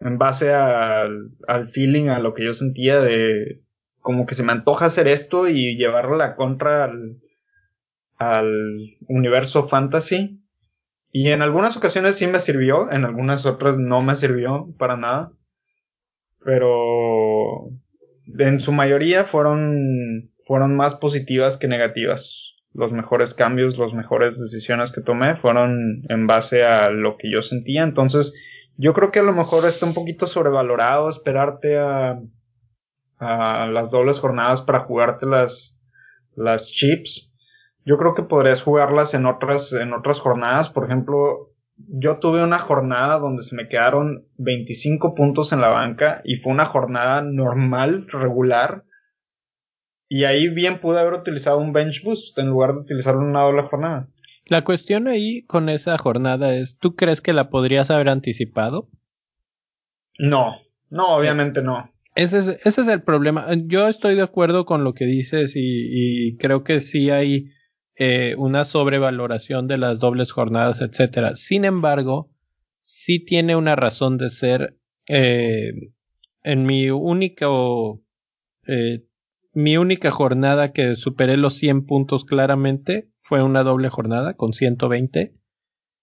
en 0.00 0.16
base 0.16 0.54
al, 0.54 1.32
al 1.46 1.68
feeling, 1.68 2.08
a 2.08 2.18
lo 2.18 2.32
que 2.32 2.46
yo 2.46 2.54
sentía 2.54 2.98
de 3.00 3.60
como 4.00 4.24
que 4.24 4.34
se 4.34 4.42
me 4.42 4.52
antoja 4.52 4.86
hacer 4.86 5.06
esto 5.06 5.48
y 5.48 5.76
llevarlo 5.76 6.16
la 6.16 6.34
contra 6.34 6.84
al, 6.84 7.20
al 8.16 8.96
universo 9.06 9.68
fantasy. 9.68 10.40
Y 11.12 11.28
en 11.28 11.42
algunas 11.42 11.76
ocasiones 11.76 12.16
sí 12.16 12.26
me 12.26 12.40
sirvió, 12.40 12.90
en 12.90 13.04
algunas 13.04 13.44
otras 13.44 13.76
no 13.76 14.00
me 14.00 14.16
sirvió 14.16 14.74
para 14.78 14.96
nada. 14.96 15.32
Pero 16.42 17.70
en 18.26 18.60
su 18.60 18.72
mayoría 18.72 19.24
fueron 19.24 20.30
fueron 20.46 20.76
más 20.76 20.94
positivas 20.94 21.56
que 21.56 21.68
negativas. 21.68 22.54
Los 22.72 22.92
mejores 22.92 23.34
cambios, 23.34 23.78
las 23.78 23.92
mejores 23.92 24.38
decisiones 24.38 24.92
que 24.92 25.00
tomé 25.00 25.36
fueron 25.36 26.02
en 26.08 26.26
base 26.26 26.64
a 26.64 26.90
lo 26.90 27.16
que 27.16 27.30
yo 27.30 27.40
sentía. 27.40 27.82
Entonces, 27.82 28.34
yo 28.76 28.92
creo 28.92 29.12
que 29.12 29.20
a 29.20 29.24
lo 29.24 29.32
mejor 29.32 29.66
está 29.66 29.86
un 29.86 29.94
poquito 29.94 30.26
sobrevalorado 30.26 31.08
esperarte 31.08 31.78
a, 31.78 32.20
a 33.18 33.66
las 33.68 33.90
dobles 33.90 34.18
jornadas 34.18 34.62
para 34.62 34.80
jugarte 34.80 35.26
las, 35.26 35.80
las 36.34 36.70
chips. 36.70 37.32
Yo 37.84 37.96
creo 37.96 38.14
que 38.14 38.22
podrías 38.22 38.62
jugarlas 38.62 39.14
en 39.14 39.26
otras, 39.26 39.72
en 39.72 39.92
otras 39.92 40.18
jornadas. 40.18 40.68
Por 40.68 40.84
ejemplo, 40.84 41.53
yo 41.76 42.18
tuve 42.18 42.42
una 42.42 42.58
jornada 42.58 43.18
donde 43.18 43.42
se 43.42 43.56
me 43.56 43.68
quedaron 43.68 44.26
25 44.38 45.14
puntos 45.14 45.52
en 45.52 45.60
la 45.60 45.68
banca 45.68 46.20
y 46.24 46.36
fue 46.36 46.52
una 46.52 46.66
jornada 46.66 47.22
normal, 47.22 48.06
regular 48.10 48.84
y 50.08 50.24
ahí 50.24 50.48
bien 50.48 50.80
pude 50.80 51.00
haber 51.00 51.14
utilizado 51.14 51.58
un 51.58 51.72
bench 51.72 52.02
boost 52.04 52.38
en 52.38 52.48
lugar 52.48 52.72
de 52.72 52.80
utilizarlo 52.80 53.22
en 53.22 53.28
una 53.28 53.42
doble 53.42 53.62
jornada. 53.62 54.08
La 54.46 54.62
cuestión 54.62 55.08
ahí 55.08 55.44
con 55.46 55.68
esa 55.68 55.96
jornada 55.96 56.54
es, 56.54 56.76
¿tú 56.78 56.94
crees 56.94 57.20
que 57.20 57.32
la 57.32 57.48
podrías 57.48 57.90
haber 57.90 58.08
anticipado? 58.10 58.90
No, 60.18 60.56
no, 60.90 61.16
obviamente 61.16 61.62
no. 61.62 61.90
Ese 62.14 62.38
es, 62.38 62.48
ese 62.64 62.82
es 62.82 62.88
el 62.88 63.02
problema. 63.02 63.46
Yo 63.66 63.88
estoy 63.88 64.14
de 64.14 64.22
acuerdo 64.22 64.66
con 64.66 64.84
lo 64.84 64.94
que 64.94 65.06
dices 65.06 65.56
y, 65.56 66.28
y 66.28 66.36
creo 66.36 66.62
que 66.62 66.80
sí 66.80 67.10
hay 67.10 67.50
eh, 67.96 68.34
una 68.38 68.64
sobrevaloración 68.64 69.66
de 69.68 69.78
las 69.78 69.98
dobles 70.00 70.32
jornadas, 70.32 70.80
etcétera. 70.80 71.36
Sin 71.36 71.64
embargo, 71.64 72.30
sí 72.82 73.24
tiene 73.24 73.56
una 73.56 73.76
razón 73.76 74.18
de 74.18 74.30
ser. 74.30 74.78
Eh, 75.06 75.72
en 76.42 76.64
mi 76.64 76.90
único 76.90 78.04
eh, 78.66 79.04
mi 79.52 79.76
única 79.76 80.10
jornada 80.10 80.72
que 80.72 80.96
superé 80.96 81.36
los 81.36 81.54
100 81.54 81.86
puntos 81.86 82.24
claramente 82.24 83.10
fue 83.20 83.42
una 83.42 83.62
doble 83.62 83.88
jornada 83.88 84.34
con 84.34 84.52
120 84.52 85.34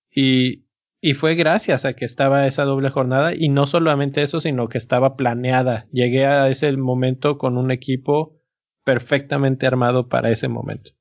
y, 0.10 0.66
y 1.02 1.14
fue 1.14 1.36
gracias 1.36 1.86
a 1.86 1.94
que 1.94 2.06
estaba 2.06 2.48
esa 2.48 2.64
doble 2.64 2.89
jornada 2.89 3.34
y 3.36 3.50
no 3.50 3.68
solamente 3.68 4.24
eso 4.24 4.39
sino 4.39 4.70
que 4.70 4.78
estaba 4.78 5.16
planeada 5.16 5.88
llegué 5.92 6.26
a 6.26 6.50
ese 6.50 6.76
momento 6.78 7.38
con 7.38 7.58
un 7.58 7.72
equipo 7.72 8.39
perfectamente 8.84 9.68
armado 9.68 10.08
para 10.08 10.32
ese 10.32 10.48
momento 10.48 10.92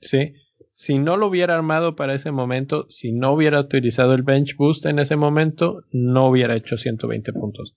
sí 0.00 0.34
si 0.80 0.98
no 0.98 1.18
lo 1.18 1.26
hubiera 1.26 1.54
armado 1.54 1.94
para 1.94 2.14
ese 2.14 2.30
momento 2.30 2.86
si 2.88 3.12
no 3.12 3.32
hubiera 3.32 3.60
utilizado 3.60 4.14
el 4.14 4.22
bench 4.22 4.56
boost 4.56 4.86
en 4.86 4.98
ese 4.98 5.14
momento 5.14 5.84
no 5.92 6.26
hubiera 6.26 6.56
hecho 6.56 6.78
120 6.78 7.34
puntos. 7.34 7.76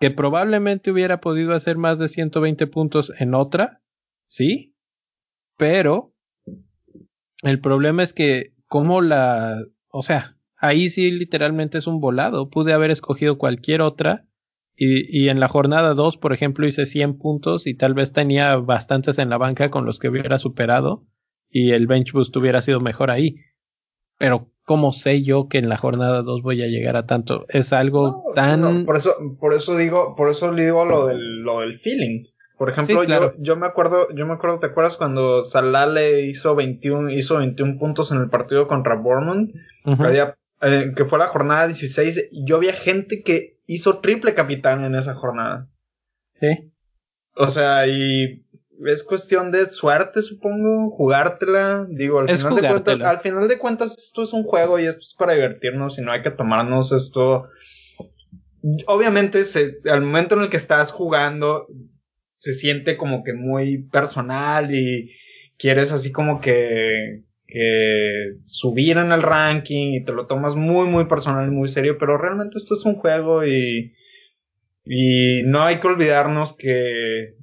Que 0.00 0.10
probablemente 0.10 0.90
hubiera 0.90 1.20
podido 1.20 1.54
hacer 1.54 1.78
más 1.78 2.00
de 2.00 2.08
120 2.08 2.66
puntos 2.66 3.12
en 3.20 3.36
otra, 3.36 3.82
sí, 4.26 4.74
pero 5.56 6.12
el 7.44 7.60
problema 7.60 8.02
es 8.02 8.12
que 8.12 8.56
como 8.66 9.00
la, 9.00 9.64
o 9.88 10.02
sea, 10.02 10.36
ahí 10.56 10.90
sí 10.90 11.12
literalmente 11.12 11.78
es 11.78 11.86
un 11.86 12.00
volado, 12.00 12.50
pude 12.50 12.72
haber 12.72 12.90
escogido 12.90 13.38
cualquier 13.38 13.80
otra 13.80 14.26
y, 14.74 15.06
y 15.16 15.28
en 15.28 15.38
la 15.38 15.46
jornada 15.46 15.94
2, 15.94 16.16
por 16.16 16.32
ejemplo, 16.32 16.66
hice 16.66 16.84
100 16.84 17.16
puntos 17.16 17.68
y 17.68 17.74
tal 17.74 17.94
vez 17.94 18.12
tenía 18.12 18.56
bastantes 18.56 19.18
en 19.18 19.30
la 19.30 19.38
banca 19.38 19.70
con 19.70 19.86
los 19.86 20.00
que 20.00 20.08
hubiera 20.08 20.40
superado 20.40 21.06
y 21.50 21.72
el 21.72 21.86
bench 21.86 22.12
boost 22.12 22.36
hubiera 22.36 22.62
sido 22.62 22.80
mejor 22.80 23.10
ahí. 23.10 23.36
Pero 24.18 24.50
¿cómo 24.64 24.92
sé 24.92 25.22
yo 25.22 25.48
que 25.48 25.58
en 25.58 25.68
la 25.68 25.76
jornada 25.76 26.22
2 26.22 26.42
voy 26.42 26.62
a 26.62 26.66
llegar 26.66 26.96
a 26.96 27.06
tanto? 27.06 27.46
Es 27.48 27.72
algo 27.72 28.32
tan... 28.34 28.84
por, 28.84 28.96
eso, 28.96 29.14
por 29.38 29.54
eso 29.54 29.76
digo, 29.76 30.14
por 30.14 30.30
eso 30.30 30.52
le 30.52 30.64
digo 30.64 30.84
lo 30.84 31.06
del, 31.06 31.42
lo 31.42 31.60
del 31.60 31.78
feeling. 31.80 32.24
Por 32.56 32.68
ejemplo, 32.68 33.04
yo, 33.04 33.32
yo, 33.38 33.56
me 33.56 33.66
acuerdo, 33.66 34.08
yo 34.14 34.26
me 34.26 34.34
acuerdo, 34.34 34.60
¿te 34.60 34.66
acuerdas 34.66 34.98
cuando 34.98 35.46
Salah 35.46 35.86
le 35.86 36.26
hizo 36.26 36.54
21, 36.54 37.10
hizo 37.10 37.38
21 37.38 37.78
puntos 37.78 38.12
en 38.12 38.18
el 38.18 38.28
partido 38.28 38.68
contra 38.68 38.96
Bournemouth? 38.96 39.48
Eh, 40.62 40.92
que 40.94 41.06
fue 41.06 41.18
la 41.18 41.28
jornada 41.28 41.68
16, 41.68 42.28
y 42.30 42.44
yo 42.44 42.56
había 42.56 42.74
gente 42.74 43.22
que 43.22 43.58
hizo 43.66 44.00
triple 44.00 44.34
capitán 44.34 44.84
en 44.84 44.94
esa 44.94 45.14
jornada. 45.14 45.68
Sí. 46.32 46.70
O 47.34 47.48
sea, 47.48 47.86
y 47.86 48.44
es 48.86 49.02
cuestión 49.02 49.50
de 49.50 49.66
suerte, 49.70 50.22
supongo, 50.22 50.90
jugártela. 50.90 51.86
Digo, 51.88 52.20
al 52.20 52.28
final, 52.28 52.54
de 52.54 52.68
cuentas, 52.68 53.00
al 53.00 53.18
final 53.20 53.48
de 53.48 53.58
cuentas, 53.58 53.96
esto 53.96 54.22
es 54.22 54.32
un 54.32 54.44
juego 54.44 54.78
y 54.78 54.86
esto 54.86 55.00
es 55.00 55.14
para 55.18 55.34
divertirnos 55.34 55.98
y 55.98 56.02
no 56.02 56.12
hay 56.12 56.22
que 56.22 56.30
tomarnos 56.30 56.92
esto. 56.92 57.48
Obviamente, 58.86 59.44
se, 59.44 59.78
al 59.90 60.02
momento 60.02 60.34
en 60.36 60.42
el 60.42 60.50
que 60.50 60.56
estás 60.56 60.92
jugando, 60.92 61.66
se 62.38 62.54
siente 62.54 62.96
como 62.96 63.22
que 63.22 63.32
muy 63.32 63.84
personal 63.88 64.74
y 64.74 65.10
quieres 65.58 65.92
así 65.92 66.10
como 66.10 66.40
que, 66.40 67.22
que 67.46 68.36
subir 68.46 68.96
en 68.96 69.12
el 69.12 69.22
ranking 69.22 69.92
y 69.92 70.04
te 70.04 70.12
lo 70.12 70.26
tomas 70.26 70.56
muy, 70.56 70.86
muy 70.86 71.04
personal 71.04 71.46
y 71.48 71.50
muy 71.50 71.68
serio, 71.68 71.98
pero 71.98 72.16
realmente 72.16 72.58
esto 72.58 72.74
es 72.74 72.84
un 72.84 72.94
juego 72.94 73.44
y, 73.46 73.94
y 74.84 75.42
no 75.44 75.62
hay 75.62 75.80
que 75.80 75.86
olvidarnos 75.86 76.54
que 76.56 77.34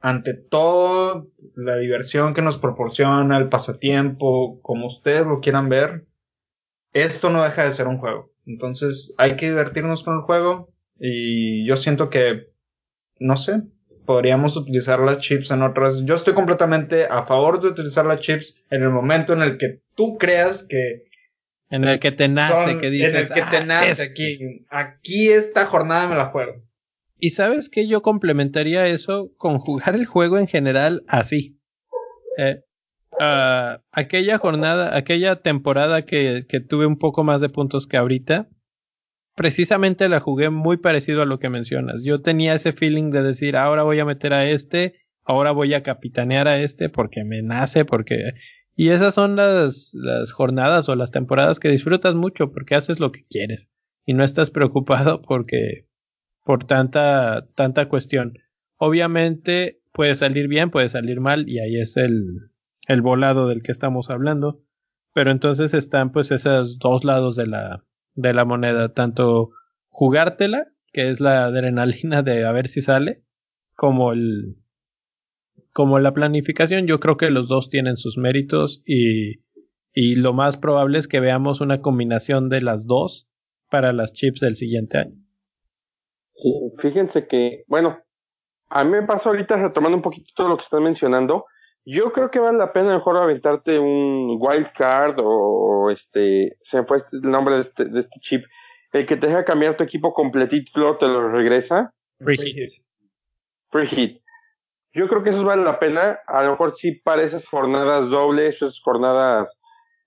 ante 0.00 0.34
todo, 0.34 1.28
la 1.54 1.76
diversión 1.76 2.32
que 2.32 2.42
nos 2.42 2.58
proporciona, 2.58 3.36
el 3.38 3.48
pasatiempo, 3.48 4.60
como 4.62 4.86
ustedes 4.86 5.26
lo 5.26 5.40
quieran 5.40 5.68
ver, 5.68 6.06
esto 6.92 7.30
no 7.30 7.42
deja 7.42 7.64
de 7.64 7.72
ser 7.72 7.86
un 7.86 7.98
juego. 7.98 8.32
Entonces 8.46 9.14
hay 9.18 9.36
que 9.36 9.50
divertirnos 9.50 10.02
con 10.02 10.16
el 10.16 10.22
juego 10.22 10.72
y 10.98 11.66
yo 11.66 11.76
siento 11.76 12.08
que, 12.08 12.48
no 13.18 13.36
sé, 13.36 13.62
podríamos 14.06 14.56
utilizar 14.56 15.00
las 15.00 15.18
chips 15.18 15.50
en 15.50 15.62
otras. 15.62 16.02
Yo 16.04 16.14
estoy 16.14 16.32
completamente 16.32 17.04
a 17.04 17.24
favor 17.24 17.60
de 17.60 17.68
utilizar 17.68 18.06
las 18.06 18.20
chips 18.20 18.56
en 18.70 18.82
el 18.82 18.90
momento 18.90 19.34
en 19.34 19.42
el 19.42 19.58
que 19.58 19.82
tú 19.94 20.16
creas 20.16 20.66
que... 20.66 21.04
En 21.68 21.84
el 21.84 22.00
que 22.00 22.10
te 22.10 22.26
nace, 22.26 22.78
que 22.78 22.90
dices... 22.90 23.10
En 23.12 23.16
el 23.16 23.28
que 23.28 23.50
te 23.50 23.56
ah, 23.58 23.64
nace, 23.64 24.02
aquí, 24.02 24.66
aquí 24.70 25.28
esta 25.28 25.66
jornada 25.66 26.08
me 26.08 26.16
la 26.16 26.26
juego. 26.26 26.54
Y 27.20 27.30
sabes 27.30 27.68
que 27.68 27.86
yo 27.86 28.00
complementaría 28.00 28.86
eso 28.86 29.30
con 29.36 29.58
jugar 29.58 29.94
el 29.94 30.06
juego 30.06 30.38
en 30.38 30.48
general 30.48 31.04
así. 31.06 31.60
Eh, 32.38 32.62
uh, 33.12 33.80
aquella 33.92 34.38
jornada, 34.38 34.96
aquella 34.96 35.36
temporada 35.42 36.06
que, 36.06 36.46
tuve 36.68 36.86
un 36.86 36.98
poco 36.98 37.22
más 37.22 37.42
de 37.42 37.50
puntos 37.50 37.86
que 37.86 37.98
ahorita, 37.98 38.48
precisamente 39.36 40.08
la 40.08 40.20
jugué 40.20 40.48
muy 40.48 40.78
parecido 40.78 41.20
a 41.20 41.26
lo 41.26 41.38
que 41.38 41.50
mencionas. 41.50 42.02
Yo 42.02 42.22
tenía 42.22 42.54
ese 42.54 42.72
feeling 42.72 43.10
de 43.10 43.22
decir, 43.22 43.56
ahora 43.56 43.82
voy 43.82 44.00
a 44.00 44.06
meter 44.06 44.32
a 44.32 44.48
este, 44.48 44.94
ahora 45.22 45.52
voy 45.52 45.74
a 45.74 45.82
capitanear 45.82 46.48
a 46.48 46.58
este 46.60 46.88
porque 46.88 47.24
me 47.24 47.42
nace, 47.42 47.84
porque... 47.84 48.32
Y 48.76 48.88
esas 48.88 49.12
son 49.14 49.36
las 49.36 49.92
jornadas 50.32 50.88
o 50.88 50.94
las 50.94 51.10
temporadas 51.10 51.60
que 51.60 51.68
disfrutas 51.68 52.14
mucho 52.14 52.50
porque 52.50 52.76
haces 52.76 52.98
lo 52.98 53.12
que 53.12 53.26
quieres 53.28 53.68
y 54.06 54.14
no 54.14 54.24
estás 54.24 54.50
preocupado 54.50 55.20
porque 55.20 55.89
por 56.44 56.66
tanta, 56.66 57.48
tanta 57.54 57.88
cuestión. 57.88 58.38
Obviamente 58.76 59.82
puede 59.92 60.14
salir 60.14 60.48
bien, 60.48 60.70
puede 60.70 60.88
salir 60.88 61.20
mal, 61.20 61.48
y 61.48 61.60
ahí 61.60 61.76
es 61.76 61.96
el, 61.96 62.50
el 62.86 63.02
volado 63.02 63.48
del 63.48 63.62
que 63.62 63.72
estamos 63.72 64.10
hablando. 64.10 64.62
Pero 65.12 65.30
entonces 65.30 65.74
están 65.74 66.12
pues 66.12 66.30
esos 66.30 66.78
dos 66.78 67.04
lados 67.04 67.36
de 67.36 67.46
la, 67.46 67.84
de 68.14 68.32
la 68.32 68.44
moneda, 68.44 68.92
tanto 68.92 69.50
jugártela, 69.88 70.68
que 70.92 71.10
es 71.10 71.20
la 71.20 71.44
adrenalina 71.44 72.22
de 72.22 72.44
a 72.44 72.52
ver 72.52 72.68
si 72.68 72.80
sale, 72.80 73.24
como 73.74 74.12
el, 74.12 74.56
como 75.72 75.98
la 75.98 76.14
planificación, 76.14 76.86
yo 76.86 77.00
creo 77.00 77.16
que 77.16 77.30
los 77.30 77.48
dos 77.48 77.70
tienen 77.70 77.96
sus 77.96 78.18
méritos 78.18 78.82
y, 78.84 79.40
y 79.92 80.16
lo 80.16 80.32
más 80.32 80.56
probable 80.56 80.98
es 80.98 81.08
que 81.08 81.20
veamos 81.20 81.60
una 81.60 81.80
combinación 81.80 82.48
de 82.48 82.60
las 82.60 82.86
dos 82.86 83.28
para 83.70 83.92
las 83.92 84.12
chips 84.12 84.40
del 84.40 84.56
siguiente 84.56 84.98
año. 84.98 85.19
Sí, 86.40 86.72
fíjense 86.78 87.26
que, 87.26 87.64
bueno, 87.66 88.02
a 88.70 88.84
mí 88.84 88.90
me 88.90 89.02
pasa 89.02 89.28
ahorita 89.28 89.56
retomando 89.56 89.96
un 89.96 90.02
poquito 90.02 90.30
todo 90.34 90.48
lo 90.48 90.56
que 90.56 90.64
están 90.64 90.82
mencionando. 90.82 91.44
Yo 91.84 92.12
creo 92.12 92.30
que 92.30 92.40
vale 92.40 92.56
la 92.56 92.72
pena 92.72 92.94
mejor 92.94 93.16
aventarte 93.16 93.78
un 93.78 94.38
wild 94.40 94.70
card 94.72 95.16
o 95.22 95.90
este, 95.90 96.56
se 96.62 96.84
fue 96.84 96.98
este, 96.98 97.16
el 97.16 97.30
nombre 97.30 97.56
de 97.56 97.60
este, 97.62 97.84
de 97.84 98.00
este 98.00 98.20
chip, 98.20 98.44
el 98.92 99.06
que 99.06 99.16
te 99.16 99.26
deja 99.26 99.44
cambiar 99.44 99.76
tu 99.76 99.84
equipo 99.84 100.12
completito, 100.14 100.96
te 100.96 101.08
lo 101.08 101.28
regresa. 101.30 101.92
Free 102.18 102.36
hit. 102.36 102.70
Free 103.70 103.86
hit. 103.86 104.22
Yo 104.92 105.08
creo 105.08 105.22
que 105.22 105.30
eso 105.30 105.44
vale 105.44 105.62
la 105.62 105.78
pena. 105.78 106.20
A 106.26 106.42
lo 106.42 106.52
mejor 106.52 106.74
sí 106.76 106.92
para 106.92 107.22
esas 107.22 107.46
jornadas 107.46 108.08
dobles, 108.08 108.56
esas 108.56 108.80
jornadas 108.80 109.58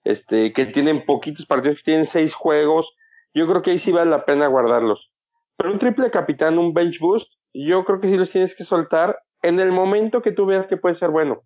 este, 0.03 0.51
que 0.51 0.65
tienen 0.65 1.05
poquitos 1.05 1.45
partidos, 1.45 1.77
que 1.77 1.83
tienen 1.91 2.05
seis 2.05 2.33
juegos. 2.33 2.95
Yo 3.33 3.47
creo 3.47 3.61
que 3.61 3.71
ahí 3.71 3.79
sí 3.79 3.91
vale 3.91 4.09
la 4.11 4.25
pena 4.25 4.47
guardarlos. 4.47 5.12
Pero 5.57 5.71
un 5.71 5.79
triple 5.79 6.11
capitán, 6.11 6.57
un 6.57 6.73
bench 6.73 6.99
boost, 6.99 7.31
yo 7.53 7.83
creo 7.85 7.99
que 7.99 8.07
sí 8.07 8.17
los 8.17 8.31
tienes 8.31 8.55
que 8.55 8.63
soltar 8.63 9.17
en 9.41 9.59
el 9.59 9.71
momento 9.71 10.21
que 10.21 10.31
tú 10.31 10.45
veas 10.45 10.67
que 10.67 10.77
puede 10.77 10.95
ser 10.95 11.09
bueno. 11.09 11.43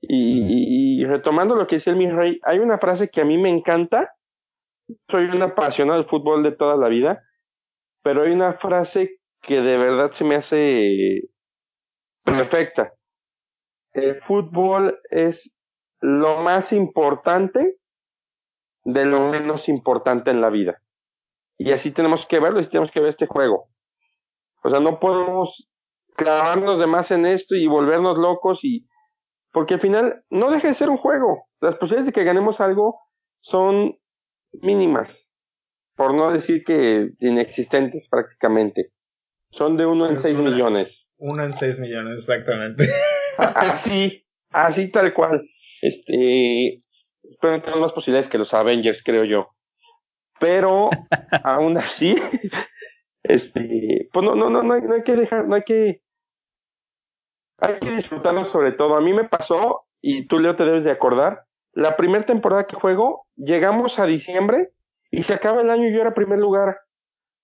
Y, 0.00 1.00
y 1.00 1.04
retomando 1.04 1.54
lo 1.54 1.66
que 1.66 1.76
dice 1.76 1.90
el 1.90 1.96
mi 1.96 2.10
rey, 2.10 2.40
hay 2.42 2.58
una 2.58 2.78
frase 2.78 3.08
que 3.08 3.20
a 3.20 3.24
mí 3.24 3.38
me 3.38 3.50
encanta. 3.50 4.14
Soy 5.08 5.26
un 5.26 5.42
apasionado 5.42 5.98
del 5.98 6.08
fútbol 6.08 6.42
de 6.42 6.52
toda 6.52 6.76
la 6.76 6.88
vida, 6.88 7.22
pero 8.02 8.22
hay 8.22 8.32
una 8.32 8.54
frase 8.54 9.20
que 9.40 9.60
de 9.60 9.78
verdad 9.78 10.10
se 10.12 10.24
me 10.24 10.36
hace 10.36 11.22
perfecta. 12.24 12.94
El 13.92 14.16
fútbol 14.20 14.98
es 15.10 15.54
lo 16.00 16.40
más 16.40 16.72
importante 16.72 17.76
de 18.84 19.06
lo 19.06 19.28
menos 19.28 19.68
importante 19.68 20.30
en 20.30 20.40
la 20.40 20.50
vida. 20.50 20.82
Y 21.64 21.70
así 21.72 21.92
tenemos 21.92 22.26
que 22.26 22.40
verlo, 22.40 22.60
y 22.60 22.66
tenemos 22.66 22.90
que 22.90 23.00
ver 23.00 23.10
este 23.10 23.26
juego. 23.26 23.68
O 24.64 24.70
sea, 24.70 24.80
no 24.80 24.98
podemos 24.98 25.68
clavarnos 26.16 26.80
de 26.80 26.86
más 26.86 27.10
en 27.10 27.24
esto 27.24 27.54
y 27.54 27.66
volvernos 27.66 28.18
locos 28.18 28.64
y 28.64 28.86
porque 29.52 29.74
al 29.74 29.80
final 29.80 30.24
no 30.30 30.50
deja 30.50 30.68
de 30.68 30.74
ser 30.74 30.88
un 30.88 30.96
juego. 30.96 31.46
Las 31.60 31.76
posibilidades 31.76 32.06
de 32.06 32.12
que 32.12 32.24
ganemos 32.24 32.60
algo 32.60 32.98
son 33.40 33.96
mínimas, 34.52 35.30
por 35.94 36.14
no 36.14 36.32
decir 36.32 36.64
que 36.64 37.10
inexistentes 37.20 38.08
prácticamente. 38.08 38.92
Son 39.50 39.76
de 39.76 39.86
uno 39.86 40.08
en 40.08 40.18
seis 40.18 40.36
millones. 40.36 41.06
Uno 41.18 41.44
en 41.44 41.52
seis 41.52 41.78
millones, 41.78 42.18
exactamente. 42.18 42.88
así, 43.38 44.26
así 44.50 44.90
tal 44.90 45.12
cual. 45.14 45.42
Este, 45.82 46.82
pueden 47.40 47.62
tener 47.62 47.78
más 47.78 47.92
posibilidades 47.92 48.28
que 48.28 48.38
los 48.38 48.52
Avengers, 48.54 49.02
creo 49.04 49.24
yo. 49.24 49.54
Pero, 50.42 50.90
aún 51.44 51.78
así, 51.78 52.16
este, 53.22 54.08
pues 54.12 54.26
no, 54.26 54.34
no, 54.34 54.50
no, 54.50 54.64
no 54.64 54.74
hay, 54.74 54.82
no 54.82 54.94
hay 54.94 55.04
que 55.04 55.14
dejar, 55.14 55.46
no 55.46 55.54
hay 55.54 55.62
que, 55.62 56.02
hay 57.58 57.78
que 57.78 57.92
disfrutarlo 57.92 58.44
sobre 58.44 58.72
todo. 58.72 58.96
A 58.96 59.00
mí 59.00 59.12
me 59.12 59.28
pasó, 59.28 59.84
y 60.00 60.26
tú 60.26 60.40
Leo 60.40 60.56
te 60.56 60.64
debes 60.64 60.82
de 60.82 60.90
acordar, 60.90 61.44
la 61.74 61.96
primera 61.96 62.24
temporada 62.26 62.66
que 62.66 62.74
juego, 62.74 63.28
llegamos 63.36 64.00
a 64.00 64.06
diciembre 64.06 64.72
y 65.12 65.22
se 65.22 65.32
acaba 65.32 65.60
el 65.60 65.70
año 65.70 65.86
y 65.86 65.94
yo 65.94 66.00
era 66.00 66.12
primer 66.12 66.40
lugar. 66.40 66.80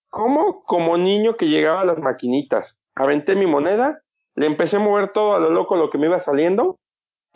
¿Cómo? 0.09 0.65
Como 0.65 0.99
niño 0.99 1.37
que 1.37 1.47
llegaba 1.47 1.83
a 1.83 1.85
las 1.85 1.99
maquinitas. 1.99 2.81
Aventé 2.97 3.37
mi 3.37 3.47
moneda, 3.47 4.03
le 4.35 4.47
empecé 4.47 4.77
a 4.77 4.81
mover 4.81 5.13
todo 5.13 5.37
a 5.37 5.39
lo 5.39 5.51
loco 5.51 5.77
lo 5.77 5.89
que 5.91 5.99
me 5.99 6.09
iba 6.09 6.19
saliendo, 6.19 6.81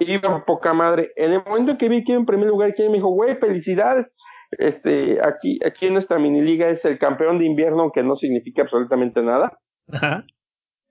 y 0.01 0.15
iba 0.15 0.45
poca 0.45 0.75
madre. 0.75 1.13
En 1.15 1.33
el 1.33 1.45
momento 1.45 1.79
que 1.79 1.89
vi 1.89 2.03
que 2.03 2.13
iba 2.13 2.21
en 2.21 2.27
primer 2.27 2.49
lugar, 2.49 2.75
que 2.75 2.89
me 2.89 2.97
dijo, 2.97 3.11
güey, 3.11 3.37
felicidades. 3.37 4.17
Este, 4.59 5.19
aquí, 5.25 5.59
aquí 5.65 5.87
en 5.87 5.95
nuestra 5.95 6.19
mini 6.19 6.43
liga 6.43 6.69
es 6.69 6.85
el 6.85 6.99
campeón 6.99 7.39
de 7.39 7.47
invierno, 7.47 7.83
aunque 7.83 8.03
no 8.03 8.17
significa 8.17 8.63
absolutamente 8.63 9.23
nada. 9.23 9.59
Ajá. 9.91 10.25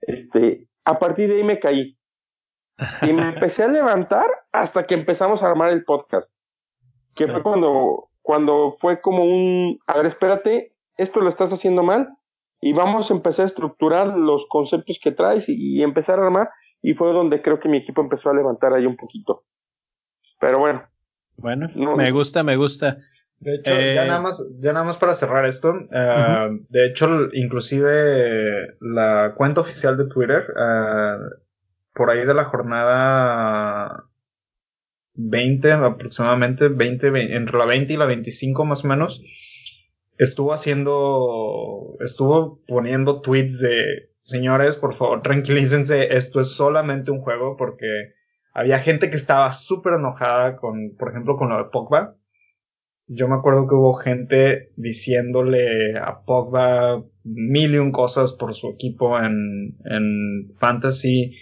Este, 0.00 0.68
a 0.84 0.98
partir 0.98 1.28
de 1.28 1.36
ahí 1.36 1.44
me 1.44 1.60
caí. 1.60 1.96
Y 3.02 3.12
me 3.12 3.28
empecé 3.28 3.62
a 3.62 3.68
levantar 3.68 4.26
hasta 4.50 4.84
que 4.86 4.94
empezamos 4.94 5.42
a 5.42 5.46
armar 5.46 5.70
el 5.70 5.84
podcast. 5.84 6.34
Que 7.14 7.28
fue 7.28 7.42
cuando, 7.42 8.08
cuando 8.22 8.72
fue 8.72 9.00
como 9.00 9.24
un, 9.24 9.78
a 9.86 9.96
ver, 9.96 10.06
espérate, 10.06 10.72
esto 10.96 11.20
lo 11.20 11.28
estás 11.28 11.52
haciendo 11.52 11.82
mal 11.82 12.08
y 12.60 12.72
vamos 12.72 13.10
a 13.10 13.14
empezar 13.14 13.44
a 13.44 13.46
estructurar 13.46 14.16
los 14.16 14.46
conceptos 14.48 14.98
que 15.00 15.12
traes 15.12 15.48
y, 15.48 15.78
y 15.78 15.82
empezar 15.82 16.18
a 16.18 16.24
armar 16.24 16.48
y 16.80 16.94
fue 16.94 17.12
donde 17.12 17.42
creo 17.42 17.60
que 17.60 17.68
mi 17.68 17.78
equipo 17.78 18.00
empezó 18.00 18.30
a 18.30 18.34
levantar 18.34 18.72
ahí 18.72 18.86
un 18.86 18.96
poquito. 18.96 19.44
Pero 20.40 20.58
bueno. 20.58 20.82
Bueno, 21.36 21.68
no, 21.74 21.96
me 21.96 22.10
gusta, 22.10 22.42
me 22.42 22.56
gusta. 22.56 22.98
De 23.42 23.56
hecho, 23.56 23.72
eh, 23.72 23.94
ya 23.96 24.04
nada 24.04 24.20
más, 24.20 24.46
ya 24.60 24.72
nada 24.72 24.84
más 24.84 24.96
para 24.96 25.16
cerrar 25.16 25.46
esto, 25.46 25.70
uh, 25.70 25.74
uh 25.74 25.86
-huh. 25.86 26.66
de 26.68 26.86
hecho, 26.86 27.08
inclusive 27.32 28.76
la 28.80 29.34
cuenta 29.36 29.60
oficial 29.60 29.96
de 29.96 30.06
Twitter, 30.06 30.44
uh, 30.50 31.18
por 31.92 32.10
ahí 32.10 32.24
de 32.24 32.34
la 32.34 32.44
jornada 32.44 34.04
20 35.14 35.72
aproximadamente, 35.72 36.68
20, 36.68 37.10
20, 37.10 37.36
entre 37.36 37.58
la 37.58 37.66
20 37.66 37.92
y 37.92 37.96
la 37.96 38.06
25 38.06 38.64
más 38.64 38.84
o 38.84 38.88
menos, 38.88 39.20
estuvo 40.18 40.52
haciendo, 40.52 41.96
estuvo 41.98 42.62
poniendo 42.68 43.22
tweets 43.22 43.58
de, 43.58 44.10
señores, 44.22 44.76
por 44.76 44.94
favor, 44.94 45.22
tranquilícense, 45.22 46.16
esto 46.16 46.40
es 46.40 46.48
solamente 46.50 47.10
un 47.10 47.20
juego 47.20 47.56
porque 47.56 48.14
había 48.54 48.78
gente 48.78 49.10
que 49.10 49.16
estaba 49.16 49.52
súper 49.52 49.94
enojada 49.94 50.56
con, 50.56 50.94
por 50.96 51.10
ejemplo, 51.10 51.36
con 51.36 51.48
lo 51.48 51.58
de 51.58 51.70
Pogba. 51.70 52.16
Yo 53.06 53.28
me 53.28 53.34
acuerdo 53.34 53.66
que 53.66 53.74
hubo 53.74 53.94
gente 53.94 54.72
diciéndole 54.76 55.98
a 55.98 56.22
Pogba 56.24 57.04
mil 57.24 57.74
y 57.74 57.78
un 57.78 57.92
cosas 57.92 58.32
por 58.32 58.54
su 58.54 58.70
equipo 58.70 59.18
en, 59.18 59.76
en 59.84 60.52
Fantasy. 60.56 61.36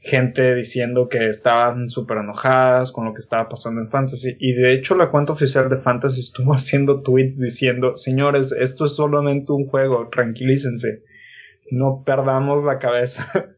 Gente 0.00 0.54
diciendo 0.54 1.08
que 1.08 1.26
estaban 1.26 1.88
súper 1.88 2.18
enojadas 2.18 2.92
con 2.92 3.04
lo 3.04 3.14
que 3.14 3.20
estaba 3.20 3.48
pasando 3.48 3.80
en 3.80 3.90
Fantasy. 3.90 4.36
Y 4.38 4.52
de 4.52 4.72
hecho 4.72 4.94
la 4.94 5.10
cuenta 5.10 5.32
oficial 5.32 5.68
de 5.68 5.78
Fantasy 5.78 6.20
estuvo 6.20 6.52
haciendo 6.54 7.02
tweets 7.02 7.40
diciendo, 7.40 7.96
señores, 7.96 8.52
esto 8.52 8.84
es 8.84 8.94
solamente 8.94 9.52
un 9.52 9.66
juego, 9.66 10.08
tranquilícense 10.08 11.02
no 11.70 12.02
perdamos 12.04 12.64
la 12.64 12.78
cabeza. 12.78 13.26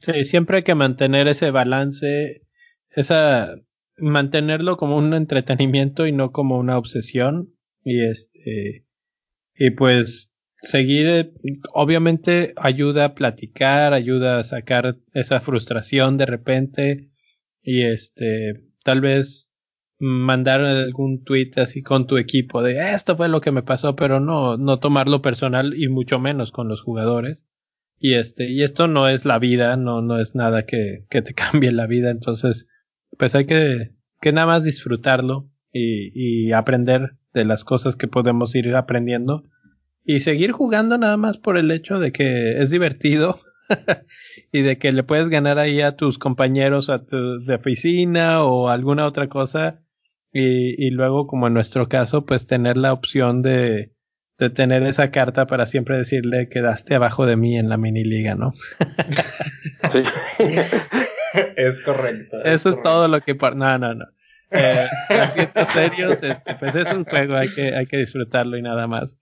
Sí, 0.00 0.22
siempre 0.22 0.58
hay 0.58 0.62
que 0.62 0.76
mantener 0.76 1.26
ese 1.26 1.50
balance, 1.50 2.46
esa 2.90 3.56
mantenerlo 3.98 4.76
como 4.76 4.96
un 4.96 5.14
entretenimiento 5.14 6.06
y 6.06 6.12
no 6.12 6.32
como 6.32 6.58
una 6.58 6.78
obsesión. 6.78 7.54
Y 7.82 8.02
este 8.02 8.86
y 9.54 9.70
pues 9.70 10.32
seguir 10.62 11.32
obviamente 11.72 12.52
ayuda 12.56 13.06
a 13.06 13.14
platicar, 13.14 13.92
ayuda 13.92 14.38
a 14.38 14.44
sacar 14.44 14.98
esa 15.12 15.40
frustración 15.40 16.16
de 16.16 16.26
repente. 16.26 17.10
Y 17.62 17.82
este 17.82 18.64
tal 18.84 19.00
vez 19.00 19.48
mandar 19.98 20.64
algún 20.64 21.24
tweet 21.24 21.52
así 21.56 21.82
con 21.82 22.06
tu 22.06 22.18
equipo 22.18 22.62
de 22.62 22.94
esto 22.94 23.16
fue 23.16 23.28
lo 23.28 23.40
que 23.40 23.52
me 23.52 23.62
pasó, 23.62 23.96
pero 23.96 24.20
no, 24.20 24.56
no 24.56 24.78
tomarlo 24.78 25.22
personal 25.22 25.74
y 25.76 25.88
mucho 25.88 26.18
menos 26.18 26.52
con 26.52 26.68
los 26.68 26.82
jugadores. 26.82 27.48
Y 27.98 28.14
este, 28.14 28.48
y 28.48 28.62
esto 28.62 28.86
no 28.86 29.08
es 29.08 29.24
la 29.24 29.38
vida, 29.38 29.76
no, 29.76 30.02
no 30.02 30.20
es 30.20 30.34
nada 30.34 30.64
que, 30.64 31.06
que 31.10 31.22
te 31.22 31.34
cambie 31.52 31.72
la 31.72 31.86
vida, 31.86 32.10
entonces, 32.10 32.68
pues 33.18 33.34
hay 33.34 33.46
que, 33.46 33.92
que 34.20 34.32
nada 34.32 34.46
más 34.46 34.64
disfrutarlo 34.64 35.50
y, 35.72 36.10
y 36.14 36.52
aprender 36.52 37.16
de 37.34 37.44
las 37.44 37.64
cosas 37.64 37.96
que 37.96 38.08
podemos 38.08 38.54
ir 38.54 38.74
aprendiendo 38.74 39.44
y 40.04 40.20
seguir 40.20 40.52
jugando 40.52 40.96
nada 40.96 41.16
más 41.18 41.36
por 41.36 41.58
el 41.58 41.70
hecho 41.70 41.98
de 41.98 42.12
que 42.12 42.62
es 42.62 42.70
divertido 42.70 43.40
y 44.52 44.62
de 44.62 44.78
que 44.78 44.92
le 44.92 45.02
puedes 45.02 45.28
ganar 45.28 45.58
ahí 45.58 45.82
a 45.82 45.96
tus 45.96 46.18
compañeros 46.18 46.88
a 46.88 47.04
tu, 47.04 47.44
de 47.44 47.56
oficina 47.56 48.42
o 48.42 48.68
alguna 48.68 49.06
otra 49.06 49.28
cosa 49.28 49.82
y, 50.32 50.86
y, 50.86 50.90
luego, 50.90 51.26
como 51.26 51.46
en 51.46 51.54
nuestro 51.54 51.88
caso, 51.88 52.26
pues 52.26 52.46
tener 52.46 52.76
la 52.76 52.92
opción 52.92 53.40
de, 53.40 53.92
de 54.38 54.50
tener 54.50 54.82
esa 54.82 55.10
carta 55.10 55.46
para 55.46 55.66
siempre 55.66 55.96
decirle 55.96 56.48
quedaste 56.50 56.94
abajo 56.94 57.26
de 57.26 57.36
mí 57.36 57.58
en 57.58 57.68
la 57.68 57.76
mini 57.76 58.04
liga, 58.04 58.34
¿no? 58.34 58.52
sí. 59.90 60.02
es 61.56 61.80
correcto. 61.80 62.38
Es 62.44 62.54
Eso 62.54 62.70
correcto. 62.70 62.70
es 62.70 62.82
todo 62.82 63.08
lo 63.08 63.20
que... 63.20 63.34
No, 63.34 63.78
no, 63.78 63.94
no. 63.94 64.04
Eh, 64.50 64.86
serios, 65.72 66.22
este, 66.22 66.54
pues 66.54 66.74
es 66.74 66.90
un 66.90 67.04
juego, 67.04 67.36
hay 67.36 67.52
que, 67.54 67.74
hay 67.74 67.86
que 67.86 67.98
disfrutarlo 67.98 68.56
y 68.56 68.62
nada 68.62 68.86
más. 68.86 69.18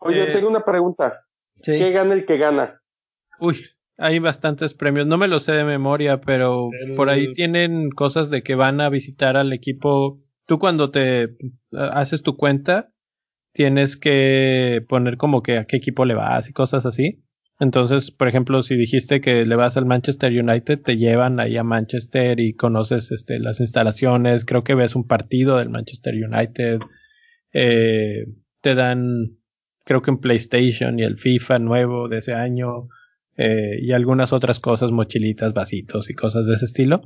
Oye, 0.00 0.24
eh, 0.24 0.32
tengo 0.32 0.48
una 0.48 0.64
pregunta. 0.64 1.20
¿sí? 1.62 1.78
¿Qué 1.78 1.92
gana 1.92 2.14
el 2.14 2.26
que 2.26 2.38
gana? 2.38 2.80
Uy, 3.38 3.64
hay 3.96 4.18
bastantes 4.18 4.74
premios. 4.74 5.06
No 5.06 5.16
me 5.16 5.28
lo 5.28 5.38
sé 5.38 5.52
de 5.52 5.64
memoria, 5.64 6.20
pero 6.20 6.70
el... 6.86 6.94
por 6.94 7.08
ahí 7.08 7.32
tienen 7.32 7.90
cosas 7.90 8.30
de 8.30 8.42
que 8.42 8.56
van 8.56 8.80
a 8.80 8.88
visitar 8.88 9.36
al 9.36 9.52
equipo 9.52 10.20
tú 10.46 10.58
cuando 10.58 10.90
te 10.90 11.36
haces 11.72 12.22
tu 12.22 12.36
cuenta, 12.36 12.92
tienes 13.52 13.96
que 13.96 14.84
poner 14.88 15.16
como 15.16 15.42
que 15.42 15.58
a 15.58 15.64
qué 15.64 15.76
equipo 15.76 16.04
le 16.04 16.14
vas 16.14 16.48
y 16.48 16.52
cosas 16.52 16.86
así. 16.86 17.23
Entonces, 17.60 18.10
por 18.10 18.28
ejemplo, 18.28 18.62
si 18.62 18.74
dijiste 18.76 19.20
que 19.20 19.46
le 19.46 19.56
vas 19.56 19.76
al 19.76 19.86
Manchester 19.86 20.32
United, 20.32 20.80
te 20.82 20.96
llevan 20.96 21.38
ahí 21.38 21.56
a 21.56 21.62
Manchester 21.62 22.40
y 22.40 22.54
conoces 22.54 23.12
este, 23.12 23.38
las 23.38 23.60
instalaciones, 23.60 24.44
creo 24.44 24.64
que 24.64 24.74
ves 24.74 24.96
un 24.96 25.06
partido 25.06 25.58
del 25.58 25.70
Manchester 25.70 26.14
United, 26.14 26.80
eh, 27.52 28.26
te 28.60 28.74
dan, 28.74 29.38
creo 29.84 30.02
que 30.02 30.10
un 30.10 30.20
PlayStation 30.20 30.98
y 30.98 31.04
el 31.04 31.18
FIFA 31.18 31.60
nuevo 31.60 32.08
de 32.08 32.18
ese 32.18 32.34
año, 32.34 32.88
eh, 33.36 33.78
y 33.80 33.92
algunas 33.92 34.32
otras 34.32 34.60
cosas, 34.60 34.90
mochilitas, 34.90 35.54
vasitos 35.54 36.10
y 36.10 36.14
cosas 36.14 36.46
de 36.46 36.54
ese 36.54 36.64
estilo. 36.64 37.02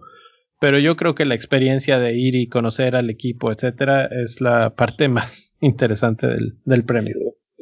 Pero 0.61 0.79
yo 0.79 0.97
creo 0.97 1.15
que 1.15 1.25
la 1.25 1.35
experiencia 1.35 1.99
de 1.99 2.19
ir 2.19 2.35
y 2.35 2.49
conocer 2.49 2.97
al 2.97 3.11
equipo, 3.11 3.53
etcétera, 3.53 4.07
es 4.07 4.41
la 4.41 4.75
parte 4.75 5.09
más 5.09 5.57
interesante 5.61 6.27
del, 6.27 6.59
del 6.65 6.85
premio. 6.85 7.17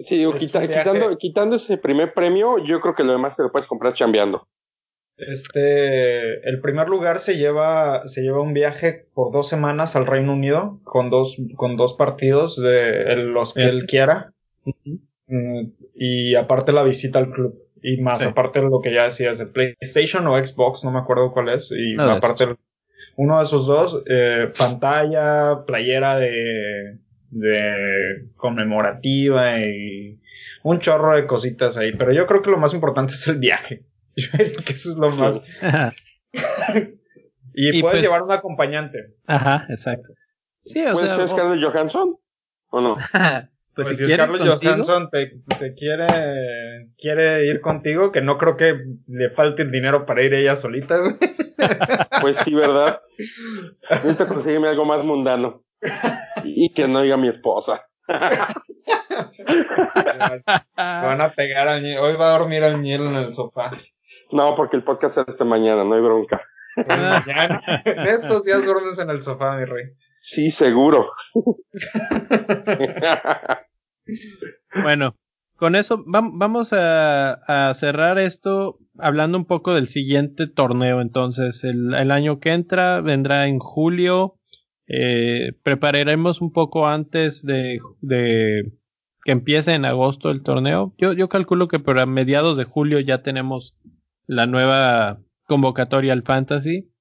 Sí, 0.06 0.18
digo, 0.18 0.32
quitando, 0.34 1.18
quitando 1.18 1.56
ese 1.56 1.78
primer 1.78 2.14
premio, 2.14 2.58
yo 2.64 2.80
creo 2.80 2.94
que 2.94 3.02
lo 3.02 3.12
demás 3.12 3.34
te 3.36 3.42
lo 3.42 3.50
puedes 3.50 3.66
comprar 3.66 3.92
chambeando. 3.92 4.46
Este, 5.16 6.48
el 6.48 6.60
primer 6.60 6.88
lugar 6.88 7.18
se 7.18 7.36
lleva, 7.36 8.06
se 8.06 8.22
lleva 8.22 8.40
un 8.40 8.52
viaje 8.52 9.08
por 9.14 9.32
dos 9.32 9.48
semanas 9.48 9.96
al 9.96 10.06
Reino 10.06 10.32
Unido 10.32 10.78
con 10.84 11.10
dos, 11.10 11.36
con 11.56 11.76
dos 11.76 11.94
partidos 11.94 12.56
de 12.56 13.16
los 13.16 13.54
que 13.54 13.64
él 13.64 13.86
quiera. 13.86 14.32
Mm, 15.26 15.70
y 15.94 16.34
aparte 16.36 16.72
la 16.72 16.84
visita 16.84 17.18
al 17.18 17.30
club. 17.30 17.58
Y 17.82 18.00
más, 18.00 18.22
aparte 18.22 18.60
de 18.60 18.66
lo 18.66 18.80
que 18.80 18.92
ya 18.92 19.04
decías, 19.04 19.38
de 19.38 19.46
PlayStation 19.46 20.26
o 20.28 20.36
Xbox, 20.38 20.84
no 20.84 20.92
me 20.92 21.00
acuerdo 21.00 21.32
cuál 21.32 21.48
es. 21.48 21.70
Y 21.72 22.00
aparte, 22.00 22.56
uno 23.16 23.38
de 23.38 23.44
esos 23.44 23.66
dos, 23.66 24.02
eh, 24.08 24.50
pantalla, 24.56 25.64
playera 25.66 26.16
de, 26.16 26.98
de 27.30 28.28
conmemorativa 28.36 29.58
y 29.60 30.20
un 30.62 30.80
chorro 30.80 31.16
de 31.16 31.26
cositas 31.26 31.76
ahí. 31.76 31.92
Pero 31.96 32.12
yo 32.12 32.26
creo 32.26 32.42
que 32.42 32.50
lo 32.50 32.58
más 32.58 32.74
importante 32.74 33.12
es 33.12 33.26
el 33.28 33.38
viaje. 33.38 33.84
que 34.14 34.72
eso 34.72 34.90
es 34.90 34.96
lo 34.96 35.10
más. 35.10 35.42
y, 37.54 37.80
puedes 37.80 37.98
pues 37.98 38.02
llevar 38.02 38.22
un 38.22 38.32
acompañante. 38.32 39.14
Ajá, 39.26 39.66
exacto. 39.68 40.12
Sí, 40.64 40.84
o 40.86 40.92
¿Puede 40.92 41.08
ser 41.08 41.28
Scarlett 41.28 41.64
Johansson? 41.64 42.16
¿O 42.70 42.80
no? 42.80 42.96
pues, 42.96 43.88
pues, 43.88 43.96
si, 43.96 44.12
Scarlett 44.12 44.42
Johansson 44.42 45.08
te, 45.10 45.40
te, 45.58 45.74
quiere, 45.74 46.90
quiere 46.98 47.46
ir 47.46 47.60
contigo, 47.60 48.10
que 48.10 48.20
no 48.20 48.36
creo 48.36 48.56
que 48.56 48.76
le 49.06 49.30
falte 49.30 49.62
el 49.62 49.70
dinero 49.70 50.06
para 50.06 50.22
ir 50.22 50.34
ella 50.34 50.56
solita, 50.56 50.96
Pues 52.20 52.36
sí, 52.38 52.54
¿verdad? 52.54 53.00
Necesito 53.90 54.26
conseguirme 54.26 54.68
algo 54.68 54.84
más 54.84 55.04
mundano. 55.04 55.64
Y 56.44 56.72
que 56.72 56.88
no 56.88 57.02
diga 57.02 57.16
mi 57.16 57.28
esposa. 57.28 57.86
van 60.76 61.20
a 61.20 61.32
pegar 61.34 61.68
al 61.68 61.84
Hoy 61.98 62.16
va 62.16 62.34
a 62.34 62.38
dormir 62.38 62.62
al 62.64 62.78
miel 62.78 63.02
en 63.02 63.16
el 63.16 63.32
sofá. 63.32 63.70
No, 64.32 64.56
porque 64.56 64.76
el 64.76 64.84
podcast 64.84 65.18
es 65.18 65.28
esta 65.28 65.44
mañana, 65.44 65.84
no 65.84 65.94
hay 65.94 66.00
bronca. 66.00 66.40
mañana. 66.86 67.60
En 67.84 68.06
estos 68.06 68.44
días 68.44 68.64
duermes 68.64 68.98
en 68.98 69.10
el 69.10 69.22
sofá, 69.22 69.56
mi 69.56 69.64
rey. 69.64 69.84
Sí, 70.18 70.50
seguro. 70.50 71.10
bueno, 74.82 75.14
con 75.56 75.74
eso 75.74 76.02
vamos 76.06 76.72
a, 76.72 77.72
cerrar 77.74 78.18
esto 78.18 78.78
hablando 78.98 79.38
un 79.38 79.46
poco 79.46 79.74
del 79.74 79.88
siguiente 79.88 80.46
torneo. 80.46 81.00
Entonces, 81.00 81.64
el, 81.64 82.10
año 82.10 82.40
que 82.40 82.52
entra 82.52 83.00
vendrá 83.00 83.46
en 83.46 83.58
julio. 83.58 84.35
Eh, 84.88 85.52
prepararemos 85.62 86.40
un 86.40 86.52
poco 86.52 86.86
antes 86.86 87.44
de, 87.44 87.78
de, 88.00 88.72
que 89.24 89.32
empiece 89.32 89.74
en 89.74 89.84
agosto 89.84 90.30
el 90.30 90.42
torneo. 90.42 90.94
Yo, 90.98 91.12
yo 91.12 91.28
calculo 91.28 91.68
que 91.68 91.80
para 91.80 92.06
mediados 92.06 92.56
de 92.56 92.64
julio 92.64 93.00
ya 93.00 93.22
tenemos 93.22 93.76
la 94.26 94.46
nueva 94.46 95.20
convocatoria 95.46 96.12
al 96.12 96.22
Fantasy. 96.22 96.92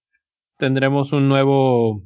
Tendremos 0.57 1.13
un 1.13 1.27
nuevo 1.27 2.03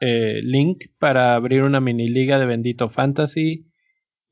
eh, 0.00 0.40
link 0.42 0.84
para 0.98 1.34
abrir 1.34 1.62
una 1.62 1.80
mini 1.80 2.08
liga 2.08 2.38
de 2.38 2.46
Bendito 2.46 2.90
Fantasy. 2.90 3.70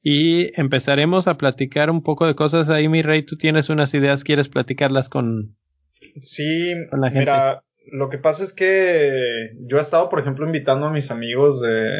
Y 0.02 0.48
empezaremos 0.60 1.28
a 1.28 1.38
platicar 1.38 1.88
un 1.88 2.02
poco 2.02 2.26
de 2.26 2.34
cosas 2.34 2.68
ahí, 2.68 2.88
mi 2.88 3.00
rey. 3.00 3.22
Tú 3.22 3.36
tienes 3.36 3.70
unas 3.70 3.94
ideas, 3.94 4.22
¿quieres 4.22 4.48
platicarlas 4.50 5.08
con, 5.08 5.56
sí, 6.20 6.74
la 6.92 7.08
gente? 7.08 7.20
Mira, 7.20 7.64
lo 7.92 8.08
que 8.08 8.18
pasa 8.18 8.44
es 8.44 8.52
que 8.52 9.52
yo 9.60 9.78
he 9.78 9.80
estado, 9.80 10.08
por 10.08 10.20
ejemplo, 10.20 10.46
invitando 10.46 10.86
a 10.86 10.92
mis 10.92 11.10
amigos 11.10 11.60
de, 11.60 11.90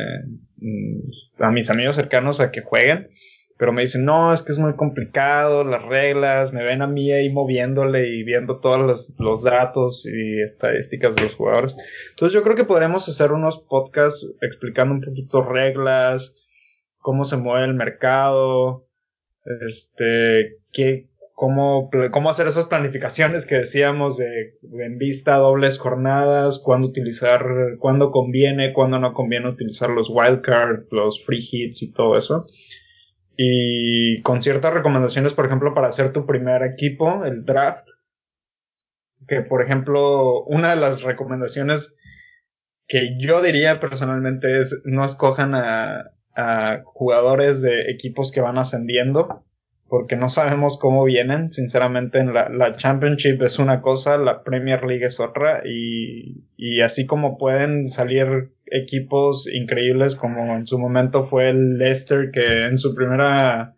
mm, 0.57 1.43
a 1.43 1.51
mis 1.51 1.71
amigos 1.71 1.97
cercanos 1.97 2.41
a 2.41 2.51
que 2.51 2.63
jueguen 2.63 3.09
pero 3.57 3.73
me 3.73 3.83
dicen, 3.83 4.05
no, 4.05 4.33
es 4.35 4.43
que 4.43 4.53
es 4.53 4.59
muy 4.59 4.75
complicado, 4.75 5.63
las 5.63 5.83
reglas, 5.83 6.53
me 6.53 6.65
ven 6.65 6.83
a 6.83 6.89
mí 6.89 7.13
ahí 7.13 7.33
moviéndole 7.33 8.09
y 8.09 8.25
viendo 8.25 8.59
todos 8.59 9.15
los, 9.17 9.43
datos 9.45 10.05
y 10.07 10.43
estadísticas 10.43 11.15
de 11.15 11.23
los 11.23 11.37
jugadores. 11.37 11.77
Entonces 12.11 12.35
yo 12.35 12.43
creo 12.43 12.57
que 12.57 12.65
podremos 12.65 13.09
hacer 13.09 13.33
unos 13.33 13.59
podcasts 13.59 14.27
explicando 14.41 14.95
un 14.95 15.03
poquito 15.03 15.43
reglas, 15.43 16.35
cómo 16.99 17.25
se 17.25 17.37
mueve 17.37 17.67
el 17.67 17.75
mercado, 17.75 18.89
este, 19.67 20.57
qué, 20.73 21.09
cómo, 21.35 21.91
cómo 22.11 22.31
hacer 22.31 22.47
esas 22.47 22.67
planificaciones 22.67 23.47
que 23.47 23.57
decíamos 23.57 24.17
de, 24.17 24.59
en 24.63 24.99
vista 24.99 25.37
dobles 25.37 25.79
jornadas, 25.79 26.59
cuándo 26.59 26.89
utilizar, 26.89 27.45
cuándo 27.79 28.11
conviene, 28.11 28.73
cuándo 28.73 28.99
no 28.99 29.13
conviene 29.13 29.51
utilizar 29.51 29.91
los 29.91 30.09
wildcards, 30.11 30.87
los 30.91 31.23
free 31.25 31.47
hits 31.51 31.83
y 31.83 31.93
todo 31.93 32.17
eso 32.17 32.47
y 33.37 34.23
con 34.23 34.43
ciertas 34.43 34.73
recomendaciones, 34.73 35.35
por 35.35 35.47
ejemplo, 35.47 35.75
para 35.75 35.89
hacer 35.89 36.13
tu 36.13 36.27
primer 36.27 36.63
equipo, 36.63 37.25
el 37.25 37.45
draft. 37.45 37.89
Que, 39.27 39.41
por 39.41 39.63
ejemplo, 39.63 40.45
una 40.45 40.71
de 40.71 40.81
las 40.81 41.03
recomendaciones 41.03 41.97
que 42.87 43.17
yo 43.19 43.43
diría 43.43 43.81
personalmente 43.81 44.61
es 44.61 44.83
no 44.85 45.05
escojan 45.05 45.55
a, 45.55 46.11
a 46.37 46.83
jugadores 46.85 47.63
de 47.63 47.91
equipos 47.91 48.31
que 48.31 48.43
van 48.43 48.59
ascendiendo, 48.59 49.45
porque 49.89 50.17
no 50.17 50.29
sabemos 50.29 50.79
cómo 50.79 51.05
vienen. 51.05 51.53
Sinceramente, 51.53 52.19
en 52.19 52.35
la, 52.35 52.49
la 52.49 52.73
Championship 52.73 53.43
es 53.43 53.59
una 53.59 53.81
cosa, 53.81 54.17
la 54.17 54.43
Premier 54.43 54.85
League 54.85 55.05
es 55.05 55.21
otra, 55.21 55.63
y, 55.65 56.45
y 56.57 56.81
así 56.81 57.07
como 57.07 57.39
pueden 57.39 57.89
salir 57.89 58.55
equipos 58.67 59.47
increíbles 59.47 60.17
como 60.17 60.57
en 60.57 60.67
su 60.67 60.79
momento 60.79 61.25
fue 61.25 61.51
el 61.51 61.79
Leicester 61.79 62.31
que 62.33 62.65
en 62.65 62.79
su 62.79 62.95
primera 62.95 63.75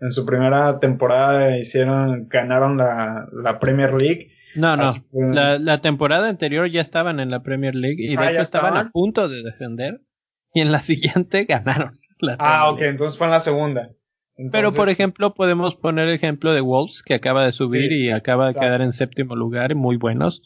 en 0.00 0.10
su 0.10 0.26
primera 0.26 0.80
temporada 0.80 1.56
hicieron 1.56 2.28
ganaron 2.28 2.76
la, 2.76 3.28
la 3.32 3.58
Premier 3.60 3.94
League. 3.94 4.32
No 4.54 4.76
no. 4.76 4.90
La, 5.12 5.58
la, 5.58 5.80
temporada 5.80 6.28
anterior 6.28 6.68
ya 6.68 6.80
estaban 6.80 7.20
en 7.20 7.30
la 7.30 7.42
Premier 7.42 7.74
League 7.74 8.02
y 8.02 8.16
de 8.16 8.22
ah, 8.22 8.32
hecho 8.32 8.42
estaban, 8.42 8.76
a 8.76 8.90
punto 8.90 9.28
de 9.28 9.42
defender 9.42 10.00
y 10.52 10.60
en 10.60 10.72
la 10.72 10.80
siguiente 10.80 11.44
ganaron 11.44 12.00
la 12.18 12.36
ah 12.38 12.70
ok 12.70 12.80
entonces 12.82 13.16
fue 13.16 13.26
en 13.26 13.30
la 13.30 13.40
segunda 13.40 13.90
pero 14.50 14.72
por 14.72 14.88
ejemplo 14.88 15.34
podemos 15.34 15.74
poner 15.74 16.08
el 16.08 16.14
ejemplo 16.14 16.52
de 16.52 16.60
Wolves 16.60 17.02
que 17.02 17.14
acaba 17.14 17.44
de 17.44 17.52
subir 17.52 17.92
y 17.92 18.10
acaba 18.10 18.48
de 18.48 18.58
quedar 18.58 18.80
en 18.80 18.92
séptimo 18.92 19.36
lugar 19.36 19.74
muy 19.74 19.96
buenos 19.96 20.42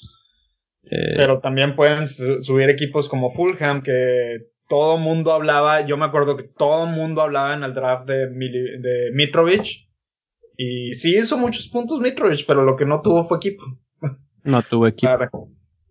eh, 0.91 1.15
Pero 1.17 1.41
también 1.41 1.75
pueden 1.75 2.07
subir 2.07 2.71
equipos 2.71 3.09
como 3.09 3.31
Fulham, 3.31 3.83
que 3.83 4.47
todo 4.69 4.99
mundo 4.99 5.33
hablaba, 5.33 5.85
yo 5.87 5.97
me 5.97 6.05
acuerdo 6.05 6.37
que 6.37 6.45
todo 6.45 6.87
mundo 6.87 7.23
hablaba 7.23 7.55
en 7.55 7.63
el 7.63 7.75
draft 7.75 8.07
de, 8.07 8.29
de 8.29 9.11
Mitrovic. 9.13 9.87
Y 10.59 10.93
sí 10.95 11.17
hizo 11.17 11.37
muchos 11.37 11.69
puntos 11.69 12.01
Mitrovic, 12.01 12.47
pero 12.47 12.65
lo 12.65 12.77
que 12.77 12.87
no 12.87 13.03
tuvo 13.03 13.25
fue 13.25 13.39
equipo. 13.39 13.63
No 14.45 14.63
tuvo 14.63 14.87
equipo. 14.87 15.51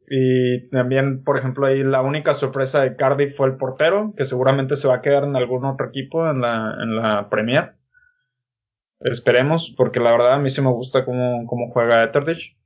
Y 0.10 0.70
también, 0.70 1.24
por 1.24 1.38
ejemplo, 1.38 1.68
ahí 1.68 1.84
la 1.84 2.02
única 2.02 2.34
sorpresa 2.36 2.82
de 2.82 2.96
Cardiff 2.96 3.36
fue 3.36 3.48
el 3.48 3.58
portero, 3.58 4.14
que 4.16 4.24
seguramente 4.24 4.78
se 4.78 4.88
va 4.88 4.96
a 4.96 5.02
quedar 5.02 5.26
en 5.26 5.36
algún 5.36 5.66
otro 5.66 5.90
equipo 5.90 6.30
en 6.30 6.40
la, 6.40 6.74
en 6.82 6.96
la 6.96 7.30
Premier. 7.30 7.74
Esperemos, 9.00 9.74
porque 9.78 10.00
la 10.00 10.12
verdad 10.12 10.34
a 10.34 10.40
mí 10.40 10.50
sí 10.50 10.62
me 10.62 10.72
gusta 10.72 11.06
cómo, 11.06 11.46
cómo 11.48 11.72
juega 11.72 12.04
Eterditch. 12.04 12.58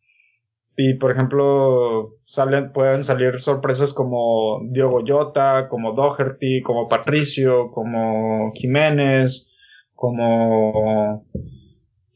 Y 0.77 0.93
por 0.93 1.11
ejemplo, 1.11 2.15
salen, 2.25 2.71
pueden 2.71 3.03
salir 3.03 3.39
sorpresas 3.39 3.91
como 3.91 4.61
Diogo 4.69 5.03
Jota, 5.05 5.67
como 5.67 5.93
Doherty, 5.93 6.61
como 6.61 6.87
Patricio, 6.87 7.69
como 7.71 8.51
Jiménez, 8.53 9.47
como 9.93 11.25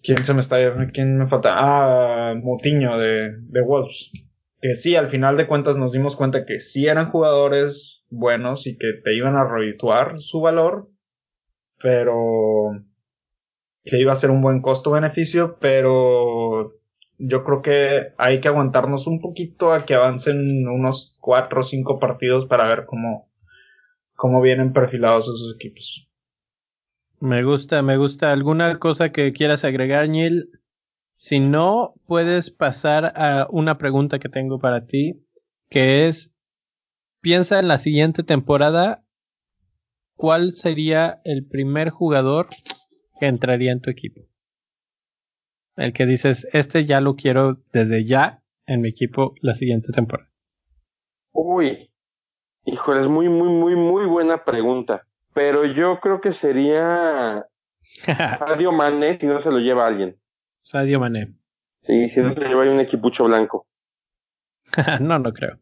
¿Quién 0.03 0.25
se 0.25 0.33
me 0.33 0.41
está 0.41 0.57
quién 0.91 1.17
me 1.17 1.27
falta? 1.27 1.55
Ah, 1.57 2.35
Mutiño 2.35 2.97
de, 2.97 3.37
de 3.39 3.61
Wolves. 3.61 4.11
Que 4.61 4.75
sí, 4.75 4.97
al 4.97 5.07
final 5.07 5.37
de 5.37 5.47
cuentas 5.47 5.77
nos 5.77 5.93
dimos 5.93 6.17
cuenta 6.17 6.45
que 6.45 6.59
sí 6.59 6.87
eran 6.87 7.09
jugadores 7.09 8.03
buenos 8.09 8.67
y 8.67 8.77
que 8.77 8.91
te 9.01 9.15
iban 9.15 9.37
a 9.37 9.47
redituar 9.47 10.19
su 10.19 10.41
valor, 10.41 10.89
pero 11.81 12.15
que 13.83 13.99
iba 13.99 14.13
a 14.13 14.17
ser 14.17 14.31
un 14.31 14.41
buen 14.41 14.61
costo-beneficio, 14.61 15.57
pero 15.59 16.73
yo 17.17 17.43
creo 17.43 17.61
que 17.61 18.13
hay 18.17 18.39
que 18.39 18.47
aguantarnos 18.47 19.07
un 19.07 19.19
poquito 19.19 19.73
a 19.73 19.85
que 19.85 19.93
avancen 19.93 20.67
unos 20.67 21.15
cuatro 21.19 21.61
o 21.61 21.63
cinco 21.63 21.99
partidos 21.99 22.47
para 22.47 22.67
ver 22.67 22.85
cómo, 22.85 23.29
cómo 24.15 24.41
vienen 24.41 24.73
perfilados 24.73 25.25
esos 25.25 25.55
equipos. 25.55 26.07
Me 27.19 27.43
gusta, 27.43 27.81
me 27.81 27.97
gusta. 27.97 28.31
¿Alguna 28.31 28.79
cosa 28.79 29.11
que 29.11 29.31
quieras 29.31 29.63
agregar, 29.63 30.09
Neil? 30.09 30.49
Si 31.15 31.39
no, 31.39 31.93
puedes 32.05 32.51
pasar 32.51 33.13
a 33.15 33.47
una 33.49 33.77
pregunta 33.77 34.19
que 34.19 34.27
tengo 34.27 34.59
para 34.59 34.85
ti, 34.87 35.25
que 35.69 36.07
es, 36.07 36.33
piensa 37.21 37.59
en 37.59 37.69
la 37.69 37.77
siguiente 37.77 38.23
temporada, 38.23 39.05
¿cuál 40.15 40.51
sería 40.51 41.21
el 41.23 41.45
primer 41.47 41.91
jugador 41.91 42.49
que 43.23 43.29
entraría 43.29 43.71
en 43.71 43.79
tu 43.79 43.89
equipo? 43.89 44.21
El 45.77 45.93
que 45.93 46.05
dices, 46.05 46.45
este 46.51 46.83
ya 46.83 46.99
lo 46.99 47.15
quiero 47.15 47.63
desde 47.71 48.03
ya 48.03 48.43
en 48.65 48.81
mi 48.81 48.89
equipo 48.89 49.33
la 49.39 49.53
siguiente 49.53 49.93
temporada. 49.93 50.29
Uy, 51.31 51.89
híjole, 52.65 52.99
es 52.99 53.07
muy, 53.07 53.29
muy, 53.29 53.47
muy, 53.47 53.77
muy 53.77 54.05
buena 54.07 54.43
pregunta. 54.43 55.07
Pero 55.33 55.63
yo 55.63 56.01
creo 56.01 56.19
que 56.19 56.33
sería 56.33 57.47
Sadio 58.39 58.73
Mané 58.73 59.17
si 59.17 59.25
no 59.25 59.39
se 59.39 59.51
lo 59.51 59.59
lleva 59.59 59.87
alguien. 59.87 60.19
Sadio 60.61 60.99
Mané. 60.99 61.33
Sí, 61.81 62.09
si 62.09 62.19
no 62.19 62.33
se 62.33 62.41
lleva 62.41 62.69
un 62.69 62.81
equipucho 62.81 63.23
blanco. 63.23 63.67
no, 64.99 65.17
no 65.17 65.31
creo. 65.31 65.59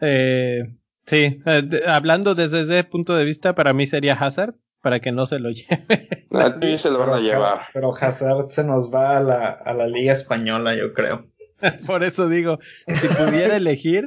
Eh, 0.00 0.64
sí, 1.06 1.40
eh, 1.46 1.62
hablando 1.86 2.34
desde 2.34 2.62
ese 2.62 2.82
punto 2.82 3.14
de 3.14 3.24
vista, 3.24 3.54
para 3.54 3.72
mí 3.72 3.86
sería 3.86 4.14
Hazard, 4.14 4.56
para 4.80 5.00
que 5.00 5.12
no 5.12 5.26
se 5.26 5.38
lo 5.38 5.50
lleve. 5.50 6.26
A 6.30 6.58
ti 6.58 6.78
se 6.78 6.90
lo 6.90 6.98
van 6.98 7.10
a 7.10 7.20
llevar. 7.20 7.60
Pero 7.72 7.94
Hazard 7.94 8.50
se 8.50 8.64
nos 8.64 8.92
va 8.92 9.16
a 9.16 9.20
la, 9.20 9.48
a 9.48 9.74
la 9.74 9.86
Liga 9.88 10.12
Española, 10.12 10.76
yo 10.76 10.92
creo. 10.94 11.26
Por 11.86 12.04
eso 12.04 12.28
digo, 12.28 12.58
si 12.86 13.08
pudiera 13.08 13.56
elegir, 13.56 14.04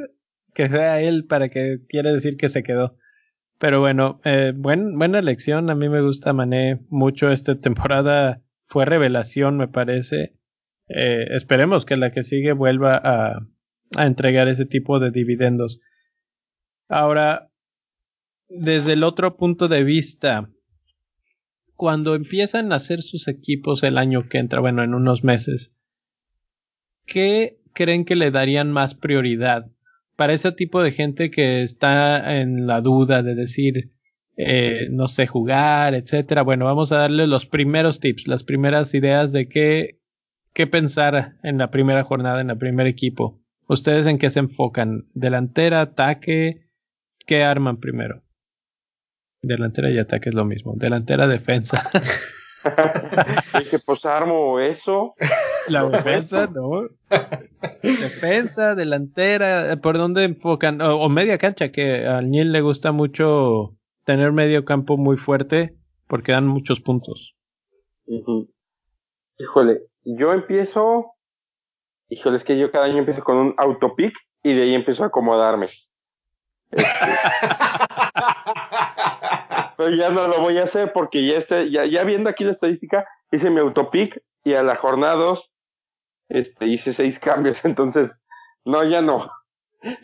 que 0.53 0.69
sea 0.69 1.01
él 1.01 1.25
para 1.25 1.49
que 1.49 1.79
quiere 1.87 2.11
decir 2.11 2.37
que 2.37 2.49
se 2.49 2.63
quedó. 2.63 2.97
Pero 3.57 3.79
bueno, 3.79 4.19
eh, 4.23 4.53
buen, 4.55 4.97
buena 4.97 5.19
elección. 5.19 5.69
A 5.69 5.75
mí 5.75 5.87
me 5.87 6.01
gusta 6.01 6.33
Mané 6.33 6.81
mucho 6.89 7.31
esta 7.31 7.59
temporada. 7.59 8.41
Fue 8.67 8.85
revelación, 8.85 9.57
me 9.57 9.67
parece. 9.67 10.35
Eh, 10.87 11.27
esperemos 11.31 11.85
que 11.85 11.95
la 11.95 12.11
que 12.11 12.23
sigue 12.23 12.53
vuelva 12.53 12.99
a, 13.01 13.47
a 13.97 14.05
entregar 14.05 14.47
ese 14.47 14.65
tipo 14.65 14.99
de 14.99 15.11
dividendos. 15.11 15.79
Ahora, 16.89 17.51
desde 18.49 18.93
el 18.93 19.03
otro 19.03 19.37
punto 19.37 19.67
de 19.67 19.83
vista, 19.83 20.49
cuando 21.81 22.13
empiezan 22.13 22.71
a 22.71 22.75
hacer 22.75 23.01
sus 23.01 23.27
equipos 23.27 23.81
el 23.81 23.97
año 23.97 24.29
que 24.29 24.37
entra, 24.37 24.59
bueno, 24.59 24.83
en 24.83 24.93
unos 24.93 25.23
meses, 25.23 25.75
¿qué 27.07 27.57
creen 27.73 28.05
que 28.05 28.15
le 28.15 28.29
darían 28.29 28.71
más 28.71 28.93
prioridad? 28.93 29.65
Para 30.15 30.33
ese 30.33 30.51
tipo 30.51 30.83
de 30.83 30.91
gente 30.91 31.31
que 31.31 31.63
está 31.63 32.39
en 32.39 32.67
la 32.67 32.81
duda 32.81 33.23
de 33.23 33.33
decir, 33.33 33.93
eh, 34.37 34.89
no 34.91 35.07
sé 35.07 35.25
jugar, 35.25 35.95
etcétera. 35.95 36.43
Bueno, 36.43 36.65
vamos 36.65 36.91
a 36.91 36.97
darle 36.97 37.25
los 37.25 37.47
primeros 37.47 37.99
tips, 37.99 38.27
las 38.27 38.43
primeras 38.43 38.93
ideas 38.93 39.31
de 39.31 39.49
qué, 39.49 39.99
qué 40.53 40.67
pensar 40.67 41.37
en 41.41 41.57
la 41.57 41.71
primera 41.71 42.03
jornada, 42.03 42.41
en 42.41 42.51
el 42.51 42.59
primer 42.59 42.85
equipo. 42.85 43.41
¿Ustedes 43.67 44.05
en 44.05 44.19
qué 44.19 44.29
se 44.29 44.37
enfocan? 44.37 45.07
¿Delantera, 45.15 45.81
ataque? 45.81 46.67
¿Qué 47.25 47.41
arman 47.41 47.79
primero? 47.79 48.21
Delantera 49.41 49.89
y 49.89 49.97
ataque 49.97 50.29
es 50.29 50.35
lo 50.35 50.45
mismo. 50.45 50.73
Delantera, 50.75 51.27
defensa. 51.27 51.89
Dije, 53.59 53.79
pues 53.79 54.05
armo 54.05 54.59
eso. 54.59 55.15
La 55.67 55.83
defensa, 55.85 56.47
no. 56.47 56.89
defensa, 57.81 58.75
delantera, 58.75 59.77
¿por 59.81 59.97
dónde 59.97 60.23
enfocan? 60.25 60.81
O, 60.81 60.95
o 60.97 61.09
media 61.09 61.39
cancha, 61.39 61.71
que 61.71 62.05
al 62.05 62.29
Niel 62.29 62.51
le 62.51 62.61
gusta 62.61 62.91
mucho 62.91 63.75
tener 64.03 64.31
medio 64.31 64.63
campo 64.63 64.97
muy 64.97 65.17
fuerte 65.17 65.75
porque 66.07 66.33
dan 66.33 66.45
muchos 66.45 66.79
puntos. 66.81 67.35
Híjole, 69.37 69.81
yo 70.03 70.33
empiezo. 70.33 71.13
Híjole, 72.09 72.37
es 72.37 72.43
que 72.43 72.59
yo 72.59 72.71
cada 72.71 72.85
año 72.85 72.97
empiezo 72.97 73.23
con 73.23 73.37
un 73.37 73.55
autopic 73.57 74.13
y 74.43 74.53
de 74.53 74.63
ahí 74.63 74.73
empiezo 74.73 75.03
a 75.03 75.07
acomodarme. 75.07 75.67
Este, 76.71 76.85
pero 79.77 79.89
ya 79.95 80.09
no 80.09 80.27
lo 80.27 80.39
voy 80.41 80.57
a 80.57 80.63
hacer 80.63 80.91
porque 80.93 81.25
ya, 81.25 81.37
este, 81.37 81.71
ya, 81.71 81.85
ya 81.85 82.03
viendo 82.03 82.29
aquí 82.29 82.43
la 82.43 82.51
estadística, 82.51 83.05
hice 83.31 83.49
mi 83.49 83.59
autopic 83.59 84.21
y 84.43 84.53
a 84.53 84.63
la 84.63 84.75
jornada 84.75 85.15
2 85.15 85.51
este, 86.29 86.65
hice 86.67 86.93
seis 86.93 87.19
cambios. 87.19 87.63
Entonces, 87.65 88.25
no, 88.65 88.83
ya 88.83 89.01
no. 89.01 89.29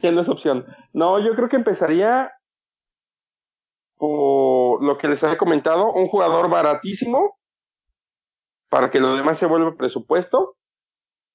Ya 0.02 0.12
no 0.12 0.22
es 0.22 0.30
opción. 0.30 0.66
No, 0.94 1.20
yo 1.20 1.36
creo 1.36 1.50
que 1.50 1.56
empezaría 1.56 2.32
por 3.98 4.84
lo 4.84 4.98
que 4.98 5.08
les 5.08 5.24
había 5.24 5.38
comentado, 5.38 5.92
un 5.92 6.08
jugador 6.08 6.50
baratísimo 6.50 7.38
para 8.70 8.92
que 8.92 9.00
lo 9.00 9.16
demás 9.16 9.40
se 9.40 9.48
vuelva 9.48 9.76
presupuesto. 9.76 10.56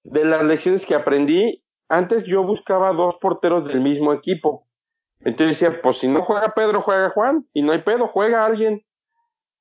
De 0.05 0.25
las 0.25 0.43
lecciones 0.45 0.87
que 0.87 0.95
aprendí, 0.95 1.63
antes 1.89 2.25
yo 2.25 2.45
buscaba 2.45 2.93
dos 2.93 3.17
porteros 3.21 3.67
del 3.67 3.81
mismo 3.81 4.13
equipo. 4.13 4.67
Entonces 5.25 5.61
decía, 5.61 5.81
pues 5.83 5.99
si 5.99 6.09
no 6.09 6.23
juega 6.23 6.53
Pedro, 6.55 6.83
juega 6.83 7.11
Juan. 7.11 7.47
Y 7.53 7.63
no 7.63 7.73
hay 7.73 7.79
pedo, 7.83 8.07
juega 8.09 8.45
alguien. 8.45 8.83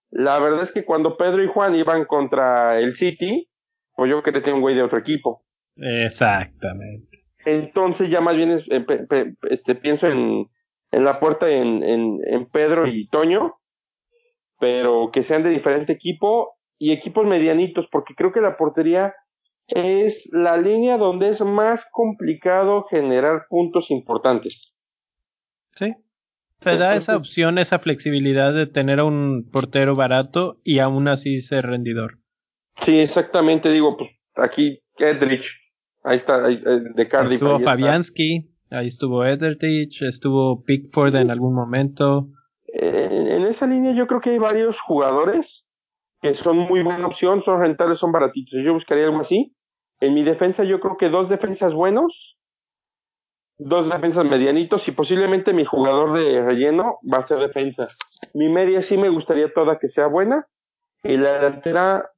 La 0.10 0.40
verdad 0.40 0.64
es 0.64 0.72
que 0.72 0.84
cuando 0.86 1.18
Pedro 1.18 1.44
y 1.44 1.48
Juan 1.48 1.76
iban 1.76 2.06
contra 2.06 2.80
el 2.80 2.96
City, 2.96 3.50
pues 3.96 4.10
yo 4.10 4.22
quería 4.24 4.42
tener 4.42 4.56
un 4.56 4.62
güey 4.62 4.76
de 4.76 4.84
otro 4.84 4.98
equipo. 5.00 5.46
Exactamente. 5.76 7.26
Entonces 7.46 8.10
ya 8.10 8.22
más 8.22 8.36
bien 8.36 8.52
es- 8.52 8.66
eh, 8.70 8.82
pe- 8.82 9.06
pe- 9.08 9.34
este, 9.50 9.76
pienso 9.76 10.08
en, 10.08 10.48
en 10.92 11.06
la 11.06 11.20
puerta 11.20 11.50
en, 11.50 11.84
en, 11.84 12.20
en 12.26 12.46
Pedro 12.50 12.88
y 12.88 13.08
Toño, 13.08 13.56
pero 14.60 15.10
que 15.12 15.24
sean 15.24 15.44
de 15.44 15.50
diferente 15.50 15.94
equipo 15.94 16.56
y 16.78 16.92
equipos 16.92 17.26
medianitos, 17.26 17.88
porque 17.92 18.14
creo 18.16 18.32
que 18.32 18.42
la 18.42 18.58
portería 18.58 19.16
es 19.68 20.30
la 20.34 20.58
línea 20.58 20.98
donde 20.98 21.30
es 21.30 21.42
más 21.42 21.86
complicado 21.92 22.86
generar 22.90 23.46
puntos 23.50 23.90
importantes. 23.92 24.71
Sí. 25.76 25.96
Te 26.60 26.78
da 26.78 26.96
esa 26.96 27.18
opción, 27.18 27.58
esa 27.58 27.80
flexibilidad 27.80 28.54
de 28.54 28.68
tener 28.68 29.00
a 29.00 29.04
un 29.04 29.50
portero 29.52 29.96
barato 29.96 30.60
y 30.64 30.78
aún 30.80 31.08
así 31.08 31.42
ser 31.42 31.66
rendidor. 31.66 32.20
Sí, 32.84 33.00
exactamente, 33.00 33.72
digo, 33.72 33.98
pues 33.98 34.12
aquí 34.36 34.84
Edrich, 34.98 35.58
ahí 36.04 36.18
está, 36.18 36.46
ahí, 36.46 36.56
eh, 36.56 36.82
de 36.94 37.08
Cardiff. 37.08 37.34
estuvo 37.34 37.50
ahí 37.54 37.58
está. 37.58 37.72
Fabianski, 37.72 38.52
ahí 38.70 38.88
estuvo 38.88 39.26
Edertich, 39.26 40.04
estuvo 40.04 40.64
Pickford 40.64 41.16
en 41.16 41.32
algún 41.32 41.56
momento. 41.56 42.30
en, 42.68 43.28
en 43.28 43.44
esa 43.44 43.66
línea 43.66 43.94
yo 43.94 44.06
creo 44.06 44.22
que 44.22 44.30
hay 44.30 44.38
varios 44.38 44.80
jugadores 44.80 45.66
que 46.22 46.36
son 46.36 46.58
muy 46.58 46.84
buena 46.84 47.08
opción, 47.08 47.42
son 47.42 47.60
rentables, 47.60 47.98
son 47.98 48.12
baratitos. 48.12 48.60
Yo 48.64 48.74
buscaría 48.74 49.06
algo 49.06 49.20
así. 49.20 49.56
En 50.00 50.14
mi 50.14 50.24
defensa 50.24 50.64
yo 50.64 50.80
creo 50.80 50.98
que 50.98 51.10
dos 51.10 51.30
defensas 51.30 51.74
buenos, 51.74 52.38
dos 53.64 53.90
defensas 53.90 54.26
medianitos 54.26 54.88
y 54.88 54.92
posiblemente 54.92 55.54
mi 55.54 55.66
jugador 55.66 56.18
de 56.18 56.42
relleno 56.42 56.98
va 57.12 57.20
a 57.20 57.24
ser 57.24 57.38
defensa. 57.40 57.88
Mi 58.34 58.50
media 58.50 58.82
sí 58.82 58.98
me 58.98 59.10
gustaría 59.10 59.54
toda 59.54 59.78
que 59.78 59.88
sea 59.88 60.08
buena 60.08 60.48
y 61.04 61.18
la 61.18 61.34
delantera 61.34 62.12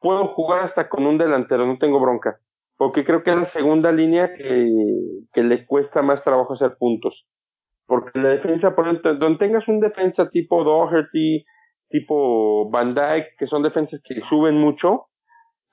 puedo 0.00 0.28
jugar 0.28 0.60
hasta 0.60 0.88
con 0.88 1.06
un 1.06 1.16
delantero, 1.16 1.66
no 1.66 1.78
tengo 1.78 1.98
bronca. 1.98 2.40
Porque 2.76 3.04
creo 3.04 3.22
que 3.22 3.30
es 3.30 3.36
la 3.36 3.44
segunda 3.44 3.92
línea 3.92 4.34
que, 4.34 4.68
que 5.32 5.44
le 5.44 5.66
cuesta 5.66 6.02
más 6.02 6.24
trabajo 6.24 6.52
hacer 6.52 6.76
puntos. 6.78 7.26
Porque 7.86 8.18
la 8.18 8.28
defensa, 8.28 8.74
por 8.74 8.86
ejemplo, 8.86 9.14
donde 9.14 9.38
tengas 9.38 9.68
un 9.68 9.80
defensa 9.80 10.28
tipo 10.28 10.64
Doherty, 10.64 11.44
tipo 11.88 12.68
Van 12.70 12.94
Dyke, 12.94 13.36
que 13.38 13.46
son 13.46 13.62
defensas 13.62 14.00
que 14.02 14.20
suben 14.22 14.56
mucho, 14.56 15.06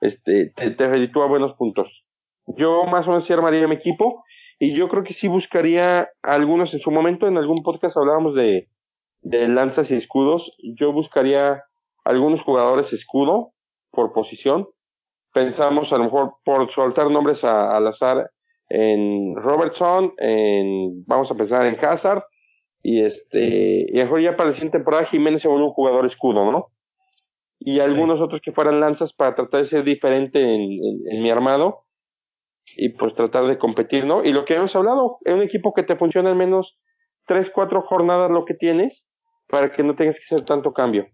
este, 0.00 0.52
te, 0.54 0.70
te 0.70 0.88
reditúa 0.88 1.26
buenos 1.26 1.54
puntos. 1.54 2.04
Yo 2.46 2.84
más 2.84 3.06
o 3.06 3.10
menos 3.10 3.24
sí 3.24 3.32
armaría 3.32 3.68
mi 3.68 3.74
equipo 3.74 4.24
y 4.60 4.74
yo 4.76 4.86
creo 4.88 5.02
que 5.02 5.14
sí 5.14 5.26
buscaría 5.26 6.10
algunos 6.22 6.72
en 6.74 6.80
su 6.80 6.90
momento, 6.92 7.26
en 7.26 7.36
algún 7.38 7.62
podcast 7.64 7.96
hablábamos 7.96 8.34
de, 8.36 8.68
de 9.22 9.48
lanzas 9.48 9.90
y 9.90 9.94
escudos, 9.94 10.56
yo 10.78 10.92
buscaría 10.92 11.64
algunos 12.04 12.42
jugadores 12.42 12.92
escudo 12.92 13.52
por 13.90 14.12
posición. 14.12 14.68
Pensamos 15.32 15.92
a 15.92 15.96
lo 15.98 16.04
mejor 16.04 16.34
por 16.44 16.70
soltar 16.70 17.10
nombres 17.10 17.42
a- 17.44 17.76
al 17.76 17.86
azar 17.88 18.30
en 18.68 19.34
Robertson, 19.36 20.12
en, 20.18 21.04
vamos 21.06 21.30
a 21.30 21.34
pensar 21.34 21.66
en 21.66 21.76
Hazard, 21.84 22.22
y 22.82 23.00
este, 23.02 23.86
y 23.88 23.96
a 23.98 24.04
lo 24.04 24.04
mejor 24.04 24.20
ya 24.22 24.36
para 24.36 24.50
la 24.50 24.54
siguiente 24.54 24.78
temporada 24.78 25.04
Jiménez 25.04 25.42
se 25.42 25.48
vuelve 25.48 25.64
un 25.66 25.72
jugador 25.72 26.04
escudo, 26.06 26.50
¿no? 26.52 26.66
Y 27.58 27.80
algunos 27.80 28.20
otros 28.20 28.40
que 28.40 28.52
fueran 28.52 28.80
lanzas 28.80 29.12
para 29.12 29.34
tratar 29.34 29.62
de 29.62 29.66
ser 29.68 29.84
diferente 29.84 30.40
en, 30.54 30.62
en- 30.62 31.00
en 31.10 31.22
mi 31.22 31.30
armado 31.30 31.84
y 32.76 32.90
pues 32.90 33.14
tratar 33.14 33.46
de 33.46 33.58
competir, 33.58 34.04
¿no? 34.04 34.24
Y 34.24 34.32
lo 34.32 34.44
que 34.44 34.54
hemos 34.54 34.74
hablado, 34.76 35.18
es 35.24 35.34
un 35.34 35.42
equipo 35.42 35.72
que 35.74 35.82
te 35.82 35.96
funciona 35.96 36.30
al 36.30 36.36
menos 36.36 36.78
tres, 37.26 37.50
cuatro 37.50 37.82
jornadas 37.82 38.30
lo 38.30 38.44
que 38.44 38.54
tienes 38.54 39.06
para 39.48 39.72
que 39.72 39.82
no 39.82 39.94
tengas 39.94 40.18
que 40.18 40.34
hacer 40.34 40.44
tanto 40.46 40.72
cambio. 40.72 41.06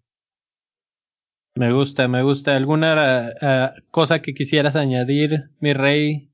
Me 1.55 1.73
gusta, 1.73 2.07
me 2.07 2.23
gusta. 2.23 2.55
¿Alguna 2.55 3.31
eh, 3.41 3.71
cosa 3.91 4.21
que 4.21 4.35
quisieras 4.35 4.77
añadir, 4.77 5.51
mi 5.59 5.73
rey? 5.73 6.31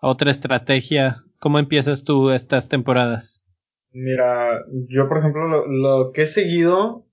Otra 0.00 0.30
estrategia. 0.30 1.24
¿Cómo 1.40 1.58
empiezas 1.58 2.04
tú 2.04 2.30
estas 2.30 2.68
temporadas? 2.68 3.44
Mira, 3.90 4.60
yo 4.88 5.08
por 5.08 5.18
ejemplo 5.18 5.48
lo, 5.48 5.66
lo 5.66 6.12
que 6.12 6.22
he 6.22 6.26
seguido 6.28 7.06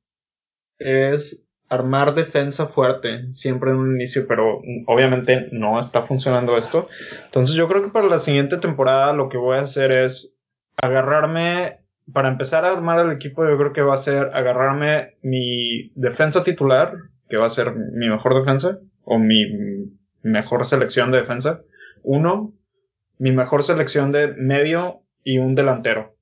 es 0.77 1.47
armar 1.71 2.13
defensa 2.13 2.67
fuerte 2.67 3.33
siempre 3.33 3.71
en 3.71 3.77
un 3.77 3.95
inicio, 3.95 4.27
pero 4.27 4.61
obviamente 4.87 5.47
no 5.53 5.79
está 5.79 6.01
funcionando 6.01 6.57
esto. 6.57 6.89
Entonces 7.25 7.55
yo 7.55 7.69
creo 7.69 7.81
que 7.81 7.91
para 7.91 8.07
la 8.07 8.19
siguiente 8.19 8.57
temporada 8.57 9.13
lo 9.13 9.29
que 9.29 9.37
voy 9.37 9.57
a 9.57 9.61
hacer 9.61 9.89
es 9.93 10.35
agarrarme, 10.75 11.79
para 12.11 12.27
empezar 12.27 12.65
a 12.65 12.73
armar 12.73 12.99
el 12.99 13.13
equipo, 13.13 13.47
yo 13.47 13.57
creo 13.57 13.71
que 13.71 13.81
va 13.81 13.93
a 13.93 13.97
ser 13.97 14.31
agarrarme 14.33 15.15
mi 15.21 15.93
defensa 15.95 16.43
titular, 16.43 16.93
que 17.29 17.37
va 17.37 17.45
a 17.45 17.49
ser 17.49 17.73
mi 17.73 18.09
mejor 18.09 18.35
defensa, 18.35 18.79
o 19.05 19.17
mi 19.17 19.45
mejor 20.23 20.65
selección 20.65 21.09
de 21.11 21.19
defensa. 21.19 21.61
Uno, 22.03 22.53
mi 23.17 23.31
mejor 23.31 23.63
selección 23.63 24.11
de 24.11 24.27
medio 24.27 25.03
y 25.23 25.37
un 25.37 25.55
delantero. 25.55 26.17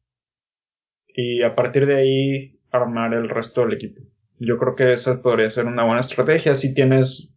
Y 1.07 1.41
a 1.41 1.55
partir 1.55 1.87
de 1.87 1.95
ahí 1.95 2.59
armar 2.69 3.15
el 3.15 3.29
resto 3.29 3.61
del 3.61 3.73
equipo. 3.73 4.08
Yo 4.39 4.57
creo 4.57 4.75
que 4.75 4.93
esa 4.93 5.21
podría 5.21 5.49
ser 5.49 5.65
una 5.65 5.83
buena 5.83 5.99
estrategia 5.99 6.55
si 6.55 6.73
tienes 6.73 7.29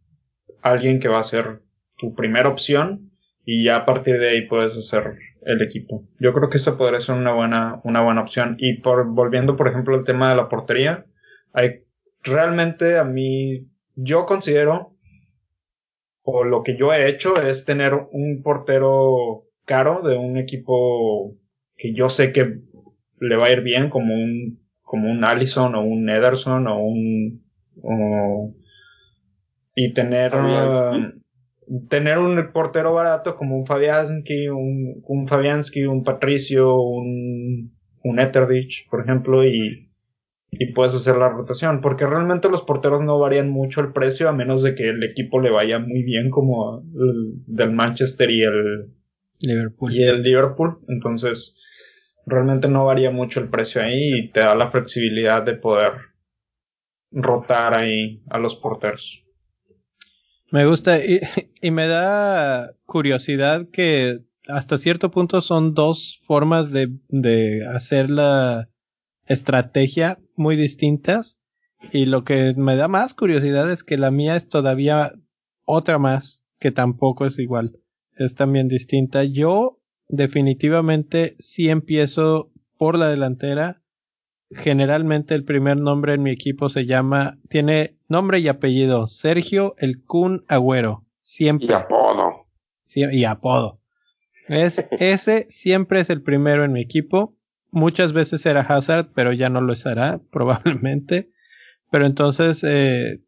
alguien 0.63 1.01
que 1.01 1.09
va 1.09 1.19
a 1.19 1.25
ser 1.25 1.61
tu 1.99 2.15
primera 2.15 2.49
opción 2.49 3.11
y 3.45 3.65
ya 3.65 3.77
a 3.77 3.85
partir 3.85 4.19
de 4.19 4.31
ahí 4.31 4.47
puedes 4.47 4.77
hacer 4.77 5.19
el 5.45 5.63
equipo. 5.63 6.07
Yo 6.21 6.33
creo 6.33 6.49
que 6.49 6.59
esa 6.59 6.79
podría 6.79 7.01
ser 7.01 7.17
una 7.17 7.33
buena, 7.33 7.81
una 7.85 8.03
buena 8.03 8.23
opción. 8.23 8.57
Y 8.59 8.81
por, 8.81 9.07
volviendo, 9.13 9.57
por 9.57 9.69
ejemplo, 9.69 9.97
al 9.97 10.05
tema 10.05 10.31
de 10.31 10.37
la 10.37 10.49
portería, 10.49 11.07
hay, 11.53 11.81
realmente 12.23 12.99
a 12.99 13.05
mí, 13.05 13.69
yo 13.97 14.27
considero, 14.27 14.95
o 16.23 16.45
lo 16.45 16.63
que 16.63 16.77
yo 16.77 16.93
he 16.93 17.09
hecho 17.09 17.41
es 17.43 17.65
tener 17.65 17.95
un 18.13 18.43
portero 18.43 19.45
caro 19.65 20.03
de 20.03 20.17
un 20.17 20.37
equipo 20.37 21.37
que 21.77 21.93
yo 21.95 22.09
sé 22.09 22.33
que 22.33 22.61
le 23.19 23.37
va 23.37 23.47
a 23.47 23.53
ir 23.53 23.63
bien, 23.63 23.91
como 23.91 24.15
un 24.15 24.62
como 24.93 25.11
un 25.11 25.25
Allison 25.25 25.75
o 25.75 25.81
un 25.81 26.11
Ederson 26.11 26.67
o 26.67 26.85
un 26.85 27.41
y 29.75 29.95
tener 29.95 30.35
uh, 30.35 31.89
tener 31.89 32.19
un 32.19 32.53
portero 32.53 32.93
barato 32.93 33.35
como 33.39 33.57
un 33.57 33.65
Fabianski, 33.65 34.49
un, 34.49 35.03
un 35.03 35.27
Fabianski, 35.27 35.87
un 35.87 36.05
Patricio, 36.05 36.79
un, 36.79 37.73
un 38.05 38.21
Etterdich, 38.21 38.87
por 38.91 39.01
ejemplo, 39.01 39.47
y, 39.47 39.91
y 40.51 40.73
puedes 40.75 40.95
hacer 40.95 41.17
la 41.17 41.31
rotación, 41.31 41.81
porque 41.81 42.05
realmente 42.05 42.51
los 42.51 42.61
porteros 42.61 43.01
no 43.01 43.19
varían 43.19 43.49
mucho 43.49 43.81
el 43.81 43.95
precio 43.95 44.29
a 44.29 44.35
menos 44.35 44.63
de 44.63 44.75
que 44.75 44.91
el 44.91 45.03
equipo 45.05 45.41
le 45.41 45.51
vaya 45.51 45.79
muy 45.79 46.03
bien 46.03 46.29
como 46.29 46.81
el 46.83 47.43
del 47.47 47.73
Manchester 47.73 48.31
y 48.31 48.43
el 48.43 48.93
Liverpool. 49.41 49.91
Y 49.91 50.03
el 50.03 50.23
Liverpool, 50.23 50.81
entonces 50.89 51.55
realmente 52.27 52.69
no 52.69 52.87
varía 52.87 53.11
mucho 53.11 53.41
el 53.41 53.49
precio 53.49 53.83
ahí 53.83 54.19
y 54.19 54.29
te 54.31 54.41
da 54.41 54.55
la 54.55 54.71
flexibilidad 54.71 55.43
de 55.43 55.55
poder 55.55 55.93
rotar 57.11 57.75
ahí 57.75 58.23
a 58.31 58.39
los 58.39 58.57
porteros. 58.57 59.23
Me 60.51 60.67
gusta 60.67 60.99
y, 61.05 61.21
y, 61.61 61.71
me 61.71 61.87
da 61.87 62.73
curiosidad 62.85 63.69
que 63.73 64.21
hasta 64.49 64.79
cierto 64.79 65.11
punto 65.11 65.41
son 65.41 65.75
dos 65.75 66.21
formas 66.27 66.73
de, 66.73 66.91
de 67.09 67.67
hacer 67.67 68.11
la 68.11 68.69
estrategia 69.27 70.19
muy 70.37 70.57
distintas 70.57 71.39
y 71.91 72.07
lo 72.07 72.23
que 72.25 72.55
me 72.57 72.77
da 72.77 72.89
más 72.89 73.15
curiosidad 73.15 73.71
es 73.71 73.83
que 73.83 73.97
la 73.97 74.11
mía 74.11 74.37
es 74.37 74.49
todavía 74.49 75.13
otra 75.65 75.99
más 75.99 76.45
que 76.59 76.71
tampoco 76.71 77.27
es 77.27 77.39
igual, 77.39 77.79
es 78.17 78.35
también 78.35 78.69
distinta. 78.69 79.25
Yo 79.25 79.82
definitivamente 80.09 81.37
sí 81.39 81.69
empiezo 81.69 82.51
por 82.79 82.99
la 82.99 83.09
delantera. 83.09 83.83
Generalmente 84.51 85.35
el 85.35 85.45
primer 85.45 85.79
nombre 85.79 86.15
en 86.15 86.23
mi 86.23 86.31
equipo 86.31 86.69
se 86.69 86.85
llama, 86.85 87.39
tiene 87.49 87.97
nombre 88.09 88.41
y 88.41 88.49
apellido, 88.49 89.07
Sergio 89.07 89.75
El 89.79 90.03
Kun 90.05 90.45
Agüero. 90.49 91.07
Siempre. 91.21 91.69
Y 91.69 91.73
apodo. 91.73 92.47
y 92.95 93.25
apodo. 93.25 93.81
Es, 94.49 94.85
ese 94.99 95.47
siempre 95.49 96.01
es 96.01 96.11
el 96.11 96.23
primero 96.23 96.65
en 96.65 96.73
mi 96.73 96.83
equipo. 96.83 97.37
Muchas 97.71 98.13
veces 98.13 98.45
era 98.45 98.61
Hazard, 98.61 99.13
pero 99.15 99.33
ya 99.33 99.49
no 99.49 99.61
lo 99.63 99.75
será, 99.75 100.21
probablemente. 100.31 101.31
Pero 101.91 102.05
entonces 102.05 102.63
eh, 102.65 103.23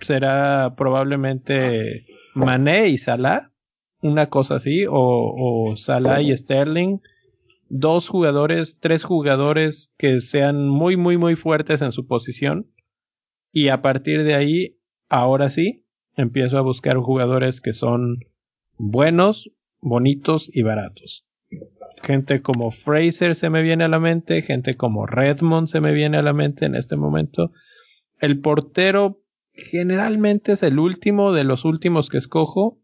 será 0.00 0.74
probablemente 0.76 2.06
Mané 2.34 2.88
y 2.88 2.98
Salah 2.98 3.52
una 4.00 4.28
cosa 4.28 4.56
así, 4.56 4.86
o, 4.86 4.92
o 4.92 5.76
Salah 5.76 6.22
y 6.22 6.36
Sterling, 6.36 6.98
dos 7.68 8.08
jugadores, 8.08 8.78
tres 8.80 9.04
jugadores 9.04 9.92
que 9.98 10.20
sean 10.20 10.68
muy, 10.68 10.96
muy, 10.96 11.18
muy 11.18 11.36
fuertes 11.36 11.82
en 11.82 11.92
su 11.92 12.06
posición. 12.06 12.70
Y 13.52 13.68
a 13.68 13.82
partir 13.82 14.24
de 14.24 14.34
ahí, 14.34 14.78
ahora 15.08 15.50
sí, 15.50 15.84
empiezo 16.16 16.58
a 16.58 16.62
buscar 16.62 16.96
jugadores 16.98 17.60
que 17.60 17.72
son 17.72 18.20
buenos, 18.76 19.50
bonitos 19.80 20.50
y 20.52 20.62
baratos. 20.62 21.26
Gente 22.02 22.42
como 22.42 22.70
Fraser 22.70 23.34
se 23.34 23.50
me 23.50 23.62
viene 23.62 23.84
a 23.84 23.88
la 23.88 23.98
mente, 23.98 24.42
gente 24.42 24.76
como 24.76 25.06
Redmond 25.06 25.68
se 25.68 25.80
me 25.80 25.92
viene 25.92 26.16
a 26.18 26.22
la 26.22 26.32
mente 26.32 26.66
en 26.66 26.74
este 26.74 26.96
momento. 26.96 27.52
El 28.20 28.40
portero 28.40 29.22
generalmente 29.52 30.52
es 30.52 30.62
el 30.62 30.78
último 30.78 31.32
de 31.32 31.44
los 31.44 31.64
últimos 31.64 32.08
que 32.08 32.18
escojo, 32.18 32.77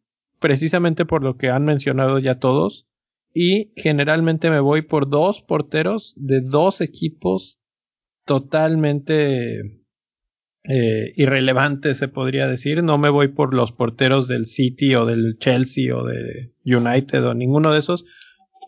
precisamente 0.45 1.07
por 1.07 1.23
lo 1.23 1.39
que 1.39 1.49
han 1.49 1.65
mencionado 1.65 2.19
ya 2.19 2.39
todos. 2.39 2.87
Y 3.33 3.73
generalmente 3.77 4.51
me 4.51 4.61
voy 4.61 4.83
por 4.83 5.09
dos 5.09 5.41
porteros 5.41 6.13
de 6.19 6.43
dos 6.43 6.83
equipos 6.83 7.63
totalmente 8.27 9.81
eh, 10.65 11.13
irrelevantes, 11.17 11.97
se 11.97 12.09
podría 12.09 12.47
decir. 12.47 12.83
No 12.83 12.99
me 12.99 13.09
voy 13.09 13.29
por 13.29 13.55
los 13.55 13.73
porteros 13.73 14.29
del 14.29 14.45
City 14.45 14.95
o 14.97 15.07
del 15.07 15.39
Chelsea 15.39 15.97
o 15.97 16.05
de 16.05 16.53
United 16.63 17.25
o 17.25 17.33
ninguno 17.33 17.73
de 17.73 17.79
esos. 17.79 18.05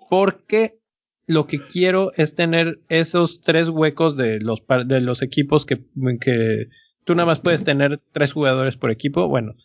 Porque 0.08 0.78
lo 1.26 1.46
que 1.46 1.58
quiero 1.66 2.10
es 2.16 2.34
tener 2.34 2.80
esos 2.88 3.42
tres 3.42 3.68
huecos 3.68 4.16
de 4.16 4.40
los, 4.40 4.62
de 4.86 5.02
los 5.02 5.20
equipos 5.20 5.66
que, 5.66 5.84
que 6.22 6.68
tú 7.04 7.14
nada 7.14 7.26
más 7.26 7.40
puedes 7.40 7.64
tener 7.64 8.00
tres 8.12 8.32
jugadores 8.32 8.78
por 8.78 8.90
equipo. 8.90 9.28
Bueno, 9.28 9.56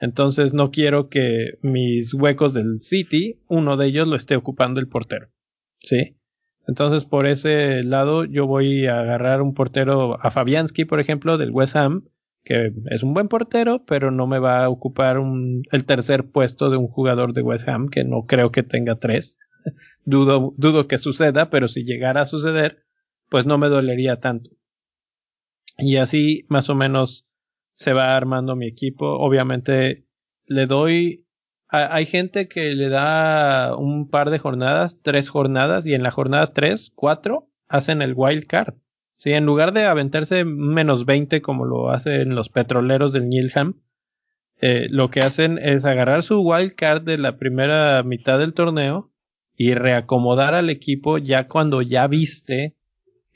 entonces 0.00 0.54
no 0.54 0.70
quiero 0.70 1.08
que 1.08 1.58
mis 1.62 2.14
huecos 2.14 2.54
del 2.54 2.80
City, 2.80 3.40
uno 3.48 3.76
de 3.76 3.86
ellos 3.86 4.06
lo 4.06 4.16
esté 4.16 4.36
ocupando 4.36 4.80
el 4.80 4.88
portero. 4.88 5.28
¿Sí? 5.80 6.16
Entonces 6.66 7.04
por 7.04 7.26
ese 7.26 7.82
lado 7.82 8.24
yo 8.24 8.46
voy 8.46 8.86
a 8.86 9.00
agarrar 9.00 9.42
un 9.42 9.54
portero 9.54 10.18
a 10.20 10.30
Fabianski, 10.30 10.84
por 10.84 11.00
ejemplo, 11.00 11.38
del 11.38 11.50
West 11.50 11.76
Ham, 11.76 12.04
que 12.44 12.72
es 12.90 13.02
un 13.02 13.14
buen 13.14 13.28
portero, 13.28 13.84
pero 13.86 14.10
no 14.10 14.26
me 14.26 14.38
va 14.38 14.64
a 14.64 14.68
ocupar 14.68 15.18
un, 15.18 15.62
el 15.72 15.84
tercer 15.84 16.30
puesto 16.30 16.70
de 16.70 16.76
un 16.76 16.88
jugador 16.88 17.32
de 17.32 17.42
West 17.42 17.68
Ham, 17.68 17.88
que 17.88 18.04
no 18.04 18.24
creo 18.26 18.50
que 18.50 18.62
tenga 18.62 18.96
tres. 18.96 19.38
dudo, 20.04 20.54
dudo 20.56 20.88
que 20.88 20.98
suceda, 20.98 21.50
pero 21.50 21.68
si 21.68 21.84
llegara 21.84 22.22
a 22.22 22.26
suceder, 22.26 22.84
pues 23.28 23.46
no 23.46 23.58
me 23.58 23.68
dolería 23.68 24.20
tanto. 24.20 24.50
Y 25.76 25.96
así 25.96 26.46
más 26.48 26.70
o 26.70 26.74
menos 26.74 27.27
se 27.78 27.92
va 27.92 28.16
armando 28.16 28.56
mi 28.56 28.66
equipo. 28.66 29.06
Obviamente 29.18 30.04
le 30.46 30.66
doy... 30.66 31.26
hay 31.68 32.06
gente 32.06 32.48
que 32.48 32.74
le 32.74 32.88
da 32.88 33.76
un 33.76 34.10
par 34.10 34.30
de 34.30 34.40
jornadas, 34.40 34.98
tres 35.02 35.28
jornadas, 35.28 35.86
y 35.86 35.94
en 35.94 36.02
la 36.02 36.10
jornada 36.10 36.52
tres, 36.52 36.90
cuatro, 36.92 37.50
hacen 37.68 38.02
el 38.02 38.14
wild 38.16 38.46
card. 38.46 38.74
Sí, 39.14 39.32
en 39.32 39.46
lugar 39.46 39.72
de 39.72 39.84
aventarse 39.84 40.44
menos 40.44 41.06
20 41.06 41.40
como 41.40 41.64
lo 41.66 41.90
hacen 41.90 42.34
los 42.34 42.48
petroleros 42.48 43.12
del 43.12 43.28
Nilham, 43.28 43.80
eh, 44.60 44.88
lo 44.90 45.10
que 45.10 45.20
hacen 45.20 45.58
es 45.58 45.84
agarrar 45.84 46.24
su 46.24 46.40
wild 46.40 46.74
card 46.74 47.02
de 47.02 47.18
la 47.18 47.36
primera 47.36 48.02
mitad 48.02 48.40
del 48.40 48.54
torneo 48.54 49.12
y 49.56 49.74
reacomodar 49.74 50.54
al 50.54 50.68
equipo 50.68 51.18
ya 51.18 51.46
cuando 51.46 51.82
ya 51.82 52.08
viste 52.08 52.76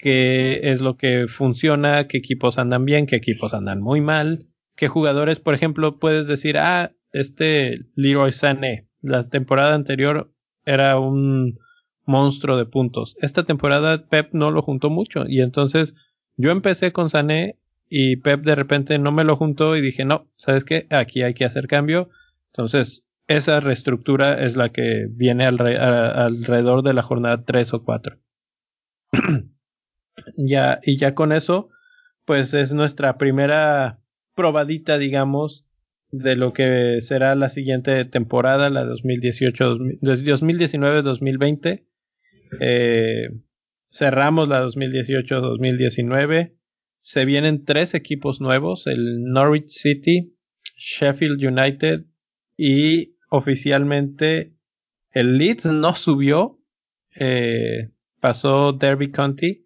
qué 0.03 0.73
es 0.73 0.81
lo 0.81 0.97
que 0.97 1.29
funciona, 1.29 2.09
qué 2.09 2.19
equipos 2.19 2.59
andan 2.59 2.85
bien, 2.85 3.07
qué 3.07 3.15
equipos 3.15 3.55
andan 3.55 3.81
muy 3.81 4.01
mal, 4.01 4.49
qué 4.77 4.89
jugadores, 4.89 5.39
por 5.39 5.55
ejemplo, 5.55 6.01
puedes 6.01 6.27
decir, 6.27 6.59
ah, 6.59 6.93
este 7.13 7.87
Leroy 7.95 8.33
Sané, 8.33 8.89
la 9.01 9.29
temporada 9.29 9.75
anterior 9.75 10.35
era 10.65 10.99
un 10.99 11.61
monstruo 12.05 12.57
de 12.57 12.67
puntos. 12.67 13.15
Esta 13.21 13.45
temporada 13.45 14.09
Pep 14.09 14.31
no 14.33 14.51
lo 14.51 14.61
juntó 14.63 14.91
mucho 14.91 15.25
y 15.29 15.41
entonces 15.41 15.95
yo 16.37 16.51
empecé 16.51 16.93
con 16.93 17.09
Sané 17.09 17.61
y 17.89 18.17
Pep 18.17 18.43
de 18.43 18.57
repente 18.57 18.99
no 18.99 19.13
me 19.13 19.23
lo 19.23 19.37
juntó 19.37 19.77
y 19.77 19.81
dije, 19.81 20.05
no, 20.05 20.29
¿sabes 20.37 20.65
qué? 20.65 20.89
Aquí 20.91 21.23
hay 21.23 21.35
que 21.35 21.45
hacer 21.45 21.69
cambio. 21.69 22.11
Entonces, 22.53 23.07
esa 23.29 23.61
reestructura 23.61 24.43
es 24.43 24.57
la 24.57 24.71
que 24.71 25.07
viene 25.11 25.45
alrededor 25.45 26.83
de 26.83 26.93
la 26.93 27.03
jornada 27.03 27.45
3 27.45 27.75
o 27.75 27.85
4. 27.85 28.19
Ya, 30.37 30.81
y 30.83 30.97
ya 30.97 31.15
con 31.15 31.33
eso, 31.33 31.71
pues 32.25 32.55
es 32.55 32.73
nuestra 32.73 33.19
primera 33.19 34.01
probadita, 34.35 34.99
digamos, 34.99 35.67
de 36.11 36.37
lo 36.37 36.53
que 36.53 37.01
será 37.01 37.35
la 37.35 37.49
siguiente 37.49 38.05
temporada, 38.05 38.71
la 38.71 38.85
2018, 38.85 39.79
2019-2020. 40.03 41.87
Eh, 42.61 43.29
cerramos 43.91 44.49
la 44.49 44.65
2018-2019. 44.65 46.55
se 47.05 47.25
vienen 47.25 47.65
tres 47.65 47.95
equipos 47.95 48.41
nuevos, 48.41 48.87
el 48.87 49.25
Norwich 49.25 49.71
City, 49.71 50.37
Sheffield 50.77 51.43
United 51.43 52.05
y 52.57 53.17
oficialmente 53.29 54.55
el 55.11 55.37
Leeds 55.37 55.65
no 55.67 55.97
subió, 55.97 56.61
eh, 57.17 57.91
pasó 58.21 58.73
Derby 58.73 59.11
County 59.11 59.62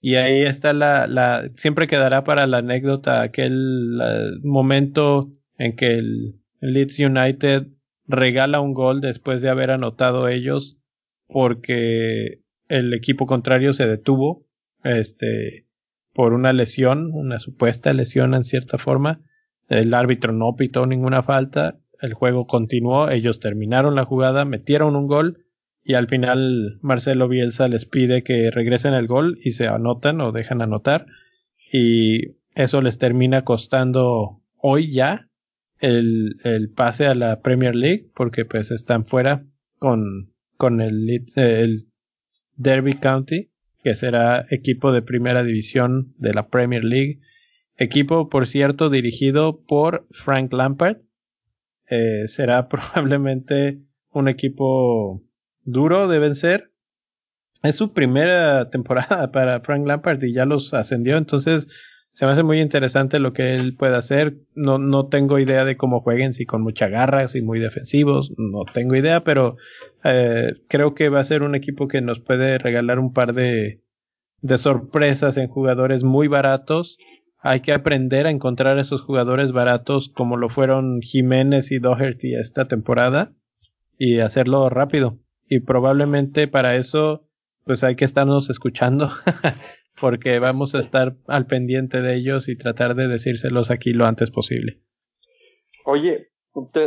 y 0.00 0.14
ahí 0.14 0.42
está 0.42 0.72
la, 0.72 1.06
la, 1.06 1.46
siempre 1.56 1.86
quedará 1.86 2.24
para 2.24 2.46
la 2.46 2.58
anécdota 2.58 3.20
aquel 3.20 3.98
momento 4.42 5.30
en 5.58 5.76
que 5.76 5.94
el 5.94 6.40
Leeds 6.60 6.98
United 6.98 7.66
regala 8.06 8.60
un 8.60 8.72
gol 8.72 9.00
después 9.00 9.42
de 9.42 9.50
haber 9.50 9.70
anotado 9.70 10.28
ellos 10.28 10.78
porque 11.26 12.40
el 12.68 12.94
equipo 12.94 13.26
contrario 13.26 13.72
se 13.72 13.86
detuvo, 13.86 14.46
este, 14.84 15.66
por 16.14 16.32
una 16.32 16.52
lesión, 16.52 17.10
una 17.12 17.38
supuesta 17.38 17.92
lesión 17.92 18.34
en 18.34 18.44
cierta 18.44 18.78
forma. 18.78 19.20
El 19.68 19.94
árbitro 19.94 20.32
no 20.32 20.56
pitó 20.56 20.86
ninguna 20.86 21.22
falta, 21.22 21.78
el 22.00 22.14
juego 22.14 22.46
continuó, 22.46 23.10
ellos 23.10 23.38
terminaron 23.38 23.94
la 23.94 24.04
jugada, 24.04 24.44
metieron 24.44 24.96
un 24.96 25.06
gol 25.06 25.44
y 25.82 25.94
al 25.94 26.08
final 26.08 26.78
Marcelo 26.82 27.28
Bielsa 27.28 27.68
les 27.68 27.86
pide 27.86 28.22
que 28.22 28.50
regresen 28.50 28.94
el 28.94 29.06
gol 29.06 29.38
y 29.42 29.52
se 29.52 29.66
anotan 29.66 30.20
o 30.20 30.32
dejan 30.32 30.62
anotar 30.62 31.06
y 31.72 32.36
eso 32.54 32.82
les 32.82 32.98
termina 32.98 33.44
costando 33.44 34.42
hoy 34.56 34.92
ya 34.92 35.28
el, 35.78 36.36
el 36.44 36.70
pase 36.70 37.06
a 37.06 37.14
la 37.14 37.40
Premier 37.40 37.74
League 37.74 38.10
porque 38.14 38.44
pues 38.44 38.70
están 38.70 39.06
fuera 39.06 39.46
con, 39.78 40.32
con 40.56 40.80
el, 40.80 41.24
el 41.36 41.86
Derby 42.56 42.94
County 42.94 43.50
que 43.82 43.94
será 43.94 44.46
equipo 44.50 44.92
de 44.92 45.02
primera 45.02 45.42
división 45.42 46.14
de 46.18 46.34
la 46.34 46.48
Premier 46.48 46.84
League. 46.84 47.20
Equipo, 47.76 48.28
por 48.28 48.46
cierto, 48.46 48.90
dirigido 48.90 49.64
por 49.64 50.06
Frank 50.10 50.52
Lampard. 50.52 50.98
Eh, 51.88 52.28
será 52.28 52.68
probablemente 52.68 53.80
un 54.10 54.28
equipo 54.28 55.22
duro 55.64 56.08
de 56.08 56.18
vencer. 56.18 56.72
Es 57.62 57.76
su 57.76 57.92
primera 57.92 58.70
temporada 58.70 59.30
para 59.32 59.60
Frank 59.60 59.86
Lampard 59.86 60.22
y 60.22 60.32
ya 60.32 60.44
los 60.44 60.74
ascendió, 60.74 61.16
entonces 61.16 61.68
se 62.12 62.26
me 62.26 62.32
hace 62.32 62.42
muy 62.42 62.60
interesante 62.60 63.20
lo 63.20 63.32
que 63.32 63.54
él 63.54 63.76
puede 63.76 63.96
hacer. 63.96 64.36
No, 64.54 64.78
no 64.78 65.06
tengo 65.06 65.38
idea 65.38 65.64
de 65.64 65.76
cómo 65.76 66.00
jueguen, 66.00 66.34
si 66.34 66.44
con 66.44 66.62
mucha 66.62 66.88
garra, 66.88 67.28
si 67.28 67.40
muy 67.40 67.60
defensivos, 67.60 68.32
no 68.36 68.64
tengo 68.64 68.96
idea, 68.96 69.22
pero 69.22 69.56
eh, 70.04 70.54
creo 70.68 70.94
que 70.94 71.08
va 71.08 71.20
a 71.20 71.24
ser 71.24 71.42
un 71.42 71.54
equipo 71.54 71.88
que 71.88 72.00
nos 72.00 72.20
puede 72.20 72.58
regalar 72.58 72.98
un 72.98 73.12
par 73.12 73.32
de, 73.32 73.82
de 74.42 74.58
sorpresas 74.58 75.36
en 75.36 75.48
jugadores 75.48 76.02
muy 76.02 76.26
baratos. 76.26 76.98
Hay 77.42 77.60
que 77.60 77.72
aprender 77.72 78.26
a 78.26 78.30
encontrar 78.30 78.78
esos 78.78 79.00
jugadores 79.02 79.52
baratos 79.52 80.08
como 80.08 80.36
lo 80.36 80.48
fueron 80.48 81.00
Jiménez 81.00 81.70
y 81.70 81.78
Doherty 81.78 82.34
esta 82.34 82.66
temporada 82.66 83.32
y 83.96 84.18
hacerlo 84.18 84.68
rápido. 84.68 85.18
Y 85.50 85.60
probablemente 85.60 86.46
para 86.46 86.76
eso 86.76 87.26
pues 87.64 87.82
hay 87.84 87.96
que 87.96 88.04
estarnos 88.04 88.48
escuchando 88.50 89.10
porque 90.00 90.38
vamos 90.38 90.74
a 90.74 90.78
estar 90.78 91.16
al 91.26 91.46
pendiente 91.46 92.00
de 92.00 92.14
ellos 92.14 92.48
y 92.48 92.56
tratar 92.56 92.94
de 92.94 93.08
decírselos 93.08 93.70
aquí 93.70 93.92
lo 93.92 94.06
antes 94.06 94.30
posible. 94.30 94.80
Oye, 95.84 96.30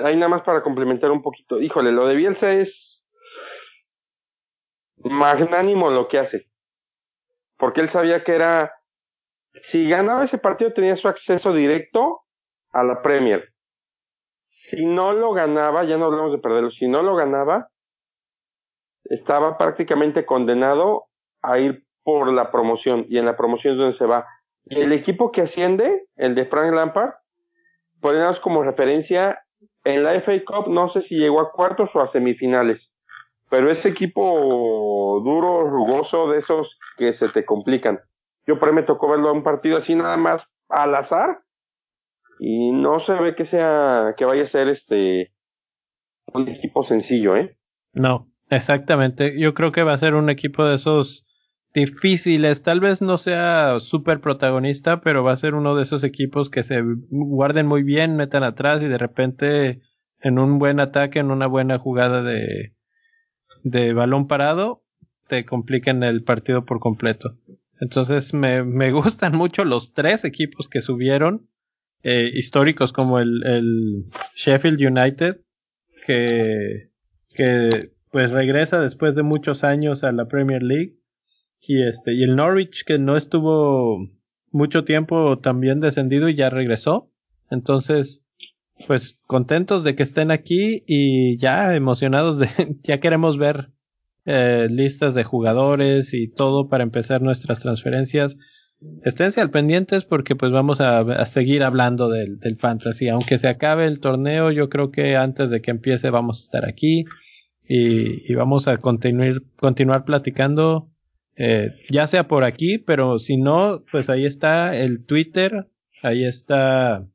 ahí 0.03 0.15
nada 0.15 0.29
más 0.29 0.41
para 0.43 0.63
complementar 0.63 1.11
un 1.11 1.21
poquito. 1.21 1.59
Híjole, 1.59 1.91
lo 1.91 2.07
de 2.07 2.15
Bielsa 2.15 2.53
es 2.53 3.09
magnánimo 4.97 5.89
lo 5.89 6.07
que 6.07 6.19
hace. 6.19 6.49
Porque 7.57 7.81
él 7.81 7.89
sabía 7.89 8.23
que 8.23 8.33
era, 8.33 8.71
si 9.55 9.89
ganaba 9.89 10.23
ese 10.23 10.37
partido 10.37 10.71
tenía 10.71 10.95
su 10.95 11.09
acceso 11.09 11.53
directo 11.53 12.21
a 12.71 12.83
la 12.83 13.01
Premier. 13.01 13.53
Si 14.39 14.85
no 14.85 15.11
lo 15.11 15.33
ganaba, 15.33 15.83
ya 15.83 15.97
no 15.97 16.05
hablamos 16.05 16.31
de 16.31 16.39
perderlo, 16.39 16.71
si 16.71 16.87
no 16.87 17.03
lo 17.03 17.15
ganaba, 17.15 17.72
estaba 19.13 19.57
prácticamente 19.57 20.25
condenado 20.25 21.05
a 21.41 21.59
ir 21.59 21.85
por 22.03 22.31
la 22.31 22.51
promoción 22.51 23.05
y 23.09 23.17
en 23.17 23.25
la 23.25 23.37
promoción 23.37 23.73
es 23.73 23.79
donde 23.79 23.93
se 23.93 24.05
va. 24.05 24.25
Y 24.65 24.81
el 24.81 24.91
equipo 24.91 25.31
que 25.31 25.41
asciende, 25.41 26.07
el 26.15 26.35
de 26.35 26.45
Frank 26.45 26.73
Lampard, 26.73 27.13
ponemos 27.99 28.39
como 28.39 28.63
referencia 28.63 29.39
en 29.83 30.03
la 30.03 30.13
FA 30.21 30.33
Cup, 30.45 30.69
no 30.69 30.87
sé 30.87 31.01
si 31.01 31.17
llegó 31.17 31.41
a 31.41 31.51
cuartos 31.51 31.95
o 31.95 32.01
a 32.01 32.07
semifinales, 32.07 32.93
pero 33.49 33.69
ese 33.69 33.89
equipo 33.89 35.21
duro, 35.23 35.69
rugoso, 35.69 36.29
de 36.29 36.39
esos 36.39 36.79
que 36.97 37.13
se 37.13 37.29
te 37.29 37.45
complican. 37.45 37.99
Yo 38.47 38.59
por 38.59 38.69
ahí 38.69 38.75
me 38.75 38.83
tocó 38.83 39.09
verlo 39.09 39.29
a 39.29 39.33
un 39.33 39.43
partido 39.43 39.77
así 39.77 39.95
nada 39.95 40.17
más 40.17 40.47
al 40.69 40.95
azar 40.95 41.43
y 42.39 42.71
no 42.71 42.99
se 42.99 43.13
ve 43.13 43.35
que 43.35 43.45
sea, 43.45 44.15
que 44.17 44.25
vaya 44.25 44.43
a 44.43 44.47
ser 44.47 44.69
este 44.69 45.33
un 46.33 46.47
equipo 46.47 46.83
sencillo, 46.83 47.35
¿eh? 47.35 47.57
No, 47.93 48.32
exactamente. 48.55 49.39
Yo 49.39 49.53
creo 49.53 49.71
que 49.71 49.83
va 49.83 49.93
a 49.93 49.97
ser 49.97 50.15
un 50.15 50.29
equipo 50.29 50.65
de 50.65 50.75
esos 50.75 51.25
difíciles. 51.73 52.61
Tal 52.63 52.79
vez 52.79 53.01
no 53.01 53.17
sea 53.17 53.79
súper 53.79 54.21
protagonista, 54.21 55.01
pero 55.01 55.23
va 55.23 55.33
a 55.33 55.37
ser 55.37 55.55
uno 55.55 55.75
de 55.75 55.83
esos 55.83 56.03
equipos 56.03 56.49
que 56.49 56.63
se 56.63 56.81
guarden 57.09 57.67
muy 57.67 57.83
bien, 57.83 58.15
metan 58.15 58.43
atrás 58.43 58.81
y 58.81 58.87
de 58.87 58.97
repente 58.97 59.81
en 60.21 60.39
un 60.39 60.59
buen 60.59 60.79
ataque, 60.79 61.19
en 61.19 61.31
una 61.31 61.47
buena 61.47 61.79
jugada 61.79 62.21
de, 62.21 62.73
de 63.63 63.93
balón 63.93 64.27
parado, 64.27 64.83
te 65.27 65.45
compliquen 65.45 66.03
el 66.03 66.23
partido 66.23 66.65
por 66.65 66.79
completo. 66.79 67.37
Entonces 67.79 68.33
me, 68.33 68.63
me 68.63 68.91
gustan 68.93 69.35
mucho 69.35 69.65
los 69.65 69.93
tres 69.93 70.23
equipos 70.25 70.69
que 70.69 70.81
subieron, 70.81 71.49
eh, 72.03 72.29
históricos 72.33 72.93
como 72.93 73.19
el, 73.19 73.45
el 73.45 74.05
Sheffield 74.35 74.79
United, 74.81 75.41
que, 76.05 76.89
que 77.33 77.92
pues 78.13 78.29
regresa 78.29 78.79
después 78.79 79.15
de 79.15 79.23
muchos 79.23 79.63
años 79.63 80.03
a 80.03 80.11
la 80.11 80.27
Premier 80.27 80.61
League 80.61 80.99
y 81.59 81.81
este, 81.81 82.13
y 82.13 82.21
el 82.21 82.35
Norwich 82.35 82.83
que 82.85 82.99
no 82.99 83.17
estuvo 83.17 84.07
mucho 84.51 84.83
tiempo 84.83 85.39
también 85.39 85.79
descendido 85.79 86.29
y 86.29 86.35
ya 86.35 86.51
regresó. 86.51 87.11
Entonces, 87.49 88.23
pues 88.85 89.19
contentos 89.25 89.83
de 89.83 89.95
que 89.95 90.03
estén 90.03 90.29
aquí 90.29 90.83
y 90.85 91.39
ya 91.39 91.75
emocionados 91.75 92.37
de, 92.37 92.49
ya 92.83 92.99
queremos 92.99 93.39
ver 93.39 93.71
eh, 94.25 94.67
listas 94.69 95.15
de 95.15 95.23
jugadores 95.23 96.13
y 96.13 96.27
todo 96.31 96.69
para 96.69 96.83
empezar 96.83 97.23
nuestras 97.23 97.61
transferencias. 97.61 98.37
Esténse 99.03 99.41
al 99.41 99.49
pendientes 99.49 100.05
porque 100.05 100.35
pues 100.35 100.51
vamos 100.51 100.81
a, 100.81 101.25
seguir 101.25 101.63
hablando 101.63 102.09
del, 102.09 102.37
del, 102.37 102.57
fantasy. 102.57 103.09
Aunque 103.09 103.39
se 103.39 103.47
acabe 103.47 103.87
el 103.87 103.99
torneo, 103.99 104.51
yo 104.51 104.69
creo 104.69 104.91
que 104.91 105.15
antes 105.15 105.49
de 105.49 105.63
que 105.63 105.71
empiece 105.71 106.11
vamos 106.11 106.41
a 106.41 106.43
estar 106.43 106.69
aquí 106.69 107.05
y, 107.67 108.33
vamos 108.35 108.67
a 108.67 108.77
continuar, 108.77 109.41
continuar 109.55 110.05
platicando 110.05 110.89
eh, 111.35 111.71
ya 111.89 112.05
sea 112.05 112.27
por 112.27 112.43
aquí, 112.43 112.77
pero 112.77 113.17
si 113.17 113.37
no, 113.37 113.83
pues 113.91 114.09
ahí 114.09 114.25
está 114.25 114.77
el 114.77 115.03
Twitter, 115.05 115.67
ahí 116.03 116.23
está 116.25 117.07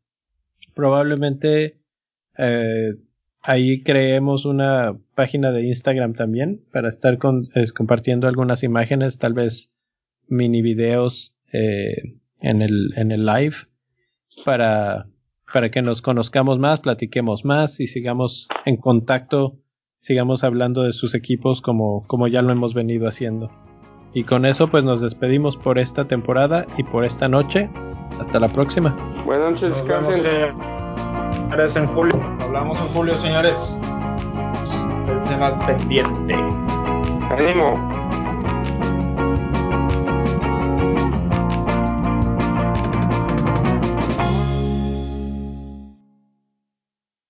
probablemente 0.75 1.79
eh, 2.37 2.95
ahí 3.43 3.83
creemos 3.83 4.45
una 4.45 4.99
página 5.15 5.53
de 5.53 5.67
Instagram 5.67 6.15
también 6.15 6.65
para 6.73 6.89
estar 6.89 7.19
con, 7.19 7.49
compartiendo 7.75 8.29
algunas 8.29 8.63
imágenes, 8.63 9.19
tal 9.19 9.35
vez 9.35 9.73
mini 10.29 10.63
videos 10.63 11.35
eh, 11.53 12.17
en, 12.41 12.63
el, 12.63 12.93
en 12.97 13.11
el 13.11 13.25
live 13.25 13.57
para, 14.45 15.09
para 15.53 15.71
que 15.71 15.83
nos 15.83 16.03
conozcamos 16.03 16.59
más, 16.59 16.81
platiquemos 16.81 17.45
más 17.45 17.81
y 17.81 17.87
sigamos 17.87 18.49
en 18.65 18.77
contacto, 18.77 19.59
sigamos 19.99 20.45
hablando 20.45 20.83
de 20.83 20.93
sus 20.93 21.15
equipos 21.15 21.61
como, 21.61 22.07
como 22.07 22.29
ya 22.29 22.43
lo 22.43 22.53
hemos 22.53 22.75
venido 22.75 23.09
haciendo. 23.09 23.51
Y 24.15 24.25
con 24.25 24.47
eso 24.47 24.69
pues 24.69 24.85
nos 24.85 25.01
despedimos 25.01 25.57
por 25.57 25.79
esta 25.79 26.07
temporada 26.07 26.65
y 26.77 26.83
por 26.83 27.05
esta 27.05 27.29
noche. 27.29 27.69
Hasta 28.19 28.41
la 28.41 28.49
próxima. 28.49 28.97
Buenas 29.27 29.53
noches, 29.53 29.77
descansen. 29.77 30.23
Señores, 31.51 31.77
en 31.77 31.87
julio. 31.89 32.21
Hablamos 32.41 32.79
en 32.81 32.87
julio, 32.89 33.15
señores. 33.15 33.79
Estén 35.23 35.43
al 35.43 35.59
pendiente. 35.59 36.35
Ánimo. 37.31 37.75